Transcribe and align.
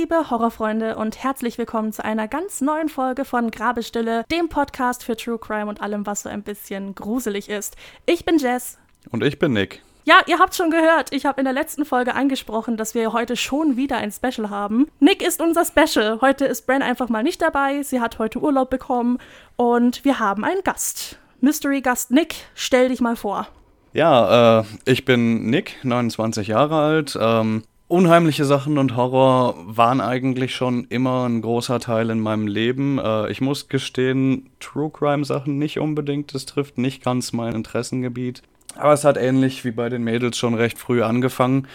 liebe 0.00 0.30
Horrorfreunde 0.30 0.96
und 0.96 1.22
herzlich 1.22 1.58
willkommen 1.58 1.92
zu 1.92 2.02
einer 2.02 2.26
ganz 2.26 2.62
neuen 2.62 2.88
Folge 2.88 3.26
von 3.26 3.50
Grabestille, 3.50 4.24
dem 4.30 4.48
Podcast 4.48 5.04
für 5.04 5.14
True 5.14 5.38
Crime 5.38 5.66
und 5.66 5.82
allem, 5.82 6.06
was 6.06 6.22
so 6.22 6.30
ein 6.30 6.42
bisschen 6.42 6.94
gruselig 6.94 7.50
ist. 7.50 7.76
Ich 8.06 8.24
bin 8.24 8.38
Jess. 8.38 8.78
Und 9.10 9.22
ich 9.22 9.38
bin 9.38 9.52
Nick. 9.52 9.82
Ja, 10.06 10.22
ihr 10.26 10.38
habt 10.38 10.54
schon 10.54 10.70
gehört, 10.70 11.12
ich 11.12 11.26
habe 11.26 11.38
in 11.38 11.44
der 11.44 11.52
letzten 11.52 11.84
Folge 11.84 12.14
angesprochen, 12.14 12.78
dass 12.78 12.94
wir 12.94 13.12
heute 13.12 13.36
schon 13.36 13.76
wieder 13.76 13.98
ein 13.98 14.10
Special 14.10 14.48
haben. 14.48 14.86
Nick 15.00 15.20
ist 15.20 15.42
unser 15.42 15.66
Special. 15.66 16.18
Heute 16.22 16.46
ist 16.46 16.66
Bren 16.66 16.80
einfach 16.80 17.10
mal 17.10 17.22
nicht 17.22 17.42
dabei. 17.42 17.82
Sie 17.82 18.00
hat 18.00 18.18
heute 18.18 18.38
Urlaub 18.38 18.70
bekommen 18.70 19.18
und 19.56 20.02
wir 20.06 20.18
haben 20.18 20.46
einen 20.46 20.62
Gast. 20.64 21.18
Mystery-Gast 21.42 22.10
Nick, 22.10 22.36
stell 22.54 22.88
dich 22.88 23.02
mal 23.02 23.16
vor. 23.16 23.48
Ja, 23.92 24.60
äh, 24.60 24.64
ich 24.86 25.04
bin 25.04 25.50
Nick, 25.50 25.76
29 25.82 26.48
Jahre 26.48 26.76
alt. 26.80 27.18
Ähm, 27.20 27.64
unheimliche 27.90 28.44
Sachen 28.44 28.78
und 28.78 28.96
Horror 28.96 29.56
waren 29.66 30.00
eigentlich 30.00 30.54
schon 30.54 30.84
immer 30.84 31.28
ein 31.28 31.42
großer 31.42 31.80
Teil 31.80 32.10
in 32.10 32.20
meinem 32.20 32.46
Leben. 32.46 32.98
Äh, 32.98 33.30
ich 33.30 33.40
muss 33.40 33.68
gestehen, 33.68 34.48
True 34.60 34.90
Crime 34.90 35.24
Sachen 35.24 35.58
nicht 35.58 35.80
unbedingt. 35.80 36.34
Das 36.34 36.46
trifft 36.46 36.78
nicht 36.78 37.02
ganz 37.02 37.32
mein 37.32 37.54
Interessengebiet. 37.54 38.42
Aber 38.76 38.92
es 38.92 39.04
hat 39.04 39.16
ähnlich 39.16 39.64
wie 39.64 39.72
bei 39.72 39.88
den 39.88 40.04
Mädels 40.04 40.38
schon 40.38 40.54
recht 40.54 40.78
früh 40.78 41.02
angefangen. 41.02 41.66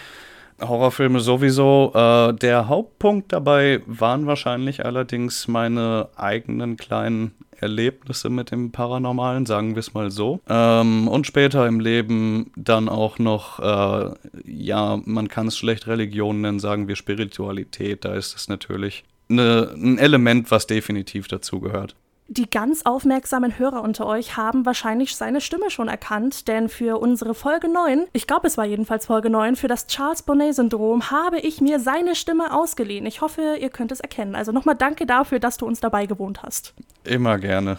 Horrorfilme 0.60 1.20
sowieso. 1.20 1.92
Äh, 1.94 2.34
der 2.34 2.68
Hauptpunkt 2.68 3.32
dabei 3.32 3.82
waren 3.86 4.26
wahrscheinlich 4.26 4.84
allerdings 4.84 5.48
meine 5.48 6.08
eigenen 6.16 6.76
kleinen 6.76 7.32
Erlebnisse 7.58 8.28
mit 8.30 8.50
dem 8.50 8.70
Paranormalen, 8.70 9.46
sagen 9.46 9.74
wir 9.74 9.80
es 9.80 9.94
mal 9.94 10.10
so. 10.10 10.40
Ähm, 10.48 11.08
und 11.08 11.26
später 11.26 11.66
im 11.66 11.80
Leben 11.80 12.52
dann 12.56 12.88
auch 12.88 13.18
noch, 13.18 13.58
äh, 13.60 14.14
ja, 14.44 15.00
man 15.04 15.28
kann 15.28 15.48
es 15.48 15.56
schlecht 15.56 15.86
Religion 15.86 16.40
nennen, 16.40 16.60
sagen 16.60 16.88
wir 16.88 16.96
Spiritualität. 16.96 18.04
Da 18.04 18.14
ist 18.14 18.36
es 18.36 18.48
natürlich 18.48 19.04
eine, 19.28 19.70
ein 19.74 19.98
Element, 19.98 20.50
was 20.50 20.66
definitiv 20.66 21.28
dazugehört. 21.28 21.96
Die 22.28 22.50
ganz 22.50 22.82
aufmerksamen 22.84 23.56
Hörer 23.56 23.82
unter 23.82 24.04
euch 24.04 24.36
haben 24.36 24.66
wahrscheinlich 24.66 25.14
seine 25.14 25.40
Stimme 25.40 25.70
schon 25.70 25.86
erkannt, 25.86 26.48
denn 26.48 26.68
für 26.68 27.00
unsere 27.00 27.34
Folge 27.34 27.68
9, 27.68 28.06
ich 28.12 28.26
glaube 28.26 28.48
es 28.48 28.58
war 28.58 28.64
jedenfalls 28.64 29.06
Folge 29.06 29.30
9, 29.30 29.54
für 29.54 29.68
das 29.68 29.86
Charles 29.86 30.22
Bonnet-Syndrom 30.22 31.12
habe 31.12 31.38
ich 31.38 31.60
mir 31.60 31.78
seine 31.78 32.16
Stimme 32.16 32.52
ausgeliehen. 32.52 33.06
Ich 33.06 33.20
hoffe, 33.20 33.56
ihr 33.60 33.70
könnt 33.70 33.92
es 33.92 34.00
erkennen. 34.00 34.34
Also 34.34 34.50
nochmal 34.50 34.74
danke 34.74 35.06
dafür, 35.06 35.38
dass 35.38 35.56
du 35.56 35.66
uns 35.66 35.78
dabei 35.78 36.06
gewohnt 36.06 36.42
hast. 36.42 36.74
Immer 37.04 37.38
gerne. 37.38 37.78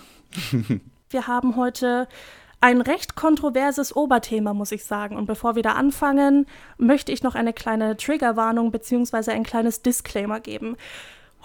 Wir 1.09 1.27
haben 1.27 1.55
heute 1.57 2.07
ein 2.59 2.81
recht 2.81 3.15
kontroverses 3.15 3.95
Oberthema, 3.95 4.53
muss 4.53 4.71
ich 4.71 4.83
sagen. 4.83 5.15
Und 5.15 5.25
bevor 5.25 5.55
wir 5.55 5.63
da 5.63 5.73
anfangen, 5.73 6.47
möchte 6.77 7.11
ich 7.11 7.23
noch 7.23 7.35
eine 7.35 7.53
kleine 7.53 7.95
Triggerwarnung 7.95 8.71
bzw. 8.71 9.31
ein 9.31 9.43
kleines 9.43 9.83
Disclaimer 9.83 10.39
geben. 10.39 10.75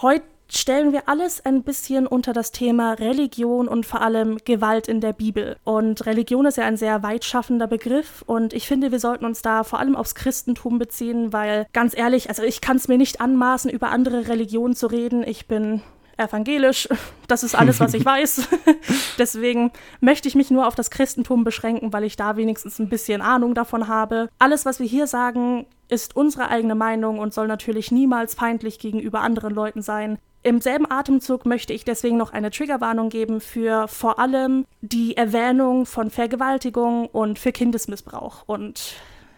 Heute 0.01 0.25
stellen 0.57 0.93
wir 0.93 1.09
alles 1.09 1.45
ein 1.45 1.63
bisschen 1.63 2.07
unter 2.07 2.33
das 2.33 2.53
Thema 2.53 2.93
Religion 2.93 3.69
und 3.69 3.87
vor 3.87 4.03
allem 4.03 4.39
Gewalt 4.45 4.89
in 4.89 5.01
der 5.01 5.13
Bibel. 5.13 5.57
Und 5.65 6.07
Religion 6.07 6.47
ist 6.47 6.57
ja 6.57 6.65
ein 6.65 6.77
sehr 6.77 7.03
weitschaffender 7.03 7.67
Begriff 7.67 8.23
und 8.27 8.53
ich 8.53 8.67
finde, 8.67 8.93
wir 8.93 9.01
sollten 9.01 9.25
uns 9.25 9.43
da 9.43 9.65
vor 9.65 9.79
allem 9.79 9.97
aufs 9.97 10.15
Christentum 10.15 10.79
beziehen, 10.79 11.33
weil 11.33 11.67
ganz 11.73 11.97
ehrlich, 11.97 12.29
also 12.29 12.43
ich 12.43 12.61
kann 12.61 12.77
es 12.77 12.89
mir 12.89 12.99
nicht 12.99 13.21
anmaßen, 13.21 13.71
über 13.71 13.91
andere 13.91 14.29
Religionen 14.29 14.77
zu 14.77 14.87
reden. 14.87 15.23
Ich 15.27 15.47
bin 15.47 15.83
evangelisch. 16.17 16.89
Das 17.29 17.45
ist 17.45 17.55
alles, 17.55 17.81
was 17.81 17.95
ich 17.95 18.05
weiß. 18.05 18.47
Deswegen 19.19 19.73
möchte 20.01 20.29
ich 20.29 20.35
mich 20.35 20.51
nur 20.51 20.67
auf 20.67 20.75
das 20.75 20.91
Christentum 20.91 21.45
beschränken, 21.45 21.91
weil 21.91 22.05
ich 22.05 22.17
da 22.17 22.37
wenigstens 22.37 22.79
ein 22.79 22.91
bisschen 22.91 23.23
Ahnung 23.23 23.55
davon 23.55 23.89
habe. 23.89 24.29
Alles, 24.39 24.67
was 24.67 24.81
wir 24.81 24.87
hier 24.87 25.07
sagen, 25.07 25.65
ist 25.89 26.15
unsere 26.15 26.49
eigene 26.49 26.75
Meinung 26.75 27.21
und 27.21 27.33
soll 27.33 27.49
natürlich 27.49 27.91
niemals 27.91 28.35
feindlich 28.35 28.79
gegenüber 28.79 29.21
anderen 29.21 29.55
Leuten 29.55 29.81
sein. 29.81 30.19
Im 30.45 30.61
selben 30.61 30.91
Atemzug 30.91 31.47
möchte 31.47 31.73
ich 31.73 31.85
deswegen 31.85 32.17
noch 32.17 32.33
eine 32.33 32.51
Triggerwarnung 32.51 33.11
geben 33.11 33.41
für 33.41 33.87
vor 33.87 34.19
allem 34.19 34.67
die 34.81 35.17
Erwähnung 35.17 35.87
von 35.87 36.11
Vergewaltigung 36.11 37.07
und 37.07 37.39
für 37.39 37.53
Kindesmissbrauch. 37.53 38.43
Und 38.47 38.95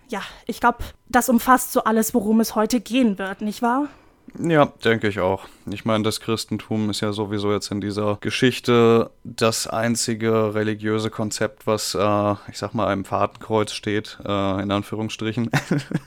ja, 0.09 0.23
ich 0.47 0.61
glaube, 0.61 0.79
das 1.09 1.29
umfasst 1.29 1.73
so 1.73 1.85
alles, 1.85 2.15
worum 2.15 2.41
es 2.41 2.55
heute 2.55 2.81
gehen 2.81 3.19
wird, 3.19 3.43
nicht 3.43 3.61
wahr? 3.61 3.89
Ja, 4.39 4.67
denke 4.83 5.09
ich 5.09 5.21
auch. 5.21 5.45
Ich 5.71 5.85
meine, 5.85 6.03
das 6.03 6.21
Christentum 6.21 6.91
ist 6.91 7.03
ja 7.03 7.13
sowieso 7.13 7.53
jetzt 7.53 7.71
in 7.71 7.81
dieser 7.81 8.17
Geschichte 8.21 9.11
das 9.23 9.67
einzige 9.67 10.55
religiöse 10.55 11.11
Konzept, 11.11 11.67
was, 11.67 11.95
äh, 11.95 12.33
ich 12.51 12.59
sag 12.59 12.75
mal, 12.75 12.89
einem 12.89 13.05
Fadenkreuz 13.05 13.73
steht, 13.73 14.19
äh, 14.25 14.63
in 14.63 14.71
Anführungsstrichen. 14.71 15.51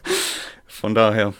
Von 0.65 0.93
daher, 0.93 1.33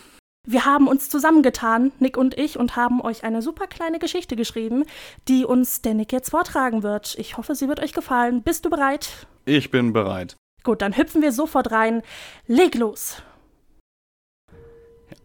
wir 0.48 0.64
haben 0.64 0.88
uns 0.88 1.10
zusammengetan, 1.10 1.92
Nick 2.00 2.16
und 2.16 2.38
ich, 2.38 2.58
und 2.58 2.78
haben 2.78 3.02
euch 3.02 3.26
eine 3.26 3.42
super 3.42 3.68
kleine 3.68 4.00
Geschichte 4.00 4.38
geschrieben, 4.38 4.86
die 5.28 5.44
uns 5.44 5.82
der 5.82 5.94
Nick 5.94 6.14
jetzt 6.14 6.30
vortragen 6.30 6.84
wird. 6.84 7.16
Ich 7.20 7.36
hoffe, 7.36 7.54
sie 7.54 7.68
wird 7.68 7.82
euch 7.82 7.92
gefallen. 7.92 8.44
Bist 8.44 8.64
du 8.64 8.70
bereit? 8.70 9.28
Ich 9.46 9.72
bin 9.72 9.92
bereit. 9.92 10.38
Gut, 10.64 10.82
dann 10.82 10.96
hüpfen 10.96 11.22
wir 11.22 11.34
sofort 11.34 11.72
rein. 11.72 12.02
Leg 12.48 12.76
los! 12.76 13.22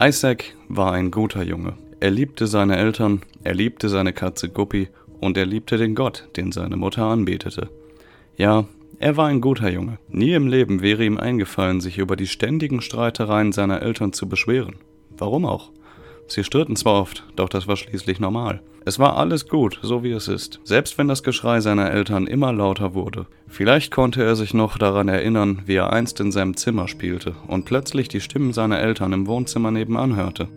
Isaac 0.02 0.56
war 0.68 0.92
ein 0.92 1.12
guter 1.12 1.44
Junge. 1.44 1.74
Er 2.00 2.10
liebte 2.10 2.48
seine 2.48 2.76
Eltern, 2.76 3.22
er 3.44 3.54
liebte 3.54 3.88
seine 3.88 4.12
Katze 4.12 4.48
Guppy 4.48 4.88
und 5.20 5.36
er 5.36 5.46
liebte 5.46 5.76
den 5.78 5.94
Gott, 5.94 6.28
den 6.36 6.50
seine 6.50 6.76
Mutter 6.76 7.04
anbetete. 7.04 7.70
Ja, 8.36 8.64
er 8.98 9.16
war 9.16 9.28
ein 9.28 9.40
guter 9.40 9.70
Junge. 9.70 9.98
Nie 10.08 10.32
im 10.32 10.48
Leben 10.48 10.82
wäre 10.82 11.04
ihm 11.04 11.16
eingefallen, 11.16 11.80
sich 11.80 11.98
über 11.98 12.16
die 12.16 12.26
ständigen 12.26 12.80
Streitereien 12.80 13.52
seiner 13.52 13.82
Eltern 13.82 14.12
zu 14.12 14.28
beschweren. 14.28 14.78
Warum 15.18 15.44
auch? 15.44 15.70
Sie 16.26 16.44
stritten 16.44 16.76
zwar 16.76 17.00
oft, 17.00 17.24
doch 17.36 17.48
das 17.48 17.66
war 17.66 17.76
schließlich 17.76 18.20
normal. 18.20 18.62
Es 18.84 18.98
war 18.98 19.16
alles 19.16 19.48
gut, 19.48 19.78
so 19.82 20.02
wie 20.02 20.10
es 20.10 20.26
ist, 20.26 20.58
selbst 20.64 20.98
wenn 20.98 21.06
das 21.06 21.22
Geschrei 21.22 21.60
seiner 21.60 21.90
Eltern 21.90 22.26
immer 22.26 22.52
lauter 22.52 22.94
wurde. 22.94 23.26
Vielleicht 23.46 23.92
konnte 23.92 24.24
er 24.24 24.34
sich 24.34 24.54
noch 24.54 24.76
daran 24.76 25.08
erinnern, 25.08 25.62
wie 25.66 25.74
er 25.74 25.92
einst 25.92 26.18
in 26.18 26.32
seinem 26.32 26.56
Zimmer 26.56 26.88
spielte 26.88 27.36
und 27.46 27.64
plötzlich 27.64 28.08
die 28.08 28.20
Stimmen 28.20 28.52
seiner 28.52 28.80
Eltern 28.80 29.12
im 29.12 29.26
Wohnzimmer 29.28 29.70
nebenan 29.70 30.16
hörte. 30.16 30.48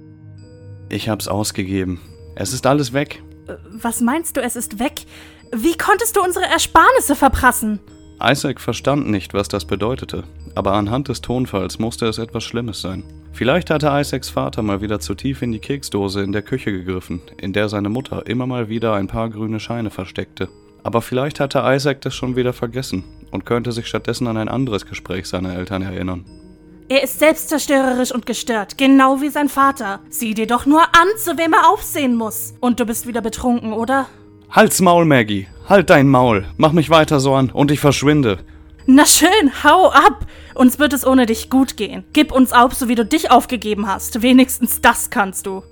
Ich 0.89 1.09
hab's 1.09 1.27
ausgegeben. 1.27 1.99
Es 2.35 2.51
ist 2.51 2.65
alles 2.65 2.93
weg. 2.93 3.21
Äh, 3.47 3.55
was 3.71 4.01
meinst 4.01 4.37
du, 4.37 4.41
es 4.41 4.55
ist 4.55 4.79
weg? 4.79 5.05
Wie 5.51 5.77
konntest 5.77 6.15
du 6.15 6.21
unsere 6.21 6.45
Ersparnisse 6.45 7.15
verprassen? 7.15 7.79
Isaac 8.21 8.59
verstand 8.59 9.09
nicht, 9.09 9.33
was 9.33 9.49
das 9.49 9.65
bedeutete, 9.65 10.23
aber 10.55 10.73
anhand 10.73 11.09
des 11.09 11.21
Tonfalls 11.21 11.79
musste 11.79 12.07
es 12.07 12.17
etwas 12.17 12.43
Schlimmes 12.43 12.81
sein. 12.81 13.03
Vielleicht 13.35 13.69
hatte 13.69 13.91
Isaacs 13.91 14.29
Vater 14.29 14.61
mal 14.61 14.79
wieder 14.79 15.01
zu 15.01 15.13
tief 15.13 15.41
in 15.41 15.51
die 15.51 15.59
Keksdose 15.59 16.21
in 16.21 16.31
der 16.31 16.41
Küche 16.41 16.71
gegriffen, 16.71 17.21
in 17.35 17.51
der 17.51 17.67
seine 17.67 17.89
Mutter 17.89 18.25
immer 18.27 18.47
mal 18.47 18.69
wieder 18.69 18.93
ein 18.93 19.07
paar 19.07 19.29
grüne 19.29 19.59
Scheine 19.59 19.89
versteckte. 19.89 20.47
Aber 20.83 21.01
vielleicht 21.01 21.41
hatte 21.41 21.61
Isaac 21.65 21.99
das 21.99 22.15
schon 22.15 22.37
wieder 22.37 22.53
vergessen 22.53 23.03
und 23.31 23.45
könnte 23.45 23.73
sich 23.73 23.87
stattdessen 23.87 24.27
an 24.27 24.37
ein 24.37 24.47
anderes 24.47 24.85
Gespräch 24.85 25.25
seiner 25.25 25.53
Eltern 25.53 25.81
erinnern. 25.81 26.23
Er 26.87 27.03
ist 27.03 27.19
selbstzerstörerisch 27.19 28.13
und 28.13 28.25
gestört, 28.25 28.77
genau 28.77 29.19
wie 29.19 29.29
sein 29.29 29.49
Vater. 29.49 29.99
Sieh 30.09 30.33
dir 30.33 30.47
doch 30.47 30.65
nur 30.65 30.83
an, 30.83 31.07
zu 31.17 31.37
wem 31.37 31.51
er 31.51 31.69
aufsehen 31.69 32.15
muss. 32.15 32.53
Und 32.61 32.79
du 32.79 32.85
bist 32.85 33.05
wieder 33.05 33.21
betrunken, 33.21 33.73
oder? 33.73 34.07
Halt's 34.49 34.79
Maul, 34.79 35.03
Maggie. 35.03 35.47
Halt 35.67 35.89
dein 35.89 36.07
Maul. 36.07 36.45
Mach 36.55 36.71
mich 36.71 36.89
weiter 36.89 37.19
so 37.19 37.33
an 37.33 37.49
und 37.49 37.69
ich 37.69 37.81
verschwinde. 37.81 38.37
Na 38.85 39.05
schön, 39.05 39.51
hau 39.63 39.89
ab! 39.89 40.25
Uns 40.55 40.79
wird 40.79 40.93
es 40.93 41.05
ohne 41.05 41.25
dich 41.25 41.49
gut 41.49 41.75
gehen. 41.75 42.05
Gib 42.13 42.31
uns 42.31 42.53
auf, 42.53 42.73
so 42.73 42.87
wie 42.87 42.95
du 42.95 43.05
dich 43.05 43.29
aufgegeben 43.29 43.87
hast. 43.87 44.21
Wenigstens 44.21 44.81
das 44.81 45.09
kannst 45.09 45.45
du. 45.45 45.63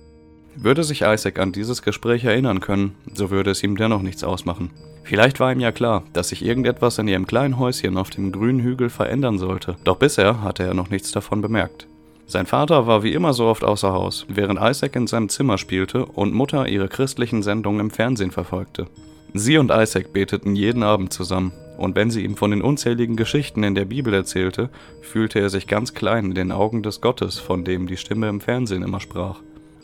Würde 0.56 0.84
sich 0.84 1.02
Isaac 1.02 1.40
an 1.40 1.52
dieses 1.52 1.82
Gespräch 1.82 2.26
erinnern 2.26 2.60
können, 2.60 2.96
so 3.14 3.32
würde 3.32 3.52
es 3.52 3.64
ihm 3.64 3.76
dennoch 3.78 4.02
nichts 4.02 4.24
ausmachen. 4.24 4.72
Vielleicht 5.04 5.40
war 5.40 5.52
ihm 5.52 5.60
ja 5.60 5.72
klar, 5.72 6.04
dass 6.14 6.30
sich 6.30 6.46
irgendetwas 6.46 6.98
in 7.00 7.08
ihrem 7.08 7.26
kleinen 7.26 7.58
Häuschen 7.58 7.98
auf 7.98 8.10
dem 8.10 8.32
grünen 8.32 8.60
Hügel 8.60 8.90
verändern 8.90 9.40
sollte, 9.40 9.78
doch 9.84 9.98
bisher 9.98 10.42
hatte 10.42 10.64
er 10.64 10.74
noch 10.74 10.90
nichts 10.90 11.12
davon 11.12 11.42
bemerkt. 11.42 11.88
Sein 12.28 12.46
Vater 12.46 12.86
war 12.86 13.04
wie 13.04 13.14
immer 13.14 13.34
so 13.34 13.46
oft 13.46 13.64
außer 13.64 13.92
Haus, 13.92 14.26
während 14.30 14.60
Isaac 14.62 14.96
in 14.96 15.08
seinem 15.08 15.30
Zimmer 15.30 15.58
spielte 15.58 16.06
und 16.06 16.34
Mutter 16.34 16.68
ihre 16.68 16.88
christlichen 16.88 17.42
Sendungen 17.42 17.82
im 17.82 17.92
Fernsehen 17.92 18.32
verfolgte. 18.32 18.88
Sie 19.34 19.58
und 19.58 19.72
Isaac 19.72 20.14
beteten 20.14 20.56
jeden 20.56 20.84
Abend 20.84 21.12
zusammen, 21.12 21.52
und 21.84 21.96
wenn 21.96 22.10
sie 22.10 22.24
ihm 22.24 22.36
von 22.36 22.52
den 22.52 22.62
unzähligen 22.62 23.16
Geschichten 23.16 23.64
in 23.64 23.76
der 23.76 23.86
Bibel 23.86 24.14
erzählte, 24.14 24.70
fühlte 25.02 25.40
er 25.40 25.50
sich 25.50 25.68
ganz 25.68 25.94
klein 25.94 26.26
in 26.26 26.36
den 26.36 26.52
Augen 26.52 26.84
des 26.84 27.02
Gottes, 27.02 27.40
von 27.40 27.64
dem 27.64 27.88
die 27.88 27.98
Stimme 27.98 28.30
im 28.30 28.42
Fernsehen 28.42 28.84
immer 28.84 29.00
sprach. 29.00 29.40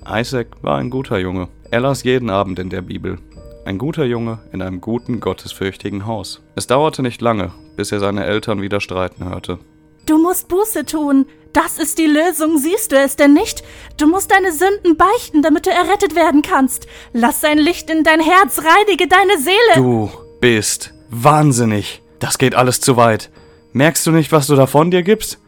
Isaac 0.08 0.48
war 0.62 0.78
ein 0.78 0.90
guter 0.90 1.20
Junge. 1.20 1.50
Er 1.72 1.82
las 1.82 2.04
jeden 2.04 2.30
Abend 2.30 2.58
in 2.60 2.70
der 2.70 2.82
Bibel. 2.82 3.18
Ein 3.66 3.78
guter 3.78 4.06
Junge 4.06 4.40
in 4.52 4.62
einem 4.62 4.82
guten, 4.82 5.20
gottesfürchtigen 5.20 6.08
Haus. 6.08 6.42
Es 6.56 6.68
dauerte 6.68 7.04
nicht 7.04 7.22
lange, 7.22 7.52
bis 7.76 7.92
er 7.92 8.00
seine 8.00 8.26
Eltern 8.26 8.62
wieder 8.62 8.80
streiten 8.80 9.30
hörte. 9.30 9.60
Du 10.06 10.18
musst 10.18 10.48
Buße 10.48 10.86
tun. 10.86 11.26
Das 11.54 11.80
ist 11.80 11.98
die 11.98 12.06
Lösung, 12.06 12.58
siehst 12.58 12.92
du 12.92 12.96
es 12.96 13.16
denn 13.16 13.34
nicht? 13.34 13.64
Du 13.98 14.08
musst 14.08 14.32
deine 14.32 14.52
Sünden 14.52 14.98
beichten, 14.98 15.42
damit 15.42 15.66
du 15.66 15.72
errettet 15.72 16.16
werden 16.16 16.42
kannst. 16.42 16.88
Lass 17.12 17.42
sein 17.42 17.58
Licht 17.58 17.90
in 17.90 18.04
dein 18.04 18.22
Herz, 18.22 18.60
reinige 18.60 19.08
deine 19.08 19.38
Seele. 19.38 19.76
Du 19.76 20.10
bist 20.40 20.94
wahnsinnig. 21.10 22.02
Das 22.20 22.38
geht 22.38 22.56
alles 22.56 22.82
zu 22.82 22.98
weit. 22.98 23.32
Merkst 23.74 24.06
du 24.08 24.12
nicht, 24.12 24.32
was 24.32 24.48
du 24.48 24.56
davon 24.56 24.92
dir 24.92 25.04
gibst? 25.04 25.40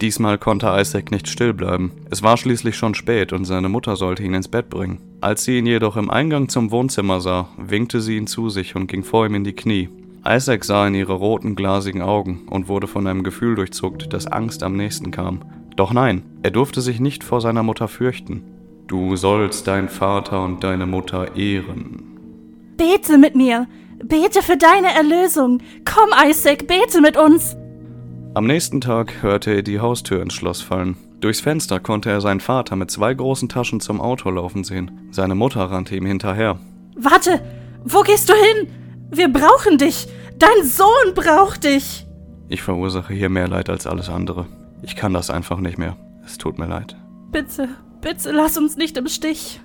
Diesmal 0.00 0.38
konnte 0.38 0.74
Isaac 0.78 1.10
nicht 1.10 1.28
still 1.28 1.52
bleiben. 1.52 1.92
Es 2.10 2.22
war 2.22 2.36
schließlich 2.36 2.76
schon 2.76 2.94
spät 2.94 3.32
und 3.34 3.44
seine 3.44 3.68
Mutter 3.68 3.96
sollte 3.96 4.22
ihn 4.22 4.32
ins 4.32 4.48
Bett 4.48 4.70
bringen. 4.70 5.00
Als 5.20 5.44
sie 5.44 5.58
ihn 5.58 5.66
jedoch 5.66 5.96
im 5.96 6.10
Eingang 6.10 6.48
zum 6.48 6.70
Wohnzimmer 6.70 7.20
sah, 7.20 7.48
winkte 7.58 8.00
sie 8.00 8.16
ihn 8.16 8.26
zu 8.26 8.48
sich 8.48 8.76
und 8.76 8.86
ging 8.86 9.04
vor 9.04 9.26
ihm 9.26 9.34
in 9.34 9.44
die 9.44 9.52
Knie. 9.52 9.90
Isaac 10.26 10.64
sah 10.64 10.86
in 10.86 10.94
ihre 10.94 11.14
roten, 11.14 11.54
glasigen 11.54 12.00
Augen 12.00 12.46
und 12.48 12.68
wurde 12.68 12.86
von 12.86 13.06
einem 13.06 13.22
Gefühl 13.22 13.56
durchzuckt, 13.56 14.12
dass 14.12 14.26
Angst 14.26 14.62
am 14.62 14.76
nächsten 14.76 15.10
kam. 15.10 15.42
Doch 15.76 15.92
nein, 15.92 16.22
er 16.42 16.50
durfte 16.50 16.80
sich 16.80 17.00
nicht 17.00 17.22
vor 17.22 17.40
seiner 17.40 17.62
Mutter 17.62 17.88
fürchten. 17.88 18.42
Du 18.86 19.16
sollst 19.16 19.66
dein 19.66 19.88
Vater 19.88 20.42
und 20.42 20.64
deine 20.64 20.86
Mutter 20.86 21.36
ehren. 21.36 22.02
Bete 22.76 23.18
mit 23.18 23.34
mir! 23.34 23.66
Bete 24.04 24.42
für 24.42 24.56
deine 24.56 24.94
Erlösung! 24.94 25.60
Komm, 25.84 26.10
Isaac, 26.26 26.66
bete 26.66 27.00
mit 27.00 27.16
uns! 27.16 27.56
Am 28.34 28.46
nächsten 28.46 28.80
Tag 28.80 29.22
hörte 29.22 29.52
er 29.52 29.62
die 29.62 29.80
Haustür 29.80 30.22
ins 30.22 30.34
Schloss 30.34 30.62
fallen. 30.62 30.96
Durchs 31.20 31.40
Fenster 31.40 31.80
konnte 31.80 32.10
er 32.10 32.20
seinen 32.20 32.40
Vater 32.40 32.76
mit 32.76 32.90
zwei 32.90 33.12
großen 33.12 33.48
Taschen 33.48 33.80
zum 33.80 34.00
Auto 34.00 34.30
laufen 34.30 34.64
sehen. 34.64 35.08
Seine 35.10 35.34
Mutter 35.34 35.60
rannte 35.70 35.96
ihm 35.96 36.06
hinterher. 36.06 36.58
Warte! 36.96 37.40
Wo 37.84 38.00
gehst 38.00 38.28
du 38.28 38.34
hin? 38.34 38.68
Wir 39.10 39.28
brauchen 39.28 39.76
dich! 39.76 40.08
Dein 40.38 40.64
Sohn 40.64 41.14
braucht 41.14 41.64
dich! 41.64 42.06
Ich 42.48 42.62
verursache 42.62 43.12
hier 43.12 43.28
mehr 43.28 43.48
Leid 43.48 43.68
als 43.68 43.86
alles 43.86 44.08
andere. 44.08 44.46
Ich 44.82 44.96
kann 44.96 45.12
das 45.12 45.28
einfach 45.28 45.58
nicht 45.58 45.76
mehr. 45.76 45.96
Es 46.24 46.38
tut 46.38 46.58
mir 46.58 46.66
leid. 46.66 46.96
Bitte, 47.30 47.68
bitte 48.00 48.32
lass 48.32 48.56
uns 48.56 48.76
nicht 48.76 48.96
im 48.96 49.08
Stich. 49.08 49.60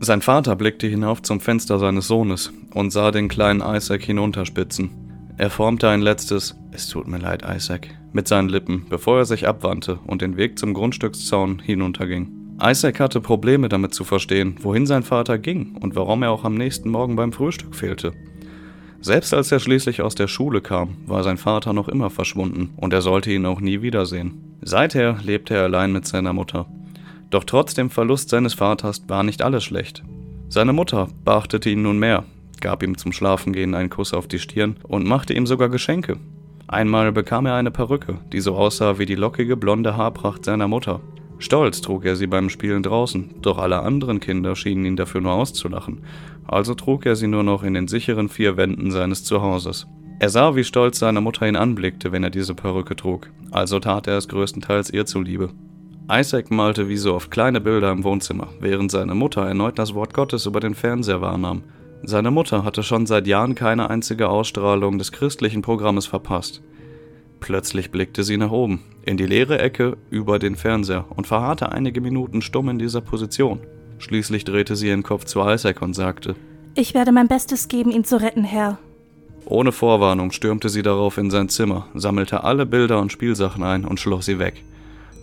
Sein 0.00 0.22
Vater 0.22 0.56
blickte 0.56 0.86
hinauf 0.86 1.22
zum 1.22 1.40
Fenster 1.40 1.78
seines 1.78 2.08
Sohnes 2.08 2.52
und 2.74 2.90
sah 2.90 3.10
den 3.10 3.28
kleinen 3.28 3.60
Isaac 3.60 4.02
hinunterspitzen. 4.02 4.90
Er 5.36 5.50
formte 5.50 5.88
ein 5.88 6.02
letztes 6.02 6.56
Es 6.72 6.88
tut 6.88 7.08
mir 7.08 7.18
leid, 7.18 7.42
Isaac 7.42 7.88
mit 8.14 8.28
seinen 8.28 8.48
Lippen, 8.48 8.86
bevor 8.88 9.18
er 9.18 9.24
sich 9.24 9.46
abwandte 9.46 9.98
und 10.06 10.22
den 10.22 10.36
Weg 10.36 10.58
zum 10.58 10.72
Grundstückszaun 10.72 11.58
hinunterging. 11.58 12.28
Isaac 12.62 13.00
hatte 13.00 13.20
Probleme 13.20 13.68
damit 13.68 13.92
zu 13.92 14.04
verstehen, 14.04 14.56
wohin 14.60 14.86
sein 14.86 15.02
Vater 15.02 15.38
ging 15.38 15.76
und 15.80 15.96
warum 15.96 16.22
er 16.22 16.30
auch 16.30 16.44
am 16.44 16.54
nächsten 16.54 16.88
Morgen 16.90 17.16
beim 17.16 17.32
Frühstück 17.32 17.74
fehlte. 17.74 18.12
Selbst 19.00 19.34
als 19.34 19.50
er 19.50 19.58
schließlich 19.58 20.00
aus 20.00 20.14
der 20.14 20.28
Schule 20.28 20.60
kam, 20.60 20.96
war 21.06 21.24
sein 21.24 21.36
Vater 21.36 21.72
noch 21.72 21.88
immer 21.88 22.08
verschwunden 22.08 22.72
und 22.76 22.92
er 22.92 23.02
sollte 23.02 23.32
ihn 23.32 23.44
auch 23.44 23.60
nie 23.60 23.82
wiedersehen. 23.82 24.56
Seither 24.62 25.18
lebte 25.22 25.54
er 25.54 25.64
allein 25.64 25.92
mit 25.92 26.06
seiner 26.06 26.32
Mutter. 26.32 26.66
Doch 27.34 27.42
trotz 27.42 27.74
dem 27.74 27.90
Verlust 27.90 28.28
seines 28.28 28.54
Vaters 28.54 29.02
war 29.08 29.24
nicht 29.24 29.42
alles 29.42 29.64
schlecht. 29.64 30.04
Seine 30.48 30.72
Mutter 30.72 31.08
beachtete 31.24 31.68
ihn 31.68 31.82
nun 31.82 31.98
mehr, 31.98 32.22
gab 32.60 32.80
ihm 32.84 32.96
zum 32.96 33.10
Schlafengehen 33.10 33.74
einen 33.74 33.90
Kuss 33.90 34.14
auf 34.14 34.28
die 34.28 34.38
Stirn 34.38 34.76
und 34.84 35.04
machte 35.04 35.34
ihm 35.34 35.44
sogar 35.44 35.68
Geschenke. 35.68 36.16
Einmal 36.68 37.10
bekam 37.10 37.46
er 37.46 37.56
eine 37.56 37.72
Perücke, 37.72 38.18
die 38.32 38.38
so 38.38 38.54
aussah 38.54 39.00
wie 39.00 39.06
die 39.06 39.16
lockige 39.16 39.56
blonde 39.56 39.96
Haarpracht 39.96 40.44
seiner 40.44 40.68
Mutter. 40.68 41.00
Stolz 41.40 41.80
trug 41.80 42.04
er 42.04 42.14
sie 42.14 42.28
beim 42.28 42.50
Spielen 42.50 42.84
draußen, 42.84 43.34
doch 43.42 43.58
alle 43.58 43.80
anderen 43.80 44.20
Kinder 44.20 44.54
schienen 44.54 44.84
ihn 44.84 44.96
dafür 44.96 45.20
nur 45.20 45.32
auszulachen, 45.32 46.02
also 46.46 46.74
trug 46.74 47.04
er 47.04 47.16
sie 47.16 47.26
nur 47.26 47.42
noch 47.42 47.64
in 47.64 47.74
den 47.74 47.88
sicheren 47.88 48.28
vier 48.28 48.56
Wänden 48.56 48.92
seines 48.92 49.24
Zuhauses. 49.24 49.88
Er 50.20 50.30
sah, 50.30 50.54
wie 50.54 50.62
stolz 50.62 51.00
seine 51.00 51.20
Mutter 51.20 51.48
ihn 51.48 51.56
anblickte, 51.56 52.12
wenn 52.12 52.22
er 52.22 52.30
diese 52.30 52.54
Perücke 52.54 52.94
trug, 52.94 53.28
also 53.50 53.80
tat 53.80 54.06
er 54.06 54.18
es 54.18 54.28
größtenteils 54.28 54.90
ihr 54.90 55.04
zuliebe. 55.04 55.50
Isaac 56.10 56.50
malte 56.50 56.90
wie 56.90 56.98
so 56.98 57.14
oft 57.14 57.30
kleine 57.30 57.62
Bilder 57.62 57.90
im 57.90 58.04
Wohnzimmer, 58.04 58.48
während 58.60 58.90
seine 58.90 59.14
Mutter 59.14 59.46
erneut 59.46 59.78
das 59.78 59.94
Wort 59.94 60.12
Gottes 60.12 60.44
über 60.44 60.60
den 60.60 60.74
Fernseher 60.74 61.22
wahrnahm. 61.22 61.62
Seine 62.02 62.30
Mutter 62.30 62.62
hatte 62.62 62.82
schon 62.82 63.06
seit 63.06 63.26
Jahren 63.26 63.54
keine 63.54 63.88
einzige 63.88 64.28
Ausstrahlung 64.28 64.98
des 64.98 65.12
christlichen 65.12 65.62
Programmes 65.62 66.04
verpasst. 66.04 66.60
Plötzlich 67.40 67.90
blickte 67.90 68.22
sie 68.22 68.36
nach 68.36 68.50
oben, 68.50 68.82
in 69.06 69.16
die 69.16 69.24
leere 69.24 69.58
Ecke 69.58 69.96
über 70.10 70.38
den 70.38 70.56
Fernseher 70.56 71.06
und 71.16 71.26
verharrte 71.26 71.72
einige 71.72 72.02
Minuten 72.02 72.42
stumm 72.42 72.68
in 72.68 72.78
dieser 72.78 73.00
Position. 73.00 73.60
Schließlich 73.98 74.44
drehte 74.44 74.76
sie 74.76 74.88
ihren 74.88 75.02
Kopf 75.04 75.24
zu 75.24 75.40
Isaac 75.40 75.80
und 75.80 75.94
sagte: 75.94 76.34
Ich 76.74 76.92
werde 76.92 77.12
mein 77.12 77.28
Bestes 77.28 77.68
geben, 77.68 77.90
ihn 77.90 78.04
zu 78.04 78.20
retten, 78.20 78.44
Herr. 78.44 78.76
Ohne 79.46 79.72
Vorwarnung 79.72 80.32
stürmte 80.32 80.68
sie 80.68 80.82
darauf 80.82 81.16
in 81.16 81.30
sein 81.30 81.48
Zimmer, 81.48 81.86
sammelte 81.94 82.44
alle 82.44 82.66
Bilder 82.66 83.00
und 83.00 83.12
Spielsachen 83.12 83.62
ein 83.62 83.86
und 83.86 84.00
schloss 84.00 84.26
sie 84.26 84.38
weg. 84.38 84.62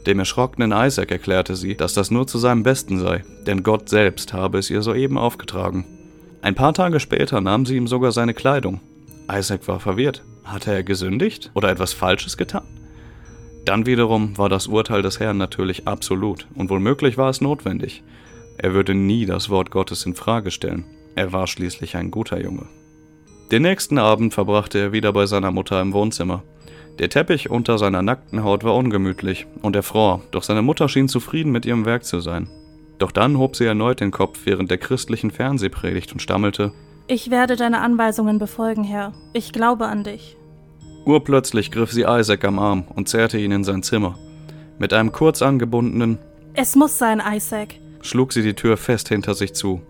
Dem 0.06 0.20
erschrockenen 0.20 0.72
Isaac 0.72 1.12
erklärte 1.12 1.56
sie, 1.56 1.76
dass 1.76 1.94
das 1.94 2.10
nur 2.10 2.26
zu 2.26 2.40
seinem 2.40 2.64
Besten 2.64 3.00
sei, 3.00 3.24
denn 3.46 3.64
Gott 3.64 3.90
selbst 3.90 4.34
habe 4.34 4.58
es 4.58 4.70
ihr 4.70 4.82
soeben 4.82 5.18
aufgetragen. 5.18 5.86
Ein 6.42 6.56
paar 6.56 6.74
Tage 6.74 7.00
später 7.00 7.40
nahm 7.40 7.66
sie 7.66 7.76
ihm 7.76 7.88
sogar 7.88 8.12
seine 8.12 8.34
Kleidung. 8.34 8.80
Isaac 9.32 9.68
war 9.68 9.80
verwirrt. 9.80 10.24
Hatte 10.44 10.72
er 10.72 10.84
gesündigt 10.84 11.52
oder 11.54 11.70
etwas 11.70 11.94
Falsches 11.94 12.36
getan? 12.36 12.64
Dann 13.64 13.86
wiederum 13.86 14.38
war 14.40 14.50
das 14.50 14.66
Urteil 14.66 15.04
des 15.04 15.20
Herrn 15.20 15.38
natürlich 15.38 15.88
absolut 15.88 16.48
und 16.56 16.72
womöglich 16.72 17.18
war 17.18 17.30
es 17.30 17.42
notwendig. 17.42 18.04
Er 18.58 18.74
würde 18.74 18.96
nie 18.96 19.28
das 19.28 19.50
Wort 19.50 19.70
Gottes 19.70 20.06
in 20.06 20.16
Frage 20.16 20.50
stellen. 20.50 20.86
Er 21.16 21.32
war 21.32 21.46
schließlich 21.46 21.96
ein 21.96 22.10
guter 22.10 22.42
Junge. 22.42 22.68
Den 23.52 23.62
nächsten 23.64 23.98
Abend 23.98 24.34
verbrachte 24.34 24.80
er 24.80 24.92
wieder 24.94 25.14
bei 25.14 25.26
seiner 25.26 25.52
Mutter 25.52 25.80
im 25.80 25.94
Wohnzimmer. 25.94 26.42
Der 27.00 27.10
Teppich 27.10 27.50
unter 27.50 27.78
seiner 27.78 28.02
nackten 28.02 28.44
Haut 28.44 28.64
war 28.64 28.76
ungemütlich 28.76 29.48
und 29.62 29.76
er 29.76 29.84
fror, 29.84 30.22
doch 30.32 30.44
seine 30.44 30.62
Mutter 30.62 30.88
schien 30.90 31.08
zufrieden 31.08 31.52
mit 31.52 31.66
ihrem 31.66 31.86
Werk 31.86 32.04
zu 32.04 32.20
sein. 32.20 32.48
Doch 33.00 33.12
dann 33.12 33.38
hob 33.38 33.56
sie 33.56 33.66
erneut 33.66 34.00
den 34.00 34.12
Kopf 34.12 34.42
während 34.46 34.70
der 34.70 34.78
christlichen 34.78 35.32
Fernsehpredigt 35.32 36.14
und 36.14 36.22
stammelte: 36.22 36.72
Ich 37.08 37.32
werde 37.32 37.56
deine 37.56 37.82
Anweisungen 37.82 38.38
befolgen, 38.38 38.84
Herr. 38.84 39.14
Ich 39.34 39.52
glaube 39.52 39.88
an 39.88 40.04
dich. 40.04 40.38
Urplötzlich 41.06 41.72
griff 41.72 41.92
sie 41.92 42.06
Isaac 42.08 42.46
am 42.46 42.60
Arm 42.60 42.84
und 42.96 43.10
zerrte 43.10 43.40
ihn 43.40 43.52
in 43.52 43.64
sein 43.64 43.82
Zimmer. 43.82 44.20
Mit 44.78 44.94
einem 44.94 45.12
kurz 45.12 45.42
angebundenen 45.42 46.20
Es 46.54 46.76
muss 46.76 46.98
sein, 47.00 47.22
Isaac, 47.26 47.76
schlug 48.02 48.34
sie 48.34 48.44
die 48.44 48.54
Tür 48.54 48.78
fest 48.78 49.10
hinter 49.10 49.34
sich 49.34 49.54
zu. 49.54 49.82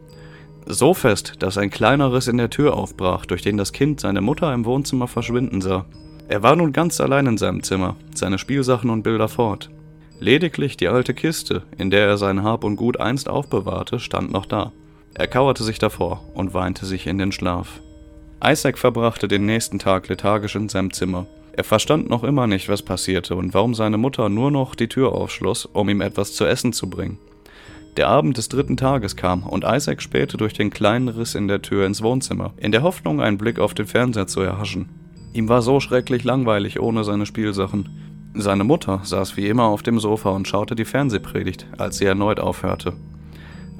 So 0.65 0.93
fest, 0.93 1.35
dass 1.39 1.57
ein 1.57 1.69
kleiner 1.69 2.13
Riss 2.13 2.27
in 2.27 2.37
der 2.37 2.49
Tür 2.49 2.75
aufbrach, 2.77 3.25
durch 3.25 3.41
den 3.41 3.57
das 3.57 3.73
Kind 3.73 3.99
seine 3.99 4.21
Mutter 4.21 4.53
im 4.53 4.63
Wohnzimmer 4.63 5.07
verschwinden 5.07 5.59
sah. 5.59 5.85
Er 6.31 6.43
war 6.43 6.55
nun 6.55 6.71
ganz 6.71 7.01
allein 7.01 7.25
in 7.27 7.37
seinem 7.37 7.61
Zimmer, 7.61 7.97
seine 8.15 8.39
Spielsachen 8.39 8.89
und 8.89 9.03
Bilder 9.03 9.27
fort. 9.27 9.69
Lediglich 10.21 10.77
die 10.77 10.87
alte 10.87 11.13
Kiste, 11.13 11.63
in 11.77 11.89
der 11.89 12.07
er 12.07 12.17
sein 12.17 12.41
Hab 12.41 12.63
und 12.63 12.77
Gut 12.77 13.01
einst 13.01 13.27
aufbewahrte, 13.27 13.99
stand 13.99 14.31
noch 14.31 14.45
da. 14.45 14.71
Er 15.13 15.27
kauerte 15.27 15.65
sich 15.65 15.77
davor 15.77 16.23
und 16.33 16.53
weinte 16.53 16.85
sich 16.85 17.05
in 17.05 17.17
den 17.17 17.33
Schlaf. 17.33 17.81
Isaac 18.41 18.77
verbrachte 18.77 19.27
den 19.27 19.45
nächsten 19.45 19.77
Tag 19.77 20.07
lethargisch 20.07 20.55
in 20.55 20.69
seinem 20.69 20.93
Zimmer. 20.93 21.27
Er 21.51 21.65
verstand 21.65 22.09
noch 22.09 22.23
immer 22.23 22.47
nicht, 22.47 22.69
was 22.69 22.81
passierte 22.81 23.35
und 23.35 23.53
warum 23.53 23.75
seine 23.75 23.97
Mutter 23.97 24.29
nur 24.29 24.51
noch 24.51 24.73
die 24.73 24.87
Tür 24.87 25.11
aufschloss, 25.11 25.65
um 25.65 25.89
ihm 25.89 25.99
etwas 25.99 26.31
zu 26.31 26.45
essen 26.45 26.71
zu 26.71 26.89
bringen. 26.89 27.17
Der 27.97 28.07
Abend 28.07 28.37
des 28.37 28.47
dritten 28.47 28.77
Tages 28.77 29.17
kam 29.17 29.43
und 29.43 29.65
Isaac 29.67 30.01
spähte 30.01 30.37
durch 30.37 30.53
den 30.53 30.69
kleinen 30.69 31.09
Riss 31.09 31.35
in 31.35 31.49
der 31.49 31.61
Tür 31.61 31.85
ins 31.85 32.01
Wohnzimmer, 32.01 32.53
in 32.55 32.71
der 32.71 32.83
Hoffnung, 32.83 33.19
einen 33.19 33.37
Blick 33.37 33.59
auf 33.59 33.73
den 33.73 33.85
Fernseher 33.85 34.27
zu 34.27 34.39
erhaschen. 34.39 34.87
Ihm 35.33 35.47
war 35.47 35.61
so 35.61 35.79
schrecklich 35.79 36.23
langweilig 36.23 36.79
ohne 36.79 37.03
seine 37.03 37.25
Spielsachen. 37.25 37.89
Seine 38.33 38.63
Mutter 38.63 39.01
saß 39.03 39.37
wie 39.37 39.47
immer 39.47 39.65
auf 39.65 39.83
dem 39.83 39.99
Sofa 39.99 40.29
und 40.29 40.47
schaute 40.47 40.75
die 40.75 40.85
Fernsehpredigt, 40.85 41.67
als 41.77 41.97
sie 41.97 42.05
erneut 42.05 42.39
aufhörte. 42.39 42.93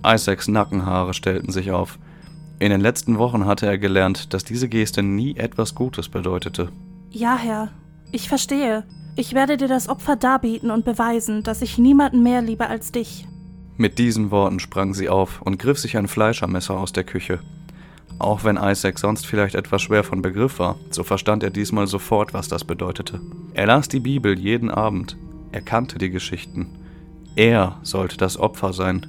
Isaacs 0.05 0.48
Nackenhaare 0.48 1.13
stellten 1.13 1.51
sich 1.51 1.72
auf. 1.72 2.00
In 2.60 2.70
den 2.70 2.81
letzten 2.81 3.17
Wochen 3.17 3.46
hatte 3.46 3.65
er 3.65 3.77
gelernt, 3.77 4.34
dass 4.34 4.43
diese 4.43 4.70
Geste 4.70 5.03
nie 5.03 5.36
etwas 5.36 5.75
Gutes 5.75 6.10
bedeutete. 6.10 6.70
Ja, 7.10 7.36
Herr, 7.36 7.70
ich 8.12 8.29
verstehe. 8.29 8.84
Ich 9.15 9.34
werde 9.34 9.58
dir 9.58 9.67
das 9.67 9.89
Opfer 9.89 10.15
darbieten 10.15 10.72
und 10.72 10.86
beweisen, 10.86 11.43
dass 11.43 11.62
ich 11.62 11.77
niemanden 11.77 12.24
mehr 12.24 12.41
liebe 12.41 12.67
als 12.67 12.91
dich. 12.91 13.27
Mit 13.77 14.00
diesen 14.00 14.31
Worten 14.31 14.60
sprang 14.60 14.93
sie 14.93 15.10
auf 15.10 15.41
und 15.41 15.60
griff 15.60 15.79
sich 15.79 15.98
ein 15.98 16.08
Fleischermesser 16.08 16.77
aus 16.77 16.93
der 16.93 17.03
Küche. 17.03 17.39
Auch 18.22 18.44
wenn 18.44 18.58
Isaac 18.58 19.00
sonst 19.00 19.25
vielleicht 19.25 19.56
etwas 19.56 19.82
schwer 19.82 20.04
von 20.04 20.22
Begriff 20.22 20.60
war, 20.60 20.75
so 20.92 21.04
verstand 21.04 21.42
er 21.42 21.50
diesmal 21.50 21.88
sofort, 21.88 22.36
was 22.36 22.48
das 22.48 22.63
bedeutete. 22.63 23.20
Er 23.56 23.66
las 23.66 23.88
die 23.88 24.00
Bibel 24.00 24.38
jeden 24.38 24.70
Abend. 24.70 25.18
Er 25.51 25.62
kannte 25.62 25.98
die 25.98 26.12
Geschichten. 26.12 26.68
Er 27.36 27.80
sollte 27.82 28.18
das 28.18 28.38
Opfer 28.38 28.74
sein. 28.74 29.08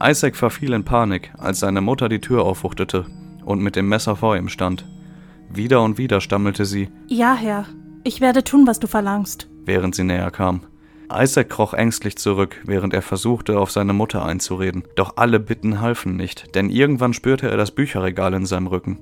Isaac 0.00 0.36
verfiel 0.36 0.74
in 0.74 0.84
Panik, 0.84 1.32
als 1.38 1.58
seine 1.58 1.80
Mutter 1.80 2.08
die 2.08 2.20
Tür 2.20 2.44
aufwuchtete 2.44 3.04
und 3.44 3.60
mit 3.60 3.74
dem 3.74 3.88
Messer 3.88 4.14
vor 4.14 4.36
ihm 4.36 4.48
stand. 4.48 4.86
Wieder 5.52 5.82
und 5.82 5.98
wieder 5.98 6.20
stammelte 6.20 6.66
sie 6.66 6.90
Ja, 7.08 7.34
Herr, 7.34 7.66
ich 8.04 8.20
werde 8.20 8.44
tun, 8.44 8.64
was 8.68 8.78
du 8.78 8.86
verlangst, 8.86 9.48
während 9.64 9.96
sie 9.96 10.04
näher 10.04 10.30
kam. 10.30 10.60
Isaac 11.12 11.50
kroch 11.50 11.74
ängstlich 11.74 12.16
zurück, 12.16 12.56
während 12.64 12.94
er 12.94 13.02
versuchte, 13.02 13.58
auf 13.58 13.70
seine 13.70 13.92
Mutter 13.92 14.24
einzureden. 14.24 14.84
Doch 14.94 15.14
alle 15.16 15.40
Bitten 15.40 15.80
halfen 15.80 16.16
nicht, 16.16 16.54
denn 16.54 16.70
irgendwann 16.70 17.12
spürte 17.12 17.50
er 17.50 17.56
das 17.56 17.70
Bücherregal 17.70 18.34
in 18.34 18.46
seinem 18.46 18.66
Rücken. 18.66 18.98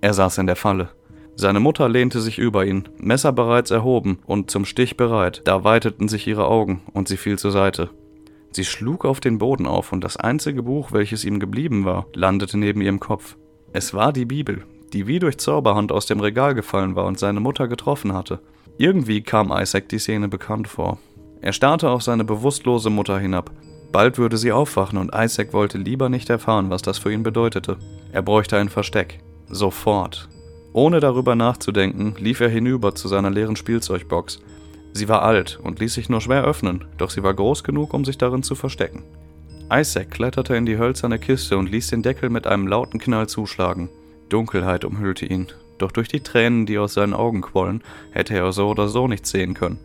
Er 0.00 0.14
saß 0.14 0.38
in 0.38 0.46
der 0.46 0.56
Falle. 0.56 0.90
Seine 1.34 1.60
Mutter 1.60 1.88
lehnte 1.88 2.20
sich 2.20 2.38
über 2.38 2.64
ihn, 2.64 2.88
Messer 2.98 3.32
bereits 3.32 3.70
erhoben 3.70 4.18
und 4.26 4.50
zum 4.50 4.64
Stich 4.64 4.96
bereit. 4.96 5.42
Da 5.44 5.64
weiteten 5.64 6.08
sich 6.08 6.26
ihre 6.26 6.46
Augen 6.46 6.82
und 6.92 7.08
sie 7.08 7.18
fiel 7.18 7.38
zur 7.38 7.50
Seite. 7.50 7.90
Sie 8.52 8.64
schlug 8.64 9.04
auf 9.04 9.20
den 9.20 9.36
Boden 9.36 9.66
auf 9.66 9.92
und 9.92 10.02
das 10.02 10.16
einzige 10.16 10.62
Buch, 10.62 10.92
welches 10.92 11.24
ihm 11.24 11.38
geblieben 11.38 11.84
war, 11.84 12.06
landete 12.14 12.56
neben 12.56 12.80
ihrem 12.80 13.00
Kopf. 13.00 13.36
Es 13.74 13.92
war 13.92 14.14
die 14.14 14.24
Bibel, 14.24 14.64
die 14.94 15.06
wie 15.06 15.18
durch 15.18 15.36
Zauberhand 15.36 15.92
aus 15.92 16.06
dem 16.06 16.20
Regal 16.20 16.54
gefallen 16.54 16.96
war 16.96 17.04
und 17.04 17.18
seine 17.18 17.40
Mutter 17.40 17.68
getroffen 17.68 18.14
hatte. 18.14 18.40
Irgendwie 18.78 19.20
kam 19.22 19.52
Isaac 19.52 19.90
die 19.90 19.98
Szene 19.98 20.28
bekannt 20.28 20.68
vor. 20.68 20.98
Er 21.40 21.52
starrte 21.52 21.90
auf 21.90 22.02
seine 22.02 22.24
bewusstlose 22.24 22.90
Mutter 22.90 23.18
hinab. 23.18 23.50
Bald 23.92 24.18
würde 24.18 24.36
sie 24.36 24.52
aufwachen 24.52 24.98
und 24.98 25.12
Isaac 25.14 25.52
wollte 25.52 25.78
lieber 25.78 26.08
nicht 26.08 26.28
erfahren, 26.28 26.70
was 26.70 26.82
das 26.82 26.98
für 26.98 27.12
ihn 27.12 27.22
bedeutete. 27.22 27.76
Er 28.12 28.22
bräuchte 28.22 28.56
ein 28.58 28.68
Versteck. 28.68 29.20
Sofort. 29.48 30.28
Ohne 30.72 31.00
darüber 31.00 31.34
nachzudenken, 31.34 32.14
lief 32.18 32.40
er 32.40 32.48
hinüber 32.48 32.94
zu 32.94 33.08
seiner 33.08 33.30
leeren 33.30 33.56
Spielzeugbox. 33.56 34.40
Sie 34.92 35.08
war 35.08 35.22
alt 35.22 35.58
und 35.62 35.78
ließ 35.78 35.94
sich 35.94 36.08
nur 36.08 36.20
schwer 36.20 36.44
öffnen, 36.44 36.84
doch 36.98 37.10
sie 37.10 37.22
war 37.22 37.32
groß 37.32 37.64
genug, 37.64 37.94
um 37.94 38.04
sich 38.04 38.18
darin 38.18 38.42
zu 38.42 38.54
verstecken. 38.54 39.04
Isaac 39.72 40.10
kletterte 40.10 40.54
in 40.54 40.66
die 40.66 40.78
hölzerne 40.78 41.18
Kiste 41.18 41.56
und 41.58 41.70
ließ 41.70 41.88
den 41.88 42.02
Deckel 42.02 42.30
mit 42.30 42.46
einem 42.46 42.66
lauten 42.66 43.00
Knall 43.00 43.28
zuschlagen. 43.28 43.88
Dunkelheit 44.28 44.84
umhüllte 44.84 45.26
ihn, 45.26 45.48
doch 45.78 45.92
durch 45.92 46.08
die 46.08 46.20
Tränen, 46.20 46.66
die 46.66 46.78
aus 46.78 46.94
seinen 46.94 47.14
Augen 47.14 47.40
quollen, 47.40 47.82
hätte 48.10 48.34
er 48.34 48.52
so 48.52 48.68
oder 48.68 48.88
so 48.88 49.08
nichts 49.08 49.30
sehen 49.30 49.54
können. 49.54 49.78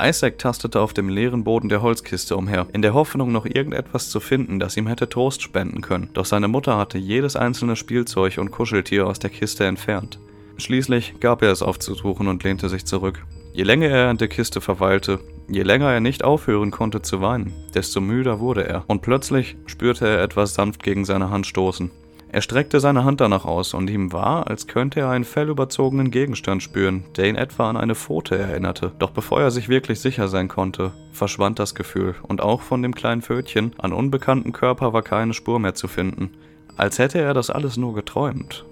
Isaac 0.00 0.38
tastete 0.38 0.80
auf 0.80 0.92
dem 0.92 1.08
leeren 1.08 1.42
Boden 1.42 1.70
der 1.70 1.80
Holzkiste 1.80 2.36
umher, 2.36 2.66
in 2.74 2.82
der 2.82 2.92
Hoffnung, 2.92 3.32
noch 3.32 3.46
irgendetwas 3.46 4.10
zu 4.10 4.20
finden, 4.20 4.60
das 4.60 4.76
ihm 4.76 4.86
hätte 4.86 5.08
Trost 5.08 5.40
spenden 5.40 5.80
können, 5.80 6.10
doch 6.12 6.26
seine 6.26 6.48
Mutter 6.48 6.76
hatte 6.76 6.98
jedes 6.98 7.34
einzelne 7.34 7.76
Spielzeug 7.76 8.36
und 8.36 8.50
Kuscheltier 8.50 9.06
aus 9.06 9.18
der 9.18 9.30
Kiste 9.30 9.64
entfernt. 9.64 10.18
Schließlich 10.58 11.18
gab 11.20 11.42
er 11.42 11.50
es 11.50 11.62
aufzusuchen 11.62 12.28
und 12.28 12.44
lehnte 12.44 12.68
sich 12.68 12.84
zurück. 12.84 13.24
Je 13.54 13.62
länger 13.62 13.88
er 13.88 14.10
in 14.10 14.18
der 14.18 14.28
Kiste 14.28 14.60
verweilte, 14.60 15.20
je 15.48 15.62
länger 15.62 15.90
er 15.90 16.00
nicht 16.00 16.24
aufhören 16.24 16.70
konnte 16.70 17.00
zu 17.00 17.22
weinen, 17.22 17.54
desto 17.74 18.02
müder 18.02 18.38
wurde 18.38 18.66
er, 18.66 18.84
und 18.88 19.00
plötzlich 19.00 19.56
spürte 19.64 20.06
er 20.06 20.22
etwas 20.22 20.52
sanft 20.52 20.82
gegen 20.82 21.06
seine 21.06 21.30
Hand 21.30 21.46
stoßen. 21.46 21.90
Er 22.36 22.42
streckte 22.42 22.80
seine 22.80 23.04
Hand 23.04 23.22
danach 23.22 23.46
aus 23.46 23.72
und 23.72 23.88
ihm 23.88 24.12
war, 24.12 24.46
als 24.46 24.66
könnte 24.66 25.00
er 25.00 25.08
einen 25.08 25.24
fellüberzogenen 25.24 26.10
Gegenstand 26.10 26.62
spüren, 26.62 27.04
der 27.16 27.30
ihn 27.30 27.34
etwa 27.34 27.70
an 27.70 27.78
eine 27.78 27.94
Pfote 27.94 28.36
erinnerte. 28.36 28.92
Doch 28.98 29.10
bevor 29.10 29.40
er 29.40 29.50
sich 29.50 29.70
wirklich 29.70 30.00
sicher 30.00 30.28
sein 30.28 30.46
konnte, 30.46 30.92
verschwand 31.12 31.58
das 31.58 31.74
Gefühl 31.74 32.14
und 32.20 32.42
auch 32.42 32.60
von 32.60 32.82
dem 32.82 32.94
kleinen 32.94 33.22
Pfötchen 33.22 33.72
an 33.78 33.94
unbekannten 33.94 34.52
Körper 34.52 34.92
war 34.92 35.00
keine 35.00 35.32
Spur 35.32 35.58
mehr 35.58 35.72
zu 35.72 35.88
finden. 35.88 36.32
Als 36.76 36.98
hätte 36.98 37.18
er 37.18 37.32
das 37.32 37.48
alles 37.48 37.78
nur 37.78 37.94
geträumt. 37.94 38.66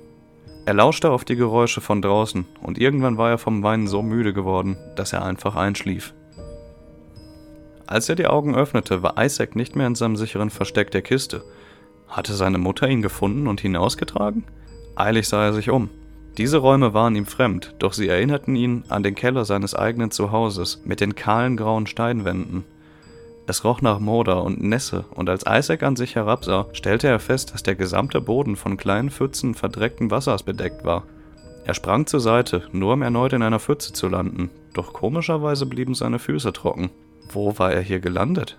Er 0.67 0.75
lauschte 0.75 1.11
auf 1.11 1.25
die 1.25 1.37
Geräusche 1.37 1.81
von 1.81 2.03
draußen 2.03 2.45
und 2.61 2.77
irgendwann 2.77 3.17
war 3.17 3.31
er 3.31 3.39
vom 3.39 3.63
Weinen 3.63 3.87
so 3.87 4.03
müde 4.03 4.35
geworden, 4.35 4.77
dass 4.95 5.15
er 5.15 5.25
einfach 5.25 5.57
einschlief. 5.57 6.13
Als 7.87 8.11
er 8.11 8.17
die 8.17 8.27
Augen 8.27 8.55
öffnete, 8.55 9.03
war 9.03 9.15
Isaac 9.17 9.57
nicht 9.57 9.75
mehr 9.75 9.87
in 9.87 9.95
seinem 9.95 10.17
sicheren 10.17 10.51
Versteck 10.51 10.91
der 10.91 11.01
Kiste. 11.01 11.43
Hatte 12.09 12.35
seine 12.35 12.59
Mutter 12.59 12.89
ihn 12.89 13.03
gefunden 13.03 13.47
und 13.47 13.61
hinausgetragen? 13.61 14.45
Eilig 14.97 15.29
sah 15.29 15.45
er 15.45 15.53
sich 15.53 15.71
um. 15.71 15.91
Diese 16.37 16.59
Räume 16.59 16.95
waren 16.95 17.15
ihm 17.15 17.27
fremd, 17.27 17.75
doch 17.79 17.93
sie 17.93 18.09
erinnerten 18.09 18.57
ihn 18.57 18.85
an 18.89 19.03
den 19.03 19.15
Keller 19.15 19.45
seines 19.45 19.75
eigenen 19.75 20.11
Zuhauses 20.11 20.83
mit 20.85 21.01
den 21.01 21.15
kahlen 21.15 21.57
grauen 21.57 21.87
Steinwänden. 21.87 22.65
Es 23.47 23.63
roch 23.63 23.83
nach 23.83 24.01
Moder 24.01 24.43
und 24.43 24.63
Nässe, 24.63 25.05
und 25.15 25.29
als 25.29 25.45
Isaac 25.47 25.83
an 25.83 25.97
sich 25.97 26.15
herabsah, 26.15 26.67
stellte 26.73 27.09
er 27.09 27.21
fest, 27.21 27.53
dass 27.55 27.63
der 27.63 27.75
gesamte 27.75 28.21
Boden 28.21 28.57
von 28.57 28.77
kleinen 28.77 29.11
Pfützen 29.11 29.55
verdreckten 29.55 30.11
Wassers 30.11 30.43
bedeckt 30.43 30.85
war. 30.85 31.05
Er 31.67 31.75
sprang 31.75 32.07
zur 32.07 32.21
Seite, 32.21 32.63
nur 32.73 32.95
um 32.95 33.03
erneut 33.03 33.33
in 33.33 33.43
einer 33.43 33.61
Pfütze 33.61 33.93
zu 33.93 34.09
landen, 34.09 34.51
doch 34.73 34.93
komischerweise 34.93 35.67
blieben 35.67 35.95
seine 35.95 36.19
Füße 36.19 36.53
trocken. 36.53 36.91
Wo 37.31 37.59
war 37.59 37.73
er 37.73 37.83
hier 37.83 38.01
gelandet? 38.01 38.59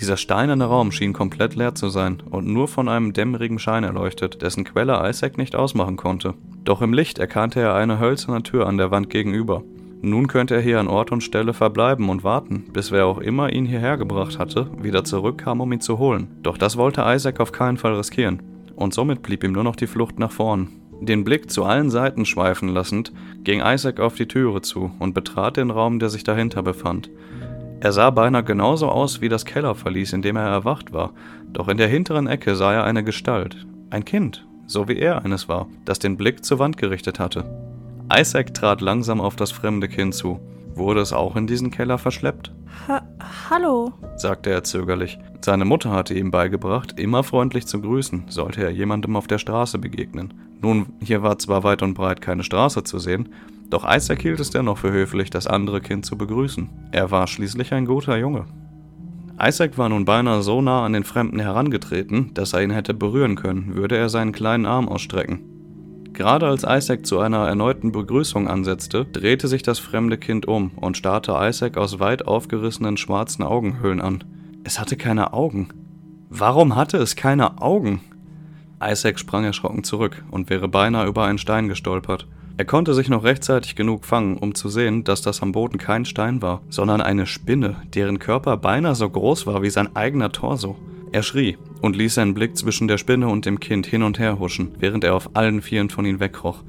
Dieser 0.00 0.16
steinerne 0.16 0.64
Raum 0.64 0.92
schien 0.92 1.12
komplett 1.12 1.56
leer 1.56 1.74
zu 1.74 1.88
sein 1.88 2.22
und 2.30 2.46
nur 2.46 2.68
von 2.68 2.88
einem 2.88 3.12
dämmerigen 3.12 3.58
Schein 3.58 3.82
erleuchtet, 3.82 4.42
dessen 4.42 4.62
Quelle 4.62 5.08
Isaac 5.08 5.38
nicht 5.38 5.56
ausmachen 5.56 5.96
konnte. 5.96 6.34
Doch 6.64 6.82
im 6.82 6.92
Licht 6.92 7.18
erkannte 7.18 7.60
er 7.60 7.74
eine 7.74 7.98
hölzerne 7.98 8.44
Tür 8.44 8.66
an 8.66 8.78
der 8.78 8.92
Wand 8.92 9.10
gegenüber. 9.10 9.64
Nun 10.00 10.28
könnte 10.28 10.54
er 10.54 10.60
hier 10.60 10.78
an 10.78 10.86
Ort 10.86 11.10
und 11.10 11.24
Stelle 11.24 11.52
verbleiben 11.52 12.08
und 12.08 12.22
warten, 12.22 12.66
bis 12.72 12.92
wer 12.92 13.06
auch 13.06 13.18
immer 13.18 13.52
ihn 13.52 13.66
hierher 13.66 13.96
gebracht 13.96 14.38
hatte, 14.38 14.70
wieder 14.80 15.02
zurückkam, 15.02 15.60
um 15.60 15.72
ihn 15.72 15.80
zu 15.80 15.98
holen. 15.98 16.28
Doch 16.42 16.56
das 16.56 16.76
wollte 16.76 17.02
Isaac 17.04 17.40
auf 17.40 17.50
keinen 17.50 17.78
Fall 17.78 17.96
riskieren. 17.96 18.40
Und 18.76 18.94
somit 18.94 19.22
blieb 19.22 19.42
ihm 19.42 19.50
nur 19.50 19.64
noch 19.64 19.74
die 19.74 19.88
Flucht 19.88 20.20
nach 20.20 20.30
vorn. 20.30 20.68
Den 21.00 21.24
Blick 21.24 21.50
zu 21.50 21.64
allen 21.64 21.90
Seiten 21.90 22.24
schweifen 22.24 22.68
lassend, 22.68 23.12
ging 23.42 23.60
Isaac 23.64 23.98
auf 23.98 24.14
die 24.14 24.28
Türe 24.28 24.62
zu 24.62 24.92
und 25.00 25.14
betrat 25.14 25.56
den 25.56 25.70
Raum, 25.70 25.98
der 25.98 26.08
sich 26.08 26.22
dahinter 26.22 26.62
befand. 26.62 27.10
Er 27.80 27.92
sah 27.92 28.10
beinahe 28.10 28.42
genauso 28.42 28.88
aus 28.88 29.20
wie 29.20 29.28
das 29.28 29.44
Kellerverlies, 29.44 30.12
in 30.12 30.22
dem 30.22 30.36
er 30.36 30.48
erwacht 30.48 30.92
war, 30.92 31.12
doch 31.52 31.68
in 31.68 31.76
der 31.76 31.86
hinteren 31.86 32.26
Ecke 32.26 32.56
sah 32.56 32.72
er 32.72 32.84
eine 32.84 33.04
Gestalt, 33.04 33.66
ein 33.90 34.04
Kind, 34.04 34.46
so 34.66 34.88
wie 34.88 34.98
er 34.98 35.24
eines 35.24 35.48
war, 35.48 35.68
das 35.84 36.00
den 36.00 36.16
Blick 36.16 36.44
zur 36.44 36.58
Wand 36.58 36.76
gerichtet 36.76 37.20
hatte. 37.20 37.44
Isaac 38.12 38.52
trat 38.52 38.80
langsam 38.80 39.20
auf 39.20 39.36
das 39.36 39.52
fremde 39.52 39.86
Kind 39.86 40.14
zu. 40.14 40.40
Wurde 40.74 41.00
es 41.00 41.12
auch 41.12 41.36
in 41.36 41.46
diesen 41.46 41.70
Keller 41.70 41.98
verschleppt? 41.98 42.52
Ha 42.88 43.02
Hallo, 43.50 43.92
sagte 44.16 44.50
er 44.50 44.64
zögerlich. 44.64 45.18
Seine 45.40 45.64
Mutter 45.64 45.90
hatte 45.90 46.14
ihm 46.14 46.30
beigebracht, 46.30 46.98
immer 46.98 47.22
freundlich 47.22 47.66
zu 47.66 47.80
grüßen, 47.80 48.24
sollte 48.28 48.62
er 48.62 48.70
jemandem 48.70 49.14
auf 49.14 49.26
der 49.28 49.38
Straße 49.38 49.78
begegnen. 49.78 50.34
Nun, 50.60 50.86
hier 51.00 51.22
war 51.22 51.38
zwar 51.38 51.62
weit 51.62 51.82
und 51.82 51.94
breit 51.94 52.20
keine 52.20 52.42
Straße 52.42 52.82
zu 52.82 52.98
sehen, 52.98 53.28
doch 53.70 53.84
Isaac 53.88 54.22
hielt 54.22 54.40
es 54.40 54.50
dennoch 54.50 54.78
für 54.78 54.92
höflich, 54.92 55.30
das 55.30 55.46
andere 55.46 55.80
Kind 55.80 56.06
zu 56.06 56.16
begrüßen. 56.16 56.68
Er 56.90 57.10
war 57.10 57.26
schließlich 57.26 57.72
ein 57.74 57.84
guter 57.84 58.16
Junge. 58.16 58.46
Isaac 59.40 59.78
war 59.78 59.88
nun 59.88 60.04
beinahe 60.04 60.42
so 60.42 60.60
nah 60.60 60.84
an 60.84 60.94
den 60.94 61.04
Fremden 61.04 61.38
herangetreten, 61.38 62.32
dass 62.34 62.54
er 62.54 62.62
ihn 62.62 62.70
hätte 62.70 62.94
berühren 62.94 63.36
können, 63.36 63.76
würde 63.76 63.96
er 63.96 64.08
seinen 64.08 64.32
kleinen 64.32 64.66
Arm 64.66 64.88
ausstrecken. 64.88 65.40
Gerade 66.12 66.48
als 66.48 66.64
Isaac 66.64 67.06
zu 67.06 67.20
einer 67.20 67.46
erneuten 67.46 67.92
Begrüßung 67.92 68.48
ansetzte, 68.48 69.04
drehte 69.04 69.46
sich 69.46 69.62
das 69.62 69.78
fremde 69.78 70.18
Kind 70.18 70.48
um 70.48 70.72
und 70.74 70.96
starrte 70.96 71.36
Isaac 71.38 71.76
aus 71.76 72.00
weit 72.00 72.26
aufgerissenen 72.26 72.96
schwarzen 72.96 73.44
Augenhöhlen 73.44 74.00
an. 74.00 74.24
Es 74.64 74.80
hatte 74.80 74.96
keine 74.96 75.32
Augen. 75.32 75.68
Warum 76.28 76.74
hatte 76.74 76.96
es 76.96 77.14
keine 77.14 77.62
Augen? 77.62 78.00
Isaac 78.82 79.20
sprang 79.20 79.44
erschrocken 79.44 79.84
zurück 79.84 80.24
und 80.32 80.50
wäre 80.50 80.66
beinahe 80.66 81.06
über 81.06 81.24
einen 81.24 81.38
Stein 81.38 81.68
gestolpert. 81.68 82.26
Er 82.58 82.64
konnte 82.64 82.92
sich 82.92 83.08
noch 83.08 83.22
rechtzeitig 83.22 83.76
genug 83.76 84.04
fangen, 84.04 84.36
um 84.36 84.52
zu 84.52 84.68
sehen, 84.68 85.04
dass 85.04 85.22
das 85.22 85.42
am 85.42 85.52
Boden 85.52 85.78
kein 85.78 86.04
Stein 86.04 86.42
war, 86.42 86.60
sondern 86.68 87.00
eine 87.00 87.24
Spinne, 87.24 87.76
deren 87.94 88.18
Körper 88.18 88.56
beinahe 88.56 88.96
so 88.96 89.08
groß 89.08 89.46
war 89.46 89.62
wie 89.62 89.70
sein 89.70 89.94
eigener 89.94 90.32
Torso. 90.32 90.76
Er 91.12 91.22
schrie 91.22 91.56
und 91.82 91.94
ließ 91.94 92.16
seinen 92.16 92.34
Blick 92.34 92.56
zwischen 92.56 92.88
der 92.88 92.98
Spinne 92.98 93.28
und 93.28 93.46
dem 93.46 93.60
Kind 93.60 93.86
hin 93.86 94.02
und 94.02 94.18
her 94.18 94.40
huschen, 94.40 94.72
während 94.80 95.04
er 95.04 95.14
auf 95.14 95.36
allen 95.36 95.62
Vieren 95.62 95.88
von 95.88 96.04
ihm 96.04 96.18
wegkroch. 96.18 96.64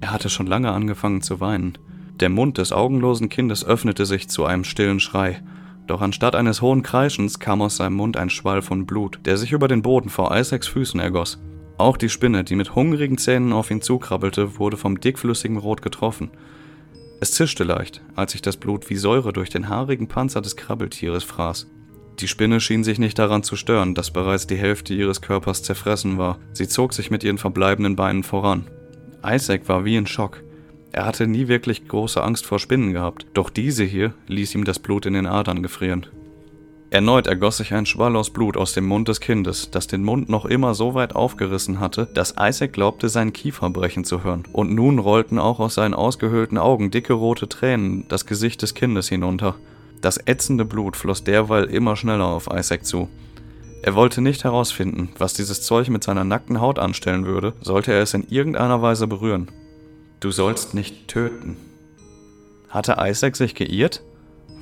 Er 0.00 0.12
hatte 0.12 0.30
schon 0.30 0.46
lange 0.46 0.70
angefangen 0.70 1.20
zu 1.20 1.40
weinen. 1.40 1.78
Der 2.20 2.28
Mund 2.28 2.58
des 2.58 2.70
augenlosen 2.70 3.28
Kindes 3.28 3.64
öffnete 3.64 4.06
sich 4.06 4.28
zu 4.28 4.44
einem 4.44 4.62
stillen 4.62 5.00
Schrei, 5.00 5.42
doch 5.88 6.00
anstatt 6.00 6.36
eines 6.36 6.62
hohen 6.62 6.84
Kreischens 6.84 7.40
kam 7.40 7.60
aus 7.60 7.78
seinem 7.78 7.96
Mund 7.96 8.16
ein 8.16 8.30
Schwall 8.30 8.62
von 8.62 8.86
Blut, 8.86 9.18
der 9.24 9.36
sich 9.36 9.50
über 9.50 9.66
den 9.66 9.82
Boden 9.82 10.10
vor 10.10 10.34
Isaacs 10.36 10.68
Füßen 10.68 11.00
ergoss. 11.00 11.40
Auch 11.76 11.96
die 11.96 12.08
Spinne, 12.08 12.44
die 12.44 12.54
mit 12.54 12.74
hungrigen 12.74 13.18
Zähnen 13.18 13.52
auf 13.52 13.70
ihn 13.70 13.82
zukrabbelte, 13.82 14.58
wurde 14.58 14.76
vom 14.76 15.00
dickflüssigen 15.00 15.56
Rot 15.56 15.82
getroffen. 15.82 16.30
Es 17.20 17.32
zischte 17.32 17.64
leicht, 17.64 18.02
als 18.14 18.32
sich 18.32 18.42
das 18.42 18.56
Blut 18.56 18.90
wie 18.90 18.96
Säure 18.96 19.32
durch 19.32 19.50
den 19.50 19.68
haarigen 19.68 20.06
Panzer 20.06 20.40
des 20.40 20.56
Krabbeltieres 20.56 21.24
fraß. 21.24 21.68
Die 22.20 22.28
Spinne 22.28 22.60
schien 22.60 22.84
sich 22.84 23.00
nicht 23.00 23.18
daran 23.18 23.42
zu 23.42 23.56
stören, 23.56 23.94
dass 23.94 24.12
bereits 24.12 24.46
die 24.46 24.56
Hälfte 24.56 24.94
ihres 24.94 25.20
Körpers 25.20 25.64
zerfressen 25.64 26.16
war. 26.16 26.38
Sie 26.52 26.68
zog 26.68 26.92
sich 26.92 27.10
mit 27.10 27.24
ihren 27.24 27.38
verbleibenden 27.38 27.96
Beinen 27.96 28.22
voran. 28.22 28.66
Isaac 29.26 29.68
war 29.68 29.84
wie 29.84 29.96
in 29.96 30.06
Schock. 30.06 30.42
Er 30.92 31.06
hatte 31.06 31.26
nie 31.26 31.48
wirklich 31.48 31.88
große 31.88 32.22
Angst 32.22 32.46
vor 32.46 32.60
Spinnen 32.60 32.92
gehabt, 32.92 33.26
doch 33.34 33.50
diese 33.50 33.82
hier 33.82 34.14
ließ 34.28 34.54
ihm 34.54 34.64
das 34.64 34.78
Blut 34.78 35.06
in 35.06 35.14
den 35.14 35.26
Adern 35.26 35.60
gefrieren. 35.60 36.06
Erneut 36.94 37.26
ergoss 37.26 37.56
sich 37.56 37.74
ein 37.74 37.86
Schwall 37.86 38.14
aus 38.14 38.30
Blut 38.30 38.56
aus 38.56 38.72
dem 38.72 38.86
Mund 38.86 39.08
des 39.08 39.18
Kindes, 39.18 39.68
das 39.72 39.88
den 39.88 40.04
Mund 40.04 40.28
noch 40.28 40.44
immer 40.44 40.76
so 40.76 40.94
weit 40.94 41.16
aufgerissen 41.16 41.80
hatte, 41.80 42.06
dass 42.14 42.36
Isaac 42.38 42.72
glaubte, 42.72 43.08
seinen 43.08 43.32
Kiefer 43.32 43.68
brechen 43.70 44.04
zu 44.04 44.22
hören. 44.22 44.44
Und 44.52 44.72
nun 44.72 45.00
rollten 45.00 45.40
auch 45.40 45.58
aus 45.58 45.74
seinen 45.74 45.94
ausgehöhlten 45.94 46.56
Augen 46.56 46.92
dicke 46.92 47.14
rote 47.14 47.48
Tränen 47.48 48.06
das 48.06 48.26
Gesicht 48.26 48.62
des 48.62 48.74
Kindes 48.74 49.08
hinunter. 49.08 49.56
Das 50.02 50.20
ätzende 50.24 50.64
Blut 50.64 50.96
floss 50.96 51.24
derweil 51.24 51.64
immer 51.64 51.96
schneller 51.96 52.26
auf 52.26 52.46
Isaac 52.46 52.86
zu. 52.86 53.08
Er 53.82 53.96
wollte 53.96 54.20
nicht 54.20 54.44
herausfinden, 54.44 55.08
was 55.18 55.34
dieses 55.34 55.62
Zeug 55.62 55.88
mit 55.88 56.04
seiner 56.04 56.22
nackten 56.22 56.60
Haut 56.60 56.78
anstellen 56.78 57.26
würde, 57.26 57.54
sollte 57.60 57.92
er 57.92 58.02
es 58.02 58.14
in 58.14 58.28
irgendeiner 58.28 58.82
Weise 58.82 59.08
berühren. 59.08 59.50
Du 60.20 60.30
sollst 60.30 60.74
nicht 60.74 61.08
töten. 61.08 61.56
Hatte 62.68 62.98
Isaac 63.00 63.34
sich 63.34 63.56
geirrt? 63.56 64.04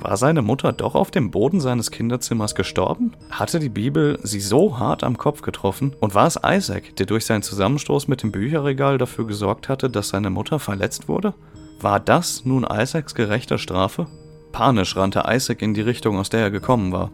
War 0.03 0.17
seine 0.17 0.43
Mutter 0.43 0.73
doch 0.73 0.97
auf 0.97 1.13
dem 1.13 1.31
Boden 1.31 1.61
seines 1.61 1.93
Kinderzimmers 1.93 2.57
gestorben? 2.57 3.13
Hatte 3.31 3.61
die 3.61 3.69
Bibel 3.69 4.19
sie 4.25 4.41
so 4.41 4.81
hart 4.81 5.05
am 5.05 5.17
Kopf 5.17 5.43
getroffen? 5.43 5.95
Und 6.01 6.17
war 6.17 6.27
es 6.27 6.41
Isaac, 6.45 6.97
der 6.97 7.07
durch 7.07 7.25
seinen 7.25 7.43
Zusammenstoß 7.43 8.09
mit 8.09 8.25
dem 8.25 8.33
Bücherregal 8.33 8.99
dafür 8.99 9.29
gesorgt 9.29 9.69
hatte, 9.69 9.89
dass 9.89 10.09
seine 10.09 10.31
Mutter 10.31 10.59
verletzt 10.59 11.07
wurde? 11.07 11.35
War 11.81 12.01
das 12.01 12.45
nun 12.45 12.67
Isaacs 12.69 13.15
gerechte 13.15 13.59
Strafe? 13.59 14.09
Panisch 14.51 14.97
rannte 14.97 15.23
Isaac 15.29 15.63
in 15.63 15.73
die 15.73 15.83
Richtung, 15.83 16.19
aus 16.19 16.31
der 16.31 16.41
er 16.41 16.51
gekommen 16.51 16.91
war. 16.91 17.13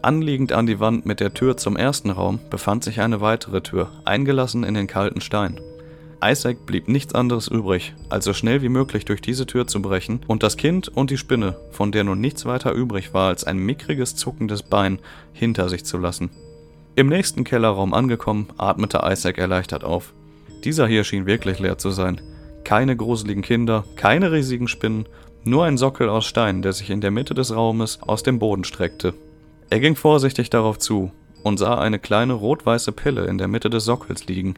Anliegend 0.00 0.52
an 0.52 0.64
die 0.64 0.80
Wand 0.80 1.04
mit 1.04 1.20
der 1.20 1.34
Tür 1.34 1.58
zum 1.58 1.76
ersten 1.76 2.08
Raum 2.08 2.40
befand 2.48 2.84
sich 2.84 3.02
eine 3.02 3.20
weitere 3.20 3.60
Tür, 3.60 3.90
eingelassen 4.06 4.64
in 4.64 4.72
den 4.72 4.86
kalten 4.86 5.20
Stein. 5.20 5.60
Isaac 6.26 6.64
blieb 6.64 6.88
nichts 6.88 7.14
anderes 7.14 7.48
übrig, 7.48 7.92
als 8.08 8.24
so 8.24 8.32
schnell 8.32 8.62
wie 8.62 8.70
möglich 8.70 9.04
durch 9.04 9.20
diese 9.20 9.44
Tür 9.44 9.66
zu 9.66 9.82
brechen 9.82 10.20
und 10.26 10.42
das 10.42 10.56
Kind 10.56 10.88
und 10.88 11.10
die 11.10 11.18
Spinne, 11.18 11.56
von 11.70 11.92
der 11.92 12.02
nun 12.02 12.20
nichts 12.20 12.46
weiter 12.46 12.72
übrig 12.72 13.12
war 13.12 13.28
als 13.28 13.44
ein 13.44 13.58
mickriges 13.58 14.16
zuckendes 14.16 14.62
Bein, 14.62 15.00
hinter 15.34 15.68
sich 15.68 15.84
zu 15.84 15.98
lassen. 15.98 16.30
Im 16.96 17.08
nächsten 17.08 17.44
Kellerraum 17.44 17.92
angekommen, 17.92 18.48
atmete 18.56 19.02
Isaac 19.04 19.36
erleichtert 19.36 19.84
auf. 19.84 20.14
Dieser 20.64 20.86
hier 20.86 21.04
schien 21.04 21.26
wirklich 21.26 21.58
leer 21.58 21.76
zu 21.76 21.90
sein. 21.90 22.22
Keine 22.64 22.96
gruseligen 22.96 23.42
Kinder, 23.42 23.84
keine 23.96 24.32
riesigen 24.32 24.68
Spinnen, 24.68 25.04
nur 25.44 25.66
ein 25.66 25.76
Sockel 25.76 26.08
aus 26.08 26.24
Stein, 26.24 26.62
der 26.62 26.72
sich 26.72 26.88
in 26.88 27.02
der 27.02 27.10
Mitte 27.10 27.34
des 27.34 27.54
Raumes 27.54 27.98
aus 28.00 28.22
dem 28.22 28.38
Boden 28.38 28.64
streckte. 28.64 29.12
Er 29.68 29.80
ging 29.80 29.94
vorsichtig 29.94 30.48
darauf 30.48 30.78
zu 30.78 31.10
und 31.42 31.58
sah 31.58 31.78
eine 31.78 31.98
kleine 31.98 32.32
rot-weiße 32.32 32.92
Pille 32.92 33.26
in 33.26 33.36
der 33.36 33.48
Mitte 33.48 33.68
des 33.68 33.84
Sockels 33.84 34.26
liegen. 34.26 34.54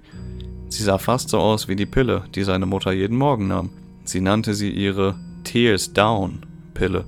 Sie 0.69 0.83
sah 0.83 0.99
fast 0.99 1.29
so 1.29 1.39
aus 1.39 1.69
wie 1.69 1.77
die 1.77 1.87
Pille, 1.87 2.25
die 2.35 2.43
seine 2.43 2.67
Mutter 2.67 2.93
jeden 2.93 3.17
Morgen 3.17 3.49
nahm. 3.49 3.71
Sie 4.05 4.21
nannte 4.21 4.55
sie 4.55 4.71
ihre 4.71 5.17
Tears 5.45 5.93
Down 5.93 6.41
Pille. 6.75 7.05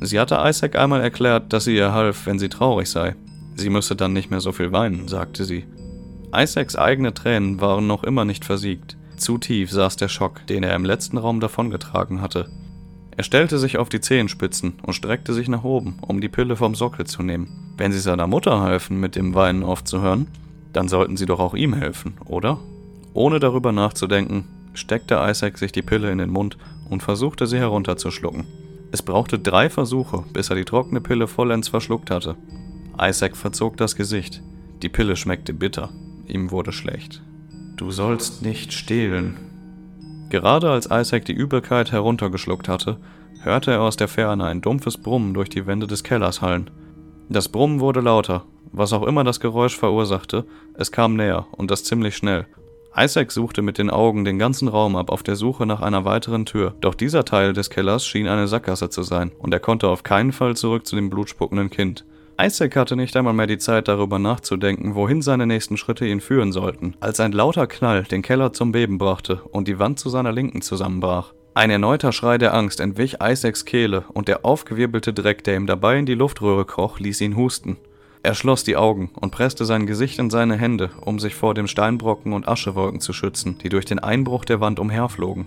Sie 0.00 0.18
hatte 0.18 0.38
Isaac 0.42 0.76
einmal 0.76 1.00
erklärt, 1.00 1.52
dass 1.52 1.64
sie 1.64 1.76
ihr 1.76 1.92
half, 1.92 2.26
wenn 2.26 2.38
sie 2.38 2.48
traurig 2.48 2.90
sei. 2.90 3.14
Sie 3.54 3.70
müsse 3.70 3.96
dann 3.96 4.12
nicht 4.12 4.30
mehr 4.30 4.40
so 4.40 4.52
viel 4.52 4.72
weinen, 4.72 5.08
sagte 5.08 5.44
sie. 5.44 5.64
Isaacs 6.34 6.76
eigene 6.76 7.14
Tränen 7.14 7.60
waren 7.60 7.86
noch 7.86 8.04
immer 8.04 8.24
nicht 8.24 8.44
versiegt. 8.44 8.96
Zu 9.16 9.38
tief 9.38 9.70
saß 9.70 9.96
der 9.96 10.08
Schock, 10.08 10.46
den 10.46 10.62
er 10.62 10.74
im 10.74 10.84
letzten 10.84 11.16
Raum 11.16 11.40
davongetragen 11.40 12.20
hatte. 12.20 12.50
Er 13.16 13.24
stellte 13.24 13.58
sich 13.58 13.78
auf 13.78 13.88
die 13.88 14.02
Zehenspitzen 14.02 14.74
und 14.82 14.92
streckte 14.92 15.32
sich 15.32 15.48
nach 15.48 15.64
oben, 15.64 15.98
um 16.02 16.20
die 16.20 16.28
Pille 16.28 16.56
vom 16.56 16.74
Sockel 16.74 17.06
zu 17.06 17.22
nehmen. 17.22 17.74
Wenn 17.78 17.92
sie 17.92 18.00
seiner 18.00 18.26
Mutter 18.26 18.60
halfen, 18.60 19.00
mit 19.00 19.16
dem 19.16 19.34
Weinen 19.34 19.62
aufzuhören, 19.62 20.26
dann 20.74 20.88
sollten 20.88 21.16
sie 21.16 21.24
doch 21.24 21.40
auch 21.40 21.54
ihm 21.54 21.72
helfen, 21.72 22.18
oder? 22.26 22.58
Ohne 23.16 23.40
darüber 23.40 23.72
nachzudenken, 23.72 24.44
steckte 24.74 25.16
Isaac 25.20 25.58
sich 25.58 25.72
die 25.72 25.82
Pille 25.82 26.12
in 26.12 26.18
den 26.18 26.30
Mund 26.30 26.56
und 26.88 27.02
versuchte 27.02 27.48
sie 27.48 27.58
herunterzuschlucken. 27.58 28.46
Es 28.92 29.02
brauchte 29.02 29.38
drei 29.38 29.68
Versuche, 29.68 30.24
bis 30.32 30.50
er 30.50 30.56
die 30.56 30.64
trockene 30.64 31.00
Pille 31.00 31.26
vollends 31.26 31.66
verschluckt 31.68 32.12
hatte. 32.12 32.36
Isaac 33.00 33.36
verzog 33.36 33.76
das 33.76 33.96
Gesicht. 33.96 34.42
Die 34.82 34.88
Pille 34.88 35.16
schmeckte 35.16 35.52
bitter. 35.52 35.90
Ihm 36.28 36.52
wurde 36.52 36.70
schlecht. 36.70 37.22
Du 37.76 37.90
sollst 37.90 38.42
nicht 38.42 38.72
stehlen, 38.72 39.36
Gerade 40.28 40.70
als 40.70 40.88
Isaac 40.90 41.24
die 41.24 41.32
Übelkeit 41.32 41.92
heruntergeschluckt 41.92 42.68
hatte, 42.68 42.98
hörte 43.42 43.70
er 43.70 43.82
aus 43.82 43.96
der 43.96 44.08
Ferne 44.08 44.44
ein 44.44 44.60
dumpfes 44.60 44.98
Brummen 44.98 45.34
durch 45.34 45.48
die 45.48 45.66
Wände 45.66 45.86
des 45.86 46.02
Kellers 46.02 46.42
hallen. 46.42 46.70
Das 47.28 47.48
Brummen 47.48 47.78
wurde 47.78 48.00
lauter, 48.00 48.44
was 48.72 48.92
auch 48.92 49.04
immer 49.04 49.22
das 49.22 49.38
Geräusch 49.38 49.76
verursachte, 49.76 50.44
es 50.74 50.90
kam 50.90 51.14
näher 51.14 51.46
und 51.52 51.70
das 51.70 51.84
ziemlich 51.84 52.16
schnell. 52.16 52.46
Isaac 52.98 53.30
suchte 53.30 53.60
mit 53.60 53.76
den 53.76 53.90
Augen 53.90 54.24
den 54.24 54.38
ganzen 54.38 54.68
Raum 54.68 54.96
ab 54.96 55.10
auf 55.10 55.22
der 55.22 55.36
Suche 55.36 55.66
nach 55.66 55.82
einer 55.82 56.06
weiteren 56.06 56.46
Tür, 56.46 56.74
doch 56.80 56.94
dieser 56.94 57.26
Teil 57.26 57.52
des 57.52 57.68
Kellers 57.68 58.06
schien 58.06 58.26
eine 58.26 58.48
Sackgasse 58.48 58.88
zu 58.88 59.02
sein, 59.02 59.32
und 59.38 59.52
er 59.52 59.60
konnte 59.60 59.88
auf 59.88 60.02
keinen 60.02 60.32
Fall 60.32 60.56
zurück 60.56 60.86
zu 60.86 60.96
dem 60.96 61.10
blutspuckenden 61.10 61.68
Kind. 61.68 62.06
Isaac 62.40 62.74
hatte 62.74 62.96
nicht 62.96 63.14
einmal 63.14 63.34
mehr 63.34 63.46
die 63.46 63.58
Zeit 63.58 63.88
darüber 63.88 64.18
nachzudenken, 64.18 64.94
wohin 64.94 65.20
seine 65.20 65.46
nächsten 65.46 65.76
Schritte 65.76 66.06
ihn 66.06 66.22
führen 66.22 66.52
sollten, 66.52 66.94
als 67.00 67.20
ein 67.20 67.32
lauter 67.32 67.66
Knall 67.66 68.04
den 68.04 68.22
Keller 68.22 68.54
zum 68.54 68.72
Beben 68.72 68.96
brachte 68.96 69.42
und 69.52 69.68
die 69.68 69.78
Wand 69.78 69.98
zu 69.98 70.08
seiner 70.08 70.32
Linken 70.32 70.62
zusammenbrach. 70.62 71.34
Ein 71.52 71.70
erneuter 71.70 72.12
Schrei 72.12 72.36
der 72.38 72.54
Angst 72.54 72.80
entwich 72.80 73.16
Isaacs 73.22 73.64
Kehle 73.64 74.04
und 74.12 74.28
der 74.28 74.44
aufgewirbelte 74.44 75.14
Dreck, 75.14 75.44
der 75.44 75.56
ihm 75.56 75.66
dabei 75.66 75.98
in 75.98 76.06
die 76.06 76.14
Luftröhre 76.14 76.64
kroch, 76.66 76.98
ließ 76.98 77.20
ihn 77.22 77.36
husten. 77.36 77.76
Er 78.26 78.34
schloss 78.34 78.64
die 78.64 78.74
Augen 78.74 79.12
und 79.14 79.30
presste 79.30 79.64
sein 79.64 79.86
Gesicht 79.86 80.18
in 80.18 80.30
seine 80.30 80.56
Hände, 80.56 80.90
um 81.00 81.20
sich 81.20 81.36
vor 81.36 81.54
dem 81.54 81.68
Steinbrocken 81.68 82.32
und 82.32 82.48
Aschewolken 82.48 83.00
zu 83.00 83.12
schützen, 83.12 83.56
die 83.62 83.68
durch 83.68 83.84
den 83.84 84.00
Einbruch 84.00 84.44
der 84.44 84.60
Wand 84.60 84.80
umherflogen. 84.80 85.46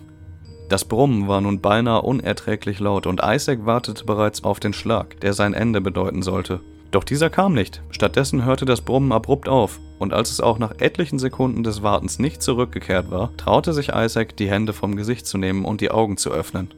Das 0.70 0.86
Brummen 0.86 1.28
war 1.28 1.42
nun 1.42 1.60
beinahe 1.60 2.04
unerträglich 2.04 2.80
laut 2.80 3.06
und 3.06 3.20
Isaac 3.22 3.66
wartete 3.66 4.06
bereits 4.06 4.46
auf 4.46 4.62
den 4.62 4.72
Schlag, 4.72 5.20
der 5.20 5.34
sein 5.34 5.54
Ende 5.54 5.82
bedeuten 5.82 6.22
sollte. 6.22 6.62
Doch 6.90 7.04
dieser 7.04 7.30
kam 7.30 7.54
nicht. 7.54 7.82
Stattdessen 7.90 8.46
hörte 8.46 8.64
das 8.64 8.80
Brummen 8.80 9.12
abrupt 9.12 9.50
auf, 9.50 9.82
und 9.98 10.14
als 10.14 10.32
es 10.32 10.40
auch 10.40 10.58
nach 10.58 10.80
etlichen 10.80 11.20
Sekunden 11.20 11.66
des 11.66 11.84
Wartens 11.84 12.18
nicht 12.18 12.42
zurückgekehrt 12.42 13.12
war, 13.12 13.36
traute 13.36 13.74
sich 13.74 13.90
Isaac, 13.94 14.38
die 14.38 14.50
Hände 14.50 14.72
vom 14.72 14.96
Gesicht 14.96 15.28
zu 15.28 15.38
nehmen 15.38 15.66
und 15.66 15.82
die 15.82 15.92
Augen 15.92 16.16
zu 16.16 16.32
öffnen. 16.32 16.74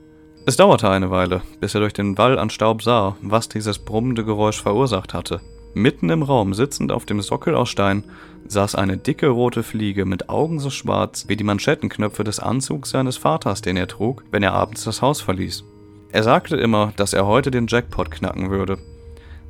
Es 0.48 0.58
dauerte 0.58 0.90
eine 0.90 1.12
Weile, 1.12 1.44
bis 1.60 1.76
er 1.76 1.82
durch 1.82 1.94
den 1.94 2.18
Wall 2.18 2.40
an 2.40 2.50
Staub 2.50 2.82
sah, 2.82 3.18
was 3.22 3.50
dieses 3.50 3.78
brummende 3.78 4.26
Geräusch 4.26 4.60
verursacht 4.60 5.14
hatte. 5.14 5.42
Mitten 5.74 6.10
im 6.10 6.24
Raum, 6.24 6.54
sitzend 6.54 6.92
auf 6.92 7.06
dem 7.06 7.22
Sockel 7.22 7.56
aus 7.56 7.70
Stein, 7.70 8.04
saß 8.48 8.76
eine 8.76 8.98
dicke 8.98 9.28
rote 9.28 9.64
Fliege 9.64 10.06
mit 10.06 10.30
Augen 10.30 10.60
so 10.60 10.70
schwarz 10.70 11.26
wie 11.28 11.38
die 11.38 11.44
Manschettenknöpfe 11.44 12.24
des 12.24 12.40
Anzugs 12.40 12.90
seines 12.90 13.18
Vaters, 13.18 13.62
den 13.62 13.78
er 13.78 13.88
trug, 13.88 14.24
wenn 14.32 14.44
er 14.44 14.54
abends 14.54 14.84
das 14.84 15.02
Haus 15.02 15.22
verließ. 15.22 15.64
Er 16.12 16.24
sagte 16.24 16.58
immer, 16.58 16.92
dass 16.98 17.14
er 17.14 17.26
heute 17.26 17.52
den 17.52 17.68
Jackpot 17.68 18.12
knacken 18.12 18.50
würde, 18.50 18.78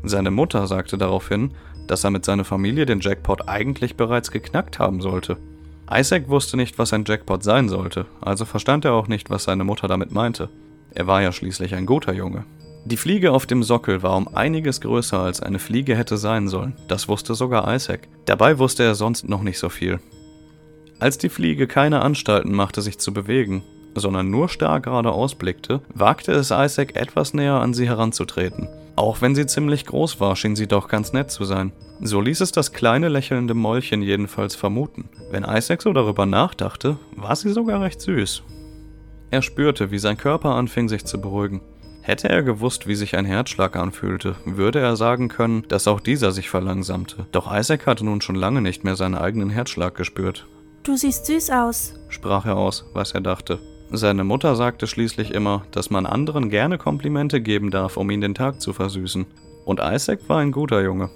seine 0.03 0.31
Mutter 0.31 0.65
sagte 0.67 0.97
daraufhin, 0.97 1.51
dass 1.88 2.03
er 2.03 2.10
mit 2.10 2.25
seiner 2.25 2.43
Familie 2.43 2.86
den 2.86 3.01
Jackpot 3.01 3.47
eigentlich 3.47 3.95
bereits 3.95 4.31
geknackt 4.31 4.79
haben 4.79 5.01
sollte. 5.01 5.38
Isaac 5.91 6.29
wusste 6.29 6.57
nicht, 6.57 6.79
was 6.79 6.93
ein 6.93 7.03
Jackpot 7.05 7.43
sein 7.43 7.69
sollte, 7.69 8.05
also 8.21 8.45
verstand 8.45 8.86
er 8.86 8.93
auch 8.93 9.07
nicht, 9.07 9.29
was 9.29 9.43
seine 9.43 9.63
Mutter 9.63 9.88
damit 9.88 10.12
meinte. 10.12 10.49
Er 10.93 11.07
war 11.07 11.21
ja 11.21 11.31
schließlich 11.31 11.75
ein 11.75 11.86
guter 11.86 12.13
Junge. 12.13 12.45
Die 12.84 12.98
Fliege 12.98 13.32
auf 13.32 13.46
dem 13.46 13.62
Sockel 13.62 14.02
war 14.02 14.17
um 14.17 14.28
einiges 14.36 14.82
größer, 14.82 15.20
als 15.20 15.41
eine 15.41 15.60
Fliege 15.60 15.96
hätte 15.96 16.17
sein 16.17 16.48
sollen. 16.48 16.76
Das 16.88 17.08
wusste 17.08 17.36
sogar 17.36 17.74
Isaac. 17.74 18.08
Dabei 18.26 18.58
wusste 18.58 18.84
er 18.84 18.96
sonst 18.96 19.30
noch 19.30 19.44
nicht 19.44 19.60
so 19.60 19.70
viel. 19.70 20.00
Als 21.00 21.17
die 21.20 21.30
Fliege 21.30 21.67
keine 21.67 22.02
Anstalten 22.02 22.54
machte, 22.54 22.82
sich 22.82 22.98
zu 22.98 23.13
bewegen, 23.13 23.63
sondern 23.96 24.32
nur 24.32 24.50
starr 24.50 24.80
geradeaus 24.80 25.36
blickte, 25.36 25.82
wagte 25.94 26.32
es 26.32 26.50
Isaac 26.50 26.96
etwas 26.96 27.34
näher 27.34 27.56
an 27.56 27.74
sie 27.74 27.88
heranzutreten. 27.88 28.67
Auch 28.96 29.22
wenn 29.22 29.36
sie 29.36 29.46
ziemlich 29.46 29.86
groß 29.86 30.20
war, 30.20 30.36
schien 30.36 30.56
sie 30.56 30.67
doch 30.67 30.88
ganz 30.88 31.13
nett 31.13 31.32
zu 31.32 31.46
sein. 31.46 31.72
So 32.02 32.20
ließ 32.20 32.41
es 32.41 32.52
das 32.52 32.74
kleine 32.74 33.10
lächelnde 33.10 33.54
Mäulchen 33.54 34.02
jedenfalls 34.02 34.56
vermuten. 34.56 35.10
Wenn 35.30 35.44
Isaac 35.44 35.84
so 35.84 35.94
darüber 35.94 36.26
nachdachte, 36.26 36.98
war 37.15 37.36
sie 37.36 37.52
sogar 37.52 37.82
recht 37.82 38.02
süß. 38.02 38.44
Er 39.30 39.41
spürte, 39.41 39.91
wie 39.91 40.00
sein 40.00 40.17
Körper 40.17 40.56
anfing 40.56 40.89
sich 40.89 41.06
zu 41.06 41.22
beruhigen. 41.22 41.62
Hätte 42.02 42.30
er 42.30 42.42
gewusst, 42.42 42.88
wie 42.88 42.96
sich 42.96 43.16
ein 43.16 43.26
Herzschlag 43.26 43.76
anfühlte, 43.76 44.36
würde 44.46 44.80
er 44.80 44.96
sagen 44.96 45.28
können, 45.28 45.64
dass 45.68 45.88
auch 45.88 46.00
dieser 46.00 46.32
sich 46.32 46.50
verlangsamte. 46.50 47.28
Doch 47.32 47.54
Isaac 47.56 47.86
hatte 47.86 48.04
nun 48.04 48.22
schon 48.22 48.36
lange 48.36 48.62
nicht 48.62 48.84
mehr 48.84 48.96
seinen 48.96 49.16
eigenen 49.16 49.52
Herzschlag 49.52 49.94
gespürt. 49.96 50.48
Du 50.84 50.98
siehst 50.98 51.28
süß 51.28 51.52
aus, 51.52 51.94
sprach 52.10 52.46
er 52.46 52.58
aus, 52.58 52.86
was 52.94 53.12
er 53.12 53.22
dachte. 53.22 53.60
Seine 53.92 54.24
Mutter 54.24 54.56
sagte 54.56 54.88
schließlich 54.88 55.32
immer, 55.32 55.64
dass 55.72 55.92
man 55.92 56.06
anderen 56.08 56.50
gerne 56.50 56.78
Komplimente 56.78 57.40
geben 57.40 57.70
darf, 57.70 57.98
um 57.98 58.10
ihn 58.10 58.22
den 58.22 58.34
Tag 58.34 58.62
zu 58.62 58.74
versüßen. 58.74 59.26
Und 59.66 59.80
Isaac 59.80 60.28
war 60.28 60.40
ein 60.40 60.52
guter 60.52 60.82
Junge. 60.82 61.12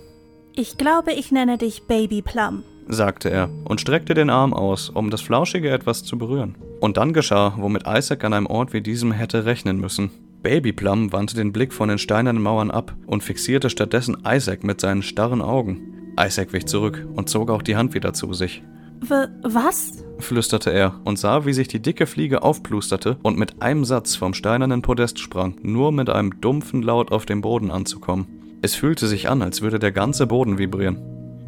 Ich 0.56 0.78
glaube, 0.78 1.13
ich 1.13 1.32
nenne 1.32 1.58
dich 1.58 1.84
Baby 1.88 2.21
Plum, 2.21 2.63
sagte 2.88 3.30
er 3.30 3.50
und 3.63 3.82
streckte 3.82 4.13
den 4.13 4.30
Arm 4.30 4.54
aus, 4.54 4.89
um 4.89 5.10
das 5.10 5.21
Flauschige 5.21 5.71
etwas 5.71 6.04
zu 6.04 6.17
berühren. 6.17 6.56
Und 6.80 6.98
dann 6.98 7.12
geschah, 7.12 7.56
womit 7.58 7.84
Isaac 7.88 8.24
an 8.24 8.34
einem 8.34 8.45
Ort 8.45 8.71
wie 8.71 8.82
diesem 8.82 9.12
hätte 9.12 9.45
rechnen 9.45 9.80
müssen. 9.80 10.12
Baby 10.45 10.73
Plum 10.73 11.12
wandte 11.12 11.36
den 11.36 11.51
Blick 11.51 11.73
von 11.73 11.89
den 11.89 11.97
steinernen 11.97 12.39
Mauern 12.39 12.69
ab 12.69 12.95
und 13.08 13.23
fixierte 13.23 13.71
stattdessen 13.71 14.17
Isaac 14.27 14.63
mit 14.63 14.79
seinen 14.79 15.01
starren 15.01 15.41
Augen. 15.41 16.13
Isaac 16.19 16.53
wich 16.53 16.67
zurück 16.67 17.03
und 17.15 17.29
zog 17.29 17.49
auch 17.49 17.63
die 17.63 17.75
Hand 17.75 17.95
wieder 17.95 18.13
zu 18.13 18.31
sich. 18.34 18.62
W 19.01 19.25
was? 19.41 20.05
flüsterte 20.19 20.69
er 20.71 21.01
und 21.03 21.17
sah, 21.17 21.47
wie 21.47 21.53
sich 21.53 21.67
die 21.67 21.81
dicke 21.81 22.05
Fliege 22.05 22.43
aufplusterte 22.43 23.17
und 23.23 23.39
mit 23.39 23.63
einem 23.63 23.86
Satz 23.86 24.15
vom 24.15 24.36
steinernen 24.36 24.84
Podest 24.84 25.17
sprang, 25.17 25.55
nur 25.63 25.91
mit 25.91 26.12
einem 26.12 26.39
dumpfen 26.41 26.84
Laut 26.84 27.12
auf 27.12 27.25
dem 27.25 27.41
Boden 27.41 27.71
anzukommen. 27.71 28.27
Es 28.62 28.75
fühlte 28.75 29.08
sich 29.08 29.27
an, 29.27 29.41
als 29.41 29.63
würde 29.63 29.79
der 29.79 29.93
ganze 29.93 30.27
Boden 30.27 30.60
vibrieren. 30.60 30.99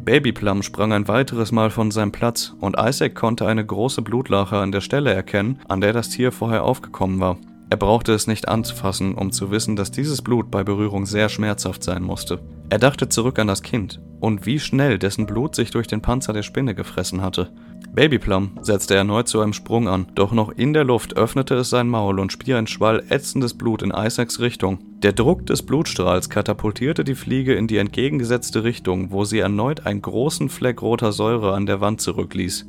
Babyplum 0.04 0.64
sprang 0.64 0.92
ein 0.92 1.06
weiteres 1.06 1.52
Mal 1.52 1.70
von 1.70 1.92
seinem 1.92 2.10
Platz 2.10 2.52
und 2.58 2.74
Isaac 2.76 3.14
konnte 3.14 3.46
eine 3.46 3.64
große 3.64 4.02
Blutlache 4.02 4.56
an 4.56 4.72
der 4.72 4.80
Stelle 4.80 5.14
erkennen, 5.14 5.60
an 5.68 5.80
der 5.80 5.92
das 5.92 6.08
Tier 6.08 6.32
vorher 6.32 6.64
aufgekommen 6.64 7.20
war. 7.20 7.38
Er 7.70 7.76
brauchte 7.76 8.14
es 8.14 8.26
nicht 8.26 8.48
anzufassen, 8.48 9.14
um 9.14 9.30
zu 9.30 9.50
wissen, 9.50 9.76
dass 9.76 9.90
dieses 9.90 10.22
Blut 10.22 10.50
bei 10.50 10.64
Berührung 10.64 11.04
sehr 11.04 11.28
schmerzhaft 11.28 11.84
sein 11.84 12.02
musste. 12.02 12.40
Er 12.70 12.78
dachte 12.78 13.08
zurück 13.08 13.38
an 13.38 13.46
das 13.46 13.62
Kind 13.62 14.00
und 14.20 14.46
wie 14.46 14.58
schnell 14.58 14.98
dessen 14.98 15.26
Blut 15.26 15.54
sich 15.54 15.70
durch 15.70 15.86
den 15.86 16.00
Panzer 16.00 16.32
der 16.32 16.42
Spinne 16.42 16.74
gefressen 16.74 17.20
hatte. 17.20 17.50
Babyplum 17.94 18.52
setzte 18.62 18.94
erneut 18.94 19.28
zu 19.28 19.40
einem 19.40 19.52
Sprung 19.52 19.88
an, 19.88 20.06
doch 20.14 20.32
noch 20.32 20.50
in 20.50 20.72
der 20.72 20.84
Luft 20.84 21.16
öffnete 21.16 21.56
es 21.56 21.70
sein 21.70 21.88
Maul 21.88 22.20
und 22.20 22.32
spie 22.32 22.54
ein 22.54 22.66
Schwall 22.66 23.04
ätzendes 23.08 23.54
Blut 23.54 23.82
in 23.82 23.90
Isaacs 23.90 24.40
Richtung. 24.40 24.78
Der 25.02 25.12
Druck 25.12 25.46
des 25.46 25.62
Blutstrahls 25.62 26.30
katapultierte 26.30 27.04
die 27.04 27.14
Fliege 27.14 27.54
in 27.54 27.66
die 27.66 27.78
entgegengesetzte 27.78 28.64
Richtung, 28.64 29.10
wo 29.10 29.24
sie 29.24 29.38
erneut 29.38 29.86
einen 29.86 30.02
großen 30.02 30.48
Fleck 30.48 30.82
roter 30.82 31.12
Säure 31.12 31.54
an 31.54 31.66
der 31.66 31.80
Wand 31.80 32.00
zurückließ. 32.00 32.66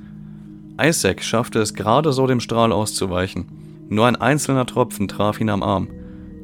Isaac 0.82 1.24
schaffte 1.24 1.60
es 1.60 1.74
gerade 1.74 2.14
so, 2.14 2.28
dem 2.28 2.40
Strahl 2.40 2.72
auszuweichen. 2.72 3.59
Nur 3.90 4.06
ein 4.06 4.16
einzelner 4.16 4.66
Tropfen 4.66 5.08
traf 5.08 5.42
ihn 5.42 5.50
am 5.50 5.64
Arm. 5.64 5.88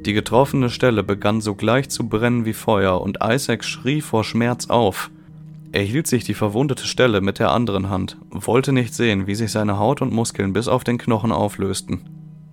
Die 0.06 0.14
getroffene 0.14 0.70
Stelle 0.70 1.04
begann 1.04 1.42
sogleich 1.42 1.90
zu 1.90 2.10
brennen 2.10 2.46
wie 2.46 2.54
Feuer 2.54 3.02
und 3.02 3.20
Isaac 3.24 3.64
schrie 3.64 4.02
vor 4.02 4.24
Schmerz 4.24 4.70
auf. 4.70 5.12
Er 5.72 5.84
hielt 5.84 6.08
sich 6.08 6.24
die 6.24 6.34
verwundete 6.34 6.88
Stelle 6.88 7.22
mit 7.22 7.38
der 7.38 7.52
anderen 7.52 7.90
Hand, 7.90 8.18
wollte 8.32 8.72
nicht 8.72 8.94
sehen, 8.94 9.28
wie 9.28 9.36
sich 9.36 9.52
seine 9.52 9.78
Haut 9.78 10.02
und 10.02 10.14
Muskeln 10.14 10.54
bis 10.54 10.68
auf 10.68 10.84
den 10.84 10.98
Knochen 10.98 11.32
auflösten. 11.32 12.02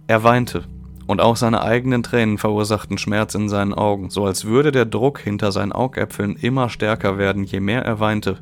Er 0.08 0.24
weinte, 0.24 0.64
und 1.06 1.20
auch 1.20 1.36
seine 1.36 1.62
eigenen 1.62 2.02
Tränen 2.02 2.38
verursachten 2.38 2.98
Schmerz 2.98 3.34
in 3.34 3.48
seinen 3.48 3.74
Augen, 3.74 4.10
so 4.10 4.24
als 4.24 4.44
würde 4.44 4.72
der 4.72 4.86
Druck 4.86 5.20
hinter 5.20 5.52
seinen 5.52 5.72
Augäpfeln 5.72 6.36
immer 6.36 6.68
stärker 6.68 7.18
werden, 7.18 7.44
je 7.44 7.60
mehr 7.60 7.84
er 7.84 8.00
weinte. 8.00 8.38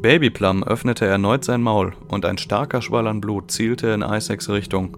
Babyplum 0.00 0.64
öffnete 0.64 1.06
erneut 1.06 1.44
sein 1.44 1.62
Maul, 1.62 1.94
und 2.08 2.24
ein 2.24 2.38
starker 2.38 2.82
Schwall 2.82 3.06
an 3.06 3.20
Blut 3.20 3.50
zielte 3.50 3.88
in 3.88 4.02
Isaacs 4.02 4.48
Richtung. 4.50 4.96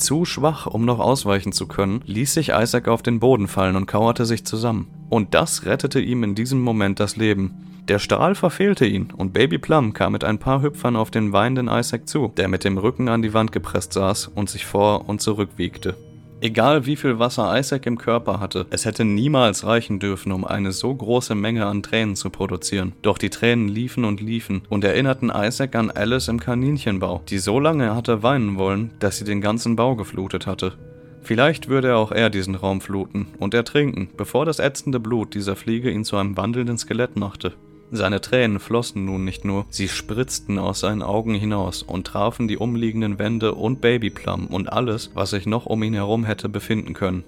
Zu 0.00 0.24
schwach, 0.24 0.66
um 0.66 0.86
noch 0.86 0.98
ausweichen 0.98 1.52
zu 1.52 1.66
können, 1.66 2.00
ließ 2.06 2.32
sich 2.32 2.48
Isaac 2.48 2.88
auf 2.88 3.02
den 3.02 3.20
Boden 3.20 3.48
fallen 3.48 3.76
und 3.76 3.86
kauerte 3.86 4.24
sich 4.24 4.46
zusammen. 4.46 4.88
Und 5.10 5.34
das 5.34 5.66
rettete 5.66 6.00
ihm 6.00 6.24
in 6.24 6.34
diesem 6.34 6.62
Moment 6.62 7.00
das 7.00 7.16
Leben. 7.16 7.82
Der 7.86 7.98
Strahl 7.98 8.34
verfehlte 8.34 8.86
ihn 8.86 9.12
und 9.14 9.34
Baby 9.34 9.58
Plum 9.58 9.92
kam 9.92 10.12
mit 10.12 10.24
ein 10.24 10.38
paar 10.38 10.62
Hüpfern 10.62 10.96
auf 10.96 11.10
den 11.10 11.32
weinenden 11.32 11.68
Isaac 11.68 12.08
zu, 12.08 12.32
der 12.34 12.48
mit 12.48 12.64
dem 12.64 12.78
Rücken 12.78 13.08
an 13.08 13.20
die 13.20 13.34
Wand 13.34 13.52
gepresst 13.52 13.92
saß 13.92 14.28
und 14.34 14.48
sich 14.48 14.64
vor 14.64 15.06
und 15.06 15.20
zurück 15.20 15.50
wiegte. 15.56 15.96
Egal 16.42 16.86
wie 16.86 16.96
viel 16.96 17.18
Wasser 17.18 17.58
Isaac 17.58 17.84
im 17.84 17.98
Körper 17.98 18.40
hatte, 18.40 18.64
es 18.70 18.86
hätte 18.86 19.04
niemals 19.04 19.66
reichen 19.66 19.98
dürfen, 19.98 20.32
um 20.32 20.46
eine 20.46 20.72
so 20.72 20.94
große 20.94 21.34
Menge 21.34 21.66
an 21.66 21.82
Tränen 21.82 22.16
zu 22.16 22.30
produzieren. 22.30 22.94
Doch 23.02 23.18
die 23.18 23.28
Tränen 23.28 23.68
liefen 23.68 24.06
und 24.06 24.22
liefen 24.22 24.62
und 24.70 24.82
erinnerten 24.82 25.30
Isaac 25.34 25.74
an 25.74 25.90
Alice 25.90 26.28
im 26.28 26.40
Kaninchenbau, 26.40 27.20
die 27.28 27.36
so 27.36 27.60
lange 27.60 27.94
hatte 27.94 28.22
weinen 28.22 28.56
wollen, 28.56 28.90
dass 29.00 29.18
sie 29.18 29.26
den 29.26 29.42
ganzen 29.42 29.76
Bau 29.76 29.96
geflutet 29.96 30.46
hatte. 30.46 30.72
Vielleicht 31.20 31.68
würde 31.68 31.96
auch 31.96 32.10
er 32.10 32.30
diesen 32.30 32.54
Raum 32.54 32.80
fluten 32.80 33.26
und 33.38 33.52
ertrinken, 33.52 34.08
bevor 34.16 34.46
das 34.46 34.60
ätzende 34.60 34.98
Blut 34.98 35.34
dieser 35.34 35.56
Fliege 35.56 35.90
ihn 35.90 36.06
zu 36.06 36.16
einem 36.16 36.38
wandelnden 36.38 36.78
Skelett 36.78 37.16
machte. 37.16 37.52
Seine 37.92 38.20
Tränen 38.20 38.60
flossen 38.60 39.04
nun 39.04 39.24
nicht 39.24 39.44
nur, 39.44 39.66
sie 39.68 39.88
spritzten 39.88 40.58
aus 40.58 40.80
seinen 40.80 41.02
Augen 41.02 41.34
hinaus 41.34 41.82
und 41.82 42.06
trafen 42.06 42.46
die 42.46 42.56
umliegenden 42.56 43.18
Wände 43.18 43.54
und 43.54 43.80
Babyplum 43.80 44.46
und 44.46 44.72
alles, 44.72 45.10
was 45.14 45.30
sich 45.30 45.46
noch 45.46 45.66
um 45.66 45.82
ihn 45.82 45.94
herum 45.94 46.24
hätte 46.24 46.48
befinden 46.48 46.94
können. 46.94 47.24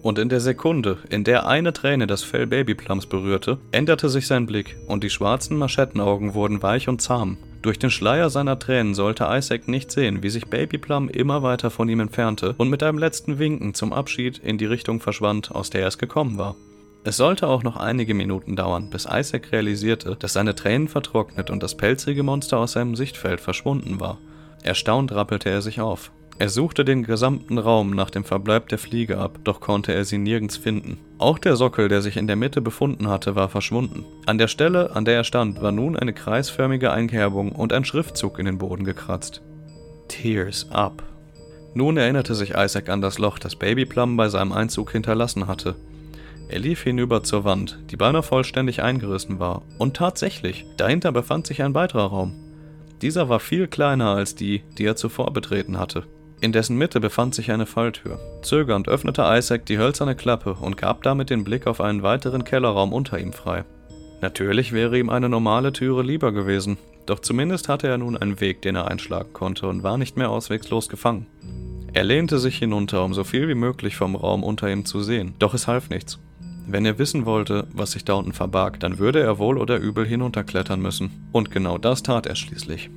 Und 0.00 0.18
in 0.18 0.28
der 0.28 0.40
Sekunde, 0.40 0.98
in 1.10 1.24
der 1.24 1.46
eine 1.46 1.72
Träne 1.72 2.06
das 2.06 2.22
Fell 2.22 2.46
Babyplums 2.46 3.06
berührte, 3.06 3.58
änderte 3.72 4.08
sich 4.08 4.26
sein 4.26 4.46
Blick 4.46 4.76
und 4.86 5.04
die 5.04 5.10
schwarzen 5.10 5.58
Maschettenaugen 5.58 6.34
wurden 6.34 6.62
weich 6.62 6.88
und 6.88 7.02
zahm. 7.02 7.36
Durch 7.60 7.78
den 7.78 7.90
Schleier 7.90 8.30
seiner 8.30 8.58
Tränen 8.58 8.94
sollte 8.94 9.26
Isaac 9.28 9.66
nicht 9.66 9.90
sehen, 9.90 10.22
wie 10.22 10.30
sich 10.30 10.46
Babyplum 10.46 11.08
immer 11.08 11.42
weiter 11.42 11.70
von 11.70 11.88
ihm 11.88 12.00
entfernte 12.00 12.54
und 12.56 12.70
mit 12.70 12.82
einem 12.82 12.98
letzten 12.98 13.38
Winken 13.38 13.74
zum 13.74 13.92
Abschied 13.92 14.38
in 14.38 14.56
die 14.56 14.66
Richtung 14.66 15.00
verschwand, 15.00 15.50
aus 15.50 15.68
der 15.68 15.86
es 15.86 15.98
gekommen 15.98 16.38
war. 16.38 16.54
Es 17.04 17.16
sollte 17.16 17.46
auch 17.46 17.62
noch 17.62 17.76
einige 17.76 18.12
Minuten 18.12 18.56
dauern, 18.56 18.90
bis 18.90 19.06
Isaac 19.10 19.52
realisierte, 19.52 20.16
dass 20.16 20.32
seine 20.32 20.54
Tränen 20.54 20.88
vertrocknet 20.88 21.50
und 21.50 21.62
das 21.62 21.76
pelzige 21.76 22.22
Monster 22.22 22.58
aus 22.58 22.72
seinem 22.72 22.96
Sichtfeld 22.96 23.40
verschwunden 23.40 24.00
war. 24.00 24.18
Erstaunt 24.62 25.12
rappelte 25.12 25.48
er 25.48 25.62
sich 25.62 25.80
auf. 25.80 26.10
Er 26.40 26.48
suchte 26.48 26.84
den 26.84 27.02
gesamten 27.02 27.58
Raum 27.58 27.90
nach 27.90 28.10
dem 28.10 28.22
Verbleib 28.22 28.68
der 28.68 28.78
Fliege 28.78 29.18
ab, 29.18 29.40
doch 29.42 29.60
konnte 29.60 29.92
er 29.92 30.04
sie 30.04 30.18
nirgends 30.18 30.56
finden. 30.56 30.98
Auch 31.18 31.38
der 31.38 31.56
Sockel, 31.56 31.88
der 31.88 32.00
sich 32.00 32.16
in 32.16 32.28
der 32.28 32.36
Mitte 32.36 32.60
befunden 32.60 33.08
hatte, 33.08 33.34
war 33.34 33.48
verschwunden. 33.48 34.04
An 34.26 34.38
der 34.38 34.46
Stelle, 34.46 34.94
an 34.94 35.04
der 35.04 35.16
er 35.16 35.24
stand, 35.24 35.60
war 35.62 35.72
nun 35.72 35.96
eine 35.96 36.12
kreisförmige 36.12 36.92
Einkerbung 36.92 37.50
und 37.50 37.72
ein 37.72 37.84
Schriftzug 37.84 38.38
in 38.38 38.46
den 38.46 38.58
Boden 38.58 38.84
gekratzt. 38.84 39.42
Tears 40.06 40.70
up. 40.70 41.02
Nun 41.74 41.96
erinnerte 41.96 42.36
sich 42.36 42.54
Isaac 42.56 42.88
an 42.88 43.00
das 43.00 43.18
Loch, 43.18 43.40
das 43.40 43.56
Babyplum 43.56 44.16
bei 44.16 44.28
seinem 44.28 44.52
Einzug 44.52 44.92
hinterlassen 44.92 45.48
hatte. 45.48 45.74
Er 46.48 46.58
lief 46.58 46.82
hinüber 46.82 47.22
zur 47.22 47.44
Wand, 47.44 47.78
die 47.90 47.96
beinahe 47.96 48.22
vollständig 48.22 48.82
eingerissen 48.82 49.38
war, 49.38 49.62
und 49.78 49.96
tatsächlich, 49.96 50.64
dahinter 50.76 51.12
befand 51.12 51.46
sich 51.46 51.62
ein 51.62 51.74
weiterer 51.74 52.06
Raum. 52.06 52.34
Dieser 53.02 53.28
war 53.28 53.38
viel 53.38 53.68
kleiner 53.68 54.10
als 54.10 54.34
die, 54.34 54.62
die 54.78 54.84
er 54.84 54.96
zuvor 54.96 55.32
betreten 55.32 55.78
hatte. 55.78 56.04
In 56.40 56.52
dessen 56.52 56.76
Mitte 56.76 57.00
befand 57.00 57.34
sich 57.34 57.50
eine 57.50 57.66
Falltür. 57.66 58.18
Zögernd 58.42 58.88
öffnete 58.88 59.22
Isaac 59.26 59.66
die 59.66 59.78
hölzerne 59.78 60.14
Klappe 60.14 60.54
und 60.54 60.76
gab 60.76 61.02
damit 61.02 61.30
den 61.30 61.44
Blick 61.44 61.66
auf 61.66 61.80
einen 61.80 62.02
weiteren 62.02 62.44
Kellerraum 62.44 62.92
unter 62.92 63.18
ihm 63.18 63.32
frei. 63.32 63.64
Natürlich 64.20 64.72
wäre 64.72 64.98
ihm 64.98 65.10
eine 65.10 65.28
normale 65.28 65.72
Türe 65.72 66.02
lieber 66.02 66.32
gewesen, 66.32 66.78
doch 67.06 67.20
zumindest 67.20 67.68
hatte 67.68 67.88
er 67.88 67.98
nun 67.98 68.16
einen 68.16 68.40
Weg, 68.40 68.62
den 68.62 68.74
er 68.74 68.88
einschlagen 68.88 69.32
konnte 69.32 69.68
und 69.68 69.82
war 69.82 69.98
nicht 69.98 70.16
mehr 70.16 70.30
auswegslos 70.30 70.88
gefangen. 70.88 71.26
Er 71.92 72.04
lehnte 72.04 72.38
sich 72.38 72.58
hinunter, 72.58 73.04
um 73.04 73.14
so 73.14 73.24
viel 73.24 73.48
wie 73.48 73.54
möglich 73.54 73.96
vom 73.96 74.14
Raum 74.14 74.44
unter 74.44 74.70
ihm 74.70 74.84
zu 74.84 75.00
sehen, 75.02 75.34
doch 75.38 75.54
es 75.54 75.66
half 75.66 75.88
nichts. 75.90 76.18
Wenn 76.70 76.84
er 76.84 76.98
wissen 76.98 77.24
wollte, 77.24 77.66
was 77.72 77.92
sich 77.92 78.04
da 78.04 78.12
unten 78.12 78.34
verbarg, 78.34 78.78
dann 78.78 78.98
würde 78.98 79.20
er 79.20 79.38
wohl 79.38 79.56
oder 79.56 79.78
übel 79.78 80.06
hinunterklettern 80.06 80.82
müssen. 80.82 81.10
Und 81.32 81.50
genau 81.50 81.78
das 81.78 82.02
tat 82.02 82.26
er 82.26 82.36
schließlich. 82.36 82.90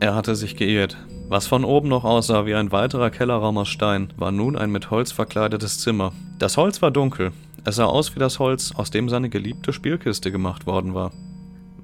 Er 0.00 0.14
hatte 0.14 0.34
sich 0.34 0.54
geirrt. 0.54 0.98
Was 1.30 1.46
von 1.46 1.64
oben 1.64 1.88
noch 1.88 2.04
aussah 2.04 2.44
wie 2.44 2.54
ein 2.54 2.72
weiterer 2.72 3.08
Kellerraum 3.08 3.56
aus 3.56 3.68
Stein, 3.68 4.12
war 4.18 4.32
nun 4.32 4.54
ein 4.54 4.70
mit 4.70 4.90
Holz 4.90 5.12
verkleidetes 5.12 5.78
Zimmer. 5.78 6.12
Das 6.38 6.58
Holz 6.58 6.82
war 6.82 6.90
dunkel. 6.90 7.32
Es 7.64 7.76
sah 7.76 7.86
aus 7.86 8.14
wie 8.14 8.18
das 8.18 8.38
Holz, 8.38 8.72
aus 8.76 8.90
dem 8.90 9.08
seine 9.08 9.30
geliebte 9.30 9.72
Spielkiste 9.72 10.30
gemacht 10.30 10.66
worden 10.66 10.92
war. 10.92 11.10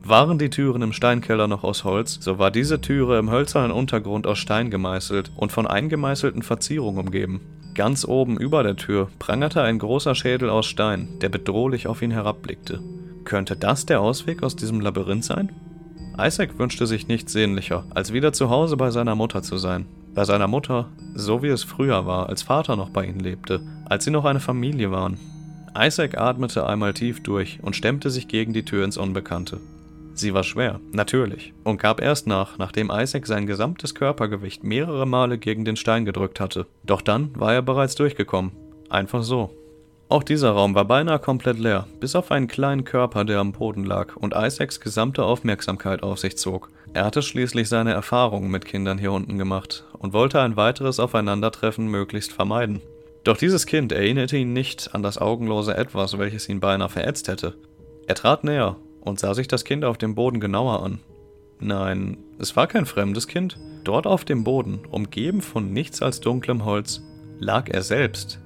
Waren 0.03 0.39
die 0.39 0.51
Türen 0.51 0.83
im 0.83 0.93
Steinkeller 0.93 1.49
noch 1.49 1.65
aus 1.65 1.85
Holz, 1.85 2.19
so 2.21 2.39
war 2.39 2.51
diese 2.51 2.83
Türe 2.83 3.19
im 3.19 3.31
hölzernen 3.31 3.73
Untergrund 3.73 4.27
aus 4.27 4.39
Stein 4.39 4.71
gemeißelt 4.71 5.33
und 5.35 5.51
von 5.51 5.67
eingemeißelten 5.67 6.43
Verzierungen 6.43 7.01
umgeben. 7.01 7.41
Ganz 7.77 8.07
oben 8.07 8.39
über 8.39 8.63
der 8.63 8.77
Tür 8.77 9.11
prangerte 9.19 9.61
ein 9.61 9.79
großer 9.79 10.15
Schädel 10.15 10.49
aus 10.49 10.65
Stein, 10.65 11.09
der 11.21 11.29
bedrohlich 11.29 11.87
auf 11.89 12.01
ihn 12.01 12.11
herabblickte. 12.11 12.81
Könnte 13.25 13.55
das 13.55 13.85
der 13.85 14.01
Ausweg 14.01 14.43
aus 14.43 14.57
diesem 14.57 14.81
Labyrinth 14.81 15.27
sein? 15.27 15.53
Isaac 16.19 16.59
wünschte 16.59 16.87
sich 16.87 17.07
nichts 17.07 17.35
sehnlicher, 17.35 17.85
als 17.91 18.15
wieder 18.15 18.33
zu 18.33 18.49
Hause 18.49 18.79
bei 18.79 18.91
seiner 18.91 19.15
Mutter 19.15 19.43
zu 19.43 19.59
sein. 19.59 19.85
Bei 20.15 20.25
seiner 20.25 20.49
Mutter, 20.49 20.89
so 21.15 21.43
wie 21.43 21.49
es 21.49 21.65
früher 21.65 22.07
war, 22.07 22.31
als 22.31 22.43
Vater 22.43 22.77
noch 22.77 22.89
bei 22.89 23.05
ihnen 23.05 23.21
lebte, 23.21 23.61
als 23.85 24.05
sie 24.05 24.11
noch 24.11 24.25
eine 24.25 24.41
Familie 24.41 24.91
waren. 24.91 25.19
Isaac 25.79 26.17
atmete 26.17 26.67
einmal 26.67 26.95
tief 26.95 27.23
durch 27.23 27.59
und 27.61 27.77
stemmte 27.77 28.09
sich 28.09 28.27
gegen 28.27 28.55
die 28.55 28.65
Tür 28.65 28.87
ins 28.87 28.97
Unbekannte. 28.97 29.61
Sie 30.19 30.33
war 30.33 30.45
schwer, 30.45 30.81
natürlich, 30.93 31.53
und 31.63 31.79
gab 31.79 32.01
erst 32.01 32.27
nach, 32.27 32.57
nachdem 32.57 32.91
Isaac 32.91 33.27
sein 33.27 33.47
gesamtes 33.47 33.95
Körpergewicht 33.95 34.65
mehrere 34.65 35.07
Male 35.07 35.37
gegen 35.37 35.67
den 35.67 35.77
Stein 35.77 36.07
gedrückt 36.07 36.41
hatte. 36.41 36.67
Doch 36.85 37.03
dann 37.03 37.39
war 37.39 37.53
er 37.53 37.61
bereits 37.61 37.97
durchgekommen. 37.97 38.53
Einfach 38.89 39.23
so. 39.23 39.51
Auch 40.09 40.23
dieser 40.23 40.53
Raum 40.53 40.75
war 40.75 40.87
beinahe 40.87 41.19
komplett 41.19 41.59
leer, 41.59 41.87
bis 42.01 42.17
auf 42.17 42.31
einen 42.31 42.47
kleinen 42.47 42.85
Körper, 42.85 43.27
der 43.27 43.41
am 43.41 43.53
Boden 43.53 43.85
lag 43.85 44.17
und 44.17 44.35
Isaacs 44.35 44.81
gesamte 44.81 45.23
Aufmerksamkeit 45.23 46.03
auf 46.03 46.19
sich 46.19 46.39
zog. 46.39 46.71
Er 46.95 47.05
hatte 47.05 47.21
schließlich 47.21 47.69
seine 47.69 47.93
Erfahrungen 47.93 48.51
mit 48.51 48.65
Kindern 48.65 48.97
hier 48.97 49.13
unten 49.13 49.37
gemacht 49.37 49.85
und 49.99 50.15
wollte 50.15 50.41
ein 50.41 50.57
weiteres 50.57 50.99
Aufeinandertreffen 50.99 51.89
möglichst 51.89 52.33
vermeiden. 52.33 52.81
Doch 53.25 53.37
dieses 53.37 53.67
Kind 53.67 53.93
erinnerte 53.93 54.39
ihn 54.39 54.55
nicht 54.55 54.95
an 54.95 55.03
das 55.03 55.19
augenlose 55.19 55.77
Etwas, 55.77 56.17
welches 56.17 56.49
ihn 56.49 56.61
beinahe 56.61 56.89
verätzt 56.89 57.29
hätte. 57.29 57.55
Er 58.07 58.15
trat 58.15 58.45
näher 58.45 58.77
und 59.07 59.19
sah 59.19 59.33
sich 59.33 59.49
das 59.49 59.65
Kind 59.65 59.85
auf 59.85 59.97
dem 59.97 60.15
Boden 60.15 60.41
genauer 60.41 60.83
an. 60.83 61.01
Nein, 61.59 62.19
es 62.39 62.55
war 62.57 62.67
kein 62.67 62.85
fremdes 62.85 63.27
Kind. 63.27 63.59
Dort 63.85 64.07
auf 64.07 64.25
dem 64.25 64.45
Boden, 64.45 64.81
umgeben 64.91 65.41
von 65.41 65.73
nichts 65.73 66.03
als 66.03 66.21
dunklem 66.21 66.65
Holz, 66.65 67.03
lag 67.39 67.71
er 67.71 67.83
selbst. 67.83 68.41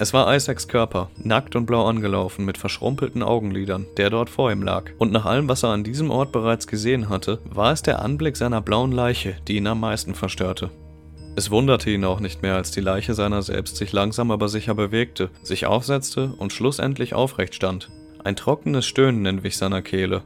Es 0.00 0.14
war 0.14 0.32
Isaacs 0.32 0.68
Körper, 0.68 1.10
nackt 1.16 1.56
und 1.56 1.66
blau 1.66 1.84
angelaufen, 1.86 2.44
mit 2.44 2.56
verschrumpelten 2.56 3.24
Augenlidern, 3.24 3.86
der 3.96 4.10
dort 4.10 4.30
vor 4.30 4.52
ihm 4.52 4.62
lag. 4.62 4.92
Und 4.96 5.10
nach 5.10 5.24
allem, 5.24 5.48
was 5.48 5.64
er 5.64 5.70
an 5.70 5.82
diesem 5.82 6.12
Ort 6.12 6.30
bereits 6.30 6.68
gesehen 6.68 7.08
hatte, 7.08 7.40
war 7.44 7.72
es 7.72 7.82
der 7.82 8.00
Anblick 8.00 8.36
seiner 8.36 8.60
blauen 8.60 8.92
Leiche, 8.92 9.36
die 9.48 9.56
ihn 9.56 9.66
am 9.66 9.80
meisten 9.80 10.14
verstörte. 10.14 10.70
Es 11.34 11.50
wunderte 11.50 11.90
ihn 11.90 12.04
auch 12.04 12.20
nicht 12.20 12.42
mehr, 12.42 12.54
als 12.54 12.70
die 12.70 12.80
Leiche 12.80 13.14
seiner 13.14 13.42
selbst 13.42 13.76
sich 13.76 13.92
langsam 13.92 14.30
aber 14.30 14.48
sicher 14.48 14.74
bewegte, 14.74 15.30
sich 15.42 15.66
aufsetzte 15.66 16.32
und 16.38 16.52
schlussendlich 16.52 17.14
aufrecht 17.14 17.56
stand. 17.56 17.90
Ein 18.28 18.36
trockenes 18.36 18.84
Stöhnen 18.84 19.24
entwich 19.24 19.56
seiner 19.56 19.80
Kehle. 19.80 20.20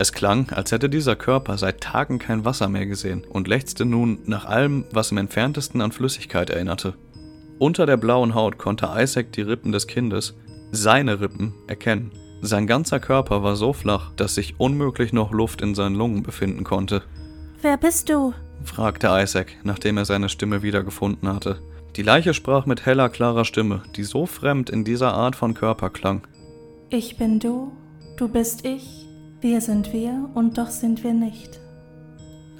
Es 0.00 0.12
klang, 0.12 0.50
als 0.50 0.72
hätte 0.72 0.88
dieser 0.88 1.14
Körper 1.14 1.56
seit 1.56 1.80
Tagen 1.80 2.18
kein 2.18 2.44
Wasser 2.44 2.68
mehr 2.68 2.84
gesehen 2.84 3.22
und 3.24 3.46
lechzte 3.46 3.84
nun 3.84 4.18
nach 4.26 4.44
allem, 4.44 4.86
was 4.90 5.12
im 5.12 5.18
entferntesten 5.18 5.80
an 5.80 5.92
Flüssigkeit 5.92 6.50
erinnerte. 6.50 6.94
Unter 7.60 7.86
der 7.86 7.96
blauen 7.96 8.34
Haut 8.34 8.58
konnte 8.58 8.90
Isaac 8.96 9.30
die 9.30 9.42
Rippen 9.42 9.70
des 9.70 9.86
Kindes, 9.86 10.34
seine 10.72 11.20
Rippen, 11.20 11.54
erkennen. 11.68 12.10
Sein 12.40 12.66
ganzer 12.66 12.98
Körper 12.98 13.44
war 13.44 13.54
so 13.54 13.72
flach, 13.72 14.10
dass 14.16 14.34
sich 14.34 14.58
unmöglich 14.58 15.12
noch 15.12 15.30
Luft 15.30 15.62
in 15.62 15.76
seinen 15.76 15.94
Lungen 15.94 16.24
befinden 16.24 16.64
konnte. 16.64 17.04
Wer 17.62 17.76
bist 17.76 18.08
du? 18.08 18.34
fragte 18.64 19.06
Isaac, 19.12 19.58
nachdem 19.62 19.96
er 19.96 20.06
seine 20.06 20.28
Stimme 20.28 20.64
wiedergefunden 20.64 21.28
hatte. 21.28 21.60
Die 21.94 22.02
Leiche 22.02 22.34
sprach 22.34 22.66
mit 22.66 22.84
heller, 22.84 23.10
klarer 23.10 23.44
Stimme, 23.44 23.84
die 23.94 24.02
so 24.02 24.26
fremd 24.26 24.70
in 24.70 24.82
dieser 24.82 25.14
Art 25.14 25.36
von 25.36 25.54
Körper 25.54 25.90
klang. 25.90 26.26
Ich 26.96 27.16
bin 27.16 27.40
du, 27.40 27.72
du 28.16 28.28
bist 28.28 28.64
ich, 28.64 29.08
wir 29.40 29.60
sind 29.60 29.92
wir 29.92 30.30
und 30.34 30.58
doch 30.58 30.68
sind 30.68 31.02
wir 31.02 31.12
nicht. 31.12 31.58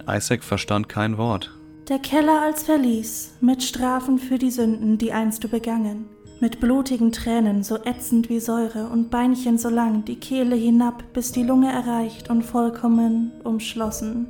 Isaac 0.09 0.43
verstand 0.43 0.89
kein 0.89 1.19
Wort. 1.19 1.57
Der 1.89 2.01
Keller 2.01 2.43
als 2.43 2.65
Verlies, 2.65 3.35
mit 3.41 3.63
Strafen 3.63 4.19
für 4.19 4.37
die 4.37 4.51
Sünden, 4.51 4.99
die 4.99 5.13
einst 5.13 5.45
du 5.45 5.49
begangen. 5.49 6.07
Mit 6.41 6.59
blutigen 6.59 7.13
Tränen, 7.13 7.63
so 7.63 7.77
ätzend 7.77 8.29
wie 8.29 8.41
Säure, 8.41 8.89
und 8.89 9.09
Beinchen 9.09 9.57
so 9.57 9.69
lang, 9.69 10.05
die 10.05 10.17
Kehle 10.17 10.57
hinab, 10.57 11.05
bis 11.13 11.31
die 11.31 11.45
Lunge 11.45 11.71
erreicht 11.71 12.29
und 12.29 12.43
vollkommen 12.43 13.31
umschlossen. 13.45 14.27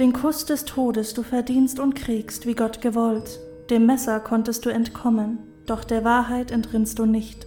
Den 0.00 0.12
Kuss 0.12 0.46
des 0.46 0.64
Todes 0.64 1.14
du 1.14 1.22
verdienst 1.22 1.78
und 1.78 1.94
kriegst, 1.94 2.44
wie 2.44 2.56
Gott 2.56 2.80
gewollt. 2.80 3.38
Dem 3.70 3.86
Messer 3.86 4.18
konntest 4.18 4.66
du 4.66 4.70
entkommen, 4.70 5.38
doch 5.64 5.84
der 5.84 6.02
Wahrheit 6.02 6.50
entrinnst 6.50 6.98
du 6.98 7.06
nicht. 7.06 7.46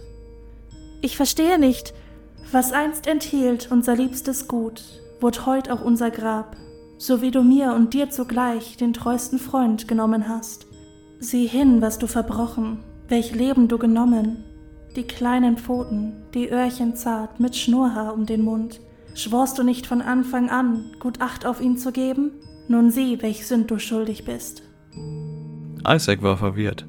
Ich 1.00 1.16
verstehe 1.16 1.58
nicht, 1.58 1.94
was 2.52 2.72
einst 2.72 3.06
enthielt 3.06 3.70
unser 3.70 3.96
liebstes 3.96 4.48
Gut, 4.48 4.82
wurde 5.20 5.46
heut 5.46 5.70
auch 5.70 5.82
unser 5.82 6.10
Grab, 6.10 6.56
so 6.96 7.20
wie 7.20 7.30
du 7.30 7.42
mir 7.42 7.72
und 7.74 7.94
dir 7.94 8.10
zugleich 8.10 8.76
den 8.76 8.92
treusten 8.92 9.38
Freund 9.38 9.88
genommen 9.88 10.28
hast. 10.28 10.66
Sieh 11.20 11.46
hin, 11.46 11.82
was 11.82 11.98
du 11.98 12.06
verbrochen, 12.06 12.80
welch 13.08 13.34
Leben 13.34 13.68
du 13.68 13.78
genommen, 13.78 14.44
die 14.96 15.04
kleinen 15.04 15.56
Pfoten, 15.58 16.24
die 16.34 16.50
Öhrchen 16.50 16.96
zart 16.96 17.40
mit 17.40 17.56
Schnurrhaar 17.56 18.14
um 18.14 18.26
den 18.26 18.42
Mund. 18.42 18.80
Schworst 19.14 19.58
du 19.58 19.62
nicht 19.62 19.86
von 19.86 20.00
Anfang 20.00 20.48
an, 20.48 20.92
gut 21.00 21.20
Acht 21.20 21.44
auf 21.44 21.60
ihn 21.60 21.76
zu 21.76 21.92
geben? 21.92 22.32
Nun 22.68 22.90
sieh, 22.90 23.20
welch 23.22 23.46
Sünd 23.46 23.70
du 23.70 23.78
schuldig 23.78 24.24
bist. 24.24 24.62
Isaac 25.86 26.22
war 26.22 26.36
verwirrt. 26.36 26.86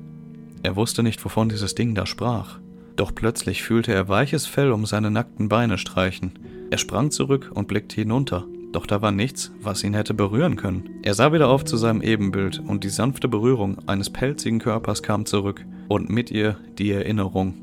Er 0.62 0.76
wusste 0.76 1.04
nicht, 1.04 1.24
wovon 1.24 1.50
dieses 1.50 1.74
Ding 1.76 1.95
da 1.95 2.06
sprach. 2.06 2.60
Doch 3.00 3.16
plötzlich 3.16 3.64
fühlte 3.64 3.94
er 3.94 4.10
weiches 4.10 4.46
Fell 4.46 4.74
um 4.74 4.86
seine 4.86 5.10
nackten 5.10 5.48
Beine 5.48 5.78
streichen. 5.78 6.34
Er 6.70 6.78
sprang 6.78 7.12
zurück 7.12 7.50
und 7.54 7.70
blickte 7.70 7.96
hinunter. 7.96 8.46
Doch 8.74 8.86
da 8.86 9.02
war 9.02 9.14
nichts, 9.14 9.54
was 9.62 9.86
ihn 9.86 9.94
hätte 9.94 10.14
berühren 10.14 10.58
können. 10.58 11.00
Er 11.04 11.14
sah 11.14 11.32
wieder 11.32 11.48
auf 11.48 11.64
zu 11.64 11.78
seinem 11.78 12.02
Ebenbild 12.02 12.60
und 12.60 12.84
die 12.84 12.90
sanfte 12.90 13.30
Berührung 13.30 13.78
eines 13.88 14.10
pelzigen 14.10 14.60
Körpers 14.60 15.02
kam 15.02 15.26
zurück 15.26 15.66
und 15.88 16.10
mit 16.10 16.30
ihr 16.30 16.58
die 16.78 16.92
Erinnerung. 16.92 17.54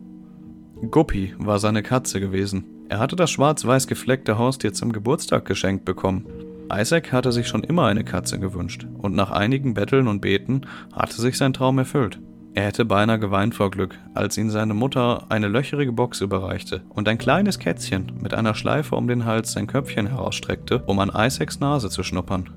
Guppy 0.91 1.35
war 1.37 1.59
seine 1.59 1.83
Katze 1.83 2.19
gewesen. 2.19 2.65
Er 2.89 2.99
hatte 2.99 3.15
das 3.15 3.31
schwarz-weiß 3.31 3.89
gefleckte 3.89 4.39
Haustier 4.39 4.73
zum 4.73 4.91
Geburtstag 4.91 5.45
geschenkt 5.45 5.85
bekommen. 5.85 6.25
Isaac 6.73 7.13
hatte 7.13 7.31
sich 7.31 7.47
schon 7.47 7.63
immer 7.63 7.85
eine 7.85 8.05
Katze 8.05 8.39
gewünscht 8.39 8.87
und 8.97 9.15
nach 9.15 9.33
einigen 9.33 9.75
Betteln 9.75 10.09
und 10.09 10.23
Beten 10.23 10.63
hatte 10.95 11.21
sich 11.21 11.37
sein 11.37 11.53
Traum 11.53 11.77
erfüllt. 11.77 12.21
Er 12.57 12.65
hätte 12.65 12.87
beinahe 12.87 13.19
geweint 13.19 13.55
vor 13.55 13.71
Glück, 13.71 13.99
als 14.15 14.39
ihn 14.39 14.49
seine 14.49 14.73
Mutter 14.73 15.27
eine 15.29 15.47
löcherige 15.47 15.93
Box 15.93 16.23
überreichte 16.23 16.81
und 16.89 17.07
ein 17.07 17.19
kleines 17.19 17.59
Kätzchen 17.59 18.13
mit 18.19 18.33
einer 18.33 18.55
Schleife 18.55 18.97
um 18.97 19.09
den 19.09 19.27
Hals 19.27 19.53
sein 19.53 19.67
Köpfchen 19.67 20.07
herausstreckte, 20.07 20.83
um 20.87 20.99
an 20.99 21.13
Isaacs 21.15 21.61
Nase 21.61 21.91
zu 21.91 22.03
schnuppern. 22.03 22.49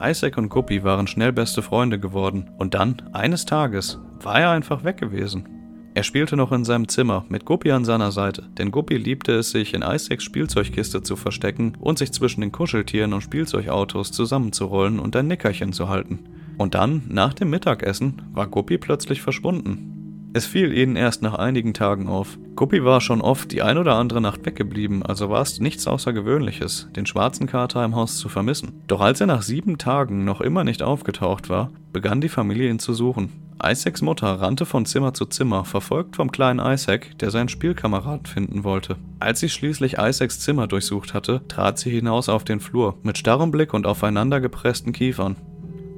Isaac 0.00 0.38
und 0.38 0.48
Guppy 0.48 0.82
waren 0.82 1.06
schnell 1.06 1.32
beste 1.32 1.62
Freunde 1.62 2.00
geworden 2.00 2.50
und 2.58 2.74
dann, 2.74 3.00
eines 3.12 3.44
Tages, 3.44 4.00
war 4.20 4.40
er 4.40 4.50
einfach 4.50 4.82
weg 4.82 4.96
gewesen. 4.96 5.48
Er 5.94 6.02
spielte 6.02 6.36
noch 6.36 6.50
in 6.50 6.64
seinem 6.64 6.88
Zimmer 6.88 7.24
mit 7.28 7.44
Guppy 7.44 7.70
an 7.70 7.84
seiner 7.84 8.10
Seite, 8.10 8.48
denn 8.58 8.72
Guppy 8.72 8.96
liebte 8.96 9.34
es, 9.34 9.52
sich 9.52 9.72
in 9.72 9.82
Isaacs 9.82 10.24
Spielzeugkiste 10.24 11.00
zu 11.00 11.14
verstecken 11.14 11.76
und 11.78 11.96
sich 11.96 12.10
zwischen 12.10 12.40
den 12.40 12.50
Kuscheltieren 12.50 13.12
und 13.12 13.20
Spielzeugautos 13.20 14.10
zusammenzurollen 14.10 14.98
und 14.98 15.14
ein 15.14 15.28
Nickerchen 15.28 15.72
zu 15.72 15.88
halten. 15.88 16.18
Und 16.62 16.74
dann, 16.76 17.02
nach 17.08 17.34
dem 17.34 17.50
Mittagessen, 17.50 18.22
war 18.32 18.46
Guppi 18.46 18.78
plötzlich 18.78 19.20
verschwunden. 19.20 20.30
Es 20.32 20.46
fiel 20.46 20.72
ihnen 20.72 20.94
erst 20.94 21.20
nach 21.20 21.34
einigen 21.34 21.74
Tagen 21.74 22.06
auf. 22.06 22.38
Guppi 22.54 22.84
war 22.84 23.00
schon 23.00 23.20
oft 23.20 23.50
die 23.50 23.62
ein 23.62 23.78
oder 23.78 23.96
andere 23.96 24.20
Nacht 24.20 24.46
weggeblieben, 24.46 25.02
also 25.02 25.28
war 25.28 25.42
es 25.42 25.58
nichts 25.58 25.88
Außergewöhnliches, 25.88 26.88
den 26.94 27.04
schwarzen 27.04 27.48
Kater 27.48 27.84
im 27.84 27.96
Haus 27.96 28.16
zu 28.16 28.28
vermissen. 28.28 28.80
Doch 28.86 29.00
als 29.00 29.20
er 29.20 29.26
nach 29.26 29.42
sieben 29.42 29.76
Tagen 29.76 30.24
noch 30.24 30.40
immer 30.40 30.62
nicht 30.62 30.84
aufgetaucht 30.84 31.48
war, 31.48 31.72
begann 31.92 32.20
die 32.20 32.28
Familie 32.28 32.70
ihn 32.70 32.78
zu 32.78 32.94
suchen. 32.94 33.32
Isaacs 33.60 34.00
Mutter 34.00 34.28
rannte 34.28 34.64
von 34.64 34.86
Zimmer 34.86 35.14
zu 35.14 35.26
Zimmer, 35.26 35.64
verfolgt 35.64 36.14
vom 36.14 36.30
kleinen 36.30 36.60
Isaac, 36.60 37.18
der 37.18 37.32
seinen 37.32 37.48
Spielkameraden 37.48 38.26
finden 38.26 38.62
wollte. 38.62 38.98
Als 39.18 39.40
sie 39.40 39.48
schließlich 39.48 39.94
Isaacs 39.98 40.38
Zimmer 40.38 40.68
durchsucht 40.68 41.12
hatte, 41.12 41.42
trat 41.48 41.80
sie 41.80 41.90
hinaus 41.90 42.28
auf 42.28 42.44
den 42.44 42.60
Flur, 42.60 42.98
mit 43.02 43.18
starrem 43.18 43.50
Blick 43.50 43.74
und 43.74 43.84
aufeinander 43.84 44.40
gepressten 44.40 44.92
Kiefern. 44.92 45.34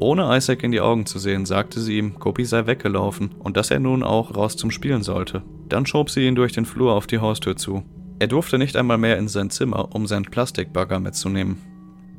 Ohne 0.00 0.37
Isaac 0.37 0.62
in 0.62 0.72
die 0.72 0.80
Augen 0.80 1.07
zu 1.07 1.18
sehen, 1.18 1.46
sagte 1.46 1.80
sie 1.80 1.98
ihm, 1.98 2.18
Kopi 2.18 2.44
sei 2.44 2.66
weggelaufen 2.66 3.30
und 3.38 3.57
dass 3.57 3.70
er 3.70 3.78
nun 3.78 4.02
auch 4.02 4.35
raus 4.35 4.57
zum 4.57 4.70
Spielen 4.70 5.02
sollte. 5.02 5.42
Dann 5.68 5.87
schob 5.87 6.11
sie 6.11 6.26
ihn 6.26 6.35
durch 6.35 6.52
den 6.52 6.66
Flur 6.66 6.92
auf 6.92 7.07
die 7.07 7.18
Haustür 7.18 7.57
zu. 7.57 7.83
Er 8.18 8.26
durfte 8.26 8.59
nicht 8.59 8.76
einmal 8.76 8.98
mehr 8.98 9.18
in 9.18 9.28
sein 9.28 9.50
Zimmer, 9.50 9.94
um 9.94 10.07
seinen 10.07 10.24
Plastikbagger 10.24 11.00
mitzunehmen. 11.00 11.59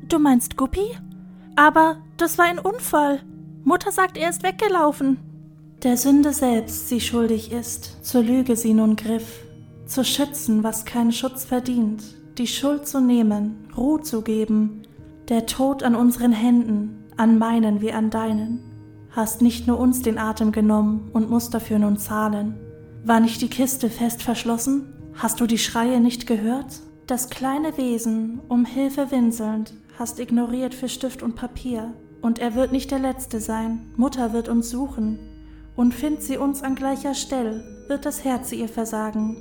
Du 0.08 0.18
meinst 0.18 0.56
Guppi? 0.56 0.96
Aber 1.56 1.96
das 2.16 2.38
war 2.38 2.46
ein 2.46 2.58
Unfall. 2.58 3.22
Mutter 3.64 3.90
sagt, 3.90 4.16
er 4.16 4.30
ist 4.30 4.42
weggelaufen. 4.42 5.18
Der 5.82 5.96
Sünde 5.96 6.32
selbst 6.32 6.88
sie 6.88 7.00
schuldig 7.00 7.52
ist, 7.52 8.04
zur 8.04 8.22
Lüge 8.22 8.56
sie 8.56 8.74
nun 8.74 8.96
griff, 8.96 9.42
zu 9.86 10.04
schützen, 10.04 10.62
was 10.62 10.84
keinen 10.84 11.12
Schutz 11.12 11.44
verdient, 11.44 12.02
die 12.38 12.46
Schuld 12.46 12.86
zu 12.86 13.00
nehmen, 13.00 13.68
Ruhe 13.76 14.00
zu 14.00 14.22
geben, 14.22 14.82
der 15.28 15.46
Tod 15.46 15.82
an 15.82 15.94
unseren 15.94 16.32
Händen, 16.32 17.04
an 17.16 17.38
meinen 17.38 17.80
wie 17.80 17.92
an 17.92 18.10
deinen, 18.10 18.60
hast 19.10 19.42
nicht 19.42 19.66
nur 19.66 19.78
uns 19.78 20.02
den 20.02 20.18
Atem 20.18 20.52
genommen 20.52 21.10
und 21.12 21.30
musst 21.30 21.54
dafür 21.54 21.78
nun 21.78 21.96
zahlen. 21.96 22.54
War 23.04 23.20
nicht 23.20 23.40
die 23.40 23.48
Kiste 23.48 23.88
fest 23.88 24.22
verschlossen? 24.22 24.92
Hast 25.14 25.40
du 25.40 25.46
die 25.46 25.58
Schreie 25.58 26.00
nicht 26.00 26.26
gehört? 26.26 26.80
Das 27.06 27.30
kleine 27.30 27.76
Wesen, 27.78 28.40
um 28.48 28.64
Hilfe 28.64 29.10
winselnd, 29.10 29.74
hast 29.98 30.18
ignoriert 30.18 30.74
für 30.74 30.88
Stift 30.88 31.22
und 31.22 31.36
Papier. 31.36 31.94
Und 32.20 32.38
er 32.38 32.54
wird 32.54 32.72
nicht 32.72 32.90
der 32.90 32.98
Letzte 32.98 33.40
sein, 33.40 33.92
Mutter 33.96 34.32
wird 34.32 34.48
uns 34.48 34.70
suchen. 34.70 35.18
Und 35.76 35.94
findet 35.94 36.22
sie 36.22 36.36
uns 36.36 36.62
an 36.62 36.74
gleicher 36.74 37.14
Stelle, 37.14 37.64
wird 37.88 38.04
das 38.04 38.24
Herz 38.24 38.50
ihr 38.52 38.68
versagen. 38.68 39.36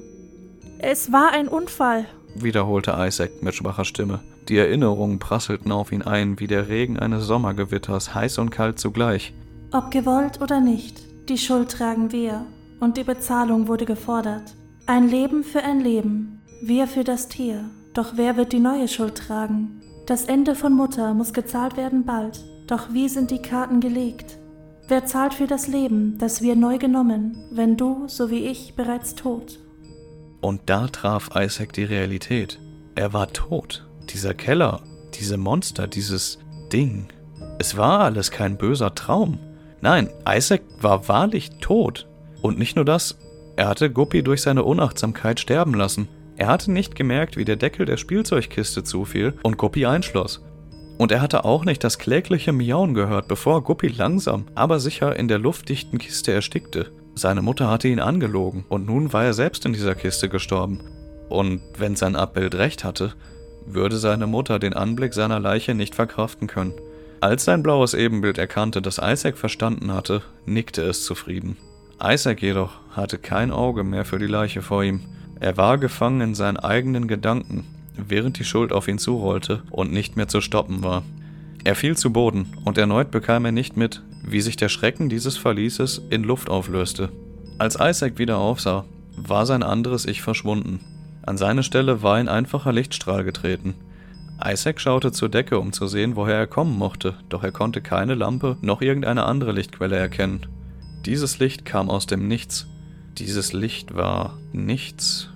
Es 0.79 1.11
war 1.11 1.31
ein 1.31 1.47
Unfall, 1.47 2.05
wiederholte 2.35 2.95
Isaac 2.97 3.41
mit 3.41 3.55
schwacher 3.55 3.85
Stimme. 3.85 4.19
Die 4.49 4.57
Erinnerungen 4.57 5.19
prasselten 5.19 5.71
auf 5.71 5.91
ihn 5.91 6.01
ein 6.01 6.39
wie 6.39 6.47
der 6.47 6.67
Regen 6.67 6.99
eines 6.99 7.25
Sommergewitters, 7.25 8.13
heiß 8.13 8.37
und 8.37 8.51
kalt 8.51 8.79
zugleich. 8.79 9.33
Ob 9.71 9.91
gewollt 9.91 10.41
oder 10.41 10.59
nicht, 10.59 11.01
die 11.29 11.37
Schuld 11.37 11.71
tragen 11.71 12.11
wir, 12.11 12.45
und 12.79 12.97
die 12.97 13.03
Bezahlung 13.03 13.67
wurde 13.67 13.85
gefordert. 13.85 14.55
Ein 14.85 15.09
Leben 15.09 15.43
für 15.43 15.63
ein 15.63 15.79
Leben, 15.79 16.41
wir 16.61 16.87
für 16.87 17.03
das 17.03 17.27
Tier. 17.27 17.65
Doch 17.93 18.13
wer 18.15 18.37
wird 18.37 18.53
die 18.53 18.59
neue 18.59 18.87
Schuld 18.87 19.15
tragen? 19.15 19.81
Das 20.05 20.25
Ende 20.25 20.53
von 20.53 20.73
Mutter 20.73 21.13
muss 21.13 21.33
gezahlt 21.33 21.77
werden 21.77 22.05
bald, 22.05 22.43
doch 22.67 22.93
wie 22.93 23.09
sind 23.09 23.31
die 23.31 23.41
Karten 23.41 23.79
gelegt? 23.79 24.37
Wer 24.87 25.05
zahlt 25.05 25.33
für 25.33 25.47
das 25.47 25.67
Leben, 25.67 26.17
das 26.19 26.43
wir 26.43 26.55
neu 26.55 26.77
genommen, 26.77 27.35
wenn 27.51 27.75
du, 27.75 28.07
so 28.07 28.29
wie 28.29 28.45
ich, 28.45 28.75
bereits 28.75 29.15
tot? 29.15 29.59
Und 30.41 30.61
da 30.67 30.87
traf 30.87 31.29
Isaac 31.35 31.73
die 31.73 31.83
Realität. 31.83 32.59
Er 32.95 33.13
war 33.13 33.31
tot. 33.33 33.87
Dieser 34.09 34.33
Keller, 34.33 34.81
diese 35.15 35.37
Monster, 35.37 35.87
dieses 35.87 36.39
Ding. 36.71 37.07
Es 37.59 37.77
war 37.77 38.01
alles 38.01 38.31
kein 38.31 38.57
böser 38.57 38.95
Traum. 38.95 39.39
Nein, 39.81 40.09
Isaac 40.27 40.61
war 40.79 41.07
wahrlich 41.07 41.49
tot. 41.61 42.07
Und 42.41 42.59
nicht 42.59 42.75
nur 42.75 42.85
das, 42.85 43.17
er 43.55 43.67
hatte 43.67 43.89
Guppy 43.89 44.23
durch 44.23 44.41
seine 44.41 44.63
Unachtsamkeit 44.63 45.39
sterben 45.39 45.73
lassen. 45.73 46.07
Er 46.37 46.47
hatte 46.47 46.71
nicht 46.71 46.95
gemerkt, 46.95 47.37
wie 47.37 47.45
der 47.45 47.55
Deckel 47.55 47.85
der 47.85 47.97
Spielzeugkiste 47.97 48.83
zufiel 48.83 49.33
und 49.43 49.57
Guppy 49.57 49.85
einschloss. 49.85 50.43
Und 50.97 51.11
er 51.11 51.21
hatte 51.21 51.45
auch 51.45 51.65
nicht 51.65 51.83
das 51.83 51.97
klägliche 51.97 52.53
Miauen 52.53 52.93
gehört, 52.93 53.27
bevor 53.27 53.63
Guppy 53.63 53.87
langsam, 53.87 54.45
aber 54.55 54.79
sicher 54.79 55.15
in 55.15 55.27
der 55.27 55.39
luftdichten 55.39 55.99
Kiste 55.99 56.31
erstickte. 56.31 56.91
Seine 57.15 57.41
Mutter 57.41 57.69
hatte 57.69 57.88
ihn 57.88 58.01
angelogen 58.01 58.65
und 58.67 58.86
nun 58.86 59.13
war 59.13 59.23
er 59.23 59.34
selbst 59.34 59.65
in 59.65 59.71
dieser 59.71 59.95
Kiste 59.95 60.28
gestorben. 60.28 60.82
Und 61.30 61.62
wenn 61.78 61.95
sein 61.95 62.15
Abbild 62.15 62.56
recht 62.56 62.84
hatte, 62.84 63.13
würde 63.65 63.97
seine 63.97 64.28
Mutter 64.28 64.60
den 64.60 64.73
Anblick 64.73 65.13
seiner 65.13 65.39
Leiche 65.39 65.73
nicht 65.73 65.95
verkraften 65.95 66.47
können. 66.47 66.73
Als 67.21 67.45
sein 67.45 67.63
blaues 67.63 67.93
Ebenbild 67.93 68.38
erkannte, 68.38 68.82
dass 68.82 68.99
Isaac 69.01 69.38
verstanden 69.38 69.93
hatte, 69.93 70.21
nickte 70.45 70.84
es 70.84 71.04
zufrieden. 71.06 71.58
Isaac 72.04 72.41
jedoch 72.41 72.73
hatte 72.91 73.17
kein 73.17 73.51
Auge 73.51 73.84
mehr 73.84 74.06
für 74.06 74.19
die 74.19 74.28
Leiche 74.28 74.62
vor 74.62 74.84
ihm. 74.84 74.99
Er 75.39 75.56
war 75.58 75.78
gefangen 75.78 76.21
in 76.21 76.36
seinen 76.36 76.58
eigenen 76.58 77.08
Gedanken, 77.08 77.65
während 77.95 78.38
die 78.39 78.43
Schuld 78.43 78.73
auf 78.73 78.89
ihn 78.89 78.97
zurollte 78.97 79.63
und 79.71 79.91
nicht 79.91 80.17
mehr 80.17 80.28
zu 80.28 80.41
stoppen 80.41 80.84
war. 80.84 81.04
Er 81.63 81.75
fiel 81.75 81.95
zu 81.97 82.12
Boden 82.12 82.54
und 82.65 82.78
erneut 82.78 83.10
bekam 83.10 83.45
er 83.45 83.51
nicht 83.51 83.78
mit, 83.78 84.04
wie 84.27 84.41
sich 84.41 84.55
der 84.55 84.69
Schrecken 84.69 85.09
dieses 85.09 85.38
Verlieses 85.38 86.01
in 86.09 86.23
Luft 86.23 86.49
auflöste. 86.49 87.09
Als 87.57 87.77
Isaac 87.79 88.17
wieder 88.17 88.38
aufsah, 88.38 88.85
war 89.15 89.45
sein 89.45 89.63
anderes 89.63 90.05
Ich 90.05 90.21
verschwunden. 90.21 90.79
An 91.25 91.38
seine 91.38 91.63
Stelle 91.63 92.03
war 92.03 92.15
ein 92.15 92.27
einfacher 92.27 92.73
Lichtstrahl 92.73 93.23
getreten. 93.23 93.75
Isaac 94.43 94.81
schaute 94.81 95.11
zur 95.11 95.29
Decke, 95.29 95.59
um 95.59 95.71
zu 95.71 95.88
sehen, 95.88 96.15
woher 96.15 96.35
er 96.35 96.47
kommen 96.47 96.77
mochte, 96.77 97.15
doch 97.29 97.43
er 97.43 97.51
konnte 97.51 97.81
keine 97.81 98.15
Lampe 98.15 98.57
noch 98.61 98.81
irgendeine 98.81 99.23
andere 99.23 99.53
Lichtquelle 99.53 99.95
erkennen. 99.95 100.45
Dieses 101.05 101.39
Licht 101.39 101.65
kam 101.65 101.89
aus 101.89 102.05
dem 102.05 102.27
Nichts. 102.27 102.67
Dieses 103.17 103.53
Licht 103.53 103.95
war 103.95 104.38
nichts. 104.51 105.29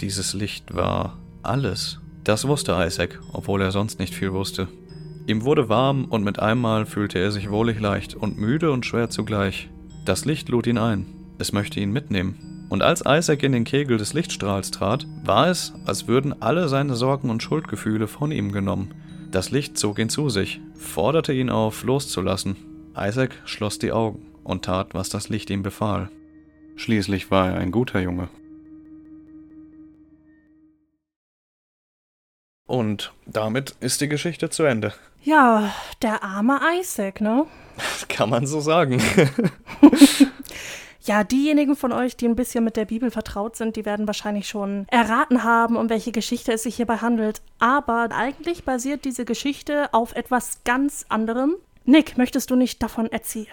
Dieses 0.00 0.32
Licht 0.32 0.74
war 0.74 1.18
alles. 1.42 2.00
Das 2.24 2.48
wusste 2.48 2.72
Isaac, 2.80 3.20
obwohl 3.32 3.60
er 3.60 3.72
sonst 3.72 3.98
nicht 3.98 4.14
viel 4.14 4.32
wusste. 4.32 4.68
Ihm 5.26 5.44
wurde 5.44 5.68
warm 5.68 6.06
und 6.06 6.24
mit 6.24 6.38
einmal 6.38 6.86
fühlte 6.86 7.18
er 7.18 7.30
sich 7.30 7.50
wohlig 7.50 7.80
leicht 7.80 8.14
und 8.14 8.38
müde 8.38 8.72
und 8.72 8.86
schwer 8.86 9.10
zugleich. 9.10 9.68
Das 10.04 10.24
Licht 10.24 10.48
lud 10.48 10.66
ihn 10.66 10.78
ein. 10.78 11.06
Es 11.38 11.52
möchte 11.52 11.80
ihn 11.80 11.92
mitnehmen. 11.92 12.66
Und 12.68 12.82
als 12.82 13.02
Isaac 13.06 13.42
in 13.42 13.52
den 13.52 13.64
Kegel 13.64 13.98
des 13.98 14.12
Lichtstrahls 14.12 14.70
trat, 14.70 15.06
war 15.24 15.48
es, 15.48 15.72
als 15.86 16.06
würden 16.06 16.40
alle 16.40 16.68
seine 16.68 16.94
Sorgen 16.94 17.30
und 17.30 17.42
Schuldgefühle 17.42 18.06
von 18.06 18.30
ihm 18.30 18.52
genommen. 18.52 18.94
Das 19.30 19.50
Licht 19.50 19.76
zog 19.76 19.98
ihn 19.98 20.08
zu 20.08 20.28
sich, 20.28 20.60
forderte 20.74 21.32
ihn 21.32 21.50
auf, 21.50 21.82
loszulassen. 21.84 22.56
Isaac 22.96 23.40
schloss 23.44 23.78
die 23.78 23.92
Augen 23.92 24.22
und 24.44 24.64
tat, 24.64 24.94
was 24.94 25.08
das 25.08 25.28
Licht 25.28 25.50
ihm 25.50 25.62
befahl. 25.62 26.10
Schließlich 26.76 27.30
war 27.30 27.50
er 27.50 27.56
ein 27.56 27.72
guter 27.72 28.00
Junge. 28.00 28.28
Und 32.70 33.12
damit 33.26 33.74
ist 33.80 34.00
die 34.00 34.08
Geschichte 34.08 34.48
zu 34.48 34.62
Ende. 34.62 34.94
Ja, 35.24 35.74
der 36.02 36.22
arme 36.22 36.60
Isaac, 36.78 37.20
ne? 37.20 37.46
Das 37.76 38.06
kann 38.06 38.30
man 38.30 38.46
so 38.46 38.60
sagen. 38.60 39.02
Ja, 41.02 41.24
diejenigen 41.24 41.76
von 41.76 41.92
euch, 41.92 42.14
die 42.14 42.28
ein 42.28 42.36
bisschen 42.36 42.62
mit 42.62 42.76
der 42.76 42.84
Bibel 42.84 43.10
vertraut 43.10 43.56
sind, 43.56 43.74
die 43.74 43.86
werden 43.86 44.06
wahrscheinlich 44.06 44.46
schon 44.48 44.86
erraten 44.90 45.42
haben, 45.42 45.76
um 45.76 45.88
welche 45.88 46.12
Geschichte 46.12 46.52
es 46.52 46.64
sich 46.64 46.76
hierbei 46.76 46.98
handelt. 46.98 47.40
Aber 47.58 48.10
eigentlich 48.12 48.64
basiert 48.64 49.06
diese 49.06 49.24
Geschichte 49.24 49.92
auf 49.94 50.14
etwas 50.14 50.60
ganz 50.64 51.06
anderem. 51.08 51.56
Nick, 51.86 52.18
möchtest 52.18 52.50
du 52.50 52.54
nicht 52.54 52.82
davon 52.82 53.10
erzählen? 53.10 53.48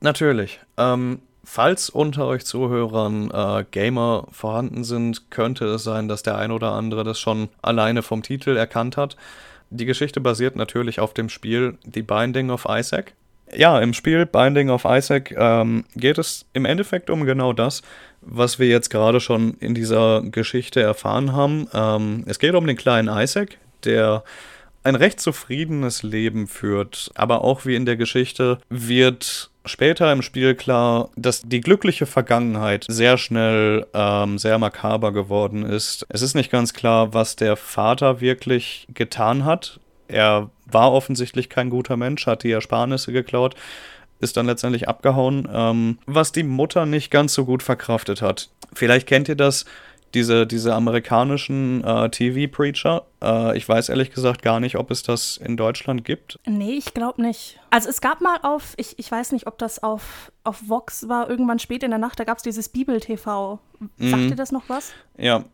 Natürlich. 0.00 0.58
Ähm, 0.76 1.22
falls 1.48 1.88
unter 1.88 2.26
euch 2.26 2.44
Zuhörern 2.44 3.30
äh, 3.30 3.64
Gamer 3.70 4.26
vorhanden 4.30 4.84
sind, 4.84 5.30
könnte 5.30 5.64
es 5.64 5.82
sein, 5.82 6.06
dass 6.06 6.22
der 6.22 6.36
ein 6.36 6.52
oder 6.52 6.72
andere 6.72 7.04
das 7.04 7.18
schon 7.18 7.48
alleine 7.62 8.02
vom 8.02 8.22
Titel 8.22 8.54
erkannt 8.54 8.98
hat. 8.98 9.16
Die 9.70 9.86
Geschichte 9.86 10.20
basiert 10.20 10.56
natürlich 10.56 11.00
auf 11.00 11.14
dem 11.14 11.30
Spiel 11.30 11.78
The 11.90 12.02
Binding 12.02 12.50
of 12.50 12.66
Isaac. 12.68 13.14
Ja, 13.56 13.80
im 13.80 13.94
Spiel 13.94 14.26
Binding 14.26 14.68
of 14.68 14.84
Isaac 14.84 15.34
ähm, 15.38 15.84
geht 15.96 16.18
es 16.18 16.44
im 16.52 16.66
Endeffekt 16.66 17.08
um 17.08 17.24
genau 17.24 17.54
das, 17.54 17.80
was 18.20 18.58
wir 18.58 18.68
jetzt 18.68 18.90
gerade 18.90 19.18
schon 19.18 19.54
in 19.54 19.74
dieser 19.74 20.20
Geschichte 20.22 20.82
erfahren 20.82 21.32
haben. 21.32 21.66
Ähm, 21.72 22.24
es 22.26 22.38
geht 22.38 22.54
um 22.54 22.66
den 22.66 22.76
kleinen 22.76 23.08
Isaac, 23.08 23.56
der 23.84 24.22
ein 24.84 24.94
recht 24.94 25.20
zufriedenes 25.20 26.02
Leben 26.02 26.46
führt, 26.46 27.10
aber 27.14 27.42
auch 27.42 27.66
wie 27.66 27.74
in 27.74 27.86
der 27.86 27.96
Geschichte 27.96 28.58
wird 28.68 29.50
später 29.68 30.10
im 30.12 30.22
Spiel 30.22 30.54
klar, 30.54 31.10
dass 31.16 31.42
die 31.42 31.60
glückliche 31.60 32.06
Vergangenheit 32.06 32.86
sehr 32.88 33.18
schnell 33.18 33.86
ähm, 33.92 34.38
sehr 34.38 34.58
makaber 34.58 35.12
geworden 35.12 35.64
ist. 35.64 36.06
Es 36.08 36.22
ist 36.22 36.34
nicht 36.34 36.50
ganz 36.50 36.72
klar, 36.72 37.14
was 37.14 37.36
der 37.36 37.56
Vater 37.56 38.20
wirklich 38.20 38.86
getan 38.94 39.44
hat. 39.44 39.78
Er 40.08 40.50
war 40.66 40.92
offensichtlich 40.92 41.48
kein 41.48 41.70
guter 41.70 41.96
Mensch, 41.96 42.26
hat 42.26 42.42
die 42.42 42.50
Ersparnisse 42.50 43.12
geklaut, 43.12 43.54
ist 44.20 44.36
dann 44.36 44.46
letztendlich 44.46 44.88
abgehauen, 44.88 45.46
ähm, 45.52 45.98
was 46.06 46.32
die 46.32 46.42
Mutter 46.42 46.86
nicht 46.86 47.10
ganz 47.10 47.34
so 47.34 47.44
gut 47.44 47.62
verkraftet 47.62 48.22
hat. 48.22 48.48
Vielleicht 48.72 49.06
kennt 49.06 49.28
ihr 49.28 49.36
das, 49.36 49.64
diese, 50.14 50.46
diese 50.46 50.74
amerikanischen 50.74 51.84
äh, 51.84 52.10
TV-Preacher. 52.10 53.04
Äh, 53.22 53.56
ich 53.56 53.68
weiß 53.68 53.88
ehrlich 53.88 54.10
gesagt 54.10 54.42
gar 54.42 54.60
nicht, 54.60 54.76
ob 54.76 54.90
es 54.90 55.02
das 55.02 55.36
in 55.36 55.56
Deutschland 55.56 56.04
gibt. 56.04 56.38
Nee, 56.46 56.72
ich 56.72 56.94
glaube 56.94 57.22
nicht. 57.22 57.58
Also 57.70 57.88
es 57.88 58.00
gab 58.00 58.20
mal 58.20 58.38
auf, 58.42 58.74
ich, 58.76 58.98
ich 58.98 59.10
weiß 59.10 59.32
nicht, 59.32 59.46
ob 59.46 59.58
das 59.58 59.82
auf, 59.82 60.32
auf 60.44 60.68
Vox 60.68 61.08
war, 61.08 61.28
irgendwann 61.28 61.58
spät 61.58 61.82
in 61.82 61.90
der 61.90 61.98
Nacht, 61.98 62.18
da 62.18 62.24
gab 62.24 62.38
es 62.38 62.42
dieses 62.42 62.68
Bibel-TV. 62.68 63.58
Sagt 63.98 64.22
mhm. 64.22 64.28
ihr 64.28 64.36
das 64.36 64.52
noch 64.52 64.68
was? 64.68 64.92
Ja, 65.16 65.44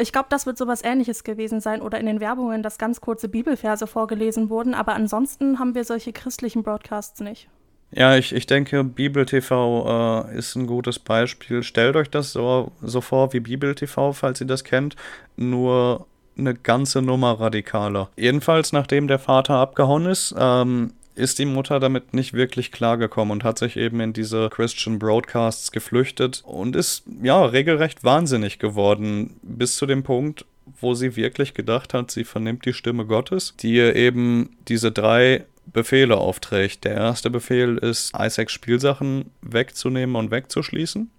ich 0.00 0.12
glaube, 0.12 0.28
das 0.30 0.46
wird 0.46 0.56
sowas 0.56 0.82
ähnliches 0.82 1.24
gewesen 1.24 1.60
sein 1.60 1.82
oder 1.82 2.00
in 2.00 2.06
den 2.06 2.20
Werbungen, 2.20 2.62
dass 2.62 2.78
ganz 2.78 3.00
kurze 3.00 3.28
Bibelverse 3.28 3.86
vorgelesen 3.86 4.48
wurden, 4.48 4.74
aber 4.74 4.94
ansonsten 4.94 5.58
haben 5.58 5.74
wir 5.74 5.84
solche 5.84 6.12
christlichen 6.12 6.62
Broadcasts 6.62 7.20
nicht. 7.20 7.48
Ja, 7.92 8.16
ich, 8.16 8.32
ich 8.32 8.46
denke, 8.46 8.84
Bibel 8.84 9.26
TV 9.26 10.28
äh, 10.28 10.38
ist 10.38 10.54
ein 10.54 10.66
gutes 10.66 10.98
Beispiel. 10.98 11.62
Stellt 11.62 11.96
euch 11.96 12.08
das 12.08 12.32
so, 12.32 12.70
so 12.80 13.00
vor 13.00 13.32
wie 13.32 13.40
Bibel 13.40 13.74
TV, 13.74 14.12
falls 14.12 14.40
ihr 14.40 14.46
das 14.46 14.62
kennt, 14.62 14.94
nur 15.36 16.06
eine 16.38 16.54
ganze 16.54 17.02
Nummer 17.02 17.38
radikaler. 17.40 18.10
Jedenfalls, 18.16 18.72
nachdem 18.72 19.08
der 19.08 19.18
Vater 19.18 19.54
abgehauen 19.54 20.06
ist, 20.06 20.34
ähm, 20.38 20.92
ist 21.16 21.38
die 21.38 21.44
Mutter 21.44 21.80
damit 21.80 22.14
nicht 22.14 22.32
wirklich 22.32 22.72
klargekommen 22.72 23.32
und 23.32 23.44
hat 23.44 23.58
sich 23.58 23.76
eben 23.76 24.00
in 24.00 24.12
diese 24.12 24.48
Christian 24.48 24.98
Broadcasts 24.98 25.72
geflüchtet 25.72 26.42
und 26.46 26.76
ist 26.76 27.02
ja 27.22 27.44
regelrecht 27.44 28.04
wahnsinnig 28.04 28.58
geworden, 28.58 29.38
bis 29.42 29.76
zu 29.76 29.86
dem 29.86 30.02
Punkt, 30.02 30.46
wo 30.80 30.94
sie 30.94 31.16
wirklich 31.16 31.54
gedacht 31.54 31.92
hat, 31.94 32.10
sie 32.10 32.24
vernimmt 32.24 32.64
die 32.64 32.72
Stimme 32.72 33.04
Gottes, 33.04 33.54
die 33.58 33.74
ihr 33.74 33.96
eben 33.96 34.56
diese 34.68 34.92
drei 34.92 35.44
Befehle 35.66 36.16
aufträgt. 36.16 36.84
Der 36.84 36.94
erste 36.94 37.30
Befehl 37.30 37.78
ist, 37.78 38.12
Isaacs 38.18 38.52
Spielsachen 38.52 39.30
wegzunehmen 39.42 40.16
und 40.16 40.30
wegzuschließen. 40.30 41.10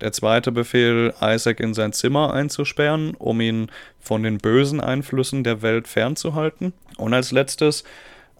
Der 0.00 0.12
zweite 0.12 0.52
Befehl, 0.52 1.12
Isaac 1.20 1.58
in 1.60 1.74
sein 1.74 1.92
Zimmer 1.92 2.32
einzusperren, 2.32 3.14
um 3.14 3.40
ihn 3.40 3.70
von 3.98 4.22
den 4.22 4.38
bösen 4.38 4.80
Einflüssen 4.80 5.42
der 5.42 5.62
Welt 5.62 5.88
fernzuhalten. 5.88 6.72
Und 6.96 7.14
als 7.14 7.32
letztes 7.32 7.82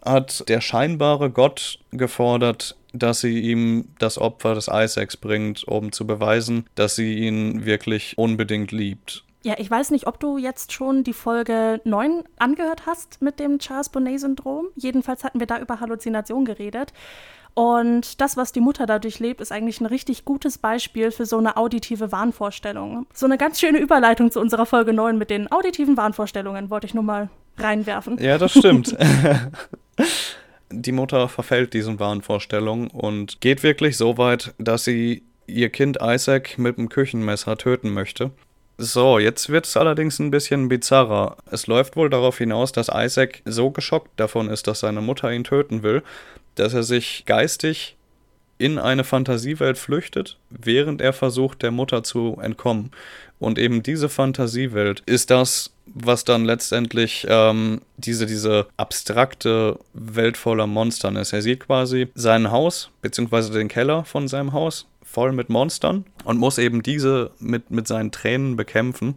hat 0.04 0.48
der 0.48 0.60
scheinbare 0.60 1.30
Gott 1.30 1.80
gefordert, 1.90 2.76
dass 2.92 3.20
sie 3.20 3.40
ihm 3.40 3.88
das 3.98 4.18
Opfer 4.18 4.54
des 4.54 4.68
Isaacs 4.72 5.16
bringt, 5.16 5.66
um 5.66 5.92
zu 5.92 6.06
beweisen, 6.06 6.66
dass 6.76 6.94
sie 6.94 7.18
ihn 7.18 7.64
wirklich 7.64 8.16
unbedingt 8.16 8.70
liebt. 8.70 9.24
Ja, 9.44 9.54
ich 9.58 9.70
weiß 9.70 9.92
nicht, 9.92 10.06
ob 10.06 10.18
du 10.18 10.36
jetzt 10.36 10.72
schon 10.72 11.04
die 11.04 11.12
Folge 11.12 11.80
9 11.84 12.24
angehört 12.38 12.86
hast 12.86 13.22
mit 13.22 13.38
dem 13.38 13.58
Charles 13.58 13.88
Bonnet-Syndrom. 13.88 14.68
Jedenfalls 14.74 15.22
hatten 15.22 15.38
wir 15.38 15.46
da 15.46 15.58
über 15.60 15.80
Halluzination 15.80 16.44
geredet. 16.44 16.92
Und 17.54 18.20
das, 18.20 18.36
was 18.36 18.52
die 18.52 18.60
Mutter 18.60 18.86
dadurch 18.86 19.18
lebt, 19.18 19.40
ist 19.40 19.52
eigentlich 19.52 19.80
ein 19.80 19.86
richtig 19.86 20.24
gutes 20.24 20.58
Beispiel 20.58 21.10
für 21.10 21.26
so 21.26 21.38
eine 21.38 21.56
auditive 21.56 22.12
Wahnvorstellung. 22.12 23.06
So 23.12 23.26
eine 23.26 23.38
ganz 23.38 23.58
schöne 23.58 23.78
Überleitung 23.78 24.30
zu 24.30 24.40
unserer 24.40 24.66
Folge 24.66 24.92
9 24.92 25.18
mit 25.18 25.30
den 25.30 25.50
auditiven 25.50 25.96
Wahnvorstellungen, 25.96 26.70
wollte 26.70 26.86
ich 26.86 26.94
nur 26.94 27.04
mal 27.04 27.28
reinwerfen. 27.56 28.18
Ja, 28.18 28.38
das 28.38 28.52
stimmt. 28.52 28.96
die 30.70 30.92
Mutter 30.92 31.28
verfällt 31.28 31.74
diesen 31.74 31.98
Wahnvorstellungen 31.98 32.88
und 32.88 33.40
geht 33.40 33.62
wirklich 33.62 33.96
so 33.96 34.18
weit, 34.18 34.54
dass 34.58 34.84
sie 34.84 35.22
ihr 35.46 35.70
Kind 35.70 35.98
Isaac 36.00 36.58
mit 36.58 36.76
dem 36.76 36.88
Küchenmesser 36.88 37.56
töten 37.56 37.90
möchte. 37.90 38.30
So, 38.80 39.18
jetzt 39.18 39.48
wird 39.48 39.66
es 39.66 39.76
allerdings 39.76 40.20
ein 40.20 40.30
bisschen 40.30 40.68
bizarrer. 40.68 41.36
Es 41.50 41.66
läuft 41.66 41.96
wohl 41.96 42.08
darauf 42.08 42.38
hinaus, 42.38 42.70
dass 42.70 42.88
Isaac 42.94 43.42
so 43.44 43.72
geschockt 43.72 44.12
davon 44.20 44.48
ist, 44.48 44.68
dass 44.68 44.80
seine 44.80 45.00
Mutter 45.00 45.32
ihn 45.32 45.42
töten 45.42 45.82
will, 45.82 46.04
dass 46.54 46.74
er 46.74 46.84
sich 46.84 47.24
geistig 47.26 47.96
in 48.56 48.78
eine 48.78 49.02
Fantasiewelt 49.02 49.78
flüchtet, 49.78 50.36
während 50.50 51.00
er 51.00 51.12
versucht, 51.12 51.62
der 51.62 51.72
Mutter 51.72 52.04
zu 52.04 52.38
entkommen. 52.40 52.92
Und 53.40 53.58
eben 53.58 53.82
diese 53.82 54.08
Fantasiewelt 54.08 55.02
ist 55.06 55.30
das, 55.30 55.72
was 55.86 56.24
dann 56.24 56.44
letztendlich 56.44 57.26
ähm, 57.28 57.80
diese, 57.96 58.26
diese 58.26 58.66
abstrakte 58.76 59.78
Welt 59.92 60.36
voller 60.36 60.68
Monstern 60.68 61.16
ist. 61.16 61.32
Er 61.32 61.42
sieht 61.42 61.60
quasi 61.60 62.08
sein 62.14 62.52
Haus, 62.52 62.90
beziehungsweise 63.02 63.52
den 63.52 63.68
Keller 63.68 64.04
von 64.04 64.28
seinem 64.28 64.52
Haus, 64.52 64.86
voll 65.10 65.32
mit 65.32 65.48
Monstern 65.48 66.04
und 66.24 66.38
muss 66.38 66.58
eben 66.58 66.82
diese 66.82 67.30
mit, 67.38 67.70
mit 67.70 67.88
seinen 67.88 68.12
Tränen 68.12 68.56
bekämpfen. 68.56 69.16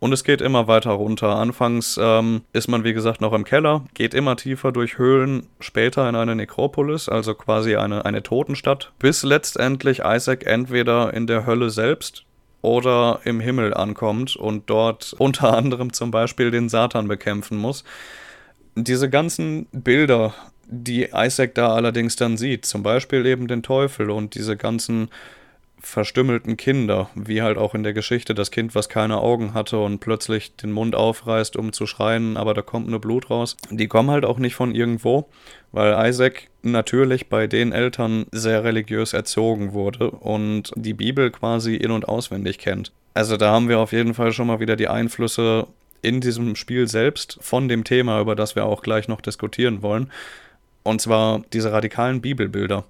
Und 0.00 0.12
es 0.12 0.24
geht 0.24 0.40
immer 0.40 0.66
weiter 0.66 0.92
runter. 0.92 1.36
Anfangs 1.36 1.98
ähm, 2.02 2.40
ist 2.54 2.68
man, 2.68 2.84
wie 2.84 2.94
gesagt, 2.94 3.20
noch 3.20 3.34
im 3.34 3.44
Keller, 3.44 3.84
geht 3.92 4.14
immer 4.14 4.34
tiefer 4.36 4.72
durch 4.72 4.96
Höhlen, 4.96 5.46
später 5.60 6.08
in 6.08 6.16
eine 6.16 6.34
Nekropolis, 6.34 7.08
also 7.08 7.34
quasi 7.34 7.76
eine, 7.76 8.06
eine 8.06 8.22
Totenstadt, 8.22 8.92
bis 8.98 9.22
letztendlich 9.22 10.00
Isaac 10.02 10.46
entweder 10.46 11.12
in 11.12 11.26
der 11.26 11.44
Hölle 11.44 11.68
selbst 11.68 12.24
oder 12.62 13.20
im 13.24 13.40
Himmel 13.40 13.74
ankommt 13.74 14.36
und 14.36 14.68
dort 14.70 15.12
unter 15.18 15.56
anderem 15.56 15.92
zum 15.92 16.10
Beispiel 16.10 16.50
den 16.50 16.70
Satan 16.70 17.06
bekämpfen 17.06 17.58
muss. 17.58 17.84
Diese 18.74 19.10
ganzen 19.10 19.66
Bilder, 19.72 20.34
die 20.70 21.08
Isaac 21.12 21.54
da 21.54 21.74
allerdings 21.74 22.16
dann 22.16 22.36
sieht, 22.36 22.64
zum 22.64 22.82
Beispiel 22.82 23.26
eben 23.26 23.48
den 23.48 23.62
Teufel 23.62 24.10
und 24.10 24.34
diese 24.34 24.56
ganzen 24.56 25.10
verstümmelten 25.82 26.56
Kinder, 26.56 27.08
wie 27.14 27.42
halt 27.42 27.58
auch 27.58 27.74
in 27.74 27.82
der 27.82 27.92
Geschichte 27.92 28.34
das 28.34 28.50
Kind, 28.50 28.74
was 28.74 28.88
keine 28.88 29.18
Augen 29.18 29.54
hatte 29.54 29.78
und 29.78 29.98
plötzlich 29.98 30.54
den 30.56 30.72
Mund 30.72 30.94
aufreißt, 30.94 31.56
um 31.56 31.72
zu 31.72 31.86
schreien, 31.86 32.36
aber 32.36 32.54
da 32.54 32.62
kommt 32.62 32.88
nur 32.88 33.00
Blut 33.00 33.30
raus. 33.30 33.56
Die 33.70 33.88
kommen 33.88 34.10
halt 34.10 34.24
auch 34.24 34.38
nicht 34.38 34.54
von 34.54 34.74
irgendwo, 34.74 35.28
weil 35.72 36.08
Isaac 36.08 36.48
natürlich 36.62 37.28
bei 37.28 37.46
den 37.46 37.72
Eltern 37.72 38.26
sehr 38.30 38.62
religiös 38.62 39.12
erzogen 39.12 39.72
wurde 39.72 40.10
und 40.10 40.70
die 40.76 40.94
Bibel 40.94 41.30
quasi 41.30 41.76
in 41.76 41.90
und 41.90 42.06
auswendig 42.08 42.58
kennt. 42.58 42.92
Also 43.14 43.36
da 43.36 43.50
haben 43.50 43.68
wir 43.68 43.78
auf 43.78 43.92
jeden 43.92 44.14
Fall 44.14 44.32
schon 44.32 44.46
mal 44.46 44.60
wieder 44.60 44.76
die 44.76 44.88
Einflüsse 44.88 45.66
in 46.02 46.20
diesem 46.20 46.56
Spiel 46.56 46.88
selbst 46.88 47.38
von 47.40 47.68
dem 47.68 47.84
Thema, 47.84 48.20
über 48.20 48.36
das 48.36 48.54
wir 48.54 48.66
auch 48.66 48.82
gleich 48.82 49.08
noch 49.08 49.20
diskutieren 49.20 49.82
wollen. 49.82 50.10
Und 50.82 51.00
zwar 51.00 51.42
diese 51.52 51.72
radikalen 51.72 52.20
Bibelbilder 52.20 52.84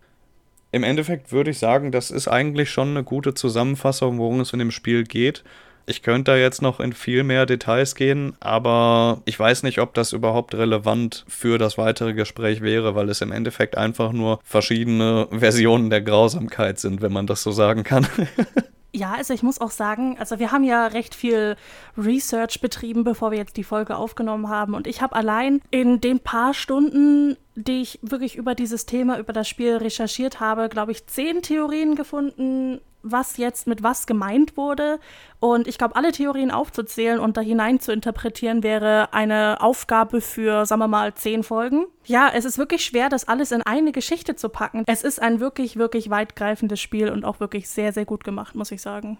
im 0.73 0.85
Endeffekt 0.85 1.33
würde 1.33 1.51
ich 1.51 1.59
sagen, 1.59 1.91
das 1.91 2.11
ist 2.11 2.29
eigentlich 2.29 2.71
schon 2.71 2.91
eine 2.91 3.05
gute 3.05 3.35
Zusammenfassung, 3.35 4.19
worum 4.19 4.41
es 4.41 4.53
in 4.53 4.61
dem 4.61 4.71
Spiel 4.71 5.05
geht. 5.05 5.43
Ich 5.87 6.03
könnte 6.03 6.33
da 6.33 6.37
jetzt 6.37 6.63
noch 6.63 6.79
in 6.79 6.93
viel 6.93 7.25
mehr 7.25 7.47
Details 7.47 7.97
gehen, 7.97 8.37
aber 8.39 9.23
ich 9.25 9.39
weiß 9.41 9.65
nicht, 9.65 9.81
ob 9.81 9.95
das 9.95 10.13
überhaupt 10.13 10.55
relevant 10.55 11.25
für 11.27 11.59
das 11.59 11.79
weitere 11.79 12.13
Gespräch 12.13 12.61
wäre, 12.61 12.95
weil 12.95 13.09
es 13.09 13.23
im 13.23 13.33
Endeffekt 13.33 13.77
einfach 13.77 14.13
nur 14.13 14.39
verschiedene 14.45 15.27
Versionen 15.33 15.91
der 15.91 16.03
Grausamkeit 16.03 16.79
sind, 16.79 17.03
wenn 17.03 17.13
man 17.13 17.27
das 17.27 17.43
so 17.43 17.51
sagen 17.51 17.83
kann. 17.83 18.07
Ja, 18.93 19.13
also 19.13 19.33
ich 19.33 19.45
muss 19.45 19.61
auch 19.61 19.71
sagen, 19.71 20.17
also 20.19 20.41
wir 20.41 20.51
haben 20.51 20.65
ja 20.65 20.89
recht 20.89 21.15
viel 21.15 21.57
Research 21.97 22.61
betrieben, 22.61 23.05
bevor 23.05 23.31
wir 23.31 23.39
jetzt 23.39 23.57
die 23.57 23.65
Folge 23.65 23.97
aufgenommen 23.97 24.49
haben. 24.49 24.75
Und 24.75 24.89
ich 24.89 25.01
habe 25.01 25.15
allein 25.15 25.61
in 25.71 26.01
den 26.01 26.19
paar 26.19 26.55
Stunden, 26.55 27.37
die 27.55 27.83
ich 27.83 28.01
wirklich 28.03 28.35
über 28.35 28.57
dieses 28.57 28.87
Thema, 28.87 29.19
über 29.19 29.33
das 29.33 29.49
Spiel 29.49 29.77
recherchiert 29.77 30.41
habe, 30.41 30.69
glaube 30.69 30.91
ich, 30.91 31.07
zehn 31.07 31.43
Theorien 31.43 31.95
gefunden, 31.95 32.81
was 33.03 33.37
jetzt 33.37 33.67
mit 33.67 33.83
was 33.83 34.07
gemeint 34.07 34.57
wurde. 34.57 35.01
Und 35.39 35.67
ich 35.67 35.79
glaube, 35.79 35.97
alle 35.97 36.13
Theorien 36.13 36.51
aufzuzählen 36.51 37.19
und 37.19 37.37
da 37.37 37.41
hinein 37.41 37.81
zu 37.81 37.93
interpretieren, 37.93 38.63
wäre 38.63 39.13
eine 39.13 39.61
Aufgabe 39.61 40.21
für, 40.21 40.67
sagen 40.67 40.81
wir 40.81 40.89
mal, 40.89 41.15
zehn 41.15 41.43
Folgen. 41.43 41.87
Ja, 42.05 42.31
es 42.35 42.45
ist 42.45 42.59
wirklich 42.59 42.85
schwer, 42.85 43.09
das 43.09 43.29
alles 43.29 43.53
in 43.53 43.63
eine 43.63 43.93
Geschichte 43.93 44.37
zu 44.37 44.49
packen. 44.49 44.85
Es 44.87 45.03
ist 45.03 45.21
ein 45.21 45.41
wirklich, 45.41 45.77
wirklich 45.77 46.11
weitgreifendes 46.11 46.81
Spiel 46.81 47.11
und 47.11 47.25
auch 47.25 47.41
wirklich 47.41 47.69
sehr, 47.69 47.93
sehr 47.93 48.05
gut 48.05 48.25
gemacht, 48.25 48.55
muss 48.55 48.71
ich 48.73 48.83
sagen. 48.83 49.19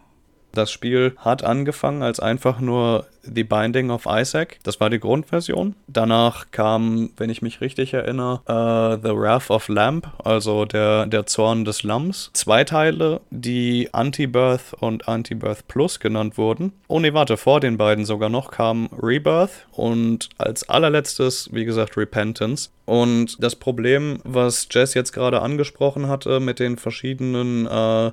Das 0.53 0.71
Spiel 0.71 1.15
hat 1.19 1.45
angefangen 1.45 2.03
als 2.03 2.21
einfach 2.21 2.61
nur 2.61 3.07
The 3.23 3.45
Binding 3.45 3.91
of 3.91 4.07
Isaac. 4.09 4.59
Das 4.63 4.81
war 4.81 4.91
die 4.91 5.01
Grundversion. 5.01 5.75
Danach 5.87 6.47
kam, 6.51 7.11
wenn 7.17 7.31
ich 7.31 7.43
mich 7.43 7.61
richtig 7.61 7.95
erinnere, 7.95 8.41
uh, 8.49 9.01
The 9.03 9.15
Wrath 9.15 9.51
of 9.51 9.69
Lamp, 9.69 10.09
also 10.25 10.65
der, 10.65 11.07
der 11.07 11.27
Zorn 11.27 11.65
des 11.65 11.83
Lamms. 11.83 12.31
Zwei 12.33 12.65
Teile, 12.65 13.21
die 13.31 13.89
Anti-Birth 13.93 14.75
und 14.81 15.09
Anti-Birth 15.09 15.69
Plus 15.69 16.01
genannt 16.01 16.39
wurden. 16.39 16.73
Oh 16.89 16.99
ne, 16.99 17.15
warte, 17.15 17.37
vor 17.37 17.61
den 17.61 17.77
beiden 17.77 18.05
sogar 18.05 18.29
noch 18.29 18.51
kam 18.51 18.89
Rebirth 19.01 19.67
und 19.73 20.31
als 20.39 20.69
allerletztes, 20.69 21.51
wie 21.53 21.65
gesagt, 21.65 21.97
Repentance. 21.97 22.71
Und 22.87 23.43
das 23.43 23.55
Problem, 23.55 24.21
was 24.25 24.67
Jess 24.71 24.95
jetzt 24.95 25.13
gerade 25.13 25.43
angesprochen 25.43 26.09
hatte 26.09 26.41
mit 26.41 26.59
den 26.59 26.77
verschiedenen 26.77 27.67
äh, 27.67 28.11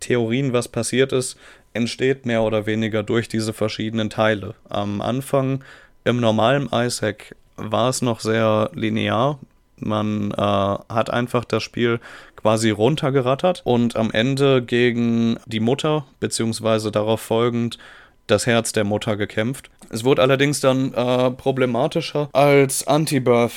Theorien, 0.00 0.52
was 0.52 0.68
passiert 0.68 1.12
ist, 1.12 1.36
entsteht 1.76 2.26
mehr 2.26 2.42
oder 2.42 2.66
weniger 2.66 3.02
durch 3.02 3.28
diese 3.28 3.52
verschiedenen 3.52 4.10
Teile. 4.10 4.54
Am 4.68 5.00
Anfang 5.00 5.62
im 6.04 6.20
normalen 6.20 6.68
Isaac 6.72 7.36
war 7.56 7.88
es 7.88 8.02
noch 8.02 8.20
sehr 8.20 8.70
linear. 8.74 9.38
Man 9.78 10.30
äh, 10.30 10.36
hat 10.36 11.10
einfach 11.10 11.44
das 11.44 11.62
Spiel 11.62 12.00
quasi 12.36 12.70
runtergerattert 12.70 13.62
und 13.64 13.96
am 13.96 14.10
Ende 14.10 14.62
gegen 14.62 15.38
die 15.46 15.60
Mutter, 15.60 16.06
beziehungsweise 16.20 16.90
darauf 16.90 17.20
folgend 17.20 17.78
das 18.26 18.46
Herz 18.46 18.72
der 18.72 18.84
Mutter 18.84 19.16
gekämpft. 19.16 19.70
Es 19.90 20.04
wurde 20.04 20.22
allerdings 20.22 20.60
dann 20.60 20.92
äh, 20.94 21.30
problematischer, 21.30 22.28
als 22.32 22.86
Anti-Birth 22.86 23.52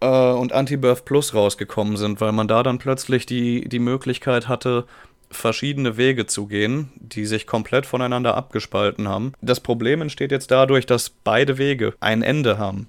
äh, 0.00 0.06
und 0.06 0.52
Anti-Birth 0.52 1.04
Plus 1.04 1.34
rausgekommen 1.34 1.96
sind, 1.96 2.20
weil 2.20 2.32
man 2.32 2.48
da 2.48 2.62
dann 2.62 2.78
plötzlich 2.78 3.26
die, 3.26 3.68
die 3.68 3.78
Möglichkeit 3.78 4.48
hatte, 4.48 4.86
verschiedene 5.32 5.96
Wege 5.96 6.26
zu 6.26 6.46
gehen, 6.46 6.92
die 6.96 7.26
sich 7.26 7.46
komplett 7.46 7.86
voneinander 7.86 8.36
abgespalten 8.36 9.08
haben. 9.08 9.32
Das 9.40 9.60
Problem 9.60 10.02
entsteht 10.02 10.30
jetzt 10.30 10.50
dadurch, 10.50 10.86
dass 10.86 11.10
beide 11.10 11.58
Wege 11.58 11.94
ein 12.00 12.22
Ende 12.22 12.58
haben. 12.58 12.88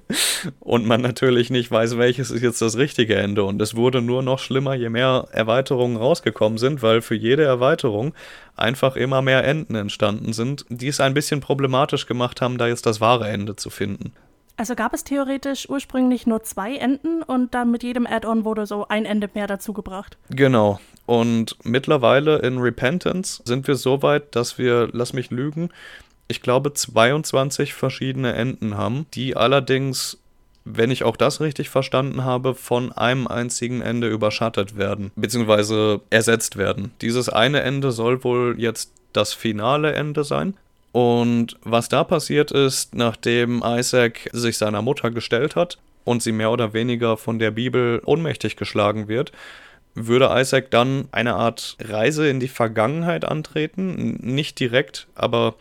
und 0.60 0.86
man 0.86 1.00
natürlich 1.00 1.50
nicht 1.50 1.70
weiß, 1.70 1.96
welches 1.98 2.30
ist 2.30 2.42
jetzt 2.42 2.60
das 2.62 2.76
richtige 2.76 3.16
Ende. 3.16 3.44
Und 3.44 3.60
es 3.62 3.76
wurde 3.76 4.02
nur 4.02 4.22
noch 4.22 4.38
schlimmer, 4.38 4.74
je 4.74 4.88
mehr 4.88 5.28
Erweiterungen 5.32 5.96
rausgekommen 5.96 6.58
sind, 6.58 6.82
weil 6.82 7.02
für 7.02 7.14
jede 7.14 7.44
Erweiterung 7.44 8.14
einfach 8.56 8.96
immer 8.96 9.22
mehr 9.22 9.44
Enden 9.44 9.74
entstanden 9.74 10.32
sind, 10.32 10.64
die 10.68 10.88
es 10.88 11.00
ein 11.00 11.14
bisschen 11.14 11.40
problematisch 11.40 12.06
gemacht 12.06 12.40
haben, 12.40 12.58
da 12.58 12.66
jetzt 12.66 12.86
das 12.86 13.00
wahre 13.00 13.28
Ende 13.28 13.56
zu 13.56 13.70
finden. 13.70 14.12
Also 14.56 14.76
gab 14.76 14.94
es 14.94 15.02
theoretisch 15.02 15.68
ursprünglich 15.68 16.26
nur 16.26 16.44
zwei 16.44 16.76
Enden 16.76 17.22
und 17.22 17.54
dann 17.54 17.72
mit 17.72 17.82
jedem 17.82 18.06
Add-on 18.06 18.44
wurde 18.44 18.66
so 18.66 18.86
ein 18.86 19.04
Ende 19.04 19.28
mehr 19.34 19.48
dazugebracht. 19.48 20.16
Genau. 20.30 20.78
Und 21.06 21.56
mittlerweile 21.64 22.38
in 22.38 22.58
Repentance 22.58 23.42
sind 23.44 23.66
wir 23.68 23.74
so 23.74 24.02
weit, 24.02 24.34
dass 24.34 24.58
wir, 24.58 24.88
lass 24.92 25.12
mich 25.12 25.30
lügen, 25.30 25.70
ich 26.28 26.40
glaube 26.40 26.72
22 26.72 27.74
verschiedene 27.74 28.32
Enden 28.32 28.76
haben, 28.76 29.06
die 29.12 29.36
allerdings, 29.36 30.18
wenn 30.64 30.90
ich 30.90 31.04
auch 31.04 31.16
das 31.16 31.40
richtig 31.40 31.68
verstanden 31.68 32.24
habe, 32.24 32.54
von 32.54 32.92
einem 32.92 33.26
einzigen 33.26 33.82
Ende 33.82 34.08
überschattet 34.08 34.78
werden, 34.78 35.10
beziehungsweise 35.16 36.00
ersetzt 36.08 36.56
werden. 36.56 36.92
Dieses 37.02 37.28
eine 37.28 37.60
Ende 37.60 37.92
soll 37.92 38.24
wohl 38.24 38.54
jetzt 38.58 38.92
das 39.12 39.34
finale 39.34 39.92
Ende 39.92 40.24
sein. 40.24 40.54
Und 40.92 41.58
was 41.62 41.88
da 41.88 42.04
passiert 42.04 42.52
ist, 42.52 42.94
nachdem 42.94 43.62
Isaac 43.64 44.30
sich 44.32 44.56
seiner 44.56 44.80
Mutter 44.80 45.10
gestellt 45.10 45.56
hat 45.56 45.78
und 46.04 46.22
sie 46.22 46.32
mehr 46.32 46.50
oder 46.50 46.72
weniger 46.72 47.16
von 47.16 47.38
der 47.38 47.50
Bibel 47.50 48.00
ohnmächtig 48.04 48.56
geschlagen 48.56 49.08
wird, 49.08 49.32
würde 49.94 50.30
Isaac 50.32 50.70
dann 50.70 51.08
eine 51.12 51.34
Art 51.34 51.76
Reise 51.80 52.28
in 52.28 52.40
die 52.40 52.48
Vergangenheit 52.48 53.24
antreten. 53.24 54.18
Nicht 54.20 54.58
direkt, 54.60 55.06
aber 55.14 55.54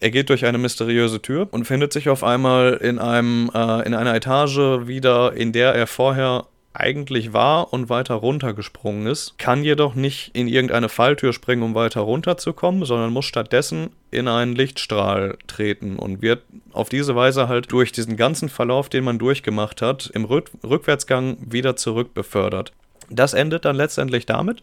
er 0.00 0.10
geht 0.10 0.30
durch 0.30 0.46
eine 0.46 0.58
mysteriöse 0.58 1.20
Tür 1.20 1.48
und 1.50 1.66
findet 1.66 1.92
sich 1.92 2.08
auf 2.08 2.24
einmal 2.24 2.74
in 2.74 2.98
einem 2.98 3.50
äh, 3.54 3.86
in 3.86 3.94
einer 3.94 4.14
Etage 4.14 4.86
wieder, 4.86 5.34
in 5.34 5.52
der 5.52 5.74
er 5.74 5.86
vorher 5.86 6.46
eigentlich 6.72 7.32
war 7.32 7.72
und 7.72 7.88
weiter 7.88 8.14
runtergesprungen 8.14 9.06
ist, 9.06 9.38
kann 9.38 9.64
jedoch 9.64 9.94
nicht 9.94 10.30
in 10.34 10.46
irgendeine 10.46 10.88
Falltür 10.88 11.32
springen, 11.32 11.62
um 11.62 11.74
weiter 11.74 12.00
runterzukommen, 12.00 12.84
sondern 12.84 13.12
muss 13.12 13.24
stattdessen 13.24 13.90
in 14.10 14.28
einen 14.28 14.54
Lichtstrahl 14.54 15.36
treten 15.48 15.96
und 15.96 16.22
wird 16.22 16.42
auf 16.72 16.88
diese 16.88 17.16
Weise 17.16 17.48
halt 17.48 17.72
durch 17.72 17.90
diesen 17.90 18.16
ganzen 18.16 18.48
Verlauf, 18.48 18.88
den 18.88 19.04
man 19.04 19.18
durchgemacht 19.18 19.82
hat, 19.82 20.10
im 20.14 20.24
Rück 20.24 20.50
Rückwärtsgang 20.64 21.38
wieder 21.40 21.74
zurückbefördert. 21.74 22.72
Das 23.10 23.34
endet 23.34 23.64
dann 23.64 23.76
letztendlich 23.76 24.26
damit, 24.26 24.62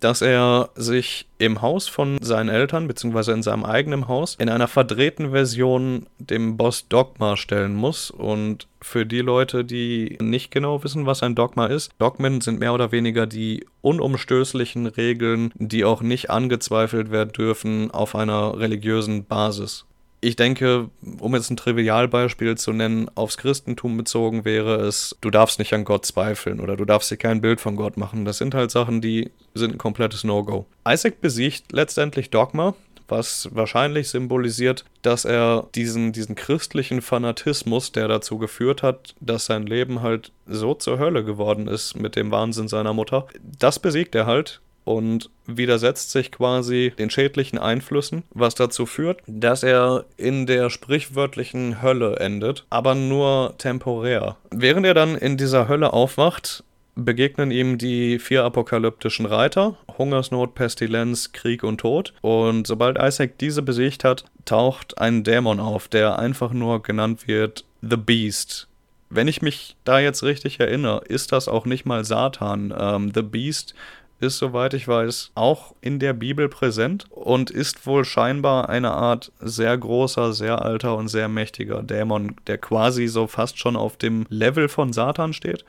dass 0.00 0.22
er 0.22 0.70
sich 0.76 1.26
im 1.38 1.60
Haus 1.60 1.88
von 1.88 2.18
seinen 2.20 2.48
Eltern, 2.48 2.86
beziehungsweise 2.86 3.32
in 3.32 3.42
seinem 3.42 3.64
eigenen 3.64 4.08
Haus, 4.08 4.36
in 4.38 4.48
einer 4.48 4.68
verdrehten 4.68 5.30
Version 5.30 6.06
dem 6.18 6.56
Boss 6.56 6.88
Dogma 6.88 7.36
stellen 7.36 7.74
muss. 7.74 8.10
Und 8.10 8.68
für 8.80 9.06
die 9.06 9.20
Leute, 9.20 9.64
die 9.64 10.16
nicht 10.20 10.50
genau 10.50 10.84
wissen, 10.84 11.06
was 11.06 11.22
ein 11.22 11.34
Dogma 11.34 11.66
ist, 11.66 11.90
Dogmen 11.98 12.40
sind 12.40 12.60
mehr 12.60 12.74
oder 12.74 12.92
weniger 12.92 13.26
die 13.26 13.66
unumstößlichen 13.80 14.86
Regeln, 14.86 15.52
die 15.56 15.84
auch 15.84 16.00
nicht 16.00 16.30
angezweifelt 16.30 17.10
werden 17.10 17.32
dürfen 17.32 17.90
auf 17.90 18.14
einer 18.14 18.58
religiösen 18.58 19.24
Basis 19.24 19.84
ich 20.20 20.36
denke, 20.36 20.90
um 21.20 21.34
jetzt 21.34 21.50
ein 21.50 21.56
Trivialbeispiel 21.56 22.56
zu 22.56 22.72
nennen, 22.72 23.08
aufs 23.14 23.38
Christentum 23.38 23.96
bezogen 23.96 24.44
wäre 24.44 24.76
es, 24.76 25.16
du 25.20 25.30
darfst 25.30 25.58
nicht 25.58 25.72
an 25.72 25.84
Gott 25.84 26.06
zweifeln 26.06 26.60
oder 26.60 26.76
du 26.76 26.84
darfst 26.84 27.10
dir 27.10 27.16
kein 27.16 27.40
Bild 27.40 27.60
von 27.60 27.76
Gott 27.76 27.96
machen. 27.96 28.24
Das 28.24 28.38
sind 28.38 28.54
halt 28.54 28.70
Sachen, 28.70 29.00
die 29.00 29.30
sind 29.54 29.74
ein 29.74 29.78
komplettes 29.78 30.24
No-Go. 30.24 30.66
Isaac 30.86 31.20
besiegt 31.20 31.72
letztendlich 31.72 32.30
Dogma, 32.30 32.74
was 33.06 33.48
wahrscheinlich 33.52 34.08
symbolisiert, 34.08 34.84
dass 35.02 35.24
er 35.24 35.68
diesen, 35.74 36.12
diesen 36.12 36.34
christlichen 36.34 37.00
Fanatismus, 37.00 37.92
der 37.92 38.08
dazu 38.08 38.38
geführt 38.38 38.82
hat, 38.82 39.14
dass 39.20 39.46
sein 39.46 39.66
Leben 39.66 40.02
halt 40.02 40.32
so 40.46 40.74
zur 40.74 40.98
Hölle 40.98 41.24
geworden 41.24 41.68
ist 41.68 41.96
mit 41.96 42.16
dem 42.16 42.30
Wahnsinn 42.30 42.68
seiner 42.68 42.92
Mutter, 42.92 43.26
das 43.40 43.78
besiegt 43.78 44.14
er 44.14 44.26
halt 44.26 44.60
und 44.88 45.28
widersetzt 45.46 46.12
sich 46.12 46.32
quasi 46.32 46.94
den 46.98 47.10
schädlichen 47.10 47.58
Einflüssen, 47.58 48.22
was 48.30 48.54
dazu 48.54 48.86
führt, 48.86 49.20
dass 49.26 49.62
er 49.62 50.06
in 50.16 50.46
der 50.46 50.70
sprichwörtlichen 50.70 51.82
Hölle 51.82 52.16
endet, 52.16 52.64
aber 52.70 52.94
nur 52.94 53.54
temporär. 53.58 54.36
Während 54.50 54.86
er 54.86 54.94
dann 54.94 55.14
in 55.14 55.36
dieser 55.36 55.68
Hölle 55.68 55.92
aufwacht, 55.92 56.64
begegnen 56.94 57.50
ihm 57.50 57.76
die 57.76 58.18
vier 58.18 58.44
apokalyptischen 58.44 59.26
Reiter, 59.26 59.76
Hungersnot, 59.98 60.54
Pestilenz, 60.54 61.32
Krieg 61.32 61.62
und 61.64 61.78
Tod. 61.78 62.14
Und 62.22 62.66
sobald 62.66 62.98
Isaac 62.98 63.36
diese 63.38 63.60
besiegt 63.60 64.04
hat, 64.04 64.24
taucht 64.46 64.98
ein 64.98 65.22
Dämon 65.22 65.60
auf, 65.60 65.88
der 65.88 66.18
einfach 66.18 66.52
nur 66.52 66.82
genannt 66.82 67.28
wird 67.28 67.66
The 67.82 67.98
Beast. 67.98 68.68
Wenn 69.10 69.28
ich 69.28 69.42
mich 69.42 69.76
da 69.84 70.00
jetzt 70.00 70.22
richtig 70.22 70.60
erinnere, 70.60 71.02
ist 71.06 71.32
das 71.32 71.46
auch 71.46 71.66
nicht 71.66 71.84
mal 71.84 72.04
Satan. 72.04 72.74
Ähm, 72.76 73.12
The 73.14 73.22
Beast 73.22 73.74
ist, 74.20 74.38
soweit 74.38 74.74
ich 74.74 74.88
weiß, 74.88 75.32
auch 75.34 75.74
in 75.80 75.98
der 75.98 76.12
Bibel 76.12 76.48
präsent 76.48 77.06
und 77.10 77.50
ist 77.50 77.86
wohl 77.86 78.04
scheinbar 78.04 78.68
eine 78.68 78.90
Art 78.90 79.32
sehr 79.40 79.76
großer, 79.76 80.32
sehr 80.32 80.62
alter 80.62 80.96
und 80.96 81.08
sehr 81.08 81.28
mächtiger 81.28 81.82
Dämon, 81.82 82.36
der 82.46 82.58
quasi 82.58 83.06
so 83.06 83.26
fast 83.26 83.58
schon 83.58 83.76
auf 83.76 83.96
dem 83.96 84.26
Level 84.28 84.68
von 84.68 84.92
Satan 84.92 85.32
steht. 85.32 85.64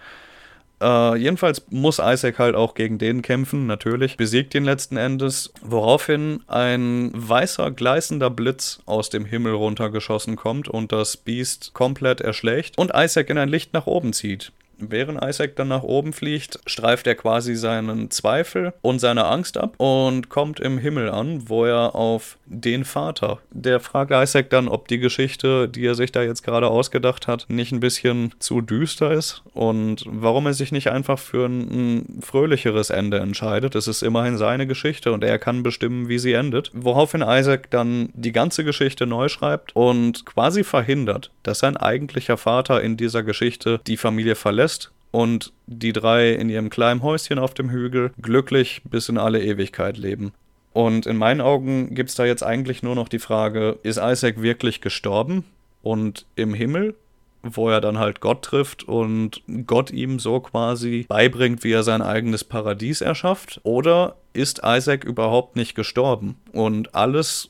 Äh, 0.81 1.17
jedenfalls 1.17 1.63
muss 1.69 1.99
Isaac 1.99 2.39
halt 2.39 2.55
auch 2.55 2.73
gegen 2.73 2.97
den 2.97 3.21
kämpfen, 3.21 3.67
natürlich, 3.67 4.17
besiegt 4.17 4.55
ihn 4.55 4.63
letzten 4.63 4.97
Endes, 4.97 5.53
woraufhin 5.61 6.41
ein 6.47 7.11
weißer, 7.13 7.71
gleißender 7.71 8.29
Blitz 8.29 8.79
aus 8.85 9.09
dem 9.09 9.25
Himmel 9.25 9.53
runtergeschossen 9.53 10.35
kommt 10.35 10.69
und 10.69 10.91
das 10.91 11.17
Biest 11.17 11.73
komplett 11.73 12.21
erschlägt 12.21 12.77
und 12.77 12.91
Isaac 12.95 13.29
in 13.29 13.37
ein 13.37 13.49
Licht 13.49 13.73
nach 13.73 13.87
oben 13.87 14.13
zieht. 14.13 14.51
Während 14.79 15.23
Isaac 15.23 15.55
dann 15.55 15.69
nach 15.69 15.83
oben 15.83 16.13
fliegt, 16.13 16.59
streift 16.65 17.07
er 17.07 17.15
quasi 17.15 17.55
seinen 17.55 18.11
Zweifel 18.11 18.73
und 18.81 18.99
seine 18.99 19.25
Angst 19.25 19.57
ab 19.57 19.73
und 19.77 20.29
kommt 20.29 20.59
im 20.59 20.77
Himmel 20.77 21.09
an, 21.09 21.49
wo 21.49 21.65
er 21.65 21.95
auf 21.95 22.37
den 22.45 22.85
Vater, 22.85 23.39
der 23.51 23.79
fragt 23.79 24.11
Isaac 24.11 24.49
dann, 24.49 24.67
ob 24.67 24.87
die 24.87 24.99
Geschichte, 24.99 25.69
die 25.69 25.85
er 25.85 25.95
sich 25.95 26.11
da 26.11 26.23
jetzt 26.23 26.43
gerade 26.43 26.67
ausgedacht 26.67 27.27
hat, 27.27 27.45
nicht 27.47 27.71
ein 27.71 27.79
bisschen 27.79 28.33
zu 28.39 28.61
düster 28.61 29.11
ist 29.11 29.43
und 29.53 30.03
warum 30.07 30.47
er 30.47 30.53
sich 30.53 30.71
nicht 30.71 30.89
einfach 30.89 31.19
für 31.19 31.45
ein, 31.45 32.19
fröhlicheres 32.21 32.89
Ende 32.89 33.19
entscheidet. 33.19 33.75
Es 33.75 33.87
ist 33.87 34.01
immerhin 34.01 34.37
seine 34.37 34.67
Geschichte 34.67 35.11
und 35.11 35.23
er 35.23 35.39
kann 35.39 35.63
bestimmen, 35.63 36.09
wie 36.09 36.19
sie 36.19 36.33
endet. 36.33 36.71
Woraufhin 36.73 37.23
Isaac 37.25 37.69
dann 37.69 38.09
die 38.13 38.31
ganze 38.31 38.63
Geschichte 38.63 39.05
neu 39.05 39.29
schreibt 39.29 39.75
und 39.75 40.25
quasi 40.25 40.63
verhindert, 40.63 41.31
dass 41.43 41.59
sein 41.59 41.77
eigentlicher 41.77 42.37
Vater 42.37 42.81
in 42.81 42.97
dieser 42.97 43.23
Geschichte 43.23 43.79
die 43.87 43.97
Familie 43.97 44.35
verlässt 44.35 44.68
und 45.11 45.53
die 45.67 45.93
drei 45.93 46.31
in 46.33 46.49
ihrem 46.49 46.69
kleinen 46.69 47.01
Häuschen 47.01 47.39
auf 47.39 47.53
dem 47.53 47.69
Hügel 47.69 48.11
glücklich 48.21 48.81
bis 48.89 49.09
in 49.09 49.17
alle 49.17 49.41
Ewigkeit 49.41 49.97
leben. 49.97 50.33
Und 50.71 51.07
in 51.07 51.17
meinen 51.17 51.41
Augen 51.41 51.95
gibt 51.95 52.09
es 52.09 52.15
da 52.15 52.25
jetzt 52.25 52.43
eigentlich 52.43 52.83
nur 52.83 52.95
noch 52.95 53.09
die 53.09 53.19
Frage, 53.19 53.79
ist 53.83 53.97
Isaac 53.97 54.41
wirklich 54.41 54.81
gestorben 54.81 55.43
und 55.81 56.25
im 56.35 56.53
Himmel, 56.53 56.95
wo 57.41 57.69
er 57.69 57.81
dann 57.81 57.97
halt 57.97 58.21
Gott 58.21 58.43
trifft 58.43 58.83
und 58.83 59.41
Gott 59.65 59.91
ihm 59.91 60.19
so 60.19 60.39
quasi 60.41 61.05
beibringt, 61.07 61.63
wie 61.63 61.71
er 61.71 61.83
sein 61.83 62.01
eigenes 62.01 62.43
Paradies 62.43 63.01
erschafft? 63.01 63.59
Oder 63.63 64.15
ist 64.33 64.61
Isaac 64.63 65.03
überhaupt 65.03 65.55
nicht 65.55 65.73
gestorben 65.73 66.35
und 66.51 66.93
alles 66.93 67.49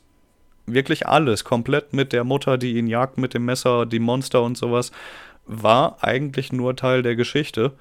wirklich 0.66 1.08
alles, 1.08 1.44
komplett 1.44 1.94
mit 1.94 2.14
der 2.14 2.24
Mutter, 2.24 2.58
die 2.58 2.78
ihn 2.78 2.88
jagt 2.88 3.18
mit 3.18 3.34
dem 3.34 3.46
Messer, 3.46 3.88
die 3.88 4.00
Monster 4.00 4.44
und 4.44 4.58
sowas, 4.58 4.92
war 5.50 5.98
eigentlich 6.02 6.54
nur 6.54 6.76
Teil 6.76 7.02
der 7.02 7.16
Geschichte. 7.16 7.74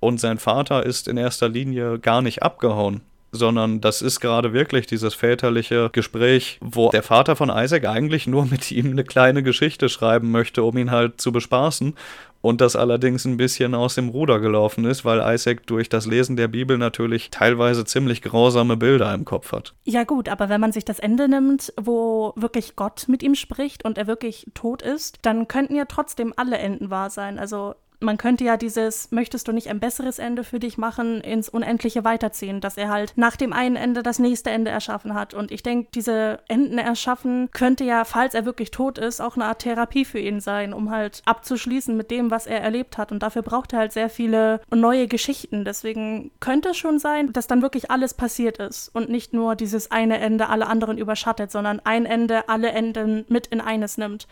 Und 0.00 0.18
sein 0.18 0.38
Vater 0.38 0.84
ist 0.84 1.06
in 1.06 1.18
erster 1.18 1.48
Linie 1.48 1.98
gar 1.98 2.22
nicht 2.22 2.42
abgehauen, 2.42 3.02
sondern 3.32 3.80
das 3.80 4.02
ist 4.02 4.20
gerade 4.20 4.52
wirklich 4.52 4.86
dieses 4.86 5.14
väterliche 5.14 5.90
Gespräch, 5.92 6.58
wo 6.60 6.90
der 6.90 7.02
Vater 7.02 7.36
von 7.36 7.50
Isaac 7.50 7.86
eigentlich 7.86 8.26
nur 8.26 8.46
mit 8.46 8.70
ihm 8.70 8.90
eine 8.90 9.04
kleine 9.04 9.42
Geschichte 9.42 9.88
schreiben 9.88 10.30
möchte, 10.30 10.62
um 10.62 10.76
ihn 10.76 10.90
halt 10.90 11.20
zu 11.20 11.32
bespaßen 11.32 11.94
und 12.42 12.60
das 12.60 12.76
allerdings 12.76 13.24
ein 13.24 13.36
bisschen 13.36 13.74
aus 13.74 13.94
dem 13.94 14.08
Ruder 14.08 14.40
gelaufen 14.40 14.84
ist, 14.84 15.04
weil 15.04 15.20
Isaac 15.34 15.66
durch 15.66 15.88
das 15.88 16.06
Lesen 16.06 16.36
der 16.36 16.48
Bibel 16.48 16.78
natürlich 16.78 17.30
teilweise 17.30 17.84
ziemlich 17.84 18.22
grausame 18.22 18.76
Bilder 18.76 19.12
im 19.14 19.24
Kopf 19.24 19.52
hat. 19.52 19.74
Ja 19.84 20.04
gut, 20.04 20.28
aber 20.28 20.48
wenn 20.48 20.60
man 20.60 20.72
sich 20.72 20.84
das 20.84 20.98
Ende 20.98 21.28
nimmt, 21.28 21.72
wo 21.80 22.32
wirklich 22.36 22.76
Gott 22.76 23.06
mit 23.08 23.22
ihm 23.22 23.34
spricht 23.34 23.84
und 23.84 23.98
er 23.98 24.06
wirklich 24.06 24.46
tot 24.54 24.82
ist, 24.82 25.18
dann 25.22 25.48
könnten 25.48 25.74
ja 25.74 25.84
trotzdem 25.84 26.32
alle 26.36 26.58
Enden 26.58 26.90
wahr 26.90 27.10
sein. 27.10 27.38
Also 27.38 27.74
man 28.00 28.16
könnte 28.16 28.44
ja 28.44 28.56
dieses, 28.56 29.10
möchtest 29.10 29.46
du 29.46 29.52
nicht 29.52 29.68
ein 29.68 29.78
besseres 29.78 30.18
Ende 30.18 30.42
für 30.42 30.58
dich 30.58 30.78
machen, 30.78 31.20
ins 31.20 31.48
Unendliche 31.48 32.02
weiterziehen, 32.04 32.60
dass 32.60 32.76
er 32.76 32.88
halt 32.88 33.12
nach 33.16 33.36
dem 33.36 33.52
einen 33.52 33.76
Ende 33.76 34.02
das 34.02 34.18
nächste 34.18 34.50
Ende 34.50 34.70
erschaffen 34.70 35.14
hat. 35.14 35.34
Und 35.34 35.50
ich 35.50 35.62
denke, 35.62 35.88
diese 35.94 36.40
Enden 36.48 36.78
erschaffen 36.78 37.50
könnte 37.52 37.84
ja, 37.84 38.04
falls 38.04 38.34
er 38.34 38.44
wirklich 38.44 38.70
tot 38.70 38.98
ist, 38.98 39.20
auch 39.20 39.36
eine 39.36 39.44
Art 39.44 39.60
Therapie 39.60 40.04
für 40.04 40.18
ihn 40.18 40.40
sein, 40.40 40.72
um 40.72 40.90
halt 40.90 41.22
abzuschließen 41.26 41.96
mit 41.96 42.10
dem, 42.10 42.30
was 42.30 42.46
er 42.46 42.60
erlebt 42.60 42.98
hat. 42.98 43.12
Und 43.12 43.22
dafür 43.22 43.42
braucht 43.42 43.72
er 43.72 43.80
halt 43.80 43.92
sehr 43.92 44.08
viele 44.08 44.60
neue 44.74 45.06
Geschichten. 45.06 45.64
Deswegen 45.64 46.30
könnte 46.40 46.70
es 46.70 46.78
schon 46.78 46.98
sein, 46.98 47.32
dass 47.32 47.46
dann 47.46 47.62
wirklich 47.62 47.90
alles 47.90 48.14
passiert 48.14 48.58
ist 48.58 48.88
und 48.94 49.10
nicht 49.10 49.34
nur 49.34 49.56
dieses 49.56 49.90
eine 49.90 50.18
Ende 50.18 50.48
alle 50.48 50.66
anderen 50.66 50.96
überschattet, 50.98 51.50
sondern 51.50 51.80
ein 51.84 52.06
Ende 52.06 52.48
alle 52.48 52.70
Enden 52.70 53.24
mit 53.28 53.46
in 53.48 53.60
eines 53.60 53.98
nimmt. 53.98 54.26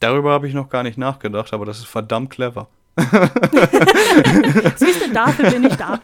Darüber 0.00 0.32
habe 0.32 0.48
ich 0.48 0.54
noch 0.54 0.68
gar 0.68 0.82
nicht 0.82 0.98
nachgedacht, 0.98 1.52
aber 1.52 1.66
das 1.66 1.78
ist 1.78 1.86
verdammt 1.86 2.30
clever. 2.30 2.68
Siehst 4.76 5.06
du, 5.06 5.12
dafür 5.12 5.50
bin 5.50 5.64
ich 5.64 5.74
da. 5.74 6.00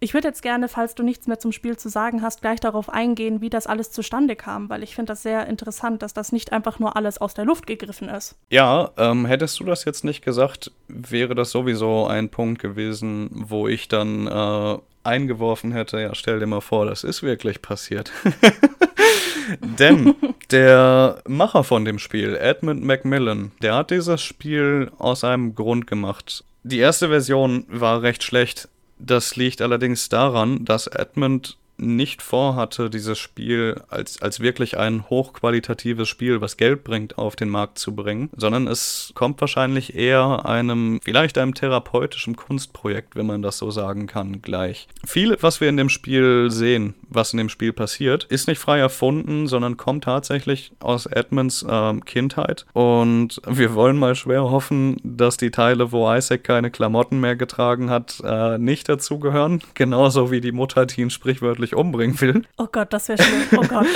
Ich 0.00 0.14
würde 0.14 0.28
jetzt 0.28 0.42
gerne, 0.42 0.68
falls 0.68 0.94
du 0.94 1.02
nichts 1.02 1.26
mehr 1.26 1.40
zum 1.40 1.50
Spiel 1.50 1.76
zu 1.76 1.88
sagen 1.88 2.22
hast, 2.22 2.40
gleich 2.40 2.60
darauf 2.60 2.88
eingehen, 2.88 3.40
wie 3.40 3.50
das 3.50 3.66
alles 3.66 3.90
zustande 3.90 4.36
kam, 4.36 4.68
weil 4.70 4.84
ich 4.84 4.94
finde 4.94 5.12
das 5.12 5.22
sehr 5.22 5.46
interessant, 5.48 6.02
dass 6.02 6.14
das 6.14 6.30
nicht 6.30 6.52
einfach 6.52 6.78
nur 6.78 6.96
alles 6.96 7.18
aus 7.18 7.34
der 7.34 7.44
Luft 7.44 7.66
gegriffen 7.66 8.08
ist. 8.08 8.36
Ja, 8.50 8.92
ähm, 8.96 9.26
hättest 9.26 9.58
du 9.58 9.64
das 9.64 9.84
jetzt 9.84 10.04
nicht 10.04 10.24
gesagt, 10.24 10.70
wäre 10.86 11.34
das 11.34 11.50
sowieso 11.50 12.06
ein 12.06 12.28
Punkt 12.28 12.62
gewesen, 12.62 13.28
wo 13.32 13.66
ich 13.66 13.88
dann 13.88 14.28
äh, 14.28 14.78
eingeworfen 15.08 15.72
hätte, 15.72 16.00
ja, 16.00 16.14
stell 16.14 16.38
dir 16.38 16.46
mal 16.46 16.60
vor, 16.60 16.86
das 16.86 17.04
ist 17.04 17.22
wirklich 17.22 17.62
passiert. 17.62 18.12
Denn 19.60 20.14
der 20.50 21.22
Macher 21.26 21.64
von 21.64 21.84
dem 21.84 21.98
Spiel, 21.98 22.36
Edmund 22.36 22.84
Macmillan, 22.84 23.52
der 23.62 23.74
hat 23.74 23.90
dieses 23.90 24.20
Spiel 24.20 24.90
aus 24.98 25.24
einem 25.24 25.54
Grund 25.54 25.86
gemacht. 25.86 26.44
Die 26.62 26.78
erste 26.78 27.08
Version 27.08 27.64
war 27.68 28.02
recht 28.02 28.22
schlecht. 28.22 28.68
Das 28.98 29.36
liegt 29.36 29.62
allerdings 29.62 30.08
daran, 30.08 30.64
dass 30.64 30.86
Edmund 30.86 31.56
nicht 31.78 32.22
vorhatte, 32.22 32.90
dieses 32.90 33.18
Spiel 33.18 33.80
als, 33.88 34.20
als 34.20 34.40
wirklich 34.40 34.78
ein 34.78 35.08
hochqualitatives 35.08 36.08
Spiel, 36.08 36.40
was 36.40 36.56
Geld 36.56 36.84
bringt, 36.84 37.18
auf 37.18 37.36
den 37.36 37.48
Markt 37.48 37.78
zu 37.78 37.94
bringen, 37.94 38.30
sondern 38.36 38.66
es 38.66 39.12
kommt 39.14 39.40
wahrscheinlich 39.40 39.94
eher 39.94 40.44
einem, 40.46 41.00
vielleicht 41.02 41.38
einem 41.38 41.54
therapeutischen 41.54 42.36
Kunstprojekt, 42.36 43.16
wenn 43.16 43.26
man 43.26 43.42
das 43.42 43.58
so 43.58 43.70
sagen 43.70 44.06
kann, 44.06 44.42
gleich. 44.42 44.88
Viel, 45.06 45.36
was 45.40 45.60
wir 45.60 45.68
in 45.68 45.76
dem 45.76 45.88
Spiel 45.88 46.50
sehen, 46.50 46.94
was 47.08 47.32
in 47.32 47.38
dem 47.38 47.48
Spiel 47.48 47.72
passiert, 47.72 48.24
ist 48.24 48.48
nicht 48.48 48.58
frei 48.58 48.78
erfunden, 48.78 49.46
sondern 49.46 49.76
kommt 49.76 50.04
tatsächlich 50.04 50.72
aus 50.80 51.06
Edmunds 51.06 51.62
äh, 51.62 51.94
Kindheit. 52.04 52.66
Und 52.72 53.40
wir 53.46 53.74
wollen 53.74 53.96
mal 53.96 54.14
schwer 54.14 54.50
hoffen, 54.50 54.96
dass 55.02 55.36
die 55.36 55.50
Teile, 55.50 55.92
wo 55.92 56.12
Isaac 56.12 56.44
keine 56.44 56.70
Klamotten 56.70 57.20
mehr 57.20 57.36
getragen 57.36 57.90
hat, 57.90 58.20
äh, 58.24 58.58
nicht 58.58 58.88
dazugehören. 58.88 59.60
Genauso 59.74 60.30
wie 60.30 60.40
die 60.40 60.52
Mutter, 60.52 60.86
die 60.86 61.00
ihn 61.00 61.10
sprichwörtlich 61.10 61.67
wirklich 61.68 61.78
umbringen 61.78 62.20
will. 62.20 62.42
Oh 62.56 62.66
Gott, 62.70 62.92
das 62.92 63.08
wäre 63.08 63.22
schlimm. 63.22 63.42
Oh 63.56 63.66
Gott. 63.66 63.86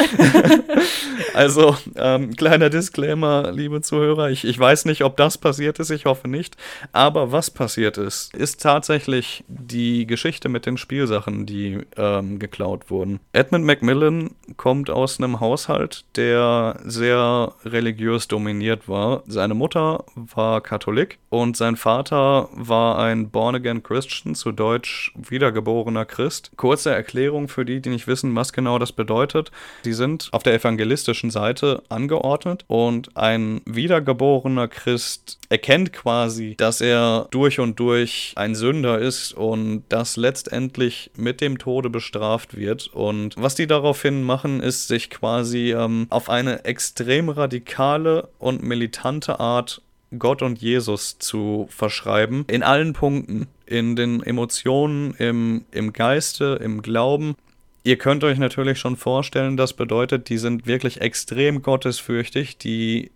also, 1.35 1.77
ähm, 1.97 2.35
kleiner 2.37 2.70
Disclaimer, 2.70 3.53
liebe 3.53 3.81
Zuhörer. 3.81 4.31
Ich, 4.31 4.45
ich 4.45 4.59
weiß 4.59 4.85
nicht, 4.85 5.05
ob 5.05 5.16
das 5.16 5.39
passiert 5.39 5.79
ist. 5.79 5.91
Ich 5.91 6.05
hoffe 6.05 6.29
nicht. 6.29 6.57
Aber 6.93 7.33
was 7.33 7.51
passiert 7.51 7.99
ist, 7.99 8.35
ist 8.35 8.62
tatsächlich 8.62 9.45
die 9.49 10.07
Geschichte 10.07 10.49
mit 10.49 10.66
den 10.66 10.77
Spielsachen, 10.77 11.47
die 11.47 11.81
ähm, 11.97 12.39
geklaut 12.39 12.91
wurden. 12.91 13.20
Edmund 13.33 13.64
Macmillan 13.64 14.31
kommt 14.57 14.91
aus 14.91 15.18
einem 15.18 15.41
Haushalt, 15.41 16.05
der 16.16 16.79
sehr 16.85 17.53
religiös 17.64 18.29
dominiert 18.29 18.89
war. 18.89 19.23
Seine 19.27 19.55
Mutter 19.55 20.05
war 20.14 20.61
Katholik 20.61 21.18
und 21.29 21.57
sein 21.57 21.77
Vater 21.77 22.49
war 22.53 22.99
ein 22.99 23.31
Born-Again 23.31 23.83
Christian, 23.83 24.35
zu 24.35 24.53
Deutsch 24.53 25.12
wiedergeborener 25.16 26.05
Christ. 26.05 26.53
Kurze 26.57 26.91
Erklärung 26.91 27.49
für 27.49 27.62
die, 27.65 27.81
die 27.81 27.91
nicht 27.91 28.07
wissen, 28.07 28.35
was 28.35 28.53
genau 28.53 28.79
das 28.79 28.93
bedeutet. 28.93 29.51
Sie 29.85 29.93
sind 29.93 30.29
auf 30.33 30.43
der 30.43 30.55
evangelistischen 30.55 31.31
Seite 31.31 31.83
angeordnet 31.89 32.65
und 32.67 33.17
ein 33.17 33.61
wiedergeborener 33.65 34.69
Christ 34.69 35.39
erkennt 35.49 35.93
quasi, 35.93 36.55
dass 36.57 36.81
er 36.81 37.29
durch 37.31 37.61
und 37.61 37.79
durch 37.79 38.33
ein 38.37 38.55
Sünder 38.55 38.99
ist 38.99 39.33
und 39.33 39.85
das 39.89 40.17
letztendlich 40.17 41.11
mit 41.17 41.41
dem 41.41 41.59
Tode 41.59 41.91
bestraft 41.91 42.57
wird. 42.57 42.89
Und 42.93 43.35
was 43.37 43.55
die 43.55 43.67
daraufhin 43.67 44.23
machen, 44.23 44.61
ist 44.61 44.89
sich 44.89 45.11
quasi 45.11 45.73
ähm, 45.73 46.07
auf 46.11 46.31
eine 46.31 46.65
extrem 46.65 47.29
radikale 47.29 48.29
und 48.39 48.63
militante 48.63 49.41
Art 49.41 49.83
Gott 50.19 50.43
und 50.43 50.61
Jesus 50.61 51.19
zu 51.19 51.67
verschreiben. 51.71 52.45
In 52.49 52.63
allen 52.63 52.93
Punkten. 52.93 53.49
In 53.67 53.97
den 53.97 54.23
Emotionen, 54.23 55.15
im, 55.15 55.65
im 55.71 55.93
Geiste, 55.93 56.61
im 56.63 56.83
Glauben. 56.83 57.37
Ihr 57.85 57.99
könnt 57.99 58.22
euch 58.22 58.39
natürlich 58.39 58.78
schon 58.78 58.97
vorstellen, 58.97 59.57
das 59.57 59.72
bedeutet, 59.72 60.28
die 60.28 60.39
sind 60.39 60.66
wirklich 60.66 61.01
extrem 61.01 61.62
gottesfürchtig. 61.62 62.59
Die 62.59 63.11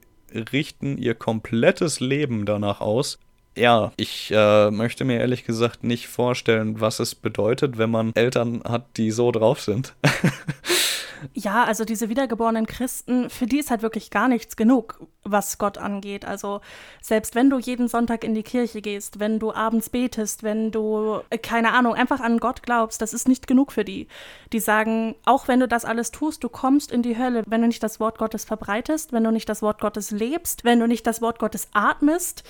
richten 0.53 0.99
ihr 0.99 1.15
komplettes 1.15 2.01
Leben 2.01 2.47
danach 2.47 2.81
aus. 2.81 3.19
Ja, 3.57 3.93
ich 3.97 4.31
äh, 4.35 4.71
möchte 4.71 5.05
mir 5.05 5.19
ehrlich 5.19 5.45
gesagt 5.45 5.83
nicht 5.83 6.09
vorstellen, 6.09 6.81
was 6.81 7.01
es 7.01 7.15
bedeutet, 7.15 7.79
wenn 7.79 7.91
man 7.91 8.13
Eltern 8.15 8.63
hat, 8.65 8.99
die 8.99 9.11
so 9.11 9.31
drauf 9.33 9.63
sind. 9.63 9.95
Ja, 11.33 11.65
also 11.65 11.85
diese 11.85 12.09
wiedergeborenen 12.09 12.67
Christen, 12.67 13.31
für 13.31 13.47
die 13.47 13.59
ist 13.59 13.71
halt 13.71 13.83
wirklich 13.83 14.11
gar 14.11 14.29
nichts 14.29 14.57
genug, 14.57 15.07
was 15.25 15.59
Gott 15.59 15.79
angeht. 15.79 16.25
Also 16.25 16.61
selbst 17.01 17.35
wenn 17.35 17.51
du 17.51 17.59
jeden 17.59 17.89
Sonntag 17.89 18.25
in 18.25 18.35
die 18.35 18.43
Kirche 18.43 18.83
gehst, 18.83 19.19
wenn 19.19 19.39
du 19.39 19.53
abends 19.53 19.91
betest, 19.91 20.43
wenn 20.43 20.71
du, 20.71 21.21
äh, 21.31 21.39
keine 21.39 21.73
Ahnung, 21.73 21.95
einfach 21.95 22.21
an 22.21 22.39
Gott 22.39 22.63
glaubst, 22.63 23.03
das 23.03 23.15
ist 23.15 23.29
nicht 23.29 23.47
genug 23.47 23.73
für 23.73 23.85
die. 23.85 24.09
Die 24.53 24.61
sagen, 24.61 25.15
auch 25.25 25.49
wenn 25.49 25.61
du 25.61 25.69
das 25.69 25.85
alles 25.85 26.11
tust, 26.11 26.45
du 26.45 26.49
kommst 26.49 26.93
in 26.93 27.03
die 27.03 27.19
Hölle, 27.19 27.45
wenn 27.47 27.63
du 27.63 27.67
nicht 27.67 27.83
das 27.83 28.01
Wort 28.01 28.19
Gottes 28.19 28.45
verbreitest, 28.45 29.13
wenn 29.13 29.25
du 29.25 29.31
nicht 29.31 29.49
das 29.49 29.63
Wort 29.63 29.81
Gottes 29.81 30.11
lebst, 30.11 30.65
wenn 30.65 30.81
du 30.81 30.87
nicht 30.87 31.07
das 31.07 31.23
Wort 31.23 31.39
Gottes 31.39 31.69
atmest. 31.73 32.45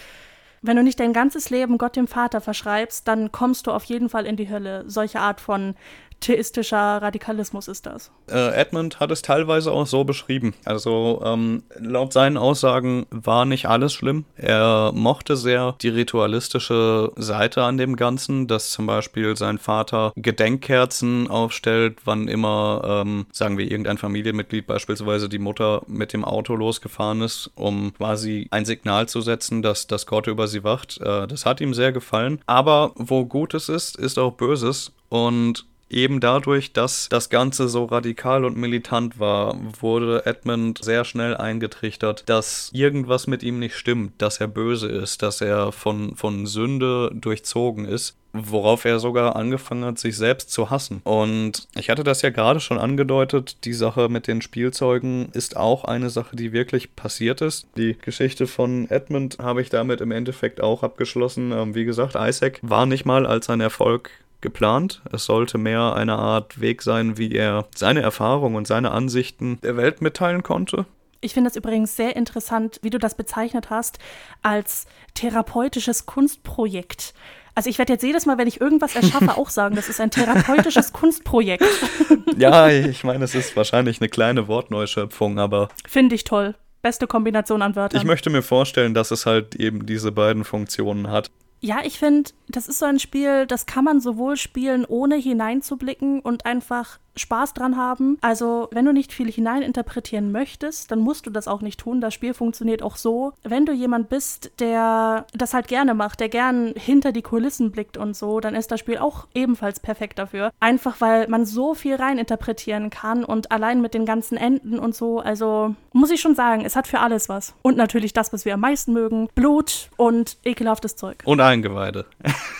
Wenn 0.62 0.76
du 0.76 0.82
nicht 0.82 0.98
dein 0.98 1.12
ganzes 1.12 1.50
Leben 1.50 1.78
Gott 1.78 1.96
dem 1.96 2.08
Vater 2.08 2.40
verschreibst, 2.40 3.06
dann 3.06 3.30
kommst 3.30 3.66
du 3.66 3.70
auf 3.70 3.84
jeden 3.84 4.08
Fall 4.08 4.26
in 4.26 4.36
die 4.36 4.48
Hölle. 4.48 4.84
Solche 4.88 5.20
Art 5.20 5.40
von 5.40 5.76
theistischer 6.20 7.02
Radikalismus 7.02 7.68
ist 7.68 7.86
das? 7.86 8.10
Äh, 8.30 8.54
Edmund 8.54 9.00
hat 9.00 9.10
es 9.10 9.22
teilweise 9.22 9.70
auch 9.70 9.86
so 9.86 10.04
beschrieben. 10.04 10.54
Also 10.64 11.22
ähm, 11.24 11.62
laut 11.78 12.12
seinen 12.12 12.36
Aussagen 12.36 13.06
war 13.10 13.44
nicht 13.44 13.66
alles 13.66 13.92
schlimm. 13.92 14.24
Er 14.36 14.92
mochte 14.94 15.36
sehr 15.36 15.76
die 15.82 15.88
ritualistische 15.88 17.12
Seite 17.16 17.62
an 17.62 17.78
dem 17.78 17.96
Ganzen, 17.96 18.46
dass 18.46 18.70
zum 18.70 18.86
Beispiel 18.86 19.36
sein 19.36 19.58
Vater 19.58 20.12
Gedenkkerzen 20.16 21.28
aufstellt, 21.28 21.98
wann 22.04 22.28
immer, 22.28 23.02
ähm, 23.04 23.26
sagen 23.32 23.58
wir, 23.58 23.70
irgendein 23.70 23.98
Familienmitglied, 23.98 24.66
beispielsweise 24.66 25.28
die 25.28 25.38
Mutter, 25.38 25.82
mit 25.86 26.12
dem 26.12 26.24
Auto 26.24 26.54
losgefahren 26.54 27.22
ist, 27.22 27.50
um 27.54 27.94
quasi 27.94 28.48
ein 28.50 28.64
Signal 28.64 29.08
zu 29.08 29.20
setzen, 29.20 29.62
dass, 29.62 29.86
dass 29.86 30.06
Gott 30.06 30.26
über 30.26 30.48
sie 30.48 30.64
wacht. 30.64 31.00
Äh, 31.00 31.26
das 31.26 31.46
hat 31.46 31.60
ihm 31.60 31.74
sehr 31.74 31.92
gefallen. 31.92 32.40
Aber 32.46 32.92
wo 32.96 33.24
Gutes 33.24 33.68
ist, 33.68 33.96
ist 33.96 34.18
auch 34.18 34.32
Böses. 34.32 34.92
Und 35.08 35.66
eben 35.88 36.20
dadurch, 36.20 36.72
dass 36.72 37.08
das 37.08 37.30
Ganze 37.30 37.68
so 37.68 37.84
radikal 37.84 38.44
und 38.44 38.56
militant 38.56 39.18
war, 39.18 39.56
wurde 39.80 40.26
Edmund 40.26 40.82
sehr 40.82 41.04
schnell 41.04 41.36
eingetrichtert, 41.36 42.24
dass 42.26 42.70
irgendwas 42.72 43.26
mit 43.26 43.42
ihm 43.42 43.58
nicht 43.58 43.76
stimmt, 43.76 44.20
dass 44.20 44.40
er 44.40 44.48
böse 44.48 44.88
ist, 44.88 45.22
dass 45.22 45.40
er 45.40 45.72
von, 45.72 46.16
von 46.16 46.46
Sünde 46.46 47.10
durchzogen 47.14 47.84
ist 47.84 48.16
worauf 48.38 48.84
er 48.84 48.98
sogar 48.98 49.36
angefangen 49.36 49.84
hat, 49.84 49.98
sich 49.98 50.16
selbst 50.16 50.50
zu 50.50 50.70
hassen. 50.70 51.00
Und 51.04 51.68
ich 51.74 51.90
hatte 51.90 52.04
das 52.04 52.22
ja 52.22 52.30
gerade 52.30 52.60
schon 52.60 52.78
angedeutet, 52.78 53.64
die 53.64 53.72
Sache 53.72 54.08
mit 54.08 54.26
den 54.26 54.42
Spielzeugen 54.42 55.30
ist 55.32 55.56
auch 55.56 55.84
eine 55.84 56.10
Sache, 56.10 56.36
die 56.36 56.52
wirklich 56.52 56.94
passiert 56.96 57.40
ist. 57.40 57.66
Die 57.76 57.96
Geschichte 58.00 58.46
von 58.46 58.90
Edmund 58.90 59.38
habe 59.40 59.62
ich 59.62 59.70
damit 59.70 60.00
im 60.00 60.10
Endeffekt 60.10 60.60
auch 60.60 60.82
abgeschlossen. 60.82 61.52
Ähm, 61.52 61.74
wie 61.74 61.84
gesagt, 61.84 62.14
Isaac 62.14 62.58
war 62.62 62.86
nicht 62.86 63.04
mal 63.04 63.26
als 63.26 63.48
ein 63.50 63.60
Erfolg 63.60 64.10
geplant. 64.46 65.02
Es 65.12 65.24
sollte 65.24 65.58
mehr 65.58 65.96
eine 65.96 66.16
Art 66.16 66.60
Weg 66.60 66.82
sein, 66.82 67.18
wie 67.18 67.32
er 67.32 67.66
seine 67.74 68.00
Erfahrungen 68.00 68.54
und 68.54 68.68
seine 68.68 68.92
Ansichten 68.92 69.60
der 69.62 69.76
Welt 69.76 70.00
mitteilen 70.02 70.44
konnte. 70.44 70.86
Ich 71.20 71.34
finde 71.34 71.50
es 71.50 71.56
übrigens 71.56 71.96
sehr 71.96 72.14
interessant, 72.14 72.78
wie 72.82 72.90
du 72.90 72.98
das 72.98 73.16
bezeichnet 73.16 73.70
hast, 73.70 73.98
als 74.42 74.86
therapeutisches 75.14 76.06
Kunstprojekt. 76.06 77.12
Also 77.56 77.68
ich 77.68 77.78
werde 77.78 77.94
jetzt 77.94 78.04
jedes 78.04 78.24
Mal, 78.24 78.38
wenn 78.38 78.46
ich 78.46 78.60
irgendwas 78.60 78.94
erschaffe, 78.94 79.30
auch 79.36 79.50
sagen, 79.50 79.74
das 79.74 79.88
ist 79.88 80.00
ein 80.00 80.12
therapeutisches 80.12 80.92
Kunstprojekt. 80.92 81.64
ja, 82.38 82.68
ich 82.68 83.02
meine, 83.02 83.24
es 83.24 83.34
ist 83.34 83.56
wahrscheinlich 83.56 84.00
eine 84.00 84.08
kleine 84.08 84.46
Wortneuschöpfung, 84.46 85.40
aber. 85.40 85.70
Finde 85.88 86.14
ich 86.14 86.22
toll. 86.22 86.54
Beste 86.82 87.08
Kombination 87.08 87.62
an 87.62 87.74
Wörtern. 87.74 88.00
Ich 88.00 88.06
möchte 88.06 88.30
mir 88.30 88.42
vorstellen, 88.42 88.94
dass 88.94 89.10
es 89.10 89.26
halt 89.26 89.56
eben 89.56 89.86
diese 89.86 90.12
beiden 90.12 90.44
Funktionen 90.44 91.10
hat. 91.10 91.32
Ja, 91.60 91.80
ich 91.84 91.98
finde, 91.98 92.30
das 92.48 92.68
ist 92.68 92.78
so 92.78 92.86
ein 92.86 92.98
Spiel, 92.98 93.46
das 93.46 93.66
kann 93.66 93.84
man 93.84 94.00
sowohl 94.00 94.36
spielen, 94.36 94.84
ohne 94.84 95.16
hineinzublicken 95.16 96.20
und 96.20 96.46
einfach 96.46 96.98
Spaß 97.16 97.54
dran 97.54 97.76
haben. 97.76 98.18
Also, 98.20 98.68
wenn 98.72 98.84
du 98.84 98.92
nicht 98.92 99.12
viel 99.12 99.30
hineininterpretieren 99.30 100.32
möchtest, 100.32 100.90
dann 100.90 101.00
musst 101.00 101.26
du 101.26 101.30
das 101.30 101.48
auch 101.48 101.62
nicht 101.62 101.80
tun. 101.80 102.00
Das 102.00 102.14
Spiel 102.14 102.34
funktioniert 102.34 102.82
auch 102.82 102.96
so. 102.96 103.32
Wenn 103.42 103.66
du 103.66 103.72
jemand 103.72 104.08
bist, 104.08 104.52
der 104.60 105.26
das 105.32 105.54
halt 105.54 105.68
gerne 105.68 105.94
macht, 105.94 106.20
der 106.20 106.28
gern 106.28 106.74
hinter 106.76 107.12
die 107.12 107.22
Kulissen 107.22 107.70
blickt 107.70 107.96
und 107.96 108.16
so, 108.16 108.40
dann 108.40 108.54
ist 108.54 108.70
das 108.70 108.80
Spiel 108.80 108.98
auch 108.98 109.26
ebenfalls 109.34 109.80
perfekt 109.80 110.18
dafür. 110.18 110.50
Einfach 110.60 111.00
weil 111.00 111.28
man 111.28 111.46
so 111.46 111.74
viel 111.74 111.96
reininterpretieren 111.96 112.90
kann 112.90 113.24
und 113.24 113.50
allein 113.50 113.80
mit 113.80 113.94
den 113.94 114.06
ganzen 114.06 114.36
Enden 114.36 114.78
und 114.78 114.94
so, 114.94 115.20
also 115.20 115.74
muss 115.92 116.10
ich 116.10 116.20
schon 116.20 116.34
sagen, 116.34 116.64
es 116.64 116.76
hat 116.76 116.86
für 116.86 117.00
alles 117.00 117.28
was. 117.28 117.54
Und 117.62 117.76
natürlich 117.76 118.12
das, 118.12 118.32
was 118.32 118.44
wir 118.44 118.54
am 118.54 118.60
meisten 118.60 118.92
mögen: 118.92 119.28
Blut 119.34 119.90
und 119.96 120.36
ekelhaftes 120.44 120.96
Zeug. 120.96 121.22
Und 121.24 121.40
Eingeweide. 121.40 122.06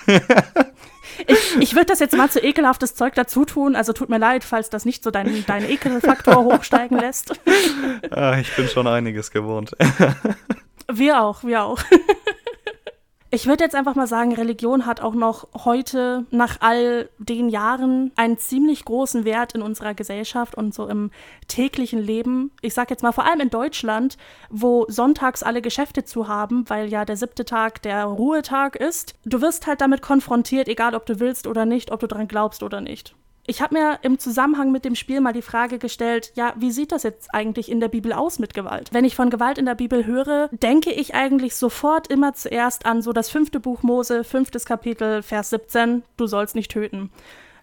Ich, 1.26 1.56
ich 1.60 1.74
würde 1.74 1.86
das 1.86 2.00
jetzt 2.00 2.16
mal 2.16 2.30
zu 2.30 2.40
ekelhaftes 2.40 2.94
Zeug 2.94 3.14
dazu 3.14 3.44
tun. 3.44 3.76
Also 3.76 3.92
tut 3.92 4.08
mir 4.08 4.18
leid, 4.18 4.44
falls 4.44 4.70
das 4.70 4.84
nicht 4.84 5.02
so 5.02 5.10
deinen 5.10 5.44
dein 5.46 5.68
Ekelfaktor 5.68 6.36
hochsteigen 6.44 6.98
lässt. 6.98 7.32
Ah, 8.10 8.38
ich 8.38 8.54
bin 8.56 8.68
schon 8.68 8.86
einiges 8.86 9.30
gewohnt. 9.30 9.72
Wir 10.92 11.20
auch, 11.20 11.42
wir 11.42 11.64
auch. 11.64 11.80
Ich 13.28 13.48
würde 13.48 13.64
jetzt 13.64 13.74
einfach 13.74 13.96
mal 13.96 14.06
sagen, 14.06 14.32
Religion 14.32 14.86
hat 14.86 15.00
auch 15.00 15.14
noch 15.14 15.48
heute, 15.64 16.26
nach 16.30 16.58
all 16.60 17.08
den 17.18 17.48
Jahren, 17.48 18.12
einen 18.14 18.38
ziemlich 18.38 18.84
großen 18.84 19.24
Wert 19.24 19.52
in 19.52 19.62
unserer 19.62 19.94
Gesellschaft 19.94 20.54
und 20.54 20.72
so 20.72 20.86
im 20.86 21.10
täglichen 21.48 21.98
Leben. 21.98 22.52
Ich 22.62 22.72
sage 22.72 22.90
jetzt 22.90 23.02
mal 23.02 23.10
vor 23.10 23.24
allem 23.24 23.40
in 23.40 23.50
Deutschland, 23.50 24.16
wo 24.48 24.86
sonntags 24.88 25.42
alle 25.42 25.60
Geschäfte 25.60 26.04
zu 26.04 26.28
haben, 26.28 26.70
weil 26.70 26.88
ja 26.88 27.04
der 27.04 27.16
siebte 27.16 27.44
Tag 27.44 27.82
der 27.82 28.04
Ruhetag 28.04 28.76
ist. 28.76 29.16
Du 29.24 29.40
wirst 29.40 29.66
halt 29.66 29.80
damit 29.80 30.02
konfrontiert, 30.02 30.68
egal 30.68 30.94
ob 30.94 31.04
du 31.04 31.18
willst 31.18 31.48
oder 31.48 31.66
nicht, 31.66 31.90
ob 31.90 31.98
du 31.98 32.06
dran 32.06 32.28
glaubst 32.28 32.62
oder 32.62 32.80
nicht. 32.80 33.16
Ich 33.48 33.62
habe 33.62 33.74
mir 33.74 34.00
im 34.02 34.18
Zusammenhang 34.18 34.72
mit 34.72 34.84
dem 34.84 34.96
Spiel 34.96 35.20
mal 35.20 35.32
die 35.32 35.42
Frage 35.42 35.78
gestellt, 35.78 36.32
ja, 36.34 36.52
wie 36.56 36.72
sieht 36.72 36.90
das 36.90 37.04
jetzt 37.04 37.32
eigentlich 37.32 37.70
in 37.70 37.78
der 37.78 37.86
Bibel 37.86 38.12
aus 38.12 38.40
mit 38.40 38.54
Gewalt? 38.54 38.88
Wenn 38.92 39.04
ich 39.04 39.14
von 39.14 39.30
Gewalt 39.30 39.56
in 39.58 39.66
der 39.66 39.76
Bibel 39.76 40.04
höre, 40.04 40.48
denke 40.50 40.92
ich 40.92 41.14
eigentlich 41.14 41.54
sofort 41.54 42.08
immer 42.08 42.34
zuerst 42.34 42.86
an 42.86 43.02
so 43.02 43.12
das 43.12 43.30
fünfte 43.30 43.60
Buch 43.60 43.84
Mose, 43.84 44.24
fünftes 44.24 44.64
Kapitel, 44.64 45.22
Vers 45.22 45.50
17, 45.50 46.02
du 46.16 46.26
sollst 46.26 46.56
nicht 46.56 46.72
töten. 46.72 47.10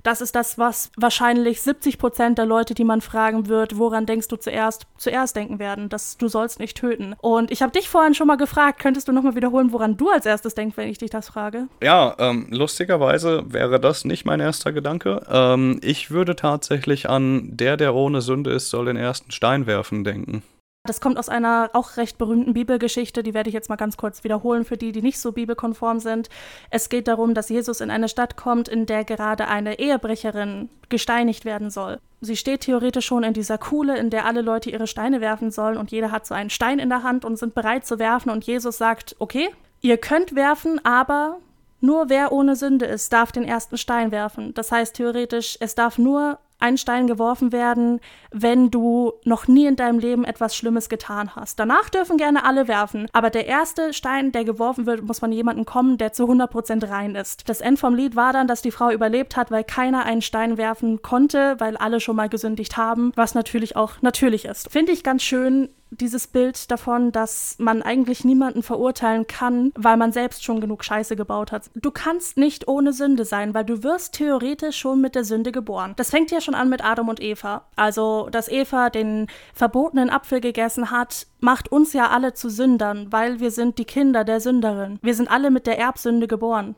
Das 0.04 0.20
ist 0.20 0.36
das, 0.36 0.58
was 0.58 0.92
wahrscheinlich 0.98 1.62
70 1.62 1.98
Prozent 1.98 2.38
der 2.38 2.46
Leute, 2.46 2.74
die 2.74 2.84
man 2.84 3.00
fragen 3.00 3.48
wird, 3.48 3.78
woran 3.78 4.06
denkst 4.06 4.28
du 4.28 4.36
zuerst, 4.36 4.86
zuerst 4.98 5.36
denken 5.38 5.60
werden, 5.60 5.88
dass 5.88 6.18
du 6.18 6.28
sollst 6.28 6.60
nicht 6.60 6.78
töten. 6.78 7.16
Und 7.22 7.52
ich 7.52 7.62
habe 7.62 7.72
dich 7.72 7.88
vorhin 7.90 8.14
schon 8.14 8.28
mal 8.28 8.36
gefragt, 8.36 8.80
könntest 8.80 9.08
du 9.08 9.14
nochmal 9.14 9.36
wiederholen, 9.36 9.72
woran 9.72 9.96
du 9.96 10.10
als 10.10 10.26
erstes 10.26 10.56
denkst, 10.56 10.76
wenn 10.76 10.90
ich 10.90 10.98
dich 10.98 11.10
das 11.10 11.30
frage? 11.30 11.68
Ja, 11.82 12.16
ähm, 12.20 12.48
lustigerweise 12.50 13.44
wäre 13.48 13.80
das 13.80 14.04
nicht 14.04 14.26
mein 14.26 14.42
erster 14.42 14.74
Gedanke. 14.74 15.26
Ähm, 15.30 15.80
ich 15.82 16.12
würde 16.12 16.36
tatsächlich 16.36 17.10
an 17.10 17.56
der, 17.56 17.78
der 17.78 17.96
ohne 17.96 18.22
Sünde 18.22 18.52
ist, 18.52 18.70
soll 18.70 18.86
den 18.86 18.98
ersten 18.98 19.32
Stein 19.32 19.68
werfen 19.68 20.04
denken. 20.04 20.44
Das 20.86 21.00
kommt 21.00 21.18
aus 21.18 21.30
einer 21.30 21.70
auch 21.72 21.96
recht 21.96 22.18
berühmten 22.18 22.52
Bibelgeschichte, 22.52 23.24
die 23.24 23.34
werde 23.34 23.48
ich 23.48 23.54
jetzt 23.54 23.70
mal 23.70 23.78
ganz 23.78 23.96
kurz 23.96 24.26
wiederholen 24.26 24.66
für 24.66 24.76
die, 24.76 24.92
die 24.92 25.02
nicht 25.02 25.18
so 25.18 25.32
bibelkonform 25.32 26.00
sind. 26.00 26.28
Es 26.72 26.90
geht 26.90 27.08
darum, 27.08 27.34
dass 27.34 27.48
Jesus 27.48 27.80
in 27.80 27.90
eine 27.90 28.10
Stadt 28.10 28.36
kommt, 28.36 28.68
in 28.68 28.86
der 28.86 29.06
gerade 29.06 29.48
eine 29.48 29.80
Ehebrecherin 29.80 30.68
gesteinigt 30.90 31.46
werden 31.46 31.70
soll. 31.70 32.00
Sie 32.20 32.36
steht 32.36 32.62
theoretisch 32.62 33.06
schon 33.06 33.24
in 33.24 33.32
dieser 33.32 33.58
Kuhle, 33.58 33.98
in 33.98 34.10
der 34.10 34.26
alle 34.26 34.42
Leute 34.42 34.72
ihre 34.72 34.88
Steine 34.88 35.22
werfen 35.22 35.52
sollen 35.52 35.78
und 35.78 35.92
jeder 35.92 36.12
hat 36.12 36.26
so 36.26 36.34
einen 36.34 36.50
Stein 36.50 36.80
in 36.80 36.90
der 36.90 37.04
Hand 37.04 37.24
und 37.24 37.38
sind 37.38 37.56
bereit 37.56 37.86
zu 37.86 37.98
werfen 37.98 38.30
und 38.30 38.44
Jesus 38.44 38.78
sagt, 38.78 39.16
okay, 39.20 39.50
ihr 39.80 39.96
könnt 39.96 40.36
werfen, 40.36 40.84
aber 40.84 41.38
nur 41.80 42.10
wer 42.10 42.34
ohne 42.34 42.58
Sünde 42.58 42.88
ist, 42.88 43.14
darf 43.14 43.32
den 43.32 43.46
ersten 43.46 43.78
Stein 43.78 44.12
werfen. 44.12 44.54
Das 44.54 44.70
heißt 44.74 44.98
theoretisch, 44.98 45.58
es 45.62 45.76
darf 45.76 45.98
nur 45.98 46.40
ein 46.60 46.78
Stein 46.78 47.08
geworfen 47.08 47.52
werden, 47.52 48.00
wenn 48.32 48.72
du 48.72 49.14
noch 49.26 49.48
nie 49.48 49.66
in 49.66 49.76
deinem 49.76 50.00
Leben 50.00 50.24
etwas 50.24 50.56
Schlimmes 50.56 50.90
getan 50.90 51.36
hast. 51.36 51.60
Danach 51.60 51.90
dürfen 51.90 52.18
gerne 52.18 52.46
alle 52.46 52.68
werfen, 52.68 53.08
aber 53.12 53.30
der 53.30 53.48
erste 53.48 53.94
Stein, 53.94 54.32
der 54.32 54.46
geworfen 54.46 54.86
wird, 54.86 55.04
muss 55.04 55.20
von 55.20 55.32
jemandem 55.32 55.66
kommen, 55.66 55.98
der 55.98 56.14
zu 56.14 56.24
100% 56.24 56.90
rein 56.90 57.16
ist. 57.16 57.50
Das 57.50 57.62
End 57.62 57.80
vom 57.80 57.96
Lied 57.96 58.16
war 58.16 58.34
dann, 58.34 58.48
dass 58.48 58.62
die 58.62 58.72
Frau 58.72 58.92
überlebt 58.92 59.36
hat, 59.36 59.52
weil 59.52 59.64
keiner 59.64 60.06
einen 60.06 60.22
Stein 60.22 60.58
werfen 60.58 61.02
konnte, 61.02 61.56
weil 61.60 61.78
alle 61.78 62.00
schon 62.00 62.16
mal 62.16 62.30
gesündigt 62.30 62.78
haben, 62.78 63.12
was 63.16 63.36
natürlich 63.36 63.76
auch 63.76 64.02
natürlich 64.02 64.46
ist. 64.46 64.72
Finde 64.72 64.92
ich 64.92 65.04
ganz 65.04 65.24
schön, 65.24 65.70
dieses 66.00 66.28
Bild 66.28 66.72
davon, 66.72 67.12
dass 67.12 67.56
man 67.60 67.82
eigentlich 67.82 68.24
niemanden 68.24 68.64
verurteilen 68.64 69.28
kann, 69.28 69.72
weil 69.76 69.98
man 69.98 70.12
selbst 70.12 70.44
schon 70.44 70.62
genug 70.62 70.84
Scheiße 70.84 71.16
gebaut 71.16 71.52
hat. 71.52 71.70
Du 71.76 71.92
kannst 71.92 72.38
nicht 72.38 72.68
ohne 72.68 72.94
Sünde 72.94 73.26
sein, 73.26 73.54
weil 73.54 73.66
du 73.66 73.84
wirst 73.84 74.16
theoretisch 74.16 74.78
schon 74.78 75.02
mit 75.02 75.16
der 75.16 75.24
Sünde 75.24 75.52
geboren. 75.52 75.94
Das 75.98 76.10
fängt 76.10 76.32
ja 76.32 76.42
schon 76.42 76.56
an 76.56 76.70
mit 76.70 76.84
Adam 76.84 77.10
und 77.10 77.22
Eva. 77.22 77.66
Also, 77.76 78.30
dass 78.32 78.50
Eva 78.50 78.90
den 78.90 79.28
verbotenen 79.54 80.10
Apfel 80.10 80.42
gegessen 80.42 80.92
hat, 80.92 81.28
macht 81.40 81.72
uns 81.72 81.94
ja 81.94 82.10
alle 82.10 82.34
zu 82.34 82.50
Sündern, 82.50 83.08
weil 83.12 83.40
wir 83.40 83.52
sind 83.52 83.78
die 83.78 83.86
Kinder 83.86 84.24
der 84.24 84.40
Sünderin. 84.40 85.00
Wir 85.02 85.16
sind 85.16 85.30
alle 85.30 85.52
mit 85.52 85.68
der 85.68 85.78
Erbsünde 85.78 86.28
geboren. 86.28 86.76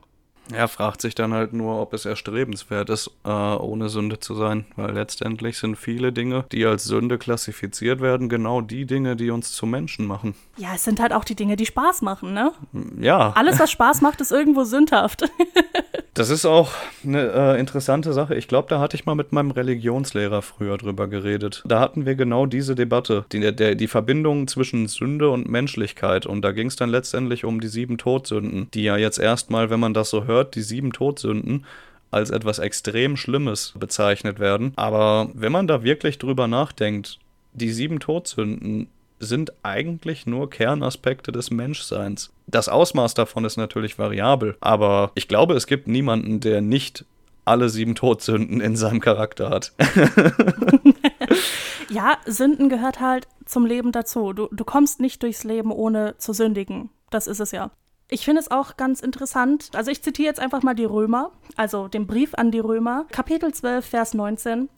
Er 0.51 0.67
fragt 0.67 1.01
sich 1.01 1.15
dann 1.15 1.33
halt 1.33 1.53
nur, 1.53 1.81
ob 1.81 1.93
es 1.93 2.05
erstrebenswert 2.05 2.89
ist, 2.89 3.11
äh, 3.23 3.29
ohne 3.29 3.89
Sünde 3.89 4.19
zu 4.19 4.35
sein, 4.35 4.65
weil 4.75 4.93
letztendlich 4.93 5.57
sind 5.57 5.75
viele 5.75 6.13
Dinge, 6.13 6.45
die 6.51 6.65
als 6.65 6.85
Sünde 6.85 7.17
klassifiziert 7.17 7.99
werden, 7.99 8.29
genau 8.29 8.61
die 8.61 8.85
Dinge, 8.85 9.15
die 9.15 9.31
uns 9.31 9.53
zu 9.53 9.65
Menschen 9.65 10.05
machen. 10.05 10.35
Ja, 10.57 10.69
es 10.75 10.83
sind 10.83 10.99
halt 10.99 11.13
auch 11.13 11.23
die 11.23 11.35
Dinge, 11.35 11.55
die 11.55 11.65
Spaß 11.65 12.01
machen, 12.01 12.33
ne? 12.33 12.51
Ja. 12.99 13.33
Alles, 13.35 13.59
was 13.59 13.71
Spaß 13.71 14.01
macht, 14.01 14.21
ist 14.21 14.31
irgendwo 14.31 14.63
sündhaft. 14.63 15.29
das 16.13 16.29
ist 16.29 16.45
auch 16.45 16.71
eine 17.03 17.31
äh, 17.31 17.59
interessante 17.59 18.13
Sache. 18.13 18.35
Ich 18.35 18.47
glaube, 18.47 18.69
da 18.69 18.79
hatte 18.79 18.95
ich 18.95 19.05
mal 19.05 19.15
mit 19.15 19.31
meinem 19.31 19.51
Religionslehrer 19.51 20.41
früher 20.41 20.77
drüber 20.77 21.07
geredet. 21.07 21.63
Da 21.65 21.79
hatten 21.79 22.05
wir 22.05 22.15
genau 22.15 22.45
diese 22.45 22.75
Debatte, 22.75 23.25
die, 23.31 23.53
der, 23.53 23.75
die 23.75 23.87
Verbindung 23.87 24.47
zwischen 24.47 24.87
Sünde 24.87 25.29
und 25.29 25.49
Menschlichkeit. 25.49 26.25
Und 26.25 26.41
da 26.41 26.51
ging 26.51 26.67
es 26.67 26.75
dann 26.75 26.89
letztendlich 26.89 27.43
um 27.43 27.59
die 27.59 27.67
sieben 27.67 27.97
Todsünden, 27.97 28.69
die 28.73 28.83
ja 28.83 28.95
jetzt 28.95 29.19
erstmal, 29.19 29.69
wenn 29.69 29.79
man 29.79 29.93
das 29.93 30.09
so 30.09 30.25
hört, 30.25 30.34
die 30.43 30.61
sieben 30.61 30.91
Todsünden 30.91 31.65
als 32.11 32.29
etwas 32.29 32.59
extrem 32.59 33.17
Schlimmes 33.17 33.73
bezeichnet 33.77 34.39
werden. 34.39 34.73
Aber 34.75 35.29
wenn 35.33 35.51
man 35.51 35.67
da 35.67 35.83
wirklich 35.83 36.17
drüber 36.17 36.47
nachdenkt, 36.47 37.19
die 37.53 37.71
sieben 37.71 37.99
Todsünden 37.99 38.87
sind 39.19 39.53
eigentlich 39.63 40.25
nur 40.25 40.49
Kernaspekte 40.49 41.31
des 41.31 41.51
Menschseins. 41.51 42.31
Das 42.47 42.69
Ausmaß 42.69 43.13
davon 43.13 43.45
ist 43.45 43.57
natürlich 43.57 43.97
variabel, 43.97 44.57
aber 44.59 45.11
ich 45.15 45.27
glaube, 45.27 45.55
es 45.55 45.67
gibt 45.67 45.87
niemanden, 45.87 46.41
der 46.41 46.61
nicht 46.61 47.05
alle 47.45 47.69
sieben 47.69 47.95
Todsünden 47.95 48.59
in 48.59 48.75
seinem 48.75 48.99
Charakter 48.99 49.49
hat. 49.49 49.73
ja, 51.89 52.17
Sünden 52.25 52.69
gehört 52.69 52.99
halt 52.99 53.27
zum 53.45 53.65
Leben 53.65 53.91
dazu. 53.91 54.33
Du, 54.33 54.49
du 54.51 54.65
kommst 54.65 54.99
nicht 54.99 55.23
durchs 55.23 55.43
Leben, 55.43 55.71
ohne 55.71 56.17
zu 56.17 56.33
sündigen. 56.33 56.89
Das 57.11 57.27
ist 57.27 57.39
es 57.39 57.51
ja. 57.51 57.71
Ich 58.15 58.23
finde 58.23 58.39
es 58.39 58.49
auch 58.49 58.77
ganz 58.77 59.01
interessant. 59.01 59.71
Also 59.73 59.91
ich 59.91 60.01
zitiere 60.01 60.29
jetzt 60.29 60.39
einfach 60.39 60.63
mal 60.63 60.73
die 60.73 60.85
Römer, 60.85 61.31
also 61.57 61.89
den 61.89 62.07
Brief 62.07 62.33
an 62.33 62.49
die 62.49 62.59
Römer, 62.59 63.05
Kapitel 63.11 63.53
12, 63.53 63.85
Vers 63.85 64.13
19. 64.13 64.69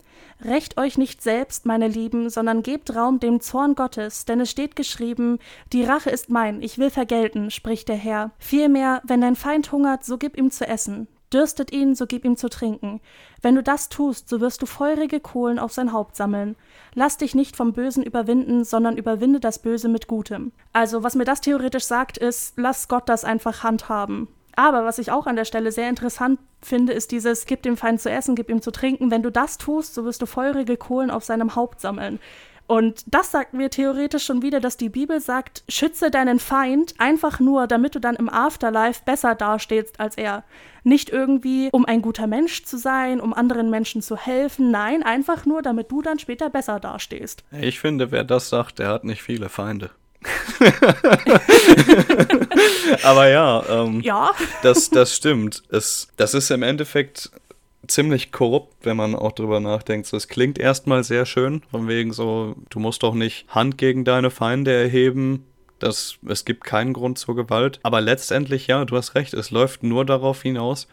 Recht 0.41 0.79
euch 0.79 0.97
nicht 0.97 1.21
selbst, 1.21 1.67
meine 1.67 1.87
Lieben, 1.87 2.31
sondern 2.31 2.63
gebt 2.63 2.95
Raum 2.95 3.19
dem 3.19 3.39
Zorn 3.39 3.75
Gottes, 3.75 4.25
denn 4.25 4.39
es 4.39 4.49
steht 4.49 4.75
geschrieben, 4.75 5.37
die 5.71 5.83
Rache 5.83 6.09
ist 6.09 6.31
mein, 6.31 6.63
ich 6.63 6.79
will 6.79 6.89
vergelten, 6.89 7.51
spricht 7.51 7.89
der 7.89 7.95
Herr. 7.95 8.31
Vielmehr, 8.39 9.03
wenn 9.03 9.21
dein 9.21 9.35
Feind 9.35 9.71
hungert, 9.71 10.03
so 10.03 10.17
gib 10.17 10.35
ihm 10.35 10.49
zu 10.49 10.67
essen. 10.67 11.07
Dürstet 11.33 11.73
ihn, 11.73 11.93
so 11.93 12.05
gib 12.07 12.23
ihm 12.23 12.37
zu 12.37 12.49
trinken. 12.49 13.01
Wenn 13.41 13.55
du 13.55 13.63
das 13.63 13.89
tust, 13.89 14.29
so 14.29 14.39
wirst 14.39 14.61
du 14.61 14.65
feurige 14.65 15.19
Kohlen 15.19 15.59
auf 15.59 15.73
sein 15.73 15.91
Haupt 15.91 16.15
sammeln. 16.15 16.55
Lass 16.93 17.17
dich 17.17 17.35
nicht 17.35 17.57
vom 17.57 17.73
Bösen 17.73 18.03
überwinden, 18.03 18.63
sondern 18.63 18.97
überwinde 18.97 19.39
das 19.39 19.59
Böse 19.59 19.89
mit 19.89 20.07
Gutem. 20.07 20.53
Also, 20.71 21.03
was 21.03 21.15
mir 21.15 21.25
das 21.25 21.41
theoretisch 21.41 21.83
sagt, 21.83 22.17
ist, 22.17 22.53
lass 22.57 22.87
Gott 22.87 23.09
das 23.09 23.25
einfach 23.25 23.63
handhaben. 23.63 24.29
Aber 24.55 24.85
was 24.85 24.97
ich 24.97 25.11
auch 25.11 25.27
an 25.27 25.35
der 25.35 25.45
Stelle 25.45 25.71
sehr 25.71 25.87
interessant 25.87 26.39
finde, 26.63 26.91
ist 26.91 27.11
dieses, 27.11 27.45
gib 27.45 27.61
dem 27.61 27.77
Feind 27.77 28.01
zu 28.01 28.09
essen, 28.09 28.33
gib 28.33 28.49
ihm 28.49 28.61
zu 28.61 28.71
trinken. 28.71 29.11
Wenn 29.11 29.21
du 29.21 29.31
das 29.31 29.59
tust, 29.59 29.93
so 29.93 30.03
wirst 30.03 30.21
du 30.23 30.25
feurige 30.25 30.77
Kohlen 30.77 31.11
auf 31.11 31.23
seinem 31.23 31.55
Haupt 31.55 31.79
sammeln. 31.79 32.19
Und 32.67 33.03
das 33.07 33.31
sagt 33.31 33.53
mir 33.53 33.69
theoretisch 33.69 34.25
schon 34.25 34.41
wieder, 34.41 34.59
dass 34.59 34.75
die 34.75 34.89
Bibel 34.89 35.21
sagt, 35.21 35.63
schütze 35.69 36.11
deinen 36.11 36.39
Feind 36.39 36.95
einfach 36.97 37.39
nur, 37.39 37.65
damit 37.65 37.95
du 37.95 37.99
dann 37.99 38.17
im 38.17 38.29
Afterlife 38.29 39.01
besser 39.05 39.35
dastehst 39.35 40.01
als 40.01 40.17
er. 40.17 40.43
Nicht 40.83 41.09
irgendwie, 41.09 41.69
um 41.71 41.85
ein 41.85 42.01
guter 42.01 42.27
Mensch 42.27 42.65
zu 42.65 42.77
sein, 42.77 43.21
um 43.21 43.33
anderen 43.33 43.69
Menschen 43.69 44.01
zu 44.01 44.17
helfen. 44.17 44.69
Nein, 44.69 45.01
einfach 45.01 45.45
nur, 45.45 45.61
damit 45.61 45.89
du 45.91 46.01
dann 46.01 46.19
später 46.19 46.49
besser 46.49 46.81
dastehst. 46.81 47.45
Ich 47.51 47.79
finde, 47.79 48.11
wer 48.11 48.25
das 48.25 48.49
sagt, 48.49 48.79
der 48.79 48.89
hat 48.89 49.05
nicht 49.05 49.23
viele 49.23 49.47
Feinde. 49.47 49.91
Aber 53.03 53.29
ja, 53.29 53.63
ähm, 53.69 54.01
ja. 54.01 54.33
Das, 54.61 54.89
das 54.89 55.15
stimmt. 55.15 55.63
Es, 55.69 56.09
das 56.17 56.33
ist 56.33 56.51
im 56.51 56.63
Endeffekt 56.63 57.31
ziemlich 57.87 58.31
korrupt, 58.31 58.85
wenn 58.85 58.97
man 58.97 59.15
auch 59.15 59.31
drüber 59.31 59.59
nachdenkt. 59.59 60.07
So, 60.07 60.17
es 60.17 60.27
klingt 60.27 60.59
erstmal 60.59 61.03
sehr 61.03 61.25
schön, 61.25 61.61
von 61.71 61.87
wegen 61.87 62.13
so, 62.13 62.55
du 62.69 62.79
musst 62.79 63.03
doch 63.03 63.13
nicht 63.13 63.47
Hand 63.49 63.77
gegen 63.77 64.03
deine 64.03 64.29
Feinde 64.29 64.73
erheben. 64.73 65.45
Das, 65.79 66.17
es 66.27 66.45
gibt 66.45 66.63
keinen 66.63 66.93
Grund 66.93 67.17
zur 67.17 67.35
Gewalt. 67.35 67.79
Aber 67.83 68.01
letztendlich, 68.01 68.67
ja, 68.67 68.83
du 68.85 68.95
hast 68.97 69.15
recht, 69.15 69.33
es 69.33 69.51
läuft 69.51 69.83
nur 69.83 70.05
darauf 70.05 70.41
hinaus, 70.41 70.87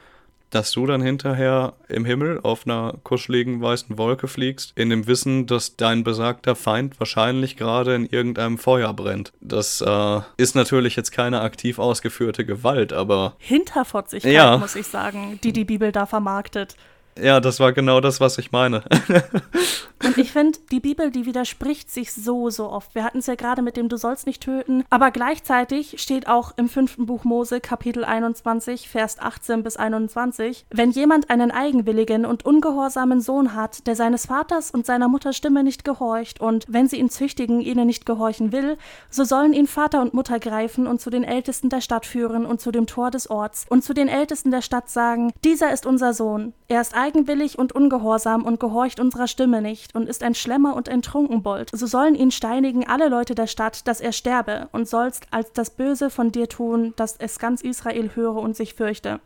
dass 0.54 0.70
du 0.70 0.86
dann 0.86 1.02
hinterher 1.02 1.72
im 1.88 2.04
Himmel 2.04 2.40
auf 2.42 2.66
einer 2.66 2.94
kuscheligen 3.02 3.60
weißen 3.60 3.98
Wolke 3.98 4.28
fliegst, 4.28 4.72
in 4.76 4.88
dem 4.90 5.06
Wissen, 5.06 5.46
dass 5.46 5.76
dein 5.76 6.04
besagter 6.04 6.54
Feind 6.54 7.00
wahrscheinlich 7.00 7.56
gerade 7.56 7.94
in 7.94 8.06
irgendeinem 8.06 8.58
Feuer 8.58 8.92
brennt. 8.94 9.32
Das 9.40 9.80
äh, 9.80 10.20
ist 10.36 10.54
natürlich 10.54 10.94
jetzt 10.96 11.10
keine 11.10 11.40
aktiv 11.40 11.78
ausgeführte 11.78 12.44
Gewalt, 12.44 12.92
aber. 12.92 13.34
Hinterfotzigkeit, 13.38 14.32
ja. 14.32 14.56
muss 14.58 14.76
ich 14.76 14.86
sagen, 14.86 15.40
die 15.42 15.52
die 15.52 15.64
Bibel 15.64 15.90
da 15.90 16.06
vermarktet. 16.06 16.76
Ja, 17.20 17.40
das 17.40 17.60
war 17.60 17.72
genau 17.72 18.00
das, 18.00 18.20
was 18.20 18.38
ich 18.38 18.52
meine. 18.52 18.82
Und 20.04 20.18
ich 20.18 20.32
finde, 20.32 20.58
die 20.70 20.80
Bibel, 20.80 21.10
die 21.10 21.24
widerspricht 21.24 21.90
sich 21.90 22.12
so, 22.12 22.50
so 22.50 22.68
oft. 22.68 22.94
Wir 22.94 23.04
hatten 23.04 23.18
es 23.18 23.26
ja 23.26 23.36
gerade 23.36 23.62
mit 23.62 23.76
dem 23.76 23.88
Du 23.88 23.96
sollst 23.96 24.26
nicht 24.26 24.42
töten. 24.42 24.84
Aber 24.90 25.10
gleichzeitig 25.10 26.00
steht 26.02 26.28
auch 26.28 26.52
im 26.56 26.68
fünften 26.68 27.06
Buch 27.06 27.24
Mose, 27.24 27.60
Kapitel 27.60 28.04
21, 28.04 28.88
Vers 28.88 29.18
18 29.18 29.62
bis 29.62 29.76
21, 29.76 30.66
wenn 30.70 30.90
jemand 30.90 31.30
einen 31.30 31.50
eigenwilligen 31.50 32.26
und 32.26 32.44
ungehorsamen 32.44 33.20
Sohn 33.20 33.54
hat, 33.54 33.86
der 33.86 33.96
seines 33.96 34.26
Vaters 34.26 34.70
und 34.70 34.84
seiner 34.84 35.08
Mutter 35.08 35.32
Stimme 35.32 35.64
nicht 35.64 35.84
gehorcht 35.84 36.40
und 36.40 36.66
wenn 36.68 36.88
sie 36.88 36.98
ihn 36.98 37.08
züchtigen, 37.08 37.60
ihnen 37.60 37.86
nicht 37.86 38.04
gehorchen 38.04 38.52
will, 38.52 38.76
so 39.08 39.24
sollen 39.24 39.52
ihn 39.52 39.66
Vater 39.66 40.02
und 40.02 40.12
Mutter 40.12 40.38
greifen 40.38 40.86
und 40.86 41.00
zu 41.00 41.08
den 41.08 41.24
Ältesten 41.24 41.70
der 41.70 41.80
Stadt 41.80 42.04
führen 42.04 42.44
und 42.44 42.60
zu 42.60 42.72
dem 42.72 42.86
Tor 42.86 43.10
des 43.10 43.30
Orts 43.30 43.66
und 43.70 43.82
zu 43.82 43.94
den 43.94 44.08
Ältesten 44.08 44.50
der 44.50 44.62
Stadt 44.62 44.90
sagen, 44.90 45.32
dieser 45.44 45.72
ist 45.72 45.86
unser 45.86 46.12
Sohn. 46.12 46.52
Er 46.68 46.80
ist 46.80 46.94
eigenwillig 47.04 47.58
und 47.58 47.74
ungehorsam 47.74 48.44
und 48.44 48.58
gehorcht 48.58 48.98
unserer 48.98 49.28
Stimme 49.28 49.60
nicht 49.60 49.94
und 49.94 50.08
ist 50.08 50.22
ein 50.22 50.34
Schlemmer 50.34 50.74
und 50.74 50.88
ein 50.88 51.02
Trunkenbold. 51.02 51.68
So 51.72 51.86
sollen 51.86 52.14
ihn 52.14 52.30
steinigen 52.30 52.88
alle 52.88 53.08
Leute 53.08 53.34
der 53.34 53.46
Stadt, 53.46 53.86
dass 53.86 54.00
er 54.00 54.12
sterbe 54.12 54.68
und 54.72 54.88
sollst 54.88 55.26
als 55.30 55.52
das 55.52 55.70
Böse 55.70 56.08
von 56.08 56.32
dir 56.32 56.48
tun, 56.48 56.94
dass 56.96 57.16
es 57.18 57.38
ganz 57.38 57.60
Israel 57.60 58.10
höre 58.14 58.36
und 58.36 58.56
sich 58.56 58.72
fürchte. 58.72 59.20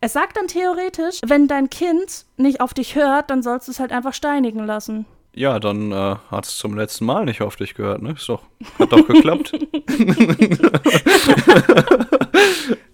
Es 0.00 0.14
sagt 0.14 0.38
dann 0.38 0.46
theoretisch, 0.46 1.20
wenn 1.26 1.48
dein 1.48 1.68
Kind 1.68 2.24
nicht 2.38 2.62
auf 2.62 2.72
dich 2.72 2.94
hört, 2.94 3.30
dann 3.30 3.42
sollst 3.42 3.68
du 3.68 3.72
es 3.72 3.80
halt 3.80 3.92
einfach 3.92 4.14
steinigen 4.14 4.64
lassen. 4.64 5.04
Ja, 5.34 5.60
dann 5.60 5.92
äh, 5.92 6.16
hat 6.30 6.46
es 6.46 6.56
zum 6.56 6.76
letzten 6.76 7.04
Mal 7.04 7.26
nicht 7.26 7.42
auf 7.42 7.56
dich 7.56 7.74
gehört, 7.74 8.00
ne? 8.00 8.12
Ist 8.12 8.28
doch, 8.28 8.42
hat 8.78 8.90
doch 8.90 9.06
geklappt. 9.06 9.52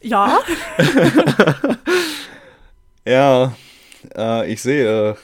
ja. 0.02 0.38
ja, 3.06 3.52
äh, 4.16 4.50
ich 4.50 4.62
sehe, 4.62 5.10
äh, 5.10 5.14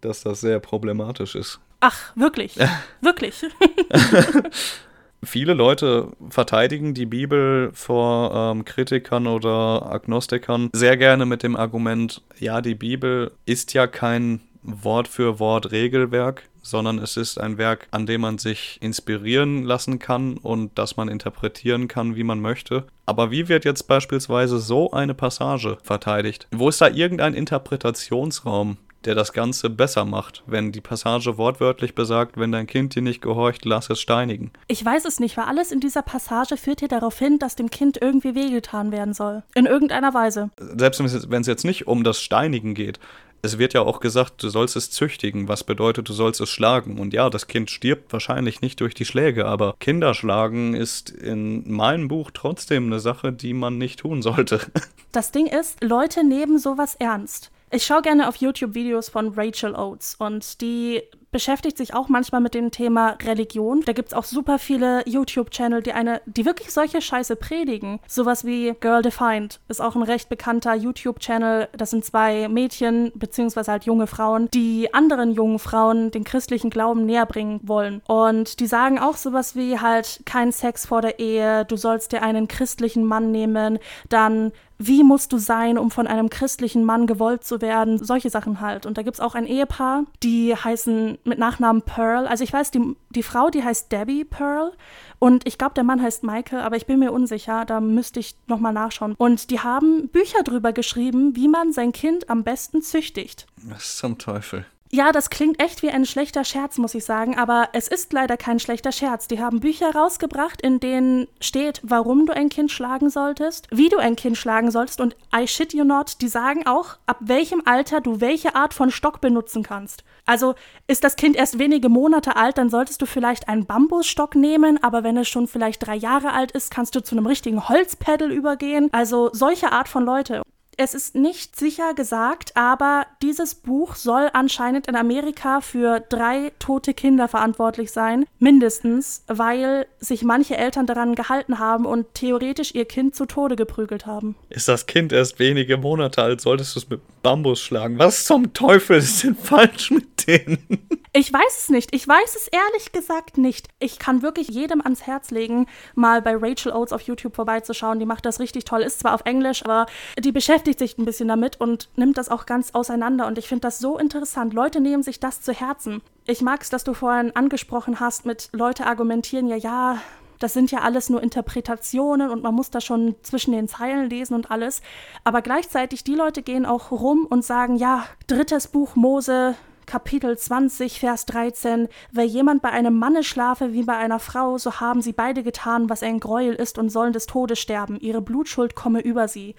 dass 0.00 0.22
das 0.22 0.40
sehr 0.40 0.60
problematisch 0.60 1.34
ist. 1.34 1.60
Ach, 1.80 2.16
wirklich? 2.16 2.56
wirklich? 3.00 3.44
Viele 5.22 5.54
Leute 5.54 6.08
verteidigen 6.28 6.92
die 6.92 7.06
Bibel 7.06 7.70
vor 7.72 8.34
ähm, 8.34 8.64
Kritikern 8.64 9.26
oder 9.26 9.90
Agnostikern 9.90 10.68
sehr 10.72 10.96
gerne 10.96 11.24
mit 11.24 11.42
dem 11.42 11.56
Argument, 11.56 12.22
ja, 12.38 12.60
die 12.60 12.74
Bibel 12.74 13.32
ist 13.46 13.72
ja 13.72 13.86
kein 13.86 14.40
Wort 14.64 15.08
für 15.08 15.38
Wort 15.38 15.70
Regelwerk, 15.70 16.48
sondern 16.62 16.98
es 16.98 17.16
ist 17.16 17.38
ein 17.38 17.58
Werk, 17.58 17.86
an 17.90 18.06
dem 18.06 18.22
man 18.22 18.38
sich 18.38 18.78
inspirieren 18.80 19.62
lassen 19.62 19.98
kann 19.98 20.38
und 20.38 20.78
das 20.78 20.96
man 20.96 21.08
interpretieren 21.08 21.86
kann, 21.86 22.16
wie 22.16 22.24
man 22.24 22.40
möchte. 22.40 22.84
Aber 23.06 23.30
wie 23.30 23.48
wird 23.48 23.64
jetzt 23.64 23.86
beispielsweise 23.86 24.58
so 24.58 24.90
eine 24.90 25.14
Passage 25.14 25.78
verteidigt? 25.82 26.48
Wo 26.50 26.70
ist 26.70 26.80
da 26.80 26.88
irgendein 26.88 27.34
Interpretationsraum, 27.34 28.78
der 29.04 29.14
das 29.14 29.32
Ganze 29.34 29.70
besser 29.70 30.06
macht, 30.06 30.42
wenn 30.46 30.72
die 30.72 30.80
Passage 30.80 31.36
wortwörtlich 31.36 31.94
besagt, 31.94 32.38
wenn 32.38 32.52
dein 32.52 32.66
Kind 32.66 32.94
dir 32.94 33.02
nicht 33.02 33.20
gehorcht, 33.20 33.66
lass 33.66 33.90
es 33.90 34.00
steinigen. 34.00 34.50
Ich 34.66 34.82
weiß 34.84 35.04
es 35.04 35.20
nicht, 35.20 35.36
weil 35.36 35.44
alles 35.44 35.72
in 35.72 35.80
dieser 35.80 36.00
Passage 36.02 36.56
führt 36.56 36.80
dir 36.80 36.88
darauf 36.88 37.18
hin, 37.18 37.38
dass 37.38 37.56
dem 37.56 37.70
Kind 37.70 37.98
irgendwie 38.00 38.34
wehgetan 38.34 38.92
werden 38.92 39.12
soll. 39.14 39.42
In 39.54 39.66
irgendeiner 39.66 40.14
Weise. 40.14 40.50
Selbst 40.58 41.00
wenn 41.00 41.40
es 41.42 41.46
jetzt 41.46 41.64
nicht 41.64 41.86
um 41.86 42.04
das 42.04 42.20
Steinigen 42.20 42.74
geht, 42.74 42.98
es 43.44 43.58
wird 43.58 43.74
ja 43.74 43.82
auch 43.82 44.00
gesagt, 44.00 44.42
du 44.42 44.48
sollst 44.48 44.74
es 44.74 44.90
züchtigen, 44.90 45.48
was 45.48 45.64
bedeutet, 45.64 46.08
du 46.08 46.14
sollst 46.14 46.40
es 46.40 46.48
schlagen. 46.48 46.98
Und 46.98 47.12
ja, 47.12 47.28
das 47.28 47.46
Kind 47.46 47.70
stirbt 47.70 48.10
wahrscheinlich 48.12 48.62
nicht 48.62 48.80
durch 48.80 48.94
die 48.94 49.04
Schläge, 49.04 49.44
aber 49.44 49.76
Kinderschlagen 49.80 50.74
ist 50.74 51.10
in 51.10 51.70
meinem 51.70 52.08
Buch 52.08 52.30
trotzdem 52.32 52.86
eine 52.86 53.00
Sache, 53.00 53.32
die 53.32 53.52
man 53.52 53.76
nicht 53.76 54.00
tun 54.00 54.22
sollte. 54.22 54.60
Das 55.12 55.30
Ding 55.30 55.46
ist, 55.46 55.80
Leute 55.84 56.24
nehmen 56.24 56.58
sowas 56.58 56.96
ernst. 56.96 57.52
Ich 57.70 57.86
schaue 57.86 58.02
gerne 58.02 58.28
auf 58.28 58.34
YouTube-Videos 58.34 59.10
von 59.10 59.28
Rachel 59.28 59.76
Oates 59.76 60.16
und 60.18 60.60
die 60.60 61.02
beschäftigt 61.34 61.76
sich 61.76 61.94
auch 61.94 62.08
manchmal 62.08 62.40
mit 62.40 62.54
dem 62.54 62.70
Thema 62.70 63.18
Religion. 63.20 63.82
Da 63.84 63.92
gibt 63.92 64.10
es 64.10 64.14
auch 64.14 64.22
super 64.22 64.60
viele 64.60 65.02
YouTube-Channel, 65.04 65.82
die 65.82 65.92
eine, 65.92 66.22
die 66.26 66.46
wirklich 66.46 66.72
solche 66.72 67.02
Scheiße 67.02 67.34
predigen. 67.34 67.98
Sowas 68.06 68.44
wie 68.44 68.72
Girl 68.78 69.02
Defined 69.02 69.58
ist 69.66 69.80
auch 69.80 69.96
ein 69.96 70.04
recht 70.04 70.28
bekannter 70.28 70.76
YouTube-Channel. 70.76 71.70
Das 71.76 71.90
sind 71.90 72.04
zwei 72.04 72.46
Mädchen, 72.46 73.10
beziehungsweise 73.16 73.72
halt 73.72 73.82
junge 73.82 74.06
Frauen, 74.06 74.48
die 74.54 74.94
anderen 74.94 75.32
jungen 75.32 75.58
Frauen 75.58 76.12
den 76.12 76.22
christlichen 76.22 76.70
Glauben 76.70 77.04
näher 77.04 77.26
bringen 77.26 77.58
wollen. 77.64 78.00
Und 78.06 78.60
die 78.60 78.68
sagen 78.68 79.00
auch 79.00 79.16
sowas 79.16 79.56
wie 79.56 79.80
halt 79.80 80.20
kein 80.24 80.52
Sex 80.52 80.86
vor 80.86 81.02
der 81.02 81.18
Ehe, 81.18 81.64
du 81.64 81.74
sollst 81.74 82.12
dir 82.12 82.22
einen 82.22 82.46
christlichen 82.46 83.04
Mann 83.04 83.32
nehmen, 83.32 83.80
dann 84.08 84.52
wie 84.78 85.04
musst 85.04 85.32
du 85.32 85.38
sein, 85.38 85.78
um 85.78 85.90
von 85.90 86.06
einem 86.06 86.30
christlichen 86.30 86.84
Mann 86.84 87.06
gewollt 87.06 87.44
zu 87.44 87.60
werden, 87.60 88.02
solche 88.02 88.30
Sachen 88.30 88.60
halt. 88.60 88.86
Und 88.86 88.98
da 88.98 89.02
gibt 89.02 89.14
es 89.14 89.20
auch 89.20 89.34
ein 89.34 89.46
Ehepaar, 89.46 90.04
die 90.22 90.54
heißen 90.54 91.18
mit 91.24 91.38
Nachnamen 91.38 91.82
Pearl. 91.82 92.26
Also 92.26 92.44
ich 92.44 92.52
weiß, 92.52 92.70
die, 92.70 92.96
die 93.10 93.22
Frau, 93.22 93.50
die 93.50 93.62
heißt 93.62 93.92
Debbie 93.92 94.24
Pearl 94.24 94.72
und 95.18 95.46
ich 95.46 95.56
glaube, 95.58 95.74
der 95.74 95.84
Mann 95.84 96.02
heißt 96.02 96.22
Michael, 96.24 96.60
aber 96.60 96.76
ich 96.76 96.86
bin 96.86 96.98
mir 96.98 97.12
unsicher, 97.12 97.64
da 97.64 97.80
müsste 97.80 98.20
ich 98.20 98.36
nochmal 98.46 98.72
nachschauen. 98.72 99.14
Und 99.16 99.50
die 99.50 99.60
haben 99.60 100.08
Bücher 100.08 100.42
drüber 100.42 100.72
geschrieben, 100.72 101.36
wie 101.36 101.48
man 101.48 101.72
sein 101.72 101.92
Kind 101.92 102.28
am 102.28 102.44
besten 102.44 102.82
züchtigt. 102.82 103.46
Was 103.56 103.96
zum 103.96 104.18
Teufel? 104.18 104.66
Ja, 104.94 105.10
das 105.10 105.28
klingt 105.28 105.60
echt 105.60 105.82
wie 105.82 105.90
ein 105.90 106.06
schlechter 106.06 106.44
Scherz, 106.44 106.78
muss 106.78 106.94
ich 106.94 107.04
sagen, 107.04 107.36
aber 107.36 107.70
es 107.72 107.88
ist 107.88 108.12
leider 108.12 108.36
kein 108.36 108.60
schlechter 108.60 108.92
Scherz. 108.92 109.26
Die 109.26 109.40
haben 109.40 109.58
Bücher 109.58 109.92
rausgebracht, 109.92 110.62
in 110.62 110.78
denen 110.78 111.26
steht, 111.40 111.80
warum 111.82 112.26
du 112.26 112.32
ein 112.32 112.48
Kind 112.48 112.70
schlagen 112.70 113.10
solltest, 113.10 113.66
wie 113.72 113.88
du 113.88 113.96
ein 113.96 114.14
Kind 114.14 114.38
schlagen 114.38 114.70
solltest 114.70 115.00
und 115.00 115.16
I 115.36 115.48
shit 115.48 115.74
you 115.74 115.82
not, 115.82 116.20
die 116.20 116.28
sagen 116.28 116.68
auch, 116.68 116.96
ab 117.06 117.16
welchem 117.18 117.62
Alter 117.64 118.02
du 118.02 118.20
welche 118.20 118.54
Art 118.54 118.72
von 118.72 118.92
Stock 118.92 119.20
benutzen 119.20 119.64
kannst. 119.64 120.04
Also 120.26 120.54
ist 120.86 121.02
das 121.02 121.16
Kind 121.16 121.34
erst 121.34 121.58
wenige 121.58 121.88
Monate 121.88 122.36
alt, 122.36 122.56
dann 122.56 122.70
solltest 122.70 123.02
du 123.02 123.06
vielleicht 123.06 123.48
einen 123.48 123.66
Bambusstock 123.66 124.36
nehmen, 124.36 124.80
aber 124.80 125.02
wenn 125.02 125.16
es 125.16 125.28
schon 125.28 125.48
vielleicht 125.48 125.84
drei 125.84 125.96
Jahre 125.96 126.32
alt 126.32 126.52
ist, 126.52 126.70
kannst 126.70 126.94
du 126.94 127.02
zu 127.02 127.16
einem 127.16 127.26
richtigen 127.26 127.68
Holzpedal 127.68 128.30
übergehen. 128.30 128.90
Also 128.92 129.30
solche 129.32 129.72
Art 129.72 129.88
von 129.88 130.04
Leute. 130.04 130.42
Es 130.76 130.94
ist 130.94 131.14
nicht 131.14 131.56
sicher 131.56 131.94
gesagt, 131.94 132.56
aber 132.56 133.06
dieses 133.22 133.54
Buch 133.54 133.94
soll 133.94 134.28
anscheinend 134.32 134.86
in 134.86 134.96
Amerika 134.96 135.60
für 135.60 136.00
drei 136.00 136.52
tote 136.58 136.94
Kinder 136.94 137.28
verantwortlich 137.28 137.92
sein, 137.92 138.26
mindestens, 138.38 139.24
weil 139.26 139.86
sich 139.98 140.22
manche 140.22 140.56
Eltern 140.56 140.86
daran 140.86 141.14
gehalten 141.14 141.58
haben 141.58 141.86
und 141.86 142.14
theoretisch 142.14 142.74
ihr 142.74 142.84
Kind 142.84 143.14
zu 143.14 143.26
Tode 143.26 143.56
geprügelt 143.56 144.06
haben. 144.06 144.36
Ist 144.50 144.68
das 144.68 144.86
Kind 144.86 145.12
erst 145.12 145.38
wenige 145.38 145.76
Monate 145.76 146.22
alt, 146.22 146.40
solltest 146.40 146.74
du 146.74 146.80
es 146.80 146.90
mit 146.90 147.00
Bambus 147.22 147.60
schlagen? 147.60 147.98
Was 147.98 148.24
zum 148.24 148.52
Teufel 148.52 148.98
ist 148.98 149.22
denn 149.22 149.36
falsch 149.36 149.90
mit 149.90 150.26
denen? 150.26 150.88
Ich 151.16 151.32
weiß 151.32 151.60
es 151.60 151.68
nicht. 151.68 151.94
Ich 151.94 152.08
weiß 152.08 152.34
es 152.34 152.48
ehrlich 152.48 152.90
gesagt 152.90 153.38
nicht. 153.38 153.68
Ich 153.78 154.00
kann 154.00 154.22
wirklich 154.22 154.48
jedem 154.48 154.80
ans 154.80 155.06
Herz 155.06 155.30
legen, 155.30 155.68
mal 155.94 156.20
bei 156.20 156.34
Rachel 156.34 156.72
Oates 156.72 156.92
auf 156.92 157.02
YouTube 157.02 157.36
vorbeizuschauen. 157.36 158.00
Die 158.00 158.04
macht 158.04 158.26
das 158.26 158.40
richtig 158.40 158.64
toll. 158.64 158.82
Ist 158.82 158.98
zwar 158.98 159.14
auf 159.14 159.20
Englisch, 159.24 159.64
aber 159.64 159.86
die 160.18 160.32
beschäftigt 160.32 160.63
sich 160.72 160.98
ein 160.98 161.04
bisschen 161.04 161.28
damit 161.28 161.60
und 161.60 161.88
nimmt 161.96 162.16
das 162.16 162.30
auch 162.30 162.46
ganz 162.46 162.70
auseinander. 162.72 163.26
Und 163.26 163.38
ich 163.38 163.48
finde 163.48 163.62
das 163.62 163.78
so 163.78 163.98
interessant. 163.98 164.54
Leute 164.54 164.80
nehmen 164.80 165.02
sich 165.02 165.20
das 165.20 165.42
zu 165.42 165.52
Herzen. 165.52 166.00
Ich 166.26 166.40
mag 166.40 166.62
es, 166.62 166.70
dass 166.70 166.84
du 166.84 166.94
vorhin 166.94 167.36
angesprochen 167.36 168.00
hast, 168.00 168.24
mit 168.24 168.48
Leute 168.52 168.86
argumentieren, 168.86 169.46
ja, 169.46 169.56
ja, 169.56 169.98
das 170.38 170.52
sind 170.52 170.70
ja 170.70 170.80
alles 170.80 171.10
nur 171.10 171.22
Interpretationen 171.22 172.30
und 172.30 172.42
man 172.42 172.54
muss 172.54 172.70
da 172.70 172.80
schon 172.80 173.14
zwischen 173.22 173.52
den 173.52 173.68
Zeilen 173.68 174.10
lesen 174.10 174.34
und 174.34 174.50
alles. 174.50 174.82
Aber 175.22 175.42
gleichzeitig, 175.42 176.04
die 176.04 176.14
Leute 176.14 176.42
gehen 176.42 176.66
auch 176.66 176.90
rum 176.90 177.26
und 177.28 177.44
sagen, 177.44 177.76
ja, 177.76 178.04
drittes 178.26 178.68
Buch 178.68 178.96
Mose, 178.96 179.54
Kapitel 179.86 180.36
20, 180.36 180.98
Vers 180.98 181.26
13, 181.26 181.88
wer 182.10 182.24
jemand 182.24 182.62
bei 182.62 182.70
einem 182.70 182.98
Manne 182.98 183.22
schlafe 183.22 183.72
wie 183.72 183.82
bei 183.82 183.96
einer 183.96 184.18
Frau, 184.18 184.58
so 184.58 184.80
haben 184.80 185.02
sie 185.02 185.12
beide 185.12 185.42
getan, 185.42 185.90
was 185.90 186.02
ein 186.02 186.20
Gräuel 186.20 186.54
ist 186.54 186.78
und 186.78 186.88
sollen 186.88 187.12
des 187.12 187.26
Todes 187.26 187.58
sterben, 187.58 188.00
ihre 188.00 188.22
Blutschuld 188.22 188.74
komme 188.74 189.00
über 189.00 189.28
sie. 189.28 189.54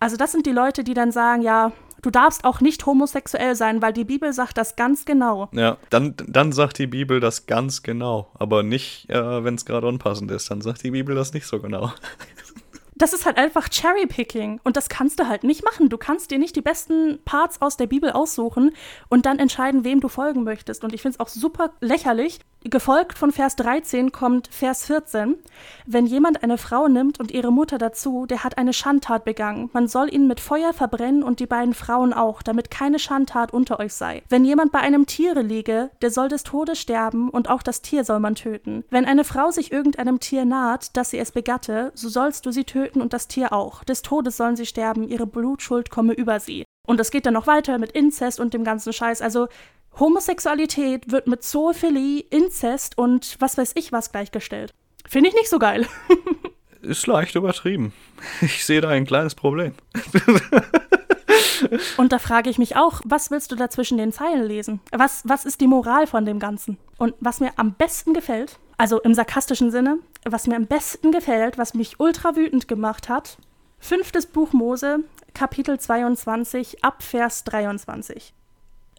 Also 0.00 0.16
das 0.16 0.32
sind 0.32 0.46
die 0.46 0.52
Leute, 0.52 0.82
die 0.82 0.94
dann 0.94 1.12
sagen, 1.12 1.42
ja, 1.42 1.72
du 2.02 2.10
darfst 2.10 2.44
auch 2.44 2.60
nicht 2.60 2.86
homosexuell 2.86 3.54
sein, 3.54 3.82
weil 3.82 3.92
die 3.92 4.04
Bibel 4.04 4.32
sagt 4.32 4.56
das 4.56 4.76
ganz 4.76 5.04
genau. 5.04 5.48
Ja, 5.52 5.76
dann, 5.90 6.14
dann 6.26 6.52
sagt 6.52 6.78
die 6.78 6.86
Bibel 6.86 7.20
das 7.20 7.46
ganz 7.46 7.82
genau, 7.82 8.30
aber 8.34 8.62
nicht, 8.62 9.08
äh, 9.10 9.44
wenn 9.44 9.54
es 9.54 9.64
gerade 9.64 9.86
unpassend 9.86 10.30
ist, 10.30 10.50
dann 10.50 10.62
sagt 10.62 10.82
die 10.82 10.90
Bibel 10.90 11.14
das 11.14 11.34
nicht 11.34 11.46
so 11.46 11.60
genau. 11.60 11.92
das 12.96 13.12
ist 13.12 13.26
halt 13.26 13.38
einfach 13.38 13.68
Cherrypicking 13.68 14.60
und 14.62 14.76
das 14.76 14.88
kannst 14.88 15.20
du 15.20 15.26
halt 15.26 15.44
nicht 15.44 15.64
machen. 15.64 15.88
Du 15.88 15.98
kannst 15.98 16.30
dir 16.30 16.38
nicht 16.38 16.54
die 16.56 16.62
besten 16.62 17.18
Parts 17.24 17.60
aus 17.60 17.76
der 17.76 17.86
Bibel 17.86 18.10
aussuchen 18.10 18.72
und 19.08 19.26
dann 19.26 19.38
entscheiden, 19.38 19.84
wem 19.84 20.00
du 20.00 20.08
folgen 20.08 20.44
möchtest. 20.44 20.84
Und 20.84 20.92
ich 20.92 21.02
finde 21.02 21.16
es 21.16 21.20
auch 21.20 21.28
super 21.28 21.72
lächerlich, 21.80 22.40
Gefolgt 22.64 23.16
von 23.16 23.32
Vers 23.32 23.56
13 23.56 24.12
kommt 24.12 24.48
Vers 24.48 24.84
14. 24.84 25.36
Wenn 25.86 26.04
jemand 26.04 26.42
eine 26.42 26.58
Frau 26.58 26.88
nimmt 26.88 27.18
und 27.18 27.30
ihre 27.30 27.50
Mutter 27.50 27.78
dazu, 27.78 28.26
der 28.26 28.44
hat 28.44 28.58
eine 28.58 28.74
Schandtat 28.74 29.24
begangen. 29.24 29.70
Man 29.72 29.88
soll 29.88 30.12
ihn 30.12 30.26
mit 30.26 30.40
Feuer 30.40 30.74
verbrennen 30.74 31.22
und 31.22 31.40
die 31.40 31.46
beiden 31.46 31.72
Frauen 31.72 32.12
auch, 32.12 32.42
damit 32.42 32.70
keine 32.70 32.98
Schandtat 32.98 33.54
unter 33.54 33.80
euch 33.80 33.94
sei. 33.94 34.22
Wenn 34.28 34.44
jemand 34.44 34.72
bei 34.72 34.80
einem 34.80 35.06
Tiere 35.06 35.40
liege, 35.40 35.90
der 36.02 36.10
soll 36.10 36.28
des 36.28 36.42
Todes 36.42 36.78
sterben 36.78 37.30
und 37.30 37.48
auch 37.48 37.62
das 37.62 37.80
Tier 37.80 38.04
soll 38.04 38.20
man 38.20 38.34
töten. 38.34 38.84
Wenn 38.90 39.06
eine 39.06 39.24
Frau 39.24 39.50
sich 39.50 39.72
irgendeinem 39.72 40.20
Tier 40.20 40.44
naht, 40.44 40.94
dass 40.98 41.10
sie 41.10 41.18
es 41.18 41.32
begatte, 41.32 41.92
so 41.94 42.10
sollst 42.10 42.44
du 42.44 42.50
sie 42.50 42.64
töten 42.64 43.00
und 43.00 43.14
das 43.14 43.26
Tier 43.26 43.54
auch. 43.54 43.84
Des 43.84 44.02
Todes 44.02 44.36
sollen 44.36 44.56
sie 44.56 44.66
sterben, 44.66 45.08
ihre 45.08 45.26
Blutschuld 45.26 45.88
komme 45.88 46.12
über 46.12 46.40
sie. 46.40 46.64
Und 46.86 47.00
es 47.00 47.10
geht 47.10 47.24
dann 47.24 47.34
noch 47.34 47.46
weiter 47.46 47.78
mit 47.78 47.92
Inzest 47.92 48.40
und 48.40 48.52
dem 48.52 48.64
ganzen 48.64 48.92
Scheiß. 48.92 49.22
Also 49.22 49.48
Homosexualität 49.98 51.10
wird 51.10 51.26
mit 51.26 51.42
Zoophilie, 51.42 52.24
Inzest 52.30 52.96
und 52.96 53.36
was 53.38 53.58
weiß 53.58 53.72
ich 53.74 53.92
was 53.92 54.12
gleichgestellt. 54.12 54.72
Finde 55.06 55.28
ich 55.28 55.34
nicht 55.34 55.50
so 55.50 55.58
geil. 55.58 55.86
Ist 56.82 57.06
leicht 57.06 57.34
übertrieben. 57.34 57.92
Ich 58.40 58.64
sehe 58.64 58.80
da 58.80 58.88
ein 58.88 59.04
kleines 59.04 59.34
Problem. 59.34 59.74
Und 61.96 62.12
da 62.12 62.18
frage 62.18 62.48
ich 62.48 62.58
mich 62.58 62.76
auch, 62.76 63.00
was 63.04 63.30
willst 63.30 63.52
du 63.52 63.56
da 63.56 63.68
zwischen 63.68 63.98
den 63.98 64.12
Zeilen 64.12 64.44
lesen? 64.44 64.80
Was, 64.92 65.22
was 65.24 65.44
ist 65.44 65.60
die 65.60 65.66
Moral 65.66 66.06
von 66.06 66.24
dem 66.24 66.38
Ganzen? 66.38 66.78
Und 66.96 67.14
was 67.20 67.40
mir 67.40 67.52
am 67.56 67.74
besten 67.74 68.14
gefällt, 68.14 68.58
also 68.78 69.00
im 69.00 69.14
sarkastischen 69.14 69.70
Sinne, 69.70 69.98
was 70.24 70.46
mir 70.46 70.56
am 70.56 70.66
besten 70.66 71.12
gefällt, 71.12 71.58
was 71.58 71.74
mich 71.74 72.00
ultra 72.00 72.36
wütend 72.36 72.68
gemacht 72.68 73.08
hat, 73.08 73.36
fünftes 73.78 74.26
Buch 74.26 74.52
Mose, 74.52 75.00
Kapitel 75.34 75.78
22, 75.78 76.82
ab 76.82 77.02
Vers 77.02 77.44
23. 77.44 78.32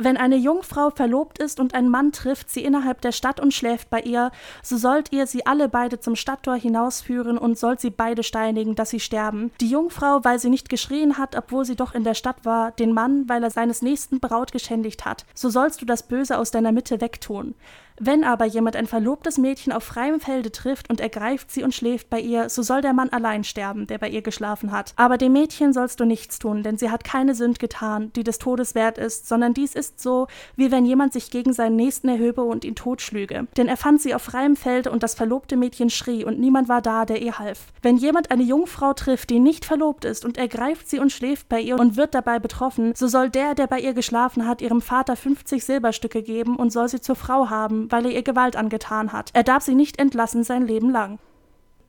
Wenn 0.03 0.17
eine 0.17 0.35
Jungfrau 0.35 0.89
verlobt 0.89 1.37
ist 1.37 1.59
und 1.59 1.75
ein 1.75 1.87
Mann 1.87 2.11
trifft 2.11 2.49
sie 2.49 2.63
innerhalb 2.63 3.01
der 3.01 3.11
Stadt 3.11 3.39
und 3.39 3.53
schläft 3.53 3.91
bei 3.91 4.01
ihr, 4.01 4.31
so 4.63 4.75
sollt 4.75 5.11
ihr 5.13 5.27
sie 5.27 5.45
alle 5.45 5.69
beide 5.69 5.99
zum 5.99 6.15
Stadttor 6.15 6.55
hinausführen 6.55 7.37
und 7.37 7.59
sollt 7.59 7.79
sie 7.79 7.91
beide 7.91 8.23
steinigen, 8.23 8.73
dass 8.73 8.89
sie 8.89 8.99
sterben. 8.99 9.51
Die 9.61 9.69
Jungfrau, 9.69 10.23
weil 10.23 10.39
sie 10.39 10.49
nicht 10.49 10.69
geschrien 10.69 11.19
hat, 11.19 11.35
obwohl 11.35 11.65
sie 11.65 11.75
doch 11.75 11.93
in 11.93 12.03
der 12.03 12.15
Stadt 12.15 12.45
war, 12.45 12.71
den 12.71 12.93
Mann, 12.93 13.29
weil 13.29 13.43
er 13.43 13.51
seines 13.51 13.83
nächsten 13.83 14.19
Braut 14.19 14.51
geschändigt 14.51 15.05
hat. 15.05 15.23
So 15.35 15.51
sollst 15.51 15.83
du 15.83 15.85
das 15.85 16.01
Böse 16.01 16.39
aus 16.39 16.49
deiner 16.49 16.71
Mitte 16.71 16.99
wegtun. 16.99 17.53
Wenn 17.99 18.23
aber 18.23 18.45
jemand 18.45 18.75
ein 18.75 18.87
verlobtes 18.87 19.37
Mädchen 19.37 19.73
auf 19.73 19.83
freiem 19.83 20.19
Felde 20.19 20.51
trifft 20.51 20.89
und 20.89 20.99
ergreift 20.99 21.51
sie 21.51 21.63
und 21.63 21.73
schläft 21.73 22.09
bei 22.09 22.19
ihr, 22.19 22.49
so 22.49 22.61
soll 22.61 22.81
der 22.81 22.93
Mann 22.93 23.09
allein 23.09 23.43
sterben, 23.43 23.87
der 23.87 23.97
bei 23.97 24.09
ihr 24.09 24.21
geschlafen 24.21 24.71
hat. 24.71 24.93
Aber 24.95 25.17
dem 25.17 25.33
Mädchen 25.33 25.73
sollst 25.73 25.99
du 25.99 26.05
nichts 26.05 26.39
tun, 26.39 26.63
denn 26.63 26.77
sie 26.77 26.89
hat 26.89 27.03
keine 27.03 27.35
Sünd 27.35 27.59
getan, 27.59 28.11
die 28.15 28.23
des 28.23 28.39
Todes 28.39 28.75
wert 28.75 28.97
ist, 28.97 29.27
sondern 29.27 29.53
dies 29.53 29.75
ist 29.75 29.99
so, 30.01 30.27
wie 30.55 30.71
wenn 30.71 30.85
jemand 30.85 31.13
sich 31.13 31.29
gegen 31.29 31.53
seinen 31.53 31.75
Nächsten 31.75 32.09
erhöbe 32.09 32.43
und 32.43 32.65
ihn 32.65 32.75
totschlüge. 32.75 33.47
Denn 33.57 33.67
er 33.67 33.77
fand 33.77 34.01
sie 34.01 34.15
auf 34.15 34.21
freiem 34.21 34.55
Felde 34.55 34.91
und 34.91 35.03
das 35.03 35.13
verlobte 35.13 35.57
Mädchen 35.57 35.89
schrie 35.89 36.25
und 36.25 36.39
niemand 36.39 36.69
war 36.69 36.81
da, 36.81 37.05
der 37.05 37.21
ihr 37.21 37.39
half. 37.39 37.65
Wenn 37.81 37.97
jemand 37.97 38.31
eine 38.31 38.43
Jungfrau 38.43 38.93
trifft, 38.93 39.29
die 39.29 39.39
nicht 39.39 39.65
verlobt 39.65 40.05
ist 40.05 40.25
und 40.25 40.37
ergreift 40.37 40.89
sie 40.89 40.99
und 40.99 41.11
schläft 41.11 41.49
bei 41.49 41.59
ihr 41.59 41.77
und 41.77 41.97
wird 41.97 42.13
dabei 42.15 42.39
betroffen, 42.39 42.93
so 42.95 43.07
soll 43.07 43.29
der, 43.29 43.55
der 43.55 43.67
bei 43.67 43.79
ihr 43.79 43.93
geschlafen 43.93 44.47
hat, 44.47 44.61
ihrem 44.61 44.81
Vater 44.81 45.15
50 45.15 45.63
Silberstücke 45.63 46.23
geben 46.23 46.55
und 46.55 46.71
soll 46.71 46.87
sie 46.87 47.01
zur 47.01 47.15
Frau 47.15 47.49
haben, 47.49 47.90
weil 47.91 48.05
er 48.05 48.11
ihr 48.11 48.23
Gewalt 48.23 48.55
angetan 48.55 49.11
hat. 49.11 49.29
Er 49.33 49.43
darf 49.43 49.63
sie 49.63 49.75
nicht 49.75 49.99
entlassen 49.99 50.43
sein 50.43 50.65
Leben 50.65 50.89
lang. 50.89 51.19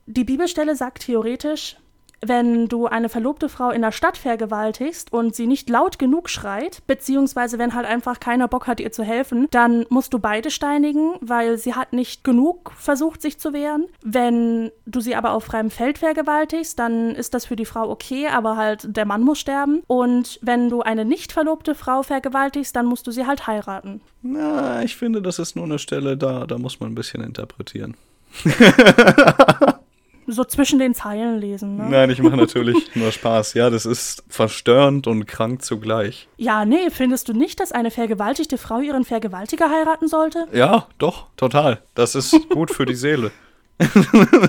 Die 0.06 0.24
Bibelstelle 0.24 0.76
sagt 0.76 1.06
theoretisch, 1.06 1.76
wenn 2.24 2.68
du 2.68 2.86
eine 2.86 3.08
verlobte 3.08 3.48
Frau 3.48 3.70
in 3.70 3.82
der 3.82 3.92
Stadt 3.92 4.16
vergewaltigst 4.16 5.12
und 5.12 5.34
sie 5.34 5.46
nicht 5.46 5.68
laut 5.68 5.98
genug 5.98 6.30
schreit, 6.30 6.82
beziehungsweise 6.86 7.58
wenn 7.58 7.74
halt 7.74 7.86
einfach 7.86 8.20
keiner 8.20 8.48
Bock 8.48 8.66
hat, 8.66 8.80
ihr 8.80 8.92
zu 8.92 9.02
helfen, 9.02 9.48
dann 9.50 9.84
musst 9.88 10.14
du 10.14 10.18
beide 10.18 10.50
steinigen, 10.50 11.14
weil 11.20 11.58
sie 11.58 11.74
hat 11.74 11.92
nicht 11.92 12.24
genug 12.24 12.72
versucht, 12.76 13.22
sich 13.22 13.38
zu 13.38 13.52
wehren. 13.52 13.86
Wenn 14.02 14.70
du 14.86 15.00
sie 15.00 15.16
aber 15.16 15.32
auf 15.32 15.44
freiem 15.44 15.70
Feld 15.70 15.98
vergewaltigst, 15.98 16.78
dann 16.78 17.14
ist 17.14 17.34
das 17.34 17.46
für 17.46 17.56
die 17.56 17.66
Frau 17.66 17.90
okay, 17.90 18.28
aber 18.28 18.56
halt 18.56 18.96
der 18.96 19.04
Mann 19.04 19.22
muss 19.22 19.40
sterben. 19.40 19.82
Und 19.86 20.38
wenn 20.42 20.68
du 20.68 20.82
eine 20.82 21.04
nicht 21.04 21.32
verlobte 21.32 21.74
Frau 21.74 22.02
vergewaltigst, 22.02 22.74
dann 22.74 22.86
musst 22.86 23.06
du 23.06 23.10
sie 23.10 23.26
halt 23.26 23.46
heiraten. 23.46 24.00
Na, 24.22 24.82
ich 24.82 24.96
finde, 24.96 25.20
das 25.20 25.38
ist 25.38 25.56
nur 25.56 25.64
eine 25.64 25.78
Stelle 25.78 26.16
da, 26.16 26.46
da 26.46 26.58
muss 26.58 26.78
man 26.78 26.92
ein 26.92 26.94
bisschen 26.94 27.22
interpretieren. 27.22 27.96
so 30.26 30.44
zwischen 30.44 30.78
den 30.78 30.94
Zeilen 30.94 31.38
lesen. 31.38 31.76
Ne? 31.76 31.86
Nein, 31.88 32.10
ich 32.10 32.22
mache 32.22 32.36
natürlich 32.36 32.90
nur 32.94 33.12
Spaß. 33.12 33.54
Ja, 33.54 33.70
das 33.70 33.86
ist 33.86 34.24
verstörend 34.28 35.06
und 35.06 35.26
krank 35.26 35.62
zugleich. 35.62 36.28
Ja, 36.36 36.64
nee, 36.64 36.90
findest 36.90 37.28
du 37.28 37.32
nicht, 37.32 37.60
dass 37.60 37.72
eine 37.72 37.90
vergewaltigte 37.90 38.58
Frau 38.58 38.80
ihren 38.80 39.04
Vergewaltiger 39.04 39.70
heiraten 39.70 40.08
sollte? 40.08 40.46
Ja, 40.52 40.86
doch, 40.98 41.26
total. 41.36 41.82
Das 41.94 42.14
ist 42.14 42.48
gut 42.50 42.70
für 42.70 42.86
die 42.86 42.94
Seele. 42.94 43.30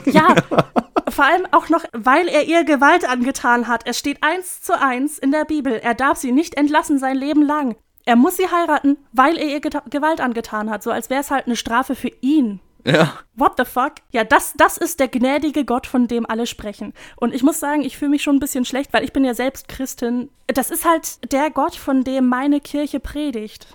ja, 0.05 0.35
vor 1.09 1.25
allem 1.25 1.47
auch 1.51 1.69
noch, 1.69 1.83
weil 1.93 2.27
er 2.27 2.43
ihr 2.43 2.63
Gewalt 2.63 3.07
angetan 3.07 3.67
hat. 3.67 3.83
Es 3.85 3.99
steht 3.99 4.17
eins 4.21 4.61
zu 4.61 4.79
eins 4.79 5.17
in 5.17 5.31
der 5.31 5.45
Bibel. 5.45 5.73
Er 5.73 5.93
darf 5.95 6.17
sie 6.17 6.31
nicht 6.31 6.55
entlassen 6.55 6.99
sein 6.99 7.17
Leben 7.17 7.41
lang. 7.43 7.75
Er 8.05 8.15
muss 8.15 8.37
sie 8.37 8.47
heiraten, 8.49 8.97
weil 9.13 9.37
er 9.37 9.47
ihr 9.47 9.61
Gewalt 9.61 10.19
angetan 10.19 10.69
hat. 10.69 10.83
So 10.83 10.91
als 10.91 11.09
wäre 11.09 11.21
es 11.21 11.31
halt 11.31 11.45
eine 11.45 11.55
Strafe 11.55 11.95
für 11.95 12.11
ihn. 12.21 12.59
Ja. 12.85 13.13
What 13.35 13.53
the 13.57 13.65
fuck? 13.65 13.93
Ja, 14.11 14.23
das, 14.23 14.53
das 14.57 14.77
ist 14.77 14.99
der 14.99 15.07
gnädige 15.07 15.65
Gott, 15.65 15.87
von 15.87 16.07
dem 16.07 16.25
alle 16.29 16.47
sprechen. 16.47 16.93
Und 17.15 17.33
ich 17.33 17.43
muss 17.43 17.59
sagen, 17.59 17.83
ich 17.83 17.97
fühle 17.97 18.11
mich 18.11 18.23
schon 18.23 18.35
ein 18.35 18.41
bisschen 18.41 18.65
schlecht, 18.65 18.93
weil 18.93 19.03
ich 19.03 19.13
bin 19.13 19.23
ja 19.23 19.33
selbst 19.33 19.67
Christin. 19.67 20.29
Das 20.47 20.69
ist 20.69 20.85
halt 20.85 21.31
der 21.31 21.49
Gott, 21.49 21.75
von 21.75 22.03
dem 22.03 22.27
meine 22.27 22.59
Kirche 22.59 22.99
predigt. 22.99 23.67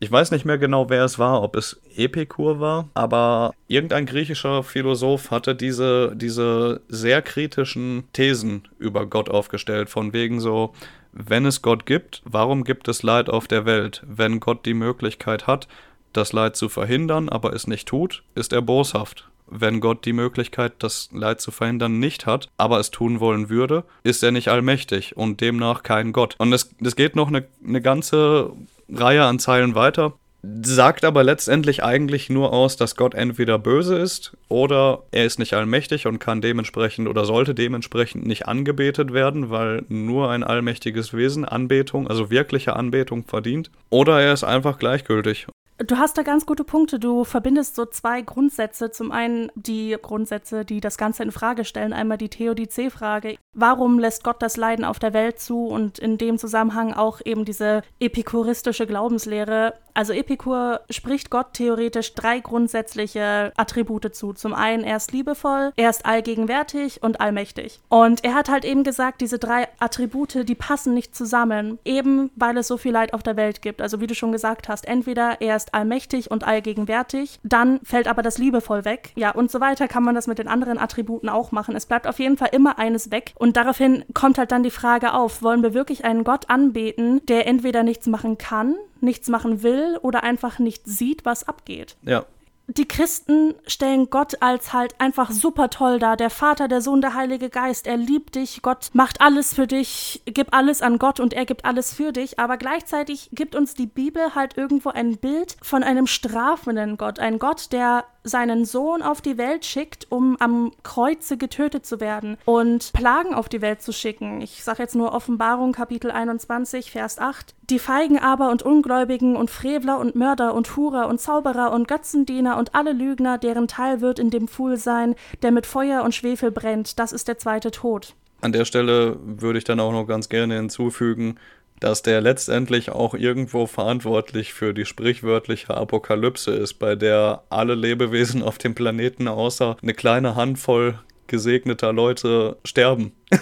Ich 0.00 0.12
weiß 0.12 0.30
nicht 0.30 0.44
mehr 0.44 0.58
genau, 0.58 0.88
wer 0.90 1.04
es 1.04 1.18
war, 1.18 1.42
ob 1.42 1.56
es 1.56 1.80
Epikur 1.96 2.60
war, 2.60 2.88
aber 2.94 3.52
irgendein 3.66 4.06
griechischer 4.06 4.62
Philosoph 4.62 5.32
hatte 5.32 5.56
diese, 5.56 6.14
diese 6.14 6.82
sehr 6.88 7.20
kritischen 7.20 8.04
Thesen 8.12 8.68
über 8.78 9.06
Gott 9.06 9.28
aufgestellt, 9.28 9.90
von 9.90 10.12
wegen 10.12 10.38
so, 10.38 10.72
wenn 11.10 11.46
es 11.46 11.62
Gott 11.62 11.84
gibt, 11.84 12.22
warum 12.24 12.62
gibt 12.62 12.86
es 12.86 13.02
Leid 13.02 13.28
auf 13.28 13.48
der 13.48 13.66
Welt? 13.66 14.04
Wenn 14.06 14.38
Gott 14.38 14.66
die 14.66 14.74
Möglichkeit 14.74 15.48
hat, 15.48 15.66
das 16.12 16.32
Leid 16.32 16.56
zu 16.56 16.68
verhindern, 16.68 17.28
aber 17.28 17.52
es 17.52 17.66
nicht 17.66 17.88
tut, 17.88 18.22
ist 18.34 18.52
er 18.52 18.62
boshaft. 18.62 19.28
Wenn 19.50 19.80
Gott 19.80 20.04
die 20.04 20.12
Möglichkeit, 20.12 20.74
das 20.80 21.08
Leid 21.12 21.40
zu 21.40 21.50
verhindern, 21.50 21.98
nicht 21.98 22.26
hat, 22.26 22.48
aber 22.58 22.78
es 22.80 22.90
tun 22.90 23.18
wollen 23.20 23.48
würde, 23.48 23.84
ist 24.02 24.22
er 24.22 24.30
nicht 24.30 24.48
allmächtig 24.48 25.16
und 25.16 25.40
demnach 25.40 25.82
kein 25.82 26.12
Gott. 26.12 26.34
Und 26.38 26.52
es, 26.52 26.70
es 26.84 26.96
geht 26.96 27.16
noch 27.16 27.28
eine, 27.28 27.46
eine 27.66 27.80
ganze 27.80 28.52
Reihe 28.90 29.24
an 29.24 29.38
Zeilen 29.38 29.74
weiter. 29.74 30.14
sagt 30.62 31.04
aber 31.04 31.24
letztendlich 31.24 31.82
eigentlich 31.82 32.28
nur 32.30 32.52
aus, 32.52 32.76
dass 32.76 32.94
Gott 32.94 33.14
entweder 33.14 33.58
böse 33.58 33.98
ist 33.98 34.36
oder 34.48 35.02
er 35.10 35.24
ist 35.24 35.38
nicht 35.38 35.54
allmächtig 35.54 36.06
und 36.06 36.18
kann 36.18 36.40
dementsprechend 36.40 37.08
oder 37.08 37.24
sollte 37.24 37.54
dementsprechend 37.54 38.26
nicht 38.26 38.46
angebetet 38.46 39.12
werden, 39.12 39.50
weil 39.50 39.84
nur 39.88 40.30
ein 40.30 40.44
allmächtiges 40.44 41.14
Wesen 41.14 41.44
Anbetung, 41.44 42.06
also 42.06 42.30
wirkliche 42.30 42.76
Anbetung 42.76 43.24
verdient. 43.24 43.70
Oder 43.90 44.20
er 44.20 44.32
ist 44.34 44.44
einfach 44.44 44.78
gleichgültig 44.78 45.46
Du 45.78 45.96
hast 45.96 46.18
da 46.18 46.22
ganz 46.22 46.44
gute 46.44 46.64
Punkte. 46.64 46.98
Du 46.98 47.22
verbindest 47.22 47.76
so 47.76 47.86
zwei 47.86 48.20
Grundsätze. 48.20 48.90
Zum 48.90 49.12
einen 49.12 49.52
die 49.54 49.96
Grundsätze, 50.00 50.64
die 50.64 50.80
das 50.80 50.98
Ganze 50.98 51.22
in 51.22 51.30
Frage 51.30 51.64
stellen. 51.64 51.92
Einmal 51.92 52.18
die 52.18 52.28
Theodizee-Frage. 52.28 53.36
Warum 53.54 54.00
lässt 54.00 54.24
Gott 54.24 54.42
das 54.42 54.56
Leiden 54.56 54.84
auf 54.84 54.98
der 54.98 55.12
Welt 55.12 55.38
zu? 55.38 55.66
Und 55.66 56.00
in 56.00 56.18
dem 56.18 56.36
Zusammenhang 56.36 56.94
auch 56.94 57.20
eben 57.24 57.44
diese 57.44 57.82
epikuristische 58.00 58.88
Glaubenslehre. 58.88 59.74
Also 59.98 60.12
Epikur 60.12 60.82
spricht 60.90 61.28
Gott 61.28 61.54
theoretisch 61.54 62.14
drei 62.14 62.38
grundsätzliche 62.38 63.52
Attribute 63.56 64.14
zu. 64.14 64.32
Zum 64.32 64.54
einen, 64.54 64.84
er 64.84 64.96
ist 64.96 65.10
liebevoll, 65.10 65.72
er 65.74 65.90
ist 65.90 66.06
allgegenwärtig 66.06 67.02
und 67.02 67.20
allmächtig. 67.20 67.80
Und 67.88 68.22
er 68.22 68.34
hat 68.34 68.48
halt 68.48 68.64
eben 68.64 68.84
gesagt, 68.84 69.20
diese 69.20 69.40
drei 69.40 69.66
Attribute, 69.80 70.48
die 70.48 70.54
passen 70.54 70.94
nicht 70.94 71.16
zusammen. 71.16 71.80
Eben 71.84 72.30
weil 72.36 72.56
es 72.58 72.68
so 72.68 72.76
viel 72.76 72.92
Leid 72.92 73.12
auf 73.12 73.24
der 73.24 73.36
Welt 73.36 73.60
gibt. 73.60 73.82
Also 73.82 74.00
wie 74.00 74.06
du 74.06 74.14
schon 74.14 74.30
gesagt 74.30 74.68
hast, 74.68 74.86
entweder 74.86 75.40
er 75.40 75.56
ist 75.56 75.74
allmächtig 75.74 76.30
und 76.30 76.46
allgegenwärtig, 76.46 77.40
dann 77.42 77.80
fällt 77.82 78.06
aber 78.06 78.22
das 78.22 78.38
liebevoll 78.38 78.84
weg. 78.84 79.10
Ja, 79.16 79.32
und 79.32 79.50
so 79.50 79.60
weiter 79.60 79.88
kann 79.88 80.04
man 80.04 80.14
das 80.14 80.28
mit 80.28 80.38
den 80.38 80.46
anderen 80.46 80.78
Attributen 80.78 81.28
auch 81.28 81.50
machen. 81.50 81.74
Es 81.74 81.86
bleibt 81.86 82.06
auf 82.06 82.20
jeden 82.20 82.36
Fall 82.36 82.50
immer 82.52 82.78
eines 82.78 83.10
weg. 83.10 83.32
Und 83.34 83.56
daraufhin 83.56 84.04
kommt 84.14 84.38
halt 84.38 84.52
dann 84.52 84.62
die 84.62 84.70
Frage 84.70 85.12
auf, 85.12 85.42
wollen 85.42 85.64
wir 85.64 85.74
wirklich 85.74 86.04
einen 86.04 86.22
Gott 86.22 86.48
anbeten, 86.48 87.26
der 87.26 87.48
entweder 87.48 87.82
nichts 87.82 88.06
machen 88.06 88.38
kann, 88.38 88.76
nichts 89.02 89.28
machen 89.28 89.62
will 89.62 89.98
oder 90.02 90.22
einfach 90.22 90.58
nicht 90.58 90.86
sieht, 90.86 91.24
was 91.24 91.46
abgeht? 91.46 91.96
Ja 92.02 92.24
die 92.68 92.86
Christen 92.86 93.54
stellen 93.66 94.10
Gott 94.10 94.42
als 94.42 94.74
halt 94.74 94.94
einfach 95.00 95.30
super 95.30 95.70
toll 95.70 95.98
dar. 95.98 96.18
Der 96.18 96.28
Vater, 96.28 96.68
der 96.68 96.82
Sohn, 96.82 97.00
der 97.00 97.14
Heilige 97.14 97.48
Geist. 97.48 97.86
Er 97.86 97.96
liebt 97.96 98.34
dich. 98.34 98.60
Gott 98.60 98.90
macht 98.92 99.22
alles 99.22 99.54
für 99.54 99.66
dich. 99.66 100.22
Gib 100.26 100.54
alles 100.54 100.82
an 100.82 100.98
Gott 100.98 101.18
und 101.18 101.32
er 101.32 101.46
gibt 101.46 101.64
alles 101.64 101.94
für 101.94 102.12
dich. 102.12 102.38
Aber 102.38 102.58
gleichzeitig 102.58 103.30
gibt 103.32 103.54
uns 103.56 103.72
die 103.72 103.86
Bibel 103.86 104.34
halt 104.34 104.58
irgendwo 104.58 104.90
ein 104.90 105.16
Bild 105.16 105.56
von 105.62 105.82
einem 105.82 106.06
strafenden 106.06 106.98
Gott. 106.98 107.18
Ein 107.18 107.38
Gott, 107.38 107.72
der 107.72 108.04
seinen 108.28 108.64
Sohn 108.64 109.02
auf 109.02 109.20
die 109.20 109.38
Welt 109.38 109.64
schickt, 109.64 110.06
um 110.10 110.36
am 110.40 110.72
Kreuze 110.82 111.36
getötet 111.36 111.86
zu 111.86 112.00
werden 112.00 112.36
und 112.44 112.92
Plagen 112.92 113.34
auf 113.34 113.48
die 113.48 113.60
Welt 113.60 113.82
zu 113.82 113.92
schicken. 113.92 114.40
Ich 114.40 114.62
sage 114.62 114.82
jetzt 114.82 114.94
nur 114.94 115.12
Offenbarung 115.12 115.72
Kapitel 115.72 116.10
21, 116.10 116.90
Vers 116.90 117.18
8. 117.18 117.54
Die 117.70 117.78
Feigen 117.78 118.18
aber 118.18 118.50
und 118.50 118.62
Ungläubigen 118.62 119.36
und 119.36 119.50
Frevler 119.50 119.98
und 119.98 120.14
Mörder 120.14 120.54
und 120.54 120.76
Hurer 120.76 121.08
und 121.08 121.20
Zauberer 121.20 121.72
und 121.72 121.88
Götzendiener 121.88 122.56
und 122.56 122.74
alle 122.74 122.92
Lügner, 122.92 123.38
deren 123.38 123.68
Teil 123.68 124.00
wird 124.00 124.18
in 124.18 124.30
dem 124.30 124.48
Pfuhl 124.48 124.76
sein, 124.76 125.14
der 125.42 125.50
mit 125.50 125.66
Feuer 125.66 126.02
und 126.02 126.14
Schwefel 126.14 126.50
brennt. 126.50 126.98
Das 126.98 127.12
ist 127.12 127.28
der 127.28 127.38
zweite 127.38 127.70
Tod. 127.70 128.14
An 128.40 128.52
der 128.52 128.64
Stelle 128.64 129.18
würde 129.20 129.58
ich 129.58 129.64
dann 129.64 129.80
auch 129.80 129.90
noch 129.90 130.06
ganz 130.06 130.28
gerne 130.28 130.54
hinzufügen, 130.54 131.38
dass 131.80 132.02
der 132.02 132.20
letztendlich 132.20 132.90
auch 132.90 133.14
irgendwo 133.14 133.66
verantwortlich 133.66 134.52
für 134.52 134.74
die 134.74 134.84
sprichwörtliche 134.84 135.74
Apokalypse 135.74 136.52
ist, 136.52 136.74
bei 136.74 136.94
der 136.94 137.42
alle 137.50 137.74
Lebewesen 137.74 138.42
auf 138.42 138.58
dem 138.58 138.74
Planeten 138.74 139.28
außer 139.28 139.76
eine 139.82 139.94
kleine 139.94 140.34
Handvoll 140.36 140.98
gesegneter 141.26 141.92
Leute 141.92 142.56
sterben. 142.64 143.12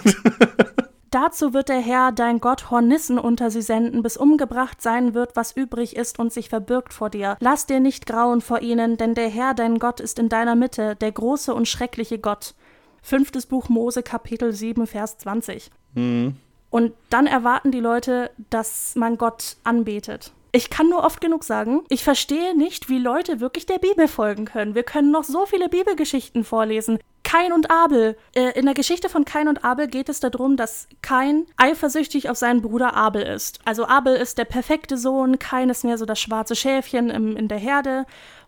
Dazu 1.09 1.53
wird 1.53 1.69
der 1.69 1.79
Herr, 1.79 2.11
dein 2.11 2.41
Gott, 2.41 2.69
Hornissen 2.69 3.17
unter 3.17 3.49
sie 3.49 3.61
senden, 3.61 4.03
bis 4.03 4.17
umgebracht 4.17 4.81
sein 4.81 5.13
wird, 5.13 5.35
was 5.35 5.55
übrig 5.55 5.95
ist 5.95 6.19
und 6.19 6.33
sich 6.33 6.49
verbirgt 6.49 6.93
vor 6.93 7.09
dir. 7.09 7.37
Lass 7.39 7.65
dir 7.65 7.79
nicht 7.79 8.05
grauen 8.05 8.41
vor 8.41 8.61
ihnen, 8.61 8.97
denn 8.97 9.15
der 9.15 9.29
Herr, 9.29 9.53
dein 9.53 9.79
Gott, 9.79 10.01
ist 10.01 10.19
in 10.19 10.27
deiner 10.27 10.55
Mitte, 10.55 10.95
der 10.97 11.13
große 11.13 11.53
und 11.53 11.67
schreckliche 11.67 12.19
Gott. 12.19 12.55
Fünftes 13.01 13.45
Buch 13.45 13.69
Mose, 13.69 14.03
Kapitel 14.03 14.51
7, 14.51 14.85
Vers 14.85 15.17
20. 15.19 15.71
Mhm. 15.95 16.35
Und 16.69 16.93
dann 17.09 17.27
erwarten 17.27 17.71
die 17.71 17.79
Leute, 17.79 18.31
dass 18.49 18.95
man 18.95 19.17
Gott 19.17 19.57
anbetet. 19.63 20.31
Ich 20.51 20.69
kann 20.69 20.89
nur 20.89 21.03
oft 21.03 21.21
genug 21.21 21.43
sagen, 21.43 21.83
ich 21.89 22.03
verstehe 22.03 22.57
nicht, 22.57 22.89
wie 22.89 22.99
Leute 22.99 23.39
wirklich 23.39 23.65
der 23.65 23.79
Bibel 23.79 24.07
folgen 24.07 24.45
können. 24.45 24.75
Wir 24.75 24.83
können 24.83 25.11
noch 25.11 25.23
so 25.23 25.45
viele 25.45 25.69
Bibelgeschichten 25.69 26.43
vorlesen. 26.43 26.99
Kain 27.23 27.51
und 27.51 27.69
Abel. 27.69 28.17
Äh, 28.33 28.57
in 28.57 28.65
der 28.65 28.73
Geschichte 28.73 29.09
von 29.09 29.25
Kain 29.25 29.49
und 29.49 29.65
Abel 29.65 29.87
geht 29.87 30.07
es 30.07 30.21
darum, 30.21 30.55
dass 30.55 30.87
Kain 31.01 31.45
eifersüchtig 31.57 32.29
auf 32.29 32.37
seinen 32.37 32.61
Bruder 32.61 32.95
Abel 32.95 33.21
ist. 33.21 33.59
Also 33.65 33.85
Abel 33.85 34.15
ist 34.15 34.37
der 34.37 34.45
perfekte 34.45 34.97
Sohn, 34.97 35.37
Kain 35.37 35.69
ist 35.69 35.83
mehr 35.83 35.97
so 35.97 36.05
das 36.05 36.19
schwarze 36.19 36.55
Schäfchen 36.55 37.09
in 37.09 37.49
der 37.49 37.57
Herde 37.57 38.05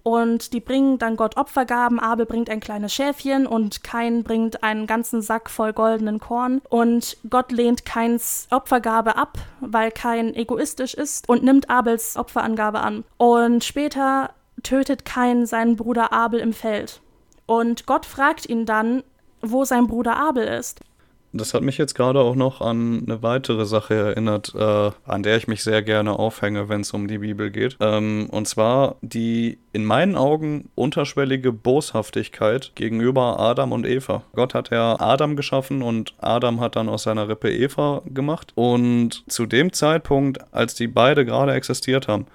und 0.09 0.53
die 0.53 0.59
bringen 0.59 0.97
dann 0.97 1.17
Gott 1.17 1.37
Opfergaben. 1.37 1.99
Abel 1.99 2.25
bringt 2.25 2.49
ein 2.49 2.59
kleines 2.59 2.93
Schäfchen 2.95 3.45
und 3.45 3.83
Kain 3.83 4.23
bringt 4.23 4.63
einen 4.63 4.87
ganzen 4.87 5.21
Sack 5.21 5.51
voll 5.51 5.71
goldenen 5.71 6.19
Korn. 6.19 6.61
Und 6.67 7.17
Gott 7.29 7.51
lehnt 7.51 7.85
Kains 7.85 8.47
Opfergabe 8.49 9.17
ab, 9.17 9.37
weil 9.59 9.91
Kain 9.91 10.33
egoistisch 10.33 10.95
ist 10.95 11.29
und 11.29 11.43
nimmt 11.43 11.69
Abels 11.69 12.17
Opferangabe 12.17 12.79
an. 12.79 13.03
Und 13.17 13.63
später 13.63 14.31
tötet 14.63 15.05
Kain 15.05 15.45
seinen 15.45 15.75
Bruder 15.75 16.11
Abel 16.11 16.39
im 16.39 16.53
Feld. 16.53 17.01
Und 17.45 17.85
Gott 17.85 18.07
fragt 18.07 18.49
ihn 18.49 18.65
dann, 18.65 19.03
wo 19.41 19.63
sein 19.63 19.85
Bruder 19.85 20.17
Abel 20.17 20.47
ist. 20.47 20.81
Das 21.31 21.53
hat 21.53 21.61
mich 21.61 21.77
jetzt 21.77 21.93
gerade 21.93 22.19
auch 22.21 22.35
noch 22.35 22.59
an 22.61 23.03
eine 23.05 23.21
weitere 23.21 23.65
Sache 23.65 23.93
erinnert, 23.93 24.53
äh, 24.55 24.91
an 25.05 25.23
der 25.23 25.37
ich 25.37 25.47
mich 25.47 25.63
sehr 25.63 25.83
gerne 25.83 26.17
aufhänge, 26.17 26.69
wenn 26.69 26.81
es 26.81 26.91
um 26.91 27.07
die 27.07 27.19
Bibel 27.19 27.51
geht. 27.51 27.77
Ähm, 27.79 28.27
und 28.31 28.47
zwar 28.47 28.95
die 29.01 29.59
in 29.71 29.85
meinen 29.85 30.15
Augen 30.15 30.69
unterschwellige 30.73 31.51
Boshaftigkeit 31.51 32.71
gegenüber 32.73 33.39
Adam 33.39 33.71
und 33.71 33.85
Eva. 33.85 34.23
Gott 34.33 34.55
hat 34.55 34.71
ja 34.71 34.99
Adam 34.99 35.35
geschaffen 35.35 35.83
und 35.83 36.15
Adam 36.17 36.59
hat 36.59 36.75
dann 36.75 36.89
aus 36.89 37.03
seiner 37.03 37.29
Rippe 37.29 37.51
Eva 37.51 38.01
gemacht. 38.05 38.51
Und 38.55 39.23
zu 39.31 39.45
dem 39.45 39.71
Zeitpunkt, 39.71 40.39
als 40.51 40.73
die 40.73 40.87
beide 40.87 41.25
gerade 41.25 41.53
existiert 41.53 42.07
haben, 42.07 42.25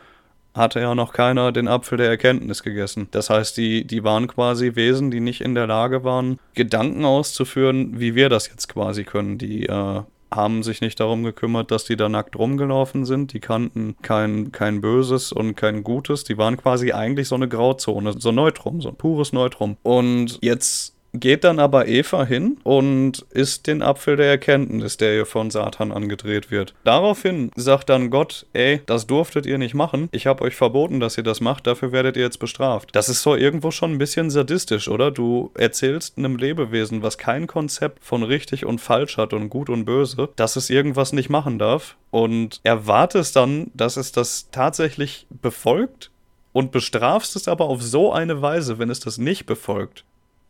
hatte 0.55 0.81
ja 0.81 0.95
noch 0.95 1.13
keiner 1.13 1.53
den 1.53 1.69
Apfel 1.69 1.99
der 1.99 2.09
Erkenntnis 2.09 2.63
gegessen. 2.63 3.09
Das 3.11 3.29
heißt, 3.29 3.57
die, 3.57 3.85
die 3.85 4.05
waren 4.05 4.29
quasi 4.29 4.77
Wesen, 4.77 5.11
die 5.11 5.21
nicht 5.21 5.41
in 5.41 5.55
der 5.55 5.67
Lage 5.67 6.05
waren, 6.05 6.39
Gedanken 6.55 7.05
auszuführen, 7.05 7.99
wie 7.99 8.15
wir 8.15 8.29
das 8.29 8.49
jetzt 8.49 8.69
quasi 8.69 9.05
können. 9.05 9.37
Die 9.37 9.67
äh, 9.67 10.03
haben 10.31 10.63
sich 10.63 10.81
nicht 10.81 10.99
darum 11.01 11.25
gekümmert, 11.25 11.71
dass 11.71 11.85
die 11.85 11.97
da 11.97 12.09
nackt 12.09 12.37
rumgelaufen 12.37 13.05
sind. 13.05 13.33
Die 13.33 13.41
kannten 13.41 13.97
kein, 14.03 14.53
kein 14.53 14.81
Böses 14.81 15.33
und 15.33 15.55
kein 15.57 15.85
Gutes. 15.85 16.25
Die 16.25 16.39
waren 16.39 16.57
quasi 16.57 16.93
eigentlich 16.93 17.29
so 17.29 17.35
eine 17.35 17.49
Grauzone, 17.49 18.15
so 18.19 18.33
Neutrum, 18.33 18.81
so 18.81 18.91
ein 18.91 18.97
pures 18.97 19.33
Neutrum. 19.33 19.77
Und 19.83 20.39
jetzt 20.41 20.94
geht 21.15 21.45
dann 21.45 21.61
aber 21.61 21.87
Eva 21.87 22.25
hin 22.25 22.59
und 22.65 23.25
isst 23.31 23.67
den 23.67 23.83
Apfel 23.83 24.17
der 24.17 24.27
Erkenntnis, 24.27 24.97
der 24.97 25.15
ihr 25.15 25.27
von 25.27 25.51
Satan 25.51 25.93
angedreht 25.93 26.51
wird. 26.51 26.75
Daraufhin 26.83 27.51
sagt 27.55 27.89
dann 27.89 28.11
Gott, 28.11 28.47
ey, 28.53 28.81
das 28.87 29.07
durftet 29.07 29.47
ihr 29.47 29.59
nicht 29.59 29.75
machen. 29.75 30.09
Ich 30.13 30.27
habe 30.27 30.43
euch 30.43 30.57
verboten, 30.57 31.01
dass 31.01 31.17
ihr 31.17 31.23
das 31.23 31.41
macht, 31.41 31.67
dafür 31.67 31.93
werdet 31.93 32.17
ihr 32.17 32.25
jetzt 32.25 32.41
bestraft. 32.41 32.91
Das 32.93 33.09
ist 33.09 33.23
so 33.23 33.37
irgendwo 33.37 33.71
schon 33.71 33.93
ein 33.93 33.99
bisschen 33.99 34.29
sadistisch, 34.31 34.89
oder? 34.89 35.11
Du 35.13 35.53
erzählst 35.55 36.19
einem 36.19 36.37
Lebewesen, 36.37 37.03
was 37.03 37.17
kein 37.17 37.47
Konzept 37.47 38.05
von 38.05 38.25
richtig 38.25 38.67
und 38.67 38.81
falsch 38.81 39.17
hat 39.17 39.33
und 39.33 39.49
gut 39.49 39.71
und 39.71 39.85
böse, 39.85 40.29
dass 40.35 40.57
es 40.57 40.69
irgendwas 40.69 41.13
nicht 41.13 41.31
machen 41.31 41.59
darf 41.59 41.97
und 42.11 42.61
erwartest 42.65 43.37
dann, 43.37 43.71
dass 43.75 43.97
es 43.97 44.11
das 44.11 44.49
tatsächlich 44.51 45.27
befolgt 45.31 46.11
und 46.53 46.73
bestrafst 46.73 47.37
es 47.37 47.49
aber 47.49 47.67
auf 47.67 47.83
so 47.83 48.13
eine 48.13 48.43
Weise, 48.43 48.79
wenn 48.79 48.91
es 48.91 49.01
das 49.01 49.19
nicht 49.19 49.47
befolgt 49.47 50.05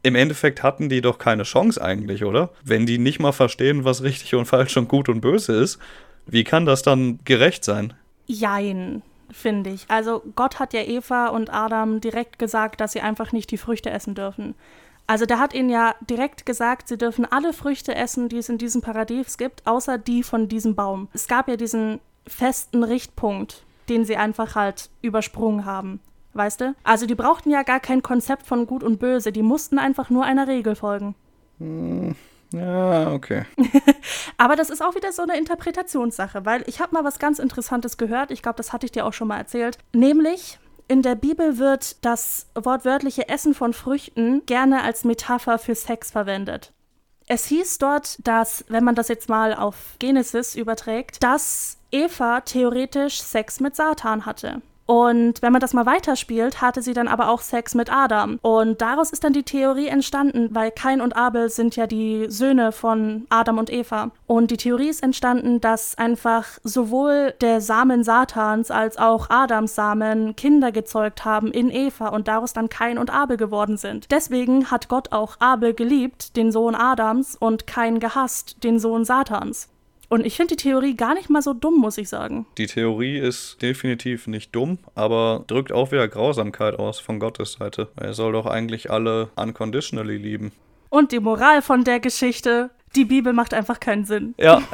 im 0.04 0.14
Endeffekt 0.14 0.62
hatten 0.62 0.88
die 0.88 1.00
doch 1.00 1.18
keine 1.18 1.42
Chance 1.44 1.82
eigentlich, 1.82 2.24
oder? 2.24 2.50
Wenn 2.62 2.84
die 2.84 2.98
nicht 2.98 3.20
mal 3.20 3.32
verstehen, 3.32 3.84
was 3.84 4.02
richtig 4.02 4.34
und 4.34 4.44
falsch 4.44 4.76
und 4.76 4.86
gut 4.86 5.08
und 5.08 5.22
böse 5.22 5.54
ist, 5.54 5.78
wie 6.26 6.44
kann 6.44 6.66
das 6.66 6.82
dann 6.82 7.18
gerecht 7.24 7.64
sein? 7.64 7.94
Jein, 8.26 9.02
finde 9.30 9.70
ich. 9.70 9.86
Also 9.88 10.22
Gott 10.36 10.60
hat 10.60 10.74
ja 10.74 10.82
Eva 10.82 11.28
und 11.28 11.52
Adam 11.52 12.02
direkt 12.02 12.38
gesagt, 12.38 12.82
dass 12.82 12.92
sie 12.92 13.00
einfach 13.00 13.32
nicht 13.32 13.50
die 13.50 13.56
Früchte 13.56 13.90
essen 13.90 14.14
dürfen. 14.14 14.54
Also 15.06 15.24
der 15.24 15.38
hat 15.38 15.54
ihnen 15.54 15.70
ja 15.70 15.94
direkt 16.08 16.44
gesagt, 16.44 16.88
sie 16.88 16.98
dürfen 16.98 17.24
alle 17.24 17.54
Früchte 17.54 17.94
essen, 17.94 18.28
die 18.28 18.38
es 18.38 18.50
in 18.50 18.58
diesem 18.58 18.82
Paradies 18.82 19.38
gibt, 19.38 19.66
außer 19.66 19.96
die 19.96 20.22
von 20.22 20.48
diesem 20.48 20.74
Baum. 20.74 21.08
Es 21.14 21.28
gab 21.28 21.48
ja 21.48 21.56
diesen 21.56 21.98
festen 22.26 22.84
Richtpunkt, 22.84 23.64
den 23.88 24.04
sie 24.04 24.16
einfach 24.16 24.54
halt 24.54 24.90
übersprungen 25.00 25.64
haben 25.64 26.00
weißt 26.34 26.60
du? 26.60 26.74
Also 26.84 27.06
die 27.06 27.14
brauchten 27.14 27.50
ja 27.50 27.62
gar 27.62 27.80
kein 27.80 28.02
Konzept 28.02 28.46
von 28.46 28.66
Gut 28.66 28.82
und 28.82 28.98
Böse, 28.98 29.32
die 29.32 29.42
mussten 29.42 29.78
einfach 29.78 30.10
nur 30.10 30.24
einer 30.24 30.48
Regel 30.48 30.74
folgen. 30.74 31.14
Hm, 31.58 32.14
ja, 32.52 33.12
okay. 33.12 33.44
Aber 34.38 34.56
das 34.56 34.70
ist 34.70 34.82
auch 34.82 34.94
wieder 34.94 35.12
so 35.12 35.22
eine 35.22 35.38
Interpretationssache, 35.38 36.44
weil 36.44 36.64
ich 36.66 36.80
habe 36.80 36.94
mal 36.94 37.04
was 37.04 37.18
ganz 37.18 37.38
Interessantes 37.38 37.96
gehört, 37.96 38.30
ich 38.30 38.42
glaube, 38.42 38.56
das 38.56 38.72
hatte 38.72 38.86
ich 38.86 38.92
dir 38.92 39.06
auch 39.06 39.12
schon 39.12 39.28
mal 39.28 39.38
erzählt, 39.38 39.78
nämlich 39.92 40.58
in 40.86 41.02
der 41.02 41.14
Bibel 41.14 41.58
wird 41.58 42.04
das 42.04 42.46
wortwörtliche 42.54 43.28
Essen 43.28 43.54
von 43.54 43.72
Früchten 43.72 44.44
gerne 44.46 44.82
als 44.82 45.04
Metapher 45.04 45.58
für 45.58 45.74
Sex 45.74 46.10
verwendet. 46.10 46.72
Es 47.26 47.46
hieß 47.46 47.78
dort, 47.78 48.26
dass, 48.26 48.66
wenn 48.68 48.84
man 48.84 48.94
das 48.94 49.08
jetzt 49.08 49.30
mal 49.30 49.54
auf 49.54 49.96
Genesis 49.98 50.54
überträgt, 50.54 51.22
dass 51.22 51.78
Eva 51.90 52.42
theoretisch 52.42 53.22
Sex 53.22 53.60
mit 53.60 53.74
Satan 53.74 54.26
hatte. 54.26 54.60
Und 54.86 55.40
wenn 55.40 55.52
man 55.52 55.60
das 55.60 55.72
mal 55.72 55.86
weiterspielt, 55.86 56.60
hatte 56.60 56.82
sie 56.82 56.92
dann 56.92 57.08
aber 57.08 57.28
auch 57.28 57.40
Sex 57.40 57.74
mit 57.74 57.92
Adam. 57.92 58.38
Und 58.42 58.82
daraus 58.82 59.10
ist 59.10 59.24
dann 59.24 59.32
die 59.32 59.42
Theorie 59.42 59.88
entstanden, 59.88 60.48
weil 60.52 60.70
Kain 60.70 61.00
und 61.00 61.16
Abel 61.16 61.48
sind 61.48 61.76
ja 61.76 61.86
die 61.86 62.26
Söhne 62.28 62.72
von 62.72 63.26
Adam 63.30 63.58
und 63.58 63.72
Eva. 63.72 64.10
Und 64.26 64.50
die 64.50 64.56
Theorie 64.56 64.88
ist 64.88 65.02
entstanden, 65.02 65.60
dass 65.60 65.96
einfach 65.96 66.46
sowohl 66.62 67.34
der 67.40 67.60
Samen 67.60 68.04
Satans 68.04 68.70
als 68.70 68.98
auch 68.98 69.30
Adams 69.30 69.74
Samen 69.74 70.36
Kinder 70.36 70.72
gezeugt 70.72 71.24
haben 71.24 71.50
in 71.50 71.70
Eva 71.70 72.08
und 72.08 72.28
daraus 72.28 72.52
dann 72.52 72.68
Kain 72.68 72.98
und 72.98 73.10
Abel 73.10 73.36
geworden 73.36 73.76
sind. 73.76 74.10
Deswegen 74.10 74.70
hat 74.70 74.88
Gott 74.88 75.12
auch 75.12 75.36
Abel 75.40 75.72
geliebt, 75.74 76.36
den 76.36 76.52
Sohn 76.52 76.74
Adams, 76.74 77.36
und 77.36 77.66
Kain 77.66 78.00
gehasst, 78.00 78.62
den 78.64 78.78
Sohn 78.78 79.04
Satans. 79.04 79.68
Und 80.08 80.26
ich 80.26 80.36
finde 80.36 80.56
die 80.56 80.62
Theorie 80.62 80.96
gar 80.96 81.14
nicht 81.14 81.30
mal 81.30 81.42
so 81.42 81.54
dumm, 81.54 81.78
muss 81.78 81.98
ich 81.98 82.08
sagen. 82.08 82.46
Die 82.58 82.66
Theorie 82.66 83.18
ist 83.18 83.62
definitiv 83.62 84.26
nicht 84.26 84.54
dumm, 84.54 84.78
aber 84.94 85.44
drückt 85.46 85.72
auch 85.72 85.92
wieder 85.92 86.08
Grausamkeit 86.08 86.78
aus 86.78 87.00
von 87.00 87.18
Gottes 87.18 87.54
Seite. 87.54 87.88
Er 87.96 88.14
soll 88.14 88.32
doch 88.32 88.46
eigentlich 88.46 88.90
alle 88.90 89.30
unconditionally 89.36 90.16
lieben. 90.16 90.52
Und 90.90 91.12
die 91.12 91.20
Moral 91.20 91.62
von 91.62 91.84
der 91.84 92.00
Geschichte, 92.00 92.70
die 92.94 93.04
Bibel 93.04 93.32
macht 93.32 93.54
einfach 93.54 93.80
keinen 93.80 94.04
Sinn. 94.04 94.34
Ja. 94.38 94.62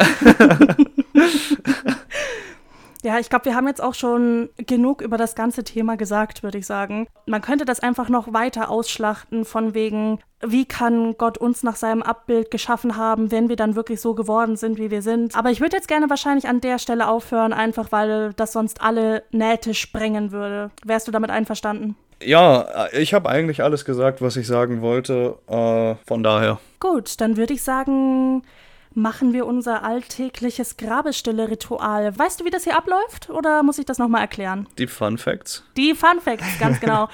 Ja, 3.03 3.19
ich 3.19 3.31
glaube, 3.31 3.47
wir 3.47 3.55
haben 3.55 3.67
jetzt 3.67 3.83
auch 3.83 3.95
schon 3.95 4.51
genug 4.57 5.01
über 5.01 5.17
das 5.17 5.35
ganze 5.35 5.65
Thema 5.65 5.97
gesagt, 5.97 6.43
würde 6.43 6.59
ich 6.59 6.67
sagen. 6.67 7.07
Man 7.27 7.41
könnte 7.41 7.65
das 7.65 7.81
einfach 7.81 8.09
noch 8.09 8.33
weiter 8.33 8.71
ausschlachten 8.71 9.45
von 9.45 9.75
wegen, 9.75 10.21
wie 10.43 10.67
kann 10.67 11.17
Gott 11.17 11.39
uns 11.39 11.63
nach 11.63 11.77
seinem 11.77 12.03
Abbild 12.03 12.51
geschaffen 12.51 12.97
haben, 12.97 13.31
wenn 13.31 13.49
wir 13.49 13.57
dann 13.57 13.75
wirklich 13.75 14.01
so 14.01 14.15
geworden 14.15 14.57
sind, 14.57 14.79
wie 14.79 14.91
wir 14.91 15.03
sind. 15.03 15.37
Aber 15.37 15.51
ich 15.51 15.61
würde 15.61 15.77
jetzt 15.77 15.89
gerne 15.89 16.11
wahrscheinlich 16.11 16.49
an 16.49 16.61
der 16.61 16.79
Stelle 16.79 17.09
aufhören, 17.09 17.53
einfach 17.53 17.93
weil 17.93 18.33
das 18.35 18.53
sonst 18.53 18.83
alle 18.83 19.23
Nähte 19.31 19.75
sprengen 19.75 20.33
würde. 20.33 20.71
Wärst 20.85 21.09
du 21.09 21.13
damit 21.13 21.31
einverstanden? 21.31 21.97
Ja, 22.23 22.89
ich 22.93 23.15
habe 23.15 23.31
eigentlich 23.31 23.63
alles 23.63 23.85
gesagt, 23.85 24.21
was 24.21 24.37
ich 24.37 24.47
sagen 24.47 24.83
wollte. 24.83 25.39
Äh, 25.49 25.95
von 26.07 26.23
daher. 26.23 26.59
Gut, 26.79 27.21
dann 27.21 27.37
würde 27.37 27.55
ich 27.55 27.63
sagen, 27.63 28.43
machen 28.95 29.33
wir 29.33 29.47
unser 29.47 29.83
alltägliches 29.83 30.77
Grabestille-Ritual. 30.77 32.19
Weißt 32.19 32.41
du, 32.41 32.45
wie 32.45 32.51
das 32.51 32.65
hier 32.65 32.77
abläuft 32.77 33.31
oder 33.31 33.63
muss 33.63 33.79
ich 33.79 33.87
das 33.87 33.99
nochmal 33.99 34.23
erklären? 34.23 34.67
Die 34.79 34.87
Fun 34.87 35.19
Facts. 35.19 35.65
Die 35.77 35.95
Fun 35.95 36.21
Facts, 36.21 36.59
ganz 36.59 36.81
genau. 36.81 37.09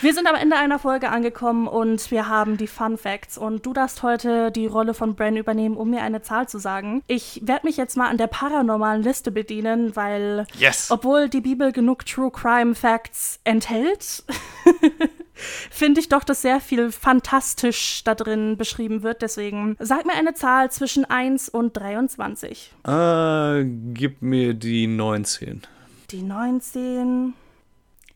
wir 0.00 0.12
sind 0.12 0.28
am 0.28 0.34
Ende 0.34 0.56
einer 0.56 0.78
Folge 0.78 1.10
angekommen 1.10 1.68
und 1.68 2.10
wir 2.10 2.28
haben 2.28 2.56
die 2.56 2.66
Fun 2.66 2.98
Facts. 2.98 3.38
Und 3.38 3.64
du 3.66 3.72
darfst 3.72 4.02
heute 4.02 4.50
die 4.50 4.66
Rolle 4.66 4.94
von 4.94 5.14
Bren 5.14 5.36
übernehmen, 5.36 5.76
um 5.76 5.90
mir 5.90 6.02
eine 6.02 6.22
Zahl 6.22 6.48
zu 6.48 6.58
sagen. 6.58 7.02
Ich 7.06 7.40
werde 7.44 7.66
mich 7.66 7.76
jetzt 7.76 7.96
mal 7.96 8.08
an 8.08 8.18
der 8.18 8.26
paranormalen 8.26 9.02
Liste 9.02 9.30
bedienen, 9.30 9.94
weil, 9.94 10.46
yes. 10.58 10.90
obwohl 10.90 11.28
die 11.28 11.40
Bibel 11.40 11.72
genug 11.72 12.06
True 12.06 12.30
Crime 12.30 12.74
Facts 12.74 13.40
enthält, 13.44 14.24
finde 15.70 16.00
ich 16.00 16.08
doch, 16.08 16.24
dass 16.24 16.42
sehr 16.42 16.60
viel 16.60 16.90
fantastisch 16.92 18.02
da 18.04 18.14
drin 18.14 18.56
beschrieben 18.56 19.02
wird. 19.02 19.22
Deswegen 19.22 19.76
sag 19.78 20.06
mir 20.06 20.14
eine 20.14 20.34
Zahl 20.34 20.70
zwischen 20.70 21.04
1 21.04 21.48
und 21.48 21.76
23. 21.76 22.72
Äh, 22.86 23.64
gib 23.94 24.22
mir 24.22 24.54
die 24.54 24.86
19. 24.86 25.62
Die 26.10 26.22
19. 26.22 27.34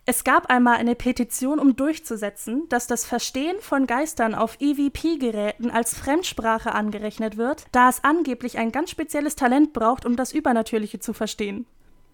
Es 0.06 0.22
gab 0.22 0.50
einmal 0.50 0.76
eine 0.76 0.94
Petition, 0.94 1.58
um 1.58 1.76
durchzusetzen, 1.76 2.68
dass 2.68 2.86
das 2.86 3.06
Verstehen 3.06 3.56
von 3.60 3.86
Geistern 3.86 4.34
auf 4.34 4.58
EVP-Geräten 4.60 5.70
als 5.70 5.96
Fremdsprache 5.96 6.72
angerechnet 6.72 7.38
wird, 7.38 7.64
da 7.72 7.88
es 7.88 8.04
angeblich 8.04 8.58
ein 8.58 8.70
ganz 8.70 8.90
spezielles 8.90 9.34
Talent 9.34 9.72
braucht, 9.72 10.04
um 10.04 10.16
das 10.16 10.32
Übernatürliche 10.32 10.98
zu 10.98 11.14
verstehen. 11.14 11.64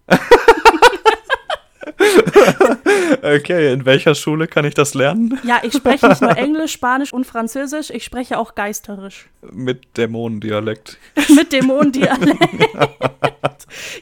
okay, 3.21 3.73
in 3.73 3.85
welcher 3.85 4.15
Schule 4.15 4.47
kann 4.47 4.65
ich 4.65 4.73
das 4.73 4.93
lernen? 4.93 5.39
Ja, 5.43 5.59
ich 5.63 5.73
spreche 5.73 6.07
nicht 6.07 6.21
nur 6.21 6.37
Englisch, 6.37 6.71
Spanisch 6.73 7.11
und 7.13 7.25
Französisch, 7.25 7.89
ich 7.89 8.03
spreche 8.03 8.37
auch 8.37 8.55
geisterisch. 8.55 9.29
Mit 9.51 9.97
Dämonendialekt. 9.97 10.97
Mit 11.29 11.51
Dämonendialekt. 11.51 12.39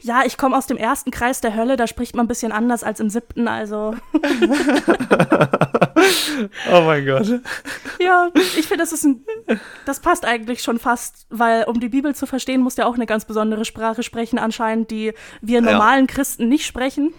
ja, 0.02 0.24
ich 0.26 0.38
komme 0.38 0.58
aus 0.58 0.68
dem 0.68 0.78
ersten 0.78 1.12
Kreis 1.12 1.42
der 1.42 1.56
Hölle, 1.56 1.78
da 1.78 1.88
spricht 1.88 2.16
man 2.16 2.26
ein 2.26 2.28
bisschen 2.28 2.52
anders 2.52 2.84
als 2.84 3.00
im 3.00 3.10
siebten, 3.10 3.48
also. 3.48 3.96
oh 6.72 6.82
mein 6.82 7.06
Gott. 7.06 7.42
Ja, 8.00 8.30
ich 8.36 8.68
finde, 8.68 8.84
das 8.84 8.92
ist 8.92 9.06
ein. 9.06 9.24
Das 9.86 10.00
passt 10.00 10.26
eigentlich 10.26 10.62
schon 10.62 10.80
fast, 10.80 11.26
weil 11.30 11.64
um 11.64 11.80
die 11.80 11.90
Bibel 11.90 12.14
zu 12.16 12.26
verstehen, 12.26 12.62
muss 12.62 12.78
ja 12.78 12.86
auch 12.86 12.96
eine 12.96 13.06
ganz 13.06 13.26
besondere 13.26 13.66
Sprache 13.66 14.04
sprechen, 14.04 14.40
anscheinend, 14.40 14.92
die 14.92 15.14
wir 15.42 15.62
normalen 15.62 16.08
ja. 16.08 16.14
Christen 16.14 16.50
nicht 16.50 16.66
sprechen. 16.66 17.14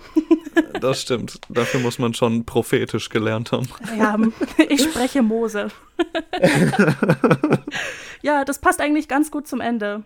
Das 0.81 1.03
stimmt. 1.03 1.41
Dafür 1.49 1.81
muss 1.81 1.99
man 1.99 2.15
schon 2.15 2.45
prophetisch 2.45 3.09
gelernt 3.09 3.53
haben. 3.53 3.69
Ja, 3.99 4.17
ich 4.69 4.83
spreche 4.83 5.23
Mose. 5.23 5.69
ja, 8.23 8.45
das 8.45 8.59
passt 8.59 8.81
eigentlich 8.81 9.09
ganz 9.09 9.31
gut 9.31 9.47
zum 9.47 9.61
Ende. 9.61 10.03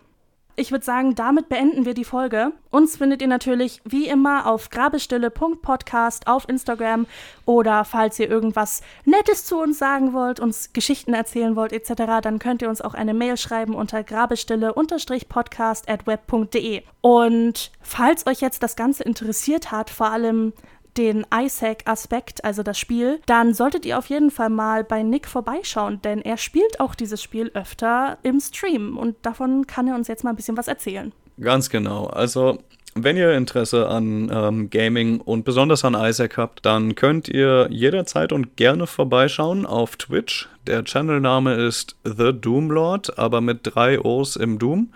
Ich 0.57 0.71
würde 0.71 0.85
sagen, 0.85 1.17
damit 1.17 1.49
beenden 1.49 1.85
wir 1.85 1.95
die 1.95 2.05
Folge. 2.05 2.53
Uns 2.71 2.97
findet 2.97 3.21
ihr 3.23 3.27
natürlich 3.29 3.81
wie 3.85 4.07
immer 4.07 4.47
auf 4.47 4.71
grabestille.podcast 4.71 6.29
auf 6.29 6.49
Instagram 6.49 7.07
oder 7.45 7.85
falls 7.85 8.21
ihr 8.21 8.31
irgendwas 8.31 8.81
Nettes 9.05 9.45
zu 9.47 9.61
uns 9.61 9.79
sagen 9.79 10.13
wollt, 10.13 10.39
uns 10.39 10.73
Geschichten 10.73 11.13
erzählen 11.13 11.57
wollt 11.57 11.73
etc., 11.73 12.21
dann 12.23 12.39
könnt 12.39 12.63
ihr 12.63 12.69
uns 12.69 12.83
auch 12.83 12.95
eine 12.95 13.15
Mail 13.15 13.37
schreiben 13.37 13.75
unter 13.75 14.05
grabestille-podcast 14.05 15.89
at 15.89 16.07
web.de. 16.07 16.83
Und 17.01 17.73
falls 17.81 18.25
euch 18.29 18.41
jetzt 18.41 18.63
das 18.63 18.77
Ganze 18.77 19.03
interessiert 19.03 19.73
hat, 19.73 19.91
vor 19.91 20.11
allem 20.11 20.53
den 20.97 21.27
Isaac-Aspekt, 21.35 22.45
also 22.45 22.63
das 22.63 22.79
Spiel, 22.79 23.21
dann 23.27 23.55
solltet 23.55 23.85
ihr 23.87 23.99
auf 23.99 24.07
jeden 24.07 24.31
Fall 24.31 24.51
mal 24.51 24.85
bei 24.85 25.03
Nick 25.03 25.27
vorbeischauen, 25.27 26.01
denn 26.03 26.21
er 26.23 26.37
spielt 26.37 26.81
auch 26.81 26.95
dieses 26.95 27.23
Spiel 27.23 27.51
öfter 27.55 28.19
im 28.23 28.41
Stream 28.41 28.97
und 28.97 29.17
davon 29.23 29.67
kann 29.67 29.89
er 29.89 29.95
uns 29.95 30.09
jetzt 30.09 30.25
mal 30.25 30.31
ein 30.31 30.37
bisschen 30.37 30.57
was 30.57 30.69
erzählen. 30.69 31.13
Ganz 31.41 31.69
genau. 31.69 32.07
Also 32.07 32.59
wenn 32.95 33.17
ihr 33.17 33.33
Interesse 33.33 33.89
an 33.89 34.31
ähm, 34.33 34.71
Gaming 34.71 35.21
und 35.21 35.45
besonders 35.45 35.85
an 35.85 35.95
Isaac 35.95 36.37
habt, 36.37 36.65
dann 36.65 36.95
könnt 36.95 37.29
ihr 37.29 37.67
jederzeit 37.71 38.33
und 38.33 38.57
gerne 38.57 38.87
vorbeischauen 38.87 39.67
auf 39.67 39.97
Twitch. 39.97 40.49
Der 40.69 40.85
Channelname 40.85 41.55
ist 41.55 41.97
The 42.05 42.33
Doomlord, 42.33 43.19
aber 43.19 43.41
mit 43.41 43.61
drei 43.63 44.01
O's 44.01 44.37
im 44.37 44.61
Doom. 44.61 44.93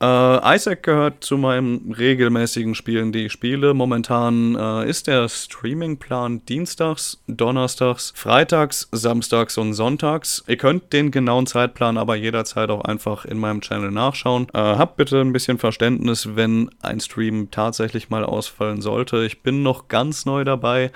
Äh, 0.00 0.56
Isaac 0.56 0.82
gehört 0.82 1.24
zu 1.24 1.38
meinen 1.38 1.92
regelmäßigen 1.92 2.74
Spielen, 2.74 3.12
die 3.12 3.26
ich 3.26 3.32
spiele. 3.32 3.74
Momentan 3.74 4.56
äh, 4.56 4.88
ist 4.88 5.06
der 5.06 5.28
Streamingplan 5.28 6.44
dienstags, 6.46 7.22
donnerstags, 7.26 8.12
freitags, 8.14 8.88
samstags 8.92 9.56
und 9.56 9.72
sonntags. 9.74 10.44
Ihr 10.46 10.56
könnt 10.56 10.92
den 10.92 11.10
genauen 11.10 11.46
Zeitplan 11.46 11.96
aber 11.96 12.16
jederzeit 12.16 12.70
auch 12.70 12.82
einfach 12.82 13.24
in 13.24 13.38
meinem 13.38 13.60
Channel 13.60 13.90
nachschauen. 13.90 14.48
Äh, 14.52 14.58
habt 14.58 14.96
bitte 14.96 15.20
ein 15.20 15.32
bisschen 15.32 15.58
Verständnis, 15.58 16.36
wenn 16.36 16.70
ein 16.82 17.00
Stream 17.00 17.50
tatsächlich 17.50 18.10
mal 18.10 18.24
ausfallen 18.24 18.82
sollte. 18.82 19.24
Ich 19.24 19.42
bin 19.42 19.62
noch 19.62 19.88
ganz 19.88 20.26
neu 20.26 20.44
dabei 20.44 20.90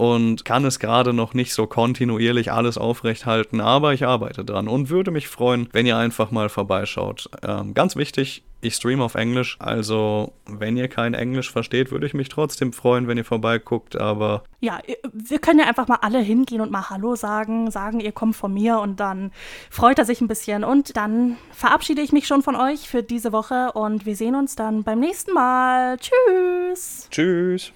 und 0.00 0.46
kann 0.46 0.64
es 0.64 0.78
gerade 0.78 1.12
noch 1.12 1.34
nicht 1.34 1.52
so 1.52 1.66
kontinuierlich 1.66 2.50
alles 2.50 2.78
aufrechthalten, 2.78 3.60
aber 3.60 3.92
ich 3.92 4.06
arbeite 4.06 4.46
dran 4.46 4.66
und 4.66 4.88
würde 4.88 5.10
mich 5.10 5.28
freuen, 5.28 5.68
wenn 5.72 5.84
ihr 5.84 5.98
einfach 5.98 6.30
mal 6.30 6.48
vorbeischaut. 6.48 7.28
Ähm, 7.46 7.74
ganz 7.74 7.96
wichtig, 7.96 8.42
ich 8.62 8.76
streame 8.76 9.04
auf 9.04 9.14
Englisch, 9.14 9.58
also 9.60 10.32
wenn 10.46 10.78
ihr 10.78 10.88
kein 10.88 11.12
Englisch 11.12 11.52
versteht, 11.52 11.90
würde 11.90 12.06
ich 12.06 12.14
mich 12.14 12.30
trotzdem 12.30 12.72
freuen, 12.72 13.08
wenn 13.08 13.18
ihr 13.18 13.26
vorbeiguckt, 13.26 14.00
aber... 14.00 14.42
Ja, 14.60 14.78
wir 15.12 15.38
können 15.38 15.58
ja 15.58 15.66
einfach 15.66 15.86
mal 15.86 15.98
alle 16.00 16.20
hingehen 16.20 16.62
und 16.62 16.70
mal 16.70 16.88
Hallo 16.88 17.14
sagen, 17.14 17.70
sagen, 17.70 18.00
ihr 18.00 18.12
kommt 18.12 18.36
von 18.36 18.54
mir 18.54 18.78
und 18.78 19.00
dann 19.00 19.32
freut 19.68 19.98
er 19.98 20.06
sich 20.06 20.22
ein 20.22 20.28
bisschen 20.28 20.64
und 20.64 20.96
dann 20.96 21.36
verabschiede 21.50 22.00
ich 22.00 22.12
mich 22.12 22.26
schon 22.26 22.40
von 22.40 22.56
euch 22.56 22.88
für 22.88 23.02
diese 23.02 23.32
Woche 23.32 23.72
und 23.72 24.06
wir 24.06 24.16
sehen 24.16 24.34
uns 24.34 24.56
dann 24.56 24.82
beim 24.82 25.00
nächsten 25.00 25.34
Mal. 25.34 25.98
Tschüss! 25.98 27.06
Tschüss! 27.10 27.74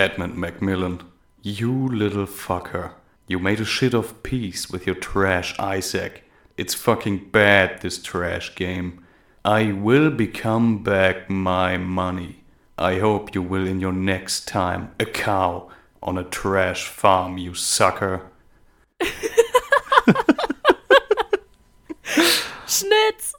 Edmund 0.00 0.34
Macmillan, 0.34 1.02
you 1.42 1.70
little 1.86 2.24
fucker. 2.24 2.92
You 3.26 3.38
made 3.38 3.60
a 3.60 3.66
shit 3.66 3.92
of 3.92 4.22
peace 4.22 4.70
with 4.70 4.86
your 4.86 4.94
trash 4.94 5.54
Isaac. 5.58 6.24
It's 6.56 6.72
fucking 6.72 7.28
bad, 7.30 7.82
this 7.82 8.02
trash 8.02 8.54
game. 8.54 9.04
I 9.44 9.72
will 9.72 10.10
become 10.10 10.82
back 10.82 11.28
my 11.28 11.76
money. 11.76 12.44
I 12.78 12.98
hope 12.98 13.34
you 13.34 13.42
will 13.42 13.66
in 13.66 13.78
your 13.80 13.92
next 13.92 14.48
time. 14.48 14.92
A 14.98 15.04
cow 15.04 15.68
on 16.02 16.16
a 16.16 16.24
trash 16.24 16.86
farm, 16.86 17.36
you 17.36 17.52
sucker. 17.52 18.22
Schnitz! 22.66 23.29